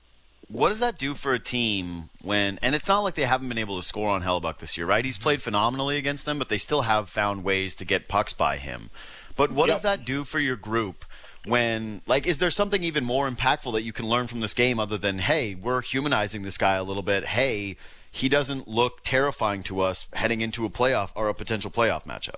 what 0.49 0.69
does 0.69 0.81
that 0.81 0.99
do 0.99 1.15
for 1.15 1.33
a 1.33 1.39
team 1.39 2.11
when 2.23 2.59
and 2.63 2.75
it's 2.75 2.89
not 2.89 3.01
like 3.01 3.15
they 3.15 3.23
haven't 3.23 3.49
been 3.49 3.59
able 3.59 3.77
to 3.77 3.83
score 3.83 4.11
on 4.11 4.23
Hellebuyck 4.23 4.59
this 4.59 4.77
year, 4.77 4.87
right? 4.87 5.05
He's 5.05 5.19
played 5.19 5.43
phenomenally 5.43 5.97
against 5.97 6.25
them, 6.25 6.39
but 6.39 6.49
they 6.49 6.59
still 6.59 6.83
have 6.83 7.09
found 7.09 7.45
ways 7.45 7.75
to 7.77 7.85
get 7.85 8.09
pucks 8.09 8.33
by 8.33 8.59
him. 8.59 8.91
But 9.37 9.51
what 9.51 9.69
yep. 9.69 9.77
does 9.77 9.83
that 9.83 10.05
do 10.05 10.25
for 10.25 10.39
your 10.39 10.57
group 10.57 11.05
when 11.47 12.03
like 12.07 12.27
is 12.27 12.39
there 12.39 12.51
something 12.51 12.83
even 12.83 13.05
more 13.05 13.29
impactful 13.29 13.73
that 13.73 13.83
you 13.83 13.93
can 13.93 14.07
learn 14.07 14.27
from 14.27 14.41
this 14.41 14.55
game 14.55 14.79
other 14.79 14.97
than 14.97 15.19
hey 15.19 15.55
we're 15.55 15.83
humanizing 15.83 16.43
this 16.43 16.57
guy 16.57 16.75
a 16.75 16.83
little 16.83 17.03
bit 17.03 17.25
hey 17.25 17.77
he 18.11 18.29
doesn't 18.29 18.67
look 18.67 19.03
terrifying 19.03 19.63
to 19.63 19.81
us 19.81 20.09
heading 20.15 20.41
into 20.41 20.65
a 20.65 20.71
playoff 20.71 21.11
or 21.15 21.29
a 21.29 21.35
potential 21.35 21.71
playoff 21.71 22.05
matchup 22.05 22.37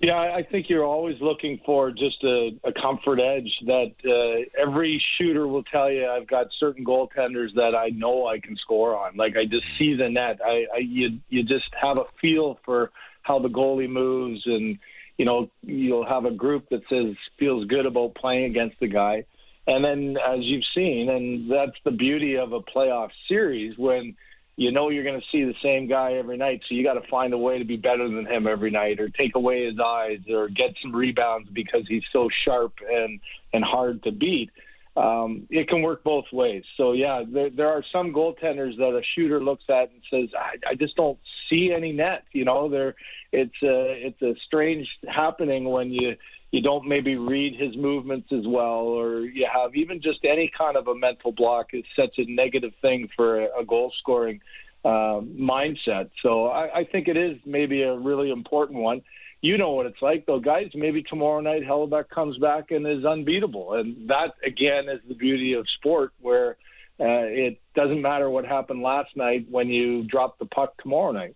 yeah 0.00 0.18
i 0.18 0.42
think 0.42 0.68
you're 0.68 0.84
always 0.84 1.20
looking 1.20 1.60
for 1.64 1.90
just 1.90 2.22
a, 2.24 2.50
a 2.64 2.72
comfort 2.72 3.20
edge 3.20 3.52
that 3.66 3.92
uh, 4.06 4.60
every 4.60 5.02
shooter 5.16 5.46
will 5.46 5.64
tell 5.64 5.90
you 5.90 6.06
i've 6.08 6.26
got 6.26 6.46
certain 6.58 6.84
goaltenders 6.84 7.54
that 7.54 7.74
i 7.74 7.88
know 7.90 8.26
i 8.26 8.38
can 8.38 8.56
score 8.56 8.96
on 8.96 9.16
like 9.16 9.36
i 9.36 9.44
just 9.44 9.66
see 9.76 9.94
the 9.94 10.08
net 10.08 10.40
i, 10.44 10.66
I 10.74 10.78
you, 10.78 11.18
you 11.28 11.42
just 11.42 11.68
have 11.80 11.98
a 11.98 12.04
feel 12.20 12.58
for 12.64 12.90
how 13.22 13.38
the 13.38 13.48
goalie 13.48 13.90
moves 13.90 14.42
and 14.46 14.78
you 15.18 15.24
know, 15.24 15.50
you'll 15.62 16.06
have 16.06 16.24
a 16.24 16.30
group 16.30 16.68
that 16.70 16.82
says 16.88 17.14
feels 17.38 17.66
good 17.66 17.86
about 17.86 18.14
playing 18.14 18.44
against 18.44 18.80
the 18.80 18.88
guy. 18.88 19.24
And 19.66 19.84
then, 19.84 20.16
as 20.16 20.40
you've 20.40 20.64
seen, 20.74 21.08
and 21.08 21.48
that's 21.48 21.78
the 21.84 21.92
beauty 21.92 22.36
of 22.36 22.52
a 22.52 22.60
playoff 22.60 23.10
series 23.28 23.78
when 23.78 24.16
you 24.56 24.70
know 24.70 24.90
you're 24.90 25.04
going 25.04 25.20
to 25.20 25.26
see 25.32 25.44
the 25.44 25.54
same 25.62 25.88
guy 25.88 26.14
every 26.14 26.36
night. 26.36 26.60
So 26.68 26.74
you 26.74 26.84
got 26.84 26.94
to 26.94 27.08
find 27.08 27.32
a 27.32 27.38
way 27.38 27.58
to 27.58 27.64
be 27.64 27.76
better 27.76 28.08
than 28.08 28.26
him 28.26 28.46
every 28.46 28.70
night, 28.70 29.00
or 29.00 29.08
take 29.08 29.34
away 29.34 29.66
his 29.66 29.78
eyes, 29.78 30.20
or 30.28 30.48
get 30.48 30.74
some 30.82 30.94
rebounds 30.94 31.48
because 31.50 31.82
he's 31.88 32.04
so 32.12 32.28
sharp 32.44 32.74
and 32.88 33.20
and 33.52 33.64
hard 33.64 34.02
to 34.04 34.12
beat. 34.12 34.50
Um, 34.94 35.46
it 35.48 35.68
can 35.68 35.80
work 35.80 36.04
both 36.04 36.26
ways. 36.32 36.64
So 36.76 36.92
yeah, 36.92 37.22
there, 37.26 37.48
there 37.48 37.68
are 37.68 37.82
some 37.90 38.12
goaltenders 38.12 38.76
that 38.76 38.94
a 38.94 39.00
shooter 39.14 39.42
looks 39.42 39.64
at 39.70 39.90
and 39.90 40.02
says, 40.10 40.28
I, 40.38 40.72
I 40.72 40.74
just 40.74 40.96
don't 40.96 41.18
see 41.48 41.72
any 41.74 41.92
net. 41.92 42.24
You 42.32 42.44
know, 42.44 42.68
there 42.68 42.94
it's 43.32 43.62
a 43.62 44.06
it's 44.06 44.20
a 44.20 44.34
strange 44.46 44.86
happening 45.08 45.64
when 45.64 45.90
you 45.90 46.16
you 46.52 46.60
don't 46.60 46.86
maybe 46.86 47.16
read 47.16 47.56
his 47.56 47.74
movements 47.76 48.30
as 48.30 48.46
well, 48.46 48.80
or 48.80 49.20
you 49.20 49.48
have 49.50 49.74
even 49.74 50.02
just 50.02 50.20
any 50.22 50.52
kind 50.56 50.76
of 50.76 50.86
a 50.86 50.94
mental 50.94 51.32
block 51.32 51.70
is 51.72 51.84
such 51.96 52.18
a 52.18 52.30
negative 52.30 52.74
thing 52.82 53.08
for 53.16 53.46
a, 53.58 53.64
goal 53.64 53.90
scoring 53.98 54.38
uh, 54.84 55.20
mindset. 55.20 56.10
So 56.22 56.48
I, 56.48 56.80
I 56.80 56.84
think 56.84 57.08
it 57.08 57.16
is 57.16 57.38
maybe 57.46 57.82
a 57.82 57.96
really 57.96 58.30
important 58.30 58.80
one. 58.80 59.00
You 59.40 59.56
know 59.56 59.70
what 59.70 59.86
it's 59.86 60.02
like, 60.02 60.26
though, 60.26 60.40
guys. 60.40 60.70
Maybe 60.74 61.02
tomorrow 61.02 61.40
night 61.40 61.62
Hellebuyck 61.62 62.10
comes 62.10 62.36
back 62.36 62.70
and 62.70 62.86
is 62.86 63.04
unbeatable, 63.04 63.72
and 63.74 64.10
that 64.10 64.34
again 64.44 64.90
is 64.90 65.00
the 65.08 65.14
beauty 65.14 65.54
of 65.54 65.66
sport, 65.78 66.12
where 66.20 66.58
uh, 67.00 67.24
it 67.26 67.60
doesn't 67.74 68.02
matter 68.02 68.28
what 68.28 68.44
happened 68.44 68.82
last 68.82 69.16
night 69.16 69.46
when 69.50 69.68
you 69.68 70.04
drop 70.04 70.38
the 70.38 70.44
puck 70.44 70.74
tomorrow 70.82 71.12
night. 71.12 71.34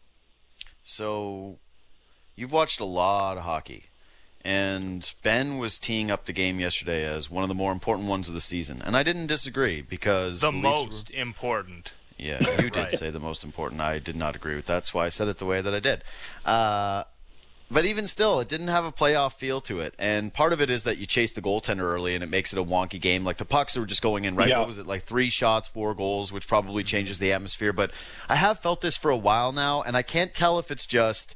So, 0.83 1.59
you've 2.37 2.53
watched 2.53 2.81
a 2.81 2.85
lot 2.85 3.39
of 3.39 3.45
hockey, 3.45 3.87
and 4.47 5.13
Ben 5.25 5.59
was 5.59 5.77
teeing 5.77 6.09
up 6.09 6.27
the 6.27 6.33
game 6.33 6.61
yesterday 6.61 7.05
as 7.05 7.29
one 7.29 7.43
of 7.43 7.49
the 7.49 7.55
more 7.55 7.73
important 7.73 8.09
ones 8.09 8.29
of 8.29 8.35
the 8.35 8.41
season, 8.41 8.81
and 8.81 8.97
I 8.97 9.03
didn't 9.03 9.27
disagree 9.27 9.83
because 9.83 10.41
the, 10.41 10.53
the 10.53 10.57
most 10.57 11.11
were... 11.13 11.21
important. 11.21 11.93
Yeah, 12.17 12.39
you 12.63 12.71
did 12.71 12.77
right. 12.77 12.93
say 12.93 13.11
the 13.11 13.19
most 13.19 13.43
important. 13.43 13.81
I 13.81 13.99
did 13.99 14.15
not 14.15 14.37
agree 14.37 14.55
with 14.55 14.67
that, 14.67 14.75
that's 14.75 14.95
why 14.95 15.05
I 15.05 15.09
said 15.09 15.27
it 15.27 15.39
the 15.39 15.47
way 15.47 15.61
that 15.61 15.75
I 15.75 15.81
did. 15.81 16.05
Uh, 16.45 17.03
but 17.69 17.85
even 17.85 18.07
still, 18.07 18.39
it 18.39 18.49
didn't 18.49 18.69
have 18.69 18.85
a 18.85 18.93
playoff 18.93 19.33
feel 19.33 19.61
to 19.63 19.81
it. 19.81 19.97
And 19.99 20.33
part 20.33 20.53
of 20.53 20.61
it 20.63 20.71
is 20.71 20.85
that 20.85 20.99
you 20.99 21.07
chase 21.07 21.33
the 21.33 21.43
goaltender 21.43 21.81
early 21.81 22.15
and 22.15 22.23
it 22.23 22.29
makes 22.29 22.53
it 22.53 22.61
a 22.61 22.65
wonky 22.65 23.01
game. 23.01 23.25
Like 23.25 23.39
the 23.39 23.45
pucks 23.45 23.77
were 23.77 23.85
just 23.85 24.01
going 24.01 24.25
in, 24.25 24.37
right? 24.37 24.49
Yeah. 24.49 24.61
What 24.61 24.69
was 24.69 24.79
it? 24.79 24.87
Like 24.87 25.03
three 25.03 25.29
shots, 25.29 25.67
four 25.67 25.93
goals, 25.93 26.31
which 26.31 26.47
probably 26.47 26.85
changes 26.85 27.19
the 27.19 27.33
atmosphere. 27.33 27.73
But 27.73 27.91
I 28.29 28.37
have 28.37 28.61
felt 28.61 28.83
this 28.83 28.97
for 28.97 29.11
a 29.11 29.17
while 29.17 29.51
now, 29.51 29.83
and 29.83 29.97
I 29.97 30.03
can't 30.03 30.33
tell 30.33 30.61
if 30.61 30.71
it's 30.71 30.87
just 30.87 31.35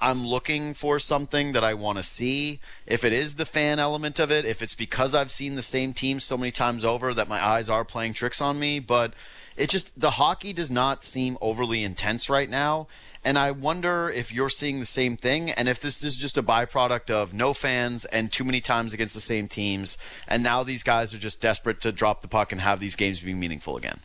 I'm 0.00 0.26
looking 0.26 0.72
for 0.72 0.98
something 0.98 1.52
that 1.52 1.62
I 1.62 1.74
want 1.74 1.98
to 1.98 2.02
see. 2.02 2.60
If 2.86 3.04
it 3.04 3.12
is 3.12 3.34
the 3.34 3.44
fan 3.44 3.78
element 3.78 4.18
of 4.18 4.30
it, 4.30 4.46
if 4.46 4.62
it's 4.62 4.74
because 4.74 5.14
I've 5.14 5.30
seen 5.30 5.56
the 5.56 5.62
same 5.62 5.92
team 5.92 6.20
so 6.20 6.38
many 6.38 6.50
times 6.50 6.84
over 6.84 7.12
that 7.12 7.28
my 7.28 7.44
eyes 7.44 7.68
are 7.68 7.84
playing 7.84 8.14
tricks 8.14 8.40
on 8.40 8.58
me. 8.58 8.78
But 8.78 9.12
it 9.56 9.68
just, 9.68 9.98
the 10.00 10.12
hockey 10.12 10.54
does 10.54 10.70
not 10.70 11.04
seem 11.04 11.36
overly 11.42 11.84
intense 11.84 12.30
right 12.30 12.48
now. 12.48 12.86
And 13.22 13.38
I 13.38 13.50
wonder 13.50 14.08
if 14.08 14.32
you're 14.32 14.48
seeing 14.48 14.80
the 14.80 14.86
same 14.86 15.18
thing 15.18 15.50
and 15.50 15.68
if 15.68 15.78
this 15.78 16.02
is 16.02 16.16
just 16.16 16.38
a 16.38 16.42
byproduct 16.42 17.10
of 17.10 17.34
no 17.34 17.52
fans 17.52 18.06
and 18.06 18.32
too 18.32 18.44
many 18.44 18.62
times 18.62 18.94
against 18.94 19.12
the 19.12 19.20
same 19.20 19.46
teams. 19.46 19.98
And 20.26 20.42
now 20.42 20.62
these 20.62 20.82
guys 20.82 21.12
are 21.12 21.18
just 21.18 21.42
desperate 21.42 21.82
to 21.82 21.92
drop 21.92 22.22
the 22.22 22.28
puck 22.28 22.52
and 22.52 22.62
have 22.62 22.80
these 22.80 22.96
games 22.96 23.20
be 23.20 23.34
meaningful 23.34 23.76
again. 23.76 24.00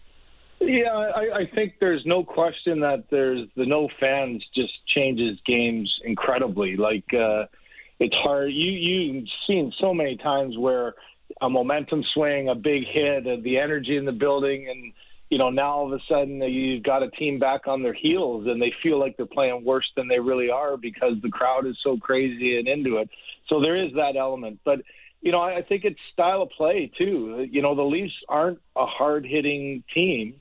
Yeah, 0.60 0.94
I, 0.94 1.40
I 1.40 1.50
think 1.54 1.76
there's 1.80 2.06
no 2.06 2.24
question 2.24 2.80
that 2.82 3.06
there's 3.10 3.48
the 3.56 3.66
no 3.66 3.90
fans 4.00 4.44
just 4.56 4.74
changes 4.88 5.40
games 5.46 5.94
incredibly. 6.04 6.76
Like 6.78 7.14
uh, 7.14 7.46
it's 8.00 8.16
hard. 8.16 8.52
You 8.52 8.72
you've 8.72 9.28
seen 9.46 9.74
so 9.80 9.94
many 9.94 10.18
times 10.18 10.58
where 10.58 10.96
a 11.42 11.50
momentum 11.50 12.04
swing, 12.14 12.50
a 12.50 12.56
big 12.56 12.86
hit, 12.88 13.28
uh, 13.28 13.38
the 13.44 13.58
energy 13.60 13.98
in 13.98 14.06
the 14.06 14.12
building, 14.12 14.68
and 14.70 14.94
you 15.30 15.38
know, 15.38 15.50
now 15.50 15.72
all 15.72 15.92
of 15.92 16.00
a 16.00 16.04
sudden 16.08 16.42
you've 16.42 16.84
got 16.84 17.04
a 17.04 17.10
team 17.10 17.40
back 17.40 17.68
on 17.68 17.82
their 17.82 17.94
heels 17.94 18.48
and 18.48 18.62
they 18.62 18.74
feel 18.84 19.00
like 19.00 19.18
they're 19.18 19.26
playing 19.26 19.64
worse 19.66 19.90
than 19.96 20.08
they 20.08 20.20
really 20.20 20.50
are 20.50 20.78
because 20.78 21.16
the 21.22 21.30
crowd 21.30 21.66
is 21.66 21.78
so 21.84 21.98
crazy 21.98 22.60
and 22.60 22.68
into 22.68 22.98
it. 22.98 23.10
So 23.48 23.60
there 23.60 23.76
is 23.76 23.94
that 23.96 24.16
element. 24.16 24.60
But, 24.64 24.82
you 25.22 25.32
know, 25.32 25.42
I 25.42 25.64
think 25.64 25.84
it's 25.84 26.00
style 26.14 26.44
of 26.44 26.52
play 26.52 26.92
too. 26.96 27.48
You 27.50 27.62
know, 27.62 27.76
the 27.76 27.82
Leafs 27.82 28.14
aren't 28.30 28.60
a 28.76 28.86
hard 28.86 29.26
hitting 29.26 29.84
team. 29.94 30.40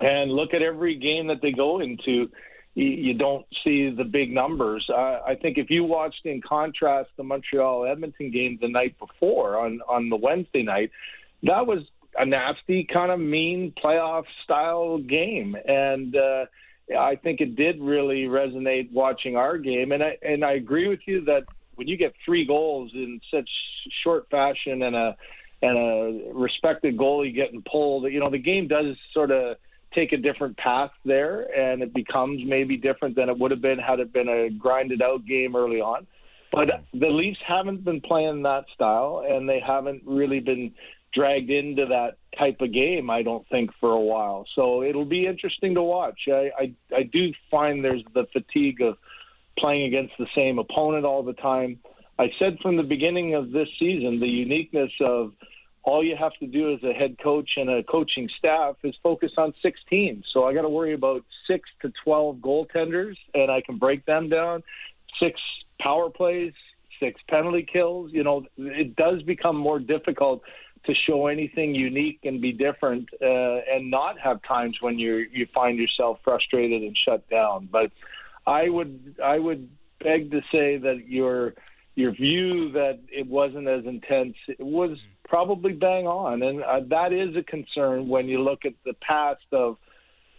And 0.00 0.32
look 0.32 0.54
at 0.54 0.62
every 0.62 0.96
game 0.96 1.26
that 1.26 1.42
they 1.42 1.52
go 1.52 1.80
into, 1.80 2.30
you, 2.74 3.14
don't 3.14 3.46
see 3.62 3.90
the 3.90 4.04
big 4.04 4.32
numbers. 4.32 4.88
I 4.94 5.36
think 5.40 5.58
if 5.58 5.68
you 5.70 5.84
watched 5.84 6.24
in 6.24 6.40
contrast 6.40 7.10
the 7.16 7.24
Montreal 7.24 7.84
Edmonton 7.84 8.30
game 8.30 8.58
the 8.60 8.68
night 8.68 8.98
before 8.98 9.58
on, 9.58 9.80
on 9.86 10.08
the 10.08 10.16
Wednesday 10.16 10.62
night, 10.62 10.90
that 11.42 11.66
was 11.66 11.82
a 12.18 12.24
nasty 12.24 12.84
kind 12.84 13.10
of 13.10 13.20
mean 13.20 13.72
playoff 13.82 14.24
style 14.44 14.98
game, 14.98 15.56
and 15.66 16.16
uh, 16.16 16.46
I 16.98 17.16
think 17.16 17.40
it 17.40 17.56
did 17.56 17.80
really 17.80 18.24
resonate 18.24 18.90
watching 18.92 19.36
our 19.36 19.58
game. 19.58 19.92
And 19.92 20.02
I 20.02 20.18
and 20.22 20.44
I 20.44 20.52
agree 20.52 20.88
with 20.88 21.00
you 21.06 21.24
that 21.26 21.44
when 21.76 21.88
you 21.88 21.96
get 21.96 22.14
three 22.24 22.44
goals 22.44 22.90
in 22.94 23.20
such 23.32 23.48
short 24.02 24.28
fashion 24.30 24.82
and 24.82 24.96
a 24.96 25.16
and 25.62 25.78
a 25.78 26.32
respected 26.32 26.96
goalie 26.96 27.34
getting 27.34 27.62
pulled, 27.62 28.04
you 28.04 28.18
know, 28.18 28.30
the 28.30 28.38
game 28.38 28.66
does 28.66 28.96
sort 29.12 29.30
of 29.30 29.56
take 29.94 30.12
a 30.12 30.16
different 30.16 30.56
path 30.56 30.90
there, 31.04 31.46
and 31.56 31.82
it 31.82 31.92
becomes 31.92 32.40
maybe 32.44 32.76
different 32.76 33.16
than 33.16 33.28
it 33.28 33.38
would 33.38 33.50
have 33.50 33.62
been 33.62 33.78
had 33.78 34.00
it 34.00 34.12
been 34.12 34.28
a 34.28 34.50
grinded 34.50 35.02
out 35.02 35.26
game 35.26 35.56
early 35.56 35.80
on. 35.80 36.06
But 36.52 36.82
the 36.92 37.08
Leafs 37.08 37.38
haven't 37.46 37.84
been 37.84 38.00
playing 38.00 38.42
that 38.42 38.64
style, 38.74 39.24
and 39.28 39.48
they 39.48 39.60
haven't 39.64 40.02
really 40.04 40.40
been 40.40 40.72
dragged 41.12 41.50
into 41.50 41.86
that 41.86 42.18
type 42.38 42.60
of 42.60 42.72
game. 42.72 43.10
I 43.10 43.22
don't 43.22 43.46
think 43.48 43.70
for 43.80 43.90
a 43.90 44.00
while. 44.00 44.46
So 44.54 44.82
it'll 44.82 45.04
be 45.04 45.26
interesting 45.26 45.74
to 45.74 45.82
watch. 45.82 46.20
I 46.28 46.50
I, 46.58 46.74
I 46.96 47.02
do 47.04 47.32
find 47.50 47.84
there's 47.84 48.04
the 48.14 48.26
fatigue 48.32 48.80
of 48.80 48.96
playing 49.58 49.86
against 49.86 50.14
the 50.18 50.26
same 50.34 50.58
opponent 50.58 51.04
all 51.04 51.22
the 51.22 51.34
time. 51.34 51.78
I 52.18 52.30
said 52.38 52.58
from 52.60 52.76
the 52.76 52.82
beginning 52.82 53.34
of 53.34 53.50
this 53.50 53.68
season 53.78 54.20
the 54.20 54.28
uniqueness 54.28 54.92
of 55.00 55.32
all 55.82 56.04
you 56.04 56.16
have 56.16 56.32
to 56.40 56.46
do 56.46 56.74
as 56.74 56.82
a 56.82 56.92
head 56.92 57.16
coach 57.22 57.50
and 57.56 57.70
a 57.70 57.82
coaching 57.82 58.28
staff 58.38 58.76
is 58.82 58.94
focus 59.02 59.32
on 59.38 59.54
six 59.62 59.80
teams. 59.88 60.26
So 60.32 60.44
I 60.44 60.52
got 60.52 60.62
to 60.62 60.68
worry 60.68 60.92
about 60.92 61.24
six 61.46 61.70
to 61.82 61.92
12 62.04 62.36
goaltenders, 62.36 63.16
and 63.34 63.50
I 63.50 63.62
can 63.62 63.78
break 63.78 64.04
them 64.04 64.28
down. 64.28 64.62
Six 65.18 65.40
power 65.80 66.10
plays, 66.10 66.52
six 66.98 67.20
penalty 67.28 67.66
kills. 67.70 68.12
You 68.12 68.24
know, 68.24 68.44
it 68.58 68.94
does 68.94 69.22
become 69.22 69.56
more 69.56 69.78
difficult 69.78 70.42
to 70.84 70.94
show 70.94 71.26
anything 71.26 71.74
unique 71.74 72.20
and 72.24 72.40
be 72.40 72.52
different, 72.52 73.08
uh, 73.20 73.26
and 73.26 73.90
not 73.90 74.18
have 74.18 74.42
times 74.42 74.78
when 74.80 74.98
you 74.98 75.26
you 75.30 75.46
find 75.54 75.78
yourself 75.78 76.18
frustrated 76.24 76.82
and 76.82 76.96
shut 76.96 77.28
down. 77.28 77.68
But 77.70 77.90
I 78.46 78.68
would 78.68 79.16
I 79.22 79.38
would 79.38 79.68
beg 80.02 80.30
to 80.30 80.42
say 80.52 80.78
that 80.78 81.08
your 81.08 81.54
your 81.94 82.12
view 82.12 82.72
that 82.72 83.00
it 83.12 83.26
wasn't 83.26 83.68
as 83.68 83.84
intense 83.84 84.36
it 84.48 84.60
was 84.60 84.98
probably 85.30 85.72
bang 85.72 86.06
on, 86.06 86.42
and 86.42 86.62
uh, 86.62 86.80
that 86.88 87.12
is 87.12 87.36
a 87.36 87.42
concern 87.42 88.08
when 88.08 88.28
you 88.28 88.42
look 88.42 88.64
at 88.64 88.74
the 88.84 88.94
past 88.94 89.44
of, 89.52 89.76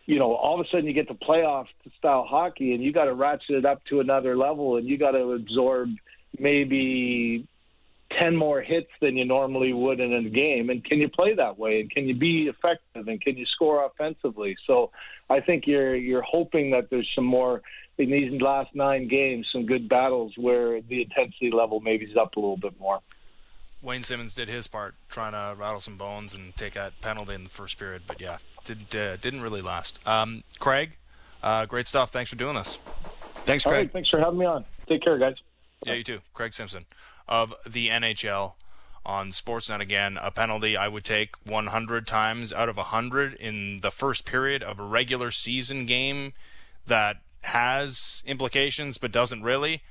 you 0.05 0.19
know, 0.19 0.35
all 0.35 0.59
of 0.59 0.65
a 0.65 0.69
sudden 0.69 0.85
you 0.85 0.93
get 0.93 1.07
to 1.07 1.13
playoff 1.13 1.65
style 1.97 2.25
hockey, 2.29 2.73
and 2.73 2.83
you 2.83 2.91
got 2.91 3.05
to 3.05 3.13
ratchet 3.13 3.55
it 3.55 3.65
up 3.65 3.83
to 3.85 4.01
another 4.01 4.37
level, 4.37 4.75
and 4.75 4.87
you 4.87 4.97
got 4.97 5.11
to 5.11 5.31
absorb 5.31 5.89
maybe 6.37 7.47
10 8.19 8.35
more 8.35 8.61
hits 8.61 8.89
than 8.99 9.15
you 9.15 9.23
normally 9.23 9.71
would 9.71 10.01
in 10.01 10.11
a 10.13 10.29
game. 10.29 10.69
And 10.69 10.83
can 10.83 10.99
you 10.99 11.07
play 11.07 11.33
that 11.35 11.57
way? 11.57 11.79
And 11.79 11.89
can 11.89 12.09
you 12.09 12.15
be 12.15 12.49
effective? 12.49 13.07
And 13.07 13.21
can 13.21 13.37
you 13.37 13.45
score 13.45 13.85
offensively? 13.85 14.57
So 14.67 14.91
i 15.31 15.39
think 15.39 15.65
you're 15.65 15.95
you're 15.95 16.21
hoping 16.21 16.71
that 16.71 16.89
there's 16.89 17.09
some 17.15 17.25
more 17.25 17.61
in 17.97 18.11
these 18.11 18.41
last 18.41 18.75
9 18.75 19.07
games 19.07 19.47
some 19.51 19.65
good 19.65 19.87
battles 19.87 20.33
where 20.35 20.81
the 20.81 21.03
intensity 21.03 21.51
level 21.51 21.79
maybe 21.79 22.05
is 22.05 22.17
up 22.17 22.35
a 22.35 22.39
little 22.39 22.57
bit 22.57 22.77
more 22.79 22.99
Wayne 23.81 24.03
Simmonds 24.03 24.35
did 24.35 24.47
his 24.47 24.67
part, 24.67 24.95
trying 25.09 25.31
to 25.31 25.59
rattle 25.59 25.79
some 25.79 25.97
bones 25.97 26.33
and 26.33 26.55
take 26.55 26.73
that 26.73 26.99
penalty 27.01 27.33
in 27.33 27.43
the 27.43 27.49
first 27.49 27.79
period. 27.79 28.03
But 28.05 28.21
yeah, 28.21 28.37
didn't 28.65 28.93
uh, 28.95 29.17
didn't 29.17 29.41
really 29.41 29.61
last. 29.61 29.99
Um, 30.07 30.43
Craig, 30.59 30.97
uh, 31.41 31.65
great 31.65 31.87
stuff. 31.87 32.11
Thanks 32.11 32.29
for 32.29 32.35
doing 32.35 32.55
this. 32.55 32.77
Thanks, 33.45 33.63
Craig. 33.63 33.75
right, 33.75 33.91
thanks 33.91 34.09
for 34.09 34.19
having 34.19 34.39
me 34.39 34.45
on 34.45 34.65
take 34.87 35.01
care 35.01 35.17
guys 35.17 35.35
Yeah, 35.85 35.93
you 35.93 36.03
too. 36.03 36.19
Craig 36.33 36.53
Simpson 36.53 36.85
of 37.27 37.53
the 37.67 37.89
NHL 37.89 38.53
on 39.05 39.31
Sportsnet 39.31 39.79
again. 39.79 40.17
A 40.21 40.31
penalty 40.31 40.77
I 40.77 40.87
would 40.87 41.03
take 41.03 41.35
100 41.45 42.05
times 42.05 42.53
out 42.53 42.69
of 42.69 42.77
100 42.77 43.33
in 43.35 43.79
the 43.81 43.91
first 43.91 44.25
period 44.25 44.61
of 44.61 44.79
a 44.79 44.83
regular 44.83 45.31
season 45.31 45.85
game 45.85 46.33
that 46.85 47.17
has 47.43 48.21
implications 48.25 48.97
but 48.97 49.11
doesn't 49.11 49.43
really. 49.43 49.81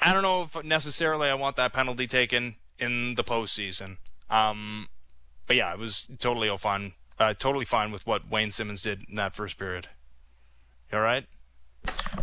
I 0.00 0.12
don't 0.12 0.22
know 0.22 0.42
if 0.42 0.64
necessarily 0.64 1.28
I 1.28 1.34
want 1.34 1.56
that 1.56 1.72
penalty 1.72 2.06
taken 2.06 2.56
in 2.78 3.14
the 3.14 3.24
postseason. 3.24 3.98
Um, 4.30 4.88
but 5.46 5.56
yeah, 5.56 5.72
it 5.72 5.78
was 5.78 6.08
totally 6.18 6.54
fine. 6.58 6.92
Uh, 7.18 7.34
totally 7.34 7.64
fine 7.64 7.90
with 7.90 8.06
what 8.06 8.30
Wayne 8.30 8.50
Simmonds 8.50 8.82
did 8.82 9.04
in 9.08 9.16
that 9.16 9.34
first 9.34 9.58
period. 9.58 9.88
You 10.92 10.98
all 10.98 11.04
right? 11.04 11.26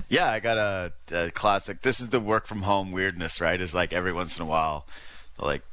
Yeah, 0.07 0.29
I 0.29 0.39
got 0.39 0.57
a, 0.57 0.93
a 1.11 1.31
classic. 1.31 1.81
This 1.81 1.99
is 1.99 2.09
the 2.09 2.19
work 2.19 2.45
from 2.45 2.61
home 2.61 2.91
weirdness, 2.91 3.41
right? 3.41 3.59
Is 3.59 3.73
like 3.73 3.93
every 3.93 4.13
once 4.13 4.37
in 4.37 4.43
a 4.43 4.45
while, 4.45 4.85
like 5.39 5.63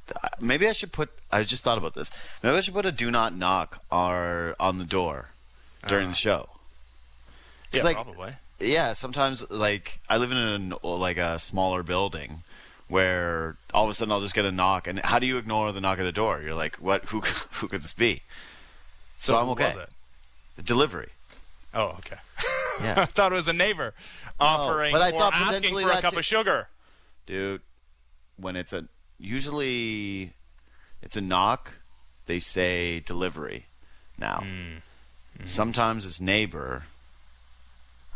maybe 0.41 0.67
I 0.67 0.73
should 0.73 0.93
put. 0.93 1.11
I 1.31 1.45
just 1.45 1.63
thought 1.63 1.79
about 1.79 1.95
this. 1.95 2.11
Maybe 2.43 2.57
I 2.57 2.61
should 2.61 2.75
put 2.75 2.87
a 2.87 2.93
do 2.93 3.11
not 3.11 3.35
knock 3.35 3.83
or 3.91 4.57
on 4.59 4.79
the 4.79 4.85
door 4.85 5.31
during 5.87 6.09
the 6.09 6.15
show. 6.15 6.49
Yeah, 7.73 7.83
like, 7.83 7.97
probably. 7.97 8.33
Yeah, 8.61 8.93
sometimes 8.93 9.49
like 9.51 10.01
I 10.09 10.19
live 10.19 10.31
in 10.31 10.39
an, 10.39 10.75
like 10.83 11.19
a 11.19 11.39
smaller 11.39 11.83
building 11.83 12.43
where 12.93 13.57
all 13.73 13.85
of 13.85 13.91
a 13.91 13.95
sudden 13.95 14.13
I'll 14.13 14.21
just 14.21 14.35
get 14.35 14.45
a 14.45 14.53
knock, 14.53 14.87
and 14.87 14.99
how 14.99 15.19
do 15.19 15.27
you 15.27 15.39
ignore 15.39 15.73
the 15.73 15.81
knock 15.81 15.99
at 15.99 16.03
the 16.03 16.13
door? 16.13 16.43
You're 16.43 16.55
like, 16.55 16.77
what? 16.77 17.07
Who? 17.07 17.21
Who 17.53 17.69
could 17.69 17.81
this 17.81 17.93
be? 17.93 18.21
So, 19.19 19.39
I'm 19.39 19.49
okay. 19.51 19.69
Was 19.69 19.77
it? 19.77 19.89
The 20.57 20.63
delivery. 20.63 21.09
Oh, 21.75 21.97
okay. 21.99 22.17
Yeah. 22.83 22.95
I 22.99 23.05
thought 23.07 23.33
it 23.33 23.37
was 23.37 23.49
a 23.49 23.53
neighbor 23.53 23.95
offering 24.43 24.93
but 24.93 25.03
I 25.03 25.11
or 25.11 25.31
asking 25.33 25.79
for 25.79 25.91
a 25.91 26.01
cup 26.01 26.17
of 26.17 26.25
sugar. 26.25 26.69
dude 27.27 27.61
when 28.37 28.57
it's 28.57 28.73
a 28.73 28.85
usually 29.19 30.33
it's 31.03 31.17
a 31.17 31.21
knock 31.21 31.75
they 32.27 32.39
say 32.39 33.01
delivery 33.01 33.67
now 34.19 34.39
hmm. 34.39 34.47
mm-hmm. 34.47 35.45
sometimes 35.45 36.05
it's 36.05 36.21
neighbor 36.21 36.85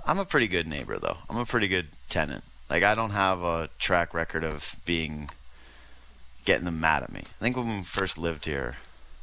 i'm 0.04 0.18
a 0.18 0.24
pretty 0.24 0.48
good 0.48 0.66
neighbor 0.66 0.98
though 0.98 1.18
i'm 1.30 1.38
a 1.38 1.46
pretty 1.46 1.68
good 1.68 1.88
tenant 2.08 2.42
like 2.70 2.82
i 2.82 2.94
don't 2.94 3.10
have 3.10 3.42
a 3.42 3.68
track 3.78 4.12
record 4.14 4.44
of 4.44 4.76
being 4.84 5.30
getting 6.44 6.64
them 6.64 6.80
mad 6.80 7.02
at 7.02 7.12
me 7.12 7.20
i 7.20 7.38
think 7.42 7.56
when 7.56 7.78
we 7.78 7.82
first 7.82 8.16
lived 8.18 8.44
here 8.46 8.76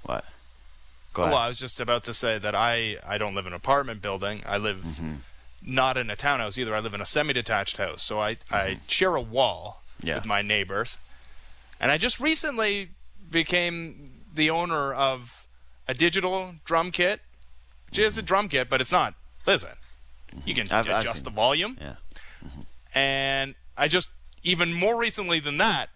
what 0.04 0.26
go 1.14 1.24
ahead 1.24 1.34
Well, 1.34 1.42
I 1.42 1.48
was 1.48 1.60
just 1.60 1.80
about 1.80 2.04
to 2.06 2.14
say 2.14 2.38
that 2.40 2.56
I 2.56 2.98
I 3.06 3.18
don't 3.20 3.36
live 3.36 3.46
in 3.46 3.54
an 3.54 3.58
apartment 3.58 4.02
building. 4.02 4.42
I 4.48 4.58
live 4.58 4.78
Mm-hmm. 4.84 5.14
not 5.62 5.96
in 5.96 6.10
a 6.10 6.16
townhouse 6.16 6.58
either. 6.58 6.76
I 6.76 6.80
live 6.80 6.96
in 6.96 7.02
a 7.02 7.06
semi-detached 7.06 7.78
house, 7.78 8.02
so 8.02 8.20
I 8.20 8.38
I 8.52 8.80
share 8.88 9.16
a 9.16 9.22
wall 9.22 9.84
Mm-hmm. 10.00 10.08
Yeah. 10.08 10.16
with 10.16 10.26
my 10.26 10.42
neighbors. 10.42 10.98
And 11.80 11.92
I 11.92 11.98
just 12.00 12.20
recently 12.20 12.90
became 13.32 14.10
the 14.34 14.50
owner 14.50 14.92
of 14.94 15.46
a 15.88 15.94
digital 15.94 16.56
drum 16.66 16.92
kit. 16.92 17.22
Which 17.90 18.00
is 18.00 18.18
a 18.18 18.24
drum 18.24 18.50
kit, 18.50 18.68
but 18.70 18.82
it's 18.82 18.92
not. 18.92 19.14
Listen, 19.46 19.76
you 20.46 20.56
can 20.56 20.66
Mm-hmm. 20.66 20.76
I've- 20.76 20.92
I've 20.92 21.02
adjust 21.04 21.24
the 21.26 21.30
volume. 21.30 21.78
yeah 21.80 21.96
and 22.94 23.56
I 23.78 23.88
just 23.88 24.10
even 24.44 24.74
more 24.74 24.98
recently 24.98 25.40
than 25.40 25.58
that 25.58 25.90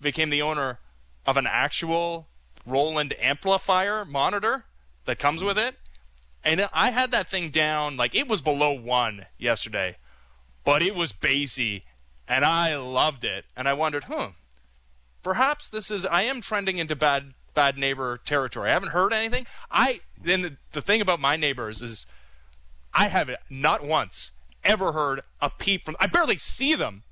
became 0.00 0.30
the 0.30 0.42
owner 0.42 0.78
of 1.26 1.36
an 1.36 1.46
actual 1.46 2.28
Roland 2.66 3.14
amplifier 3.18 4.04
monitor 4.04 4.64
that 5.06 5.18
comes 5.18 5.42
with 5.42 5.58
it. 5.58 5.76
And 6.44 6.68
I 6.72 6.90
had 6.90 7.10
that 7.10 7.30
thing 7.30 7.48
down 7.48 7.96
like 7.96 8.14
it 8.14 8.28
was 8.28 8.42
below 8.42 8.72
1 8.72 9.26
yesterday, 9.38 9.96
but 10.64 10.82
it 10.82 10.94
was 10.94 11.12
bassy 11.12 11.84
and 12.28 12.44
I 12.44 12.76
loved 12.76 13.24
it 13.24 13.46
and 13.56 13.68
I 13.68 13.72
wondered, 13.72 14.04
"Huh. 14.04 14.30
Perhaps 15.22 15.68
this 15.68 15.90
is 15.90 16.04
I 16.04 16.22
am 16.22 16.40
trending 16.40 16.78
into 16.78 16.94
bad 16.94 17.34
bad 17.54 17.78
neighbor 17.78 18.18
territory. 18.18 18.70
I 18.70 18.74
haven't 18.74 18.90
heard 18.90 19.12
anything. 19.12 19.46
I 19.70 20.00
then 20.20 20.42
the, 20.42 20.56
the 20.72 20.82
thing 20.82 21.00
about 21.00 21.20
my 21.20 21.36
neighbors 21.36 21.80
is 21.80 22.06
I 22.92 23.08
haven't 23.08 23.38
not 23.48 23.84
once 23.84 24.32
ever 24.64 24.92
heard 24.92 25.22
a 25.40 25.50
peep 25.50 25.84
from. 25.84 25.96
I 26.00 26.06
barely 26.06 26.38
see 26.38 26.74
them. 26.74 27.02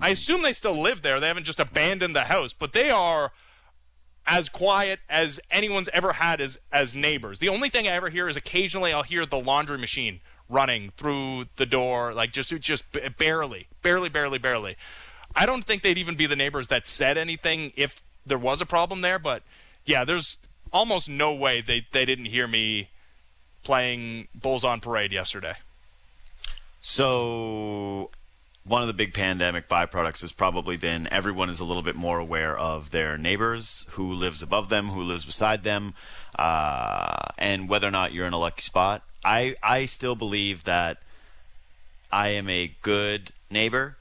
I 0.00 0.10
assume 0.10 0.42
they 0.42 0.52
still 0.52 0.80
live 0.80 1.02
there. 1.02 1.20
They 1.20 1.28
haven't 1.28 1.44
just 1.44 1.60
abandoned 1.60 2.16
the 2.16 2.24
house, 2.24 2.52
but 2.52 2.72
they 2.72 2.90
are 2.90 3.32
as 4.26 4.48
quiet 4.48 5.00
as 5.08 5.40
anyone's 5.50 5.88
ever 5.92 6.14
had 6.14 6.40
as 6.40 6.58
as 6.72 6.94
neighbors. 6.94 7.38
The 7.38 7.48
only 7.48 7.68
thing 7.68 7.86
I 7.86 7.92
ever 7.92 8.08
hear 8.08 8.28
is 8.28 8.36
occasionally 8.36 8.92
I'll 8.92 9.02
hear 9.02 9.26
the 9.26 9.38
laundry 9.38 9.78
machine 9.78 10.20
running 10.48 10.92
through 10.96 11.46
the 11.56 11.66
door, 11.66 12.12
like 12.12 12.32
just 12.32 12.50
just 12.60 12.84
barely, 13.18 13.68
barely, 13.82 14.08
barely, 14.08 14.38
barely. 14.38 14.76
I 15.34 15.46
don't 15.46 15.64
think 15.64 15.82
they'd 15.82 15.98
even 15.98 16.14
be 16.14 16.26
the 16.26 16.36
neighbors 16.36 16.68
that 16.68 16.86
said 16.86 17.16
anything 17.16 17.72
if 17.76 18.02
there 18.24 18.38
was 18.38 18.60
a 18.60 18.66
problem 18.66 19.00
there, 19.00 19.18
but 19.18 19.42
yeah, 19.84 20.04
there's 20.04 20.38
almost 20.72 21.08
no 21.08 21.32
way 21.32 21.60
they 21.60 21.86
they 21.92 22.04
didn't 22.04 22.26
hear 22.26 22.46
me 22.46 22.90
playing 23.62 24.28
Bulls 24.34 24.64
on 24.64 24.80
Parade 24.80 25.12
yesterday. 25.12 25.54
So, 26.82 28.10
one 28.64 28.82
of 28.82 28.88
the 28.88 28.92
big 28.94 29.14
pandemic 29.14 29.68
byproducts 29.68 30.20
has 30.20 30.32
probably 30.32 30.76
been 30.76 31.08
everyone 31.12 31.48
is 31.48 31.60
a 31.60 31.64
little 31.64 31.82
bit 31.82 31.96
more 31.96 32.18
aware 32.18 32.56
of 32.56 32.90
their 32.90 33.16
neighbors, 33.16 33.86
who 33.90 34.12
lives 34.12 34.42
above 34.42 34.68
them, 34.68 34.88
who 34.88 35.00
lives 35.02 35.24
beside 35.24 35.62
them, 35.62 35.94
uh, 36.38 37.16
and 37.38 37.68
whether 37.68 37.86
or 37.88 37.90
not 37.92 38.12
you're 38.12 38.26
in 38.26 38.32
a 38.32 38.38
lucky 38.38 38.62
spot. 38.62 39.02
I 39.24 39.56
I 39.62 39.86
still 39.86 40.14
believe 40.16 40.64
that 40.64 40.98
I 42.10 42.28
am 42.30 42.48
a 42.50 42.72
good 42.82 43.30
neighbor, 43.50 43.96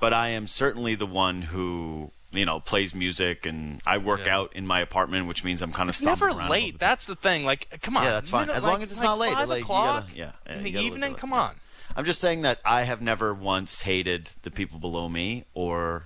but 0.00 0.12
I 0.12 0.28
am 0.30 0.46
certainly 0.46 0.94
the 0.94 1.06
one 1.06 1.42
who 1.42 2.12
you 2.32 2.44
know 2.46 2.60
plays 2.60 2.94
music 2.94 3.44
and 3.46 3.80
I 3.84 3.98
work 3.98 4.26
Yeah. 4.26 4.36
out 4.38 4.52
in 4.54 4.66
my 4.66 4.80
apartment, 4.80 5.26
which 5.26 5.42
means 5.44 5.60
I'm 5.60 5.72
kind 5.72 5.90
of 5.90 6.00
Never 6.02 6.28
around 6.28 6.48
late. 6.50 6.74
bit. 6.74 6.80
That's 6.80 7.06
the 7.06 7.16
thing. 7.16 7.44
Like, 7.44 7.80
come 7.82 7.96
on. 7.96 8.04
Yeah, 8.04 8.10
that's 8.12 8.30
fine. 8.30 8.46
Minute- 8.46 8.56
As 8.58 8.64
long 8.64 8.74
like- 8.74 8.82
as 8.84 8.90
it's 8.92 9.00
like 9.00 9.06
not 9.06 9.18
late, 9.18 9.32
Five 9.34 9.48
like, 9.48 9.58
you 9.58 9.64
o'clock 9.64 10.04
gotta- 10.06 10.16
yeah, 10.18 10.32
in 10.54 10.62
the 10.62 10.78
evening. 10.78 11.14
Come 11.14 11.32
on. 11.32 11.56
I'm 11.96 12.04
just 12.04 12.20
saying 12.20 12.42
that 12.42 12.58
I 12.64 12.84
have 12.84 13.02
never 13.02 13.34
once 13.34 13.82
hated 13.82 14.30
the 14.42 14.50
people 14.50 14.78
below 14.78 15.08
me 15.08 15.44
or 15.54 16.04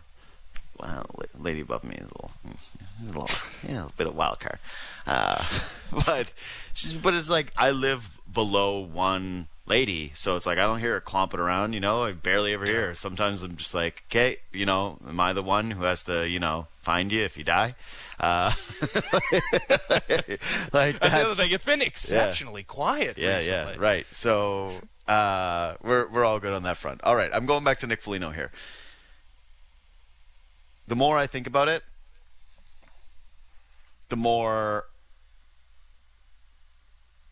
well, 0.78 1.06
lady 1.38 1.60
above 1.60 1.84
me 1.84 1.96
is 1.96 2.02
a 2.02 2.14
little, 2.14 2.30
is 3.02 3.10
a 3.12 3.18
little, 3.18 3.36
yeah, 3.68 3.86
a 3.86 3.92
bit 3.96 4.06
of 4.06 4.16
wild 4.16 4.40
card. 4.40 4.58
Uh, 5.06 5.42
but 6.06 6.34
she's, 6.72 6.92
but 6.92 7.14
it's 7.14 7.30
like 7.30 7.52
I 7.56 7.70
live 7.70 8.18
below 8.32 8.80
one 8.80 9.48
lady, 9.66 10.12
so 10.14 10.36
it's 10.36 10.46
like 10.46 10.58
I 10.58 10.66
don't 10.66 10.80
hear 10.80 10.94
her 10.94 11.00
clomping 11.00 11.40
around. 11.40 11.72
You 11.72 11.80
know, 11.80 12.04
I 12.04 12.12
barely 12.12 12.52
ever 12.52 12.64
hear. 12.64 12.88
her. 12.88 12.94
Sometimes 12.94 13.42
I'm 13.42 13.56
just 13.56 13.74
like, 13.74 14.02
okay, 14.10 14.38
you 14.52 14.66
know, 14.66 14.98
am 15.06 15.20
I 15.20 15.32
the 15.32 15.42
one 15.42 15.70
who 15.70 15.84
has 15.84 16.04
to, 16.04 16.28
you 16.28 16.40
know, 16.40 16.66
find 16.80 17.12
you 17.12 17.22
if 17.22 17.38
you 17.38 17.44
die? 17.44 17.74
Uh, 18.18 18.50
like 20.72 20.98
That's 20.98 21.14
the 21.14 21.22
other 21.24 21.34
thing. 21.34 21.52
It's 21.52 21.64
been 21.64 21.82
exceptionally 21.82 22.62
quiet. 22.64 23.18
yeah, 23.18 23.36
recently. 23.36 23.74
yeah, 23.74 23.80
right. 23.80 24.06
So 24.10 24.72
uh, 25.08 25.74
we're 25.82 26.08
we're 26.08 26.24
all 26.24 26.40
good 26.40 26.52
on 26.52 26.62
that 26.64 26.76
front. 26.76 27.02
All 27.04 27.16
right, 27.16 27.30
I'm 27.32 27.46
going 27.46 27.64
back 27.64 27.78
to 27.78 27.86
Nick 27.86 28.02
Foligno 28.02 28.30
here. 28.30 28.50
The 30.88 30.96
more 30.96 31.18
I 31.18 31.26
think 31.26 31.46
about 31.46 31.68
it, 31.68 31.82
the 34.08 34.16
more 34.16 34.86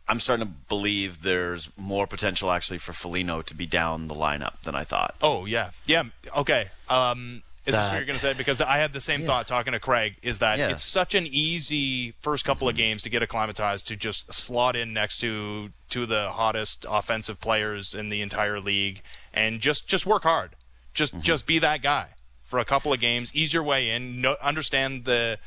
I'm 0.07 0.21
starting 0.21 0.47
to 0.47 0.53
believe 0.69 1.23
there's 1.23 1.71
more 1.77 2.07
potential 2.07 2.51
actually 2.51 2.79
for 2.79 2.93
Foligno 2.93 3.43
to 3.43 3.55
be 3.55 3.67
down 3.67 4.09
the 4.09 4.15
lineup 4.15 4.61
than 4.63 4.75
I 4.75 4.85
thought. 4.85 5.15
Oh 5.23 5.47
yeah, 5.47 5.71
yeah. 5.87 6.05
Okay. 6.37 6.69
Um, 6.89 7.43
is 7.67 7.75
this 7.75 7.89
what 7.89 7.97
you're 7.97 8.05
going 8.05 8.19
to 8.19 8.23
say? 8.23 8.35
Because 8.35 8.61
I 8.61 8.77
had 8.79 8.93
the 8.93 9.01
same 9.01 9.21
Yeah. 9.23 9.27
thought 9.27 9.47
talking 9.47 9.73
to 9.73 9.81
Craig. 9.81 10.17
Is 10.23 10.39
that 10.41 10.59
Yeah. 10.59 10.69
it's 10.69 10.85
such 10.85 11.15
an 11.15 11.27
easy 11.27 12.13
first 12.21 12.45
couple 12.45 12.69
of 12.69 12.77
games 12.77 13.03
to 13.05 13.09
get 13.11 13.23
acclimatized 13.23 13.87
to 13.89 13.97
just 13.97 14.33
slot 14.33 14.77
in 14.77 14.93
next 14.93 15.19
to 15.19 15.73
to 15.91 16.07
the 16.07 16.31
hottest 16.33 16.85
offensive 16.89 17.41
players 17.41 17.95
in 17.95 18.09
the 18.11 18.21
entire 18.21 18.61
league 18.61 19.01
and 19.33 19.61
just 19.61 19.87
just 19.87 20.05
work 20.07 20.25
hard. 20.25 20.51
Just 20.93 21.13
Mm-hmm. 21.15 21.23
just 21.23 21.47
be 21.47 21.59
that 21.59 21.81
guy 21.83 22.09
for 22.43 22.59
a 22.59 22.65
couple 22.65 22.93
of 22.93 23.01
games. 23.01 23.31
Ease 23.35 23.53
your 23.55 23.63
way 23.63 23.89
in. 23.91 24.21
No, 24.21 24.37
understand 24.43 25.05
the 25.07 25.39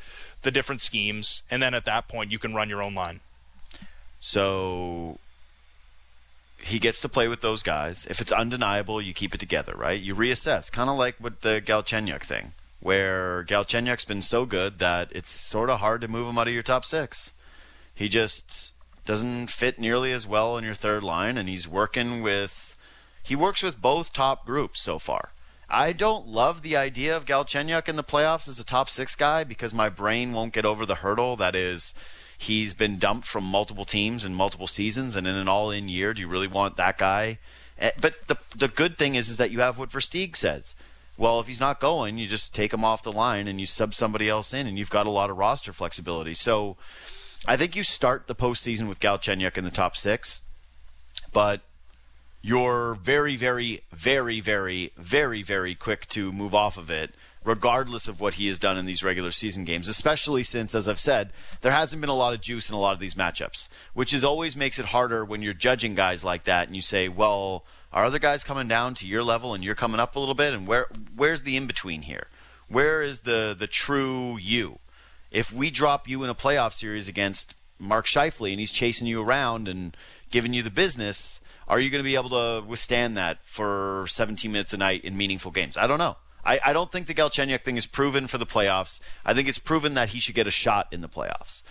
the 0.42 0.52
different 0.52 0.82
schemes, 0.82 1.44
and 1.52 1.62
then 1.62 1.74
at 1.74 1.86
that 1.86 2.08
point 2.08 2.32
you 2.32 2.40
can 2.40 2.54
run 2.54 2.70
your 2.70 2.82
own 2.82 2.94
line. 2.96 3.20
So 4.20 5.20
he 6.60 6.80
gets 6.80 7.00
to 7.02 7.10
play 7.10 7.28
with 7.28 7.42
those 7.42 7.64
guys. 7.64 8.08
If 8.10 8.20
it's 8.22 8.32
undeniable, 8.32 9.02
you 9.02 9.14
keep 9.14 9.34
it 9.34 9.40
together, 9.40 9.74
right? 9.76 10.02
You 10.02 10.16
reassess, 10.16 10.72
kind 10.72 10.90
of 10.90 10.98
like 10.98 11.16
with 11.20 11.42
the 11.42 11.62
Galchenyuk 11.62 12.24
thing, 12.24 12.54
where 12.80 13.44
Galchenyuk's 13.46 14.06
been 14.06 14.22
so 14.22 14.46
good 14.46 14.80
that 14.80 15.12
it's 15.12 15.30
sort 15.32 15.70
of 15.70 15.80
hard 15.80 16.02
to 16.02 16.08
move 16.08 16.28
him 16.28 16.38
out 16.38 16.48
of 16.48 16.54
your 16.54 16.64
top 16.64 16.86
six. 16.86 17.32
He 17.94 18.10
just 18.10 18.74
doesn't 19.06 19.50
fit 19.50 19.80
nearly 19.80 20.12
as 20.12 20.28
well 20.28 20.58
in 20.58 20.64
your 20.64 20.74
third 20.74 21.04
line, 21.04 21.38
and 21.38 21.48
he's 21.48 21.68
working 21.68 22.22
with. 22.22 22.76
He 23.24 23.36
works 23.36 23.62
with 23.62 23.82
both 23.82 24.14
top 24.14 24.46
groups 24.46 24.82
so 24.82 25.00
far. 25.00 25.32
I 25.70 25.92
don't 25.92 26.28
love 26.28 26.62
the 26.62 26.78
idea 26.78 27.16
of 27.16 27.26
Galchenyuk 27.26 27.90
in 27.90 27.98
the 27.98 28.04
playoffs 28.04 28.48
as 28.48 28.58
a 28.58 28.66
top 28.66 28.90
six 28.90 29.16
guy 29.16 29.44
because 29.44 29.74
my 29.74 29.90
brain 29.90 30.32
won't 30.32 30.54
get 30.54 30.66
over 30.66 30.86
the 30.86 30.96
hurdle 30.96 31.36
that 31.38 31.56
is 31.56 31.94
he's 32.38 32.74
been 32.74 32.98
dumped 33.00 33.28
from 33.28 33.44
multiple 33.44 33.86
teams 33.86 34.24
in 34.24 34.36
multiple 34.36 34.68
seasons, 34.68 35.16
and 35.16 35.26
in 35.28 35.36
an 35.36 35.48
all-in 35.48 35.90
year, 35.90 36.14
do 36.14 36.22
you 36.22 36.28
really 36.28 36.48
want 36.48 36.78
that 36.78 36.98
guy? 36.98 37.40
Eh, 37.80 37.92
But 38.00 38.28
the 38.28 38.38
the 38.56 38.68
good 38.68 38.98
thing 38.98 39.16
is 39.16 39.30
is 39.30 39.38
that 39.38 39.52
you 39.52 39.60
have 39.60 39.78
what 39.78 39.90
Versteeg 39.90 40.36
says. 40.36 40.76
Well, 41.18 41.40
if 41.40 41.48
he's 41.48 41.60
not 41.60 41.80
going, 41.80 42.20
you 42.20 42.28
just 42.28 42.54
take 42.54 42.74
him 42.74 42.86
off 42.86 43.02
the 43.02 43.12
line 43.12 43.48
and 43.48 43.60
you 43.60 43.66
sub 43.66 43.96
somebody 43.96 44.30
else 44.30 44.54
in, 44.54 44.68
and 44.68 44.78
you've 44.78 44.92
got 44.92 45.08
a 45.08 45.12
lot 45.12 45.32
of 45.32 45.38
roster 45.38 45.74
flexibility. 45.74 46.36
So, 46.36 46.78
I 47.48 47.58
think 47.58 47.76
you 47.76 47.82
start 47.84 48.28
the 48.28 48.36
postseason 48.36 48.88
with 48.88 49.00
Galchenyuk 49.00 49.58
in 49.58 49.64
the 49.64 49.72
top 49.72 49.98
six, 49.98 50.42
but 51.34 51.62
you're 52.44 52.94
very, 52.96 53.36
very, 53.36 53.82
very, 53.92 54.40
very, 54.42 54.92
very, 54.96 55.42
very 55.42 55.74
quick 55.76 56.08
to 56.10 56.32
move 56.32 56.54
off 56.54 56.78
of 56.78 56.92
it, 56.92 57.16
regardless 57.48 58.10
of 58.10 58.20
what 58.20 58.34
he 58.34 58.48
has 58.48 58.60
done 58.60 58.78
in 58.78 58.86
these 58.86 59.02
regular 59.02 59.32
season 59.32 59.64
games, 59.64 59.88
especially 59.88 60.44
since, 60.44 60.76
as 60.76 60.86
I've 60.86 61.00
said, 61.00 61.32
there 61.62 61.72
hasn't 61.72 62.02
been 62.02 62.10
a 62.10 62.14
lot 62.14 62.34
of 62.34 62.42
juice 62.42 62.70
in 62.70 62.76
a 62.76 62.80
lot 62.80 62.94
of 62.94 63.00
these 63.00 63.14
matchups, 63.14 63.70
which 63.94 64.14
is 64.14 64.22
always 64.22 64.58
makes 64.58 64.78
it 64.78 64.88
harder 64.88 65.24
when 65.24 65.42
you're 65.42 65.54
judging 65.54 65.96
guys 65.96 66.26
like 66.26 66.44
that 66.44 66.68
and 66.68 66.76
you 66.76 66.82
say, 66.82 67.08
well, 67.08 67.64
are 67.94 68.04
other 68.04 68.20
guys 68.20 68.44
coming 68.44 68.68
down 68.68 68.96
to 68.96 69.08
your 69.08 69.24
level 69.24 69.54
and 69.54 69.64
you're 69.64 69.76
coming 69.76 70.02
up 70.02 70.18
a 70.18 70.20
little 70.20 70.36
bit? 70.36 70.54
And 70.54 70.68
where 70.68 70.88
where's 71.16 71.44
the 71.44 71.56
in 71.56 71.68
between 71.68 72.02
here? 72.02 72.28
Where 72.68 73.02
is 73.02 73.22
the 73.22 73.56
the 73.58 73.66
true 73.66 74.38
you? 74.38 74.80
If 75.32 75.54
we 75.54 75.70
drop 75.70 76.06
you 76.06 76.26
in 76.26 76.30
a 76.30 76.36
playoff 76.36 76.74
series 76.74 77.08
against 77.08 77.56
Mark 77.80 78.08
Scheifele 78.08 78.52
and 78.52 78.60
he's 78.60 78.74
chasing 78.74 79.08
you 79.08 79.22
around 79.22 79.70
and 79.70 79.96
giving 80.32 80.54
you 80.54 80.64
the 80.64 80.70
business, 80.70 81.40
are 81.66 81.80
you 81.80 81.90
going 81.90 82.04
to 82.04 82.10
be 82.10 82.16
able 82.16 82.30
to 82.30 82.68
withstand 82.68 83.16
that 83.16 83.38
for 83.46 84.06
17 84.10 84.52
minutes 84.52 84.74
a 84.74 84.78
night 84.78 85.06
in 85.06 85.16
meaningful 85.16 85.52
games? 85.52 85.78
I 85.78 85.88
don't 85.88 85.98
know. 85.98 86.18
I, 86.48 86.60
I 86.66 86.74
don't 86.74 86.92
think 86.92 87.08
the 87.08 87.14
Galchenyuk 87.14 87.62
thing 87.62 87.76
is 87.76 87.86
proven 87.86 88.28
for 88.28 88.38
the 88.38 88.46
playoffs. 88.46 89.02
I 89.26 89.34
think 89.34 89.50
it's 89.50 89.60
proven 89.60 89.94
that 89.96 90.10
he 90.10 90.20
should 90.20 90.36
get 90.36 90.48
a 90.48 90.52
shot 90.52 90.88
in 90.92 91.02
the 91.02 91.10
playoffs. 91.10 91.62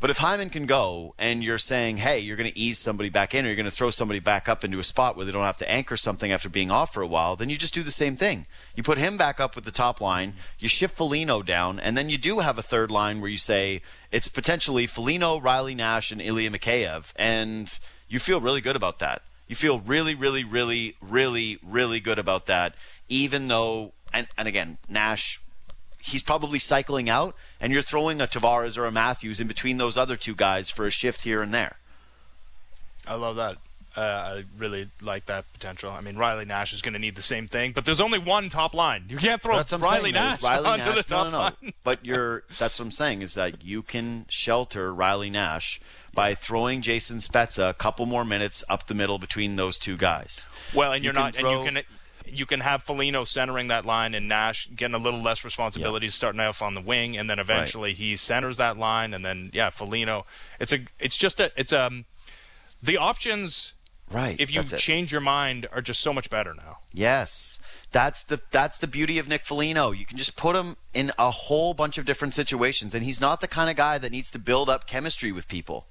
But 0.00 0.10
if 0.10 0.18
Hyman 0.18 0.50
can 0.50 0.66
go 0.66 1.14
and 1.16 1.44
you're 1.44 1.58
saying, 1.58 1.98
hey, 1.98 2.18
you're 2.18 2.36
going 2.36 2.50
to 2.50 2.58
ease 2.58 2.80
somebody 2.80 3.08
back 3.08 3.36
in 3.36 3.44
or 3.44 3.48
you're 3.48 3.56
going 3.56 3.66
to 3.66 3.70
throw 3.70 3.90
somebody 3.90 4.18
back 4.18 4.48
up 4.48 4.64
into 4.64 4.80
a 4.80 4.82
spot 4.82 5.16
where 5.16 5.24
they 5.24 5.30
don't 5.30 5.44
have 5.44 5.58
to 5.58 5.70
anchor 5.70 5.96
something 5.96 6.32
after 6.32 6.48
being 6.48 6.72
off 6.72 6.92
for 6.92 7.04
a 7.04 7.06
while, 7.06 7.36
then 7.36 7.48
you 7.48 7.56
just 7.56 7.72
do 7.72 7.84
the 7.84 7.92
same 7.92 8.16
thing. 8.16 8.46
You 8.74 8.82
put 8.82 8.98
him 8.98 9.16
back 9.16 9.38
up 9.38 9.54
with 9.54 9.64
the 9.64 9.70
top 9.70 10.00
line, 10.00 10.34
you 10.58 10.68
shift 10.68 10.96
Foligno 10.96 11.42
down, 11.42 11.78
and 11.78 11.96
then 11.96 12.08
you 12.08 12.18
do 12.18 12.40
have 12.40 12.58
a 12.58 12.62
third 12.62 12.90
line 12.90 13.20
where 13.20 13.30
you 13.30 13.38
say 13.38 13.80
it's 14.10 14.26
potentially 14.26 14.88
Foligno, 14.88 15.38
Riley 15.38 15.76
Nash, 15.76 16.10
and 16.10 16.20
Ilya 16.20 16.50
Mikheyev. 16.50 17.12
And 17.14 17.78
you 18.08 18.18
feel 18.18 18.40
really 18.40 18.60
good 18.60 18.74
about 18.74 18.98
that. 18.98 19.22
You 19.46 19.54
feel 19.54 19.80
really, 19.80 20.16
really, 20.16 20.42
really, 20.42 20.96
really, 21.00 21.58
really 21.62 22.00
good 22.00 22.18
about 22.18 22.46
that, 22.46 22.74
even 23.12 23.48
though, 23.48 23.92
and, 24.12 24.26
and 24.38 24.48
again, 24.48 24.78
Nash 24.88 25.38
he's 26.04 26.22
probably 26.22 26.58
cycling 26.58 27.08
out, 27.08 27.36
and 27.60 27.72
you're 27.72 27.80
throwing 27.80 28.20
a 28.20 28.26
Tavares 28.26 28.76
or 28.76 28.86
a 28.86 28.90
Matthews 28.90 29.38
in 29.40 29.46
between 29.46 29.76
those 29.78 29.96
other 29.96 30.16
two 30.16 30.34
guys 30.34 30.68
for 30.68 30.84
a 30.84 30.90
shift 30.90 31.22
here 31.22 31.40
and 31.42 31.54
there. 31.54 31.76
I 33.06 33.14
love 33.14 33.36
that. 33.36 33.58
Uh, 33.96 34.00
I 34.00 34.44
really 34.58 34.88
like 35.02 35.26
that 35.26 35.44
potential. 35.52 35.90
I 35.92 36.00
mean, 36.00 36.16
Riley 36.16 36.46
Nash 36.46 36.72
is 36.72 36.80
going 36.82 36.94
to 36.94 36.98
need 36.98 37.14
the 37.14 37.22
same 37.22 37.46
thing, 37.46 37.72
but 37.72 37.84
there's 37.84 38.00
only 38.00 38.18
one 38.18 38.48
top 38.48 38.74
line. 38.74 39.04
You 39.08 39.18
can't 39.18 39.40
throw 39.40 39.56
That's 39.58 39.72
Riley 39.74 40.12
saying. 40.12 40.14
Nash 40.14 40.42
Riley 40.42 40.66
onto 40.66 40.84
Nash. 40.86 40.96
the 40.96 41.02
top 41.02 41.26
no, 41.26 41.30
no, 41.30 41.36
no. 41.38 41.44
line. 41.62 41.72
But 41.84 42.04
you're 42.04 42.44
that's 42.58 42.78
what 42.78 42.86
I'm 42.86 42.90
saying 42.90 43.20
is 43.22 43.34
that 43.34 43.62
you 43.62 43.82
can 43.82 44.24
shelter 44.30 44.94
Riley 44.94 45.28
Nash 45.28 45.78
by 46.14 46.34
throwing 46.34 46.80
Jason 46.80 47.18
Spezza 47.18 47.68
a 47.70 47.74
couple 47.74 48.06
more 48.06 48.24
minutes 48.24 48.64
up 48.68 48.86
the 48.86 48.94
middle 48.94 49.18
between 49.18 49.56
those 49.56 49.78
two 49.78 49.96
guys. 49.98 50.46
Well, 50.74 50.92
and 50.92 51.04
You 51.04 51.08
you're 51.08 51.14
not, 51.14 51.34
throw- 51.34 51.50
and 51.50 51.66
you 51.66 51.82
can 51.82 51.84
you 52.26 52.46
can 52.46 52.60
have 52.60 52.82
Foligno 52.82 53.24
centering 53.24 53.68
that 53.68 53.84
line 53.84 54.14
and 54.14 54.28
Nash 54.28 54.68
getting 54.74 54.94
a 54.94 54.98
little 54.98 55.20
less 55.22 55.44
responsibility 55.44 56.08
starting 56.10 56.40
off 56.40 56.62
on 56.62 56.74
the 56.74 56.80
wing, 56.80 57.16
and 57.16 57.28
then 57.28 57.38
eventually 57.38 57.94
he 57.94 58.16
centers 58.16 58.56
that 58.56 58.76
line, 58.78 59.14
and 59.14 59.24
then 59.24 59.50
yeah, 59.52 59.70
Foligno. 59.70 60.26
It's 60.60 60.72
a 60.72 60.80
it's 60.98 61.16
just 61.16 61.40
a 61.40 61.50
it's 61.56 61.72
um 61.72 62.04
the 62.82 62.96
options 62.96 63.72
Right. 64.10 64.36
if 64.38 64.52
you 64.52 64.62
change 64.62 65.10
your 65.10 65.22
mind 65.22 65.66
are 65.72 65.80
just 65.80 66.00
so 66.00 66.12
much 66.12 66.28
better 66.28 66.52
now. 66.52 66.78
Yes. 66.92 67.58
That's 67.92 68.22
the 68.24 68.40
that's 68.50 68.78
the 68.78 68.86
beauty 68.86 69.18
of 69.18 69.28
Nick 69.28 69.44
Foligno. 69.44 69.90
You 69.90 70.04
can 70.06 70.18
just 70.18 70.36
put 70.36 70.56
him 70.56 70.76
in 70.92 71.12
a 71.18 71.30
whole 71.30 71.72
bunch 71.74 71.98
of 71.98 72.04
different 72.04 72.34
situations, 72.34 72.94
and 72.94 73.04
he's 73.04 73.20
not 73.20 73.40
the 73.40 73.48
kind 73.48 73.70
of 73.70 73.76
guy 73.76 73.98
that 73.98 74.12
needs 74.12 74.30
to 74.32 74.38
build 74.38 74.68
up 74.68 74.86
chemistry 74.86 75.32
with 75.32 75.48
people. 75.48 75.86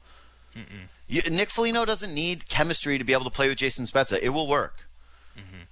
You, 1.07 1.21
Nick 1.29 1.49
Foligno 1.49 1.85
doesn't 1.85 2.13
need 2.13 2.47
chemistry 2.49 2.97
to 2.97 3.03
be 3.03 3.13
able 3.13 3.23
to 3.25 3.29
play 3.31 3.47
with 3.47 3.57
Jason 3.57 3.85
Spezza. 3.85 4.19
It 4.21 4.29
will 4.29 4.47
work. 4.47 4.87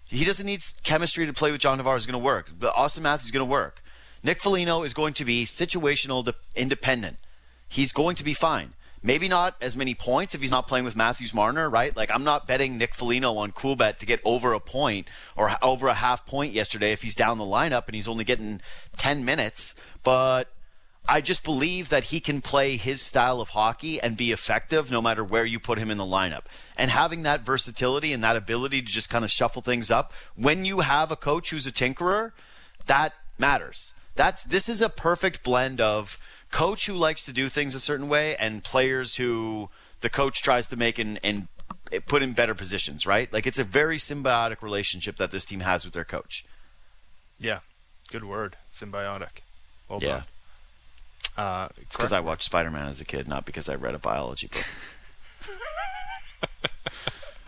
He 0.10 0.26
doesn't 0.26 0.46
need 0.46 0.64
chemistry 0.84 1.26
to 1.26 1.34
play 1.34 1.52
with 1.52 1.62
John 1.62 1.80
Tavares. 1.80 1.98
is 1.98 2.06
going 2.08 2.20
to 2.20 2.26
work. 2.26 2.52
But 2.58 2.74
Auston 2.74 3.02
Matthews 3.02 3.26
is 3.26 3.32
going 3.32 3.46
to 3.46 3.52
work. 3.52 3.84
Nick 4.24 4.42
Foligno 4.42 4.84
is 4.84 4.94
going 4.94 5.14
to 5.14 5.26
be 5.26 5.46
situational 5.46 6.26
de- 6.26 6.34
independent. 6.56 7.18
He's 7.68 7.92
going 7.92 8.16
to 8.16 8.24
be 8.24 8.34
fine. 8.34 8.74
Maybe 9.02 9.30
not 9.30 9.56
as 9.62 9.78
many 9.78 9.94
points 9.96 10.36
if 10.36 10.42
he's 10.42 10.52
not 10.52 10.68
playing 10.68 10.84
with 10.84 10.96
Matthews 10.96 11.34
Marner, 11.34 11.70
right? 11.70 11.96
Like 11.96 12.12
I'm 12.12 12.24
not 12.24 12.48
betting 12.48 12.78
Nick 12.78 12.96
Foligno 12.96 13.36
on 13.36 13.52
Coolbet 13.52 13.98
to 14.00 14.06
get 14.06 14.20
over 14.26 14.52
a 14.52 14.60
point 14.60 15.08
or 15.38 15.52
over 15.62 15.88
a 15.88 15.94
half 15.94 16.26
point 16.26 16.52
yesterday 16.52 16.92
if 16.92 17.02
he's 17.02 17.16
down 17.16 17.38
the 17.38 17.46
lineup 17.46 17.86
and 17.86 17.96
he's 17.96 18.10
only 18.10 18.26
getting 18.26 18.60
10 18.98 19.24
minutes. 19.24 19.74
But 20.04 20.50
I 21.10 21.22
just 21.22 21.44
believe 21.44 21.90
that 21.90 22.06
he 22.06 22.20
can 22.20 22.40
play 22.40 22.78
his 22.78 23.02
style 23.02 23.42
of 23.42 23.50
hockey 23.50 24.00
and 24.00 24.16
be 24.16 24.32
effective 24.32 24.92
no 24.92 25.02
matter 25.02 25.24
where 25.24 25.44
you 25.44 25.60
put 25.60 25.80
him 25.80 25.90
in 25.90 25.98
the 25.98 26.04
lineup. 26.04 26.44
And 26.78 26.92
having 26.92 27.24
that 27.24 27.42
versatility 27.42 28.14
and 28.14 28.24
that 28.24 28.36
ability 28.36 28.84
to 28.84 28.88
just 28.88 29.10
kind 29.10 29.26
of 29.26 29.32
shuffle 29.32 29.64
things 29.64 29.90
up 29.90 30.14
when 30.36 30.66
you 30.66 30.82
have 30.82 31.12
a 31.12 31.16
coach 31.16 31.50
who's 31.50 31.66
a 31.66 31.72
tinkerer, 31.72 32.32
that 32.86 33.14
matters. 33.40 33.96
That's 34.14 34.44
this 34.44 34.70
is 34.70 34.84
a 34.84 34.90
perfect 34.90 35.44
blend 35.44 35.82
of 35.82 36.20
coach 36.52 36.86
who 36.86 36.94
likes 36.94 37.24
to 37.24 37.34
do 37.34 37.50
things 37.50 37.74
a 37.74 37.80
certain 37.80 38.08
way 38.08 38.36
and 38.36 38.64
players 38.64 39.16
who 39.16 39.72
the 40.02 40.12
coach 40.12 40.44
tries 40.44 40.68
to 40.68 40.76
make 40.76 41.00
and, 41.00 41.20
and 41.24 41.48
put 42.06 42.22
in 42.22 42.34
better 42.34 42.54
positions, 42.54 43.08
right? 43.08 43.34
Like 43.34 43.48
it's 43.48 43.58
a 43.58 43.64
very 43.64 43.98
symbiotic 43.98 44.62
relationship 44.62 45.18
that 45.18 45.32
this 45.32 45.44
team 45.44 45.62
has 45.62 45.86
with 45.86 45.96
their 45.96 46.06
coach. 46.06 46.46
Yeah, 47.40 47.60
good 48.12 48.26
word, 48.26 48.58
symbiotic. 48.72 49.42
Well 49.88 50.00
Yeah. 50.04 50.10
done. 50.10 50.24
Uh, 51.40 51.70
It's 51.82 51.96
because 51.96 52.12
I 52.12 52.20
watched 52.20 52.44
Spider 52.44 52.70
Man 52.72 52.88
as 52.88 53.00
a 53.02 53.06
kid, 53.06 53.28
not 53.28 53.46
because 53.46 53.70
I 53.70 53.76
read 53.76 53.96
a 53.96 54.00
biology 54.00 54.48
book. 54.48 54.66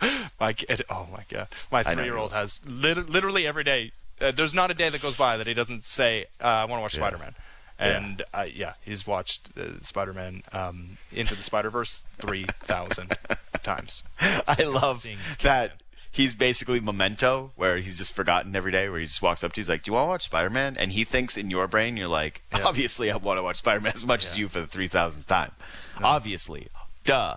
My 0.40 0.52
kid, 0.52 0.82
oh 0.90 1.06
my 1.12 1.22
god, 1.28 1.46
my 1.70 1.84
three-year-old 1.84 2.32
has 2.32 2.60
lit- 2.66 3.08
literally 3.08 3.46
every 3.46 3.62
day 3.62 3.92
Uh, 4.20 4.32
there's 4.32 4.52
not 4.54 4.70
a 4.70 4.74
day 4.74 4.88
that 4.88 5.00
goes 5.00 5.16
by 5.16 5.36
that 5.36 5.46
he 5.46 5.54
doesn't 5.54 5.84
say, 5.84 6.26
uh, 6.40 6.44
"I 6.46 6.64
want 6.64 6.78
to 6.78 6.82
watch 6.82 6.94
Spider-Man." 6.94 7.34
And 7.78 8.22
uh, 8.34 8.46
yeah, 8.52 8.74
he's 8.82 9.06
watched 9.06 9.50
uh, 9.56 9.80
Spider-Man 9.80 10.42
um, 10.52 10.98
Into 11.12 11.34
the 11.36 11.42
Spider-Verse 11.42 12.02
three 12.18 12.46
thousand 12.60 13.16
times. 13.62 14.02
I 14.20 14.62
love 14.64 15.00
Seeing 15.00 15.18
that 15.42 15.80
he's 16.12 16.34
basically 16.34 16.78
Memento, 16.78 17.50
where 17.56 17.78
he's 17.78 17.98
just 17.98 18.12
forgotten 18.14 18.54
every 18.54 18.70
day, 18.70 18.88
where 18.88 19.00
he 19.00 19.06
just 19.06 19.22
walks 19.22 19.42
up 19.42 19.52
to 19.54 19.58
you, 19.58 19.62
he's 19.62 19.68
like, 19.68 19.82
"Do 19.82 19.88
you 19.90 19.94
want 19.94 20.04
to 20.06 20.10
watch 20.10 20.24
Spider 20.26 20.50
Man?" 20.50 20.76
And 20.78 20.92
he 20.92 21.02
thinks 21.04 21.36
in 21.36 21.50
your 21.50 21.66
brain, 21.66 21.96
you're 21.96 22.06
like, 22.08 22.42
Yeah. 22.52 22.66
"Obviously, 22.66 23.10
I 23.10 23.16
want 23.16 23.38
to 23.38 23.42
watch 23.42 23.56
Spider 23.56 23.80
Man 23.80 23.92
as 23.94 24.04
much 24.04 24.24
as 24.26 24.38
you 24.38 24.46
for 24.48 24.60
the 24.60 24.66
three 24.68 24.86
thousandth 24.88 25.26
time. 25.26 25.50
Obviously, 26.02 26.68
duh." 27.04 27.36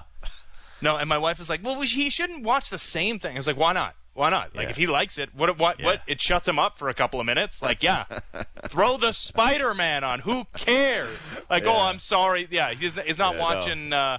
No, 0.82 0.98
and 0.98 1.08
my 1.10 1.18
wife 1.18 1.40
was 1.40 1.50
like, 1.50 1.64
"Well, 1.64 1.80
we- 1.80 1.88
he 1.88 2.10
shouldn't 2.10 2.44
watch 2.44 2.70
the 2.70 2.78
same 2.78 3.18
thing." 3.18 3.36
I 3.36 3.40
was 3.40 3.48
like, 3.48 3.58
"Why 3.58 3.74
not? 3.74 3.96
Why 4.14 4.30
not? 4.30 4.56
Like, 4.56 4.66
Yeah. 4.66 4.70
if 4.70 4.78
he 4.78 4.88
likes 4.88 5.18
it, 5.18 5.36
what? 5.36 5.58
What? 5.60 5.80
Yeah. 5.80 5.86
What? 5.88 6.02
It 6.08 6.22
shuts 6.22 6.48
him 6.48 6.58
up 6.58 6.78
for 6.78 6.88
a 6.88 6.94
couple 6.94 7.20
of 7.20 7.26
minutes. 7.26 7.62
Like, 7.62 7.84
yeah, 7.84 8.06
throw 8.70 8.96
the 8.98 9.12
Spider-Man 9.12 10.06
on. 10.06 10.20
Who 10.20 10.46
cares? 10.56 11.18
Like, 11.50 11.66
oh, 11.66 11.76
I'm 11.78 12.00
sorry. 12.00 12.48
Yeah, 12.50 12.74
he's 12.74 12.96
he's 13.00 13.18
not 13.18 13.34
Yeah, 13.36 13.40
no. 13.40 13.44
watching. 13.44 13.94
Uh, 13.94 14.18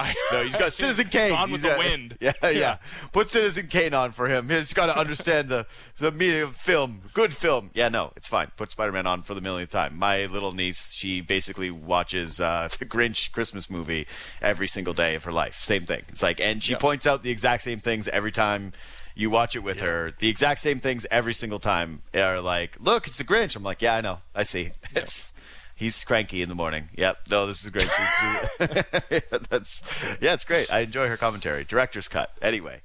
I, 0.00 0.14
No, 0.32 0.42
he's 0.44 0.56
got 0.56 0.72
Citizen 0.82 1.08
Kane. 1.08 1.30
Gone 1.30 1.50
with 1.52 1.62
He's 1.62 1.70
the 1.70 1.76
got- 1.76 1.78
wind. 1.78 2.16
Yeah, 2.20 2.32
yeah, 2.50 2.76
Put 3.12 3.28
Citizen 3.28 3.66
Kane 3.68 3.94
on 3.94 4.12
for 4.12 4.28
him. 4.28 4.48
He's 4.48 4.72
got 4.72 4.86
to 4.86 4.96
understand 4.98 5.48
the 5.48 5.66
the 5.98 6.10
meaning 6.12 6.42
of 6.42 6.56
film. 6.56 7.02
Good 7.12 7.32
film. 7.34 7.70
Yeah, 7.74 7.88
no, 7.88 8.12
it's 8.16 8.28
fine. 8.28 8.50
Put 8.56 8.70
Spider 8.70 8.92
Man 8.92 9.06
on 9.06 9.22
for 9.22 9.34
the 9.34 9.40
millionth 9.40 9.70
time. 9.70 9.96
My 9.98 10.26
little 10.26 10.52
niece, 10.52 10.92
she 10.92 11.20
basically 11.20 11.70
watches 11.70 12.40
uh, 12.40 12.68
the 12.78 12.86
Grinch 12.86 13.32
Christmas 13.32 13.68
movie 13.70 14.06
every 14.40 14.66
single 14.66 14.94
day 14.94 15.14
of 15.14 15.24
her 15.24 15.32
life. 15.32 15.60
Same 15.60 15.84
thing. 15.84 16.02
It's 16.08 16.22
like, 16.22 16.40
and 16.40 16.62
she 16.64 16.72
Yep. 16.72 16.80
points 16.80 17.06
out 17.06 17.22
the 17.22 17.30
exact 17.30 17.62
same 17.62 17.78
things 17.80 18.08
every 18.08 18.32
time. 18.32 18.72
You 19.14 19.28
watch 19.28 19.54
it 19.56 19.60
with 19.64 19.80
her. 19.80 20.12
The 20.18 20.28
exact 20.28 20.60
same 20.60 20.78
things 20.80 21.04
every 21.10 21.34
single 21.34 21.58
time 21.58 22.02
are 22.14 22.40
like, 22.40 22.76
"Look, 22.80 23.06
it's 23.06 23.18
the 23.18 23.24
Grinch." 23.24 23.54
I'm 23.56 23.62
like, 23.62 23.82
"Yeah, 23.82 23.96
I 23.96 24.00
know. 24.00 24.18
I 24.34 24.44
see." 24.44 24.70
It's 24.94 25.32
He's 25.80 26.04
cranky 26.04 26.42
in 26.42 26.50
the 26.50 26.54
morning. 26.54 26.90
Yep. 26.98 27.20
No, 27.30 27.46
this 27.46 27.64
is 27.64 27.70
great. 27.70 27.88
That's 29.48 29.82
yeah, 30.20 30.34
it's 30.34 30.44
great. 30.44 30.70
I 30.70 30.80
enjoy 30.80 31.08
her 31.08 31.16
commentary. 31.16 31.64
Director's 31.64 32.06
cut. 32.06 32.30
Anyway, 32.42 32.82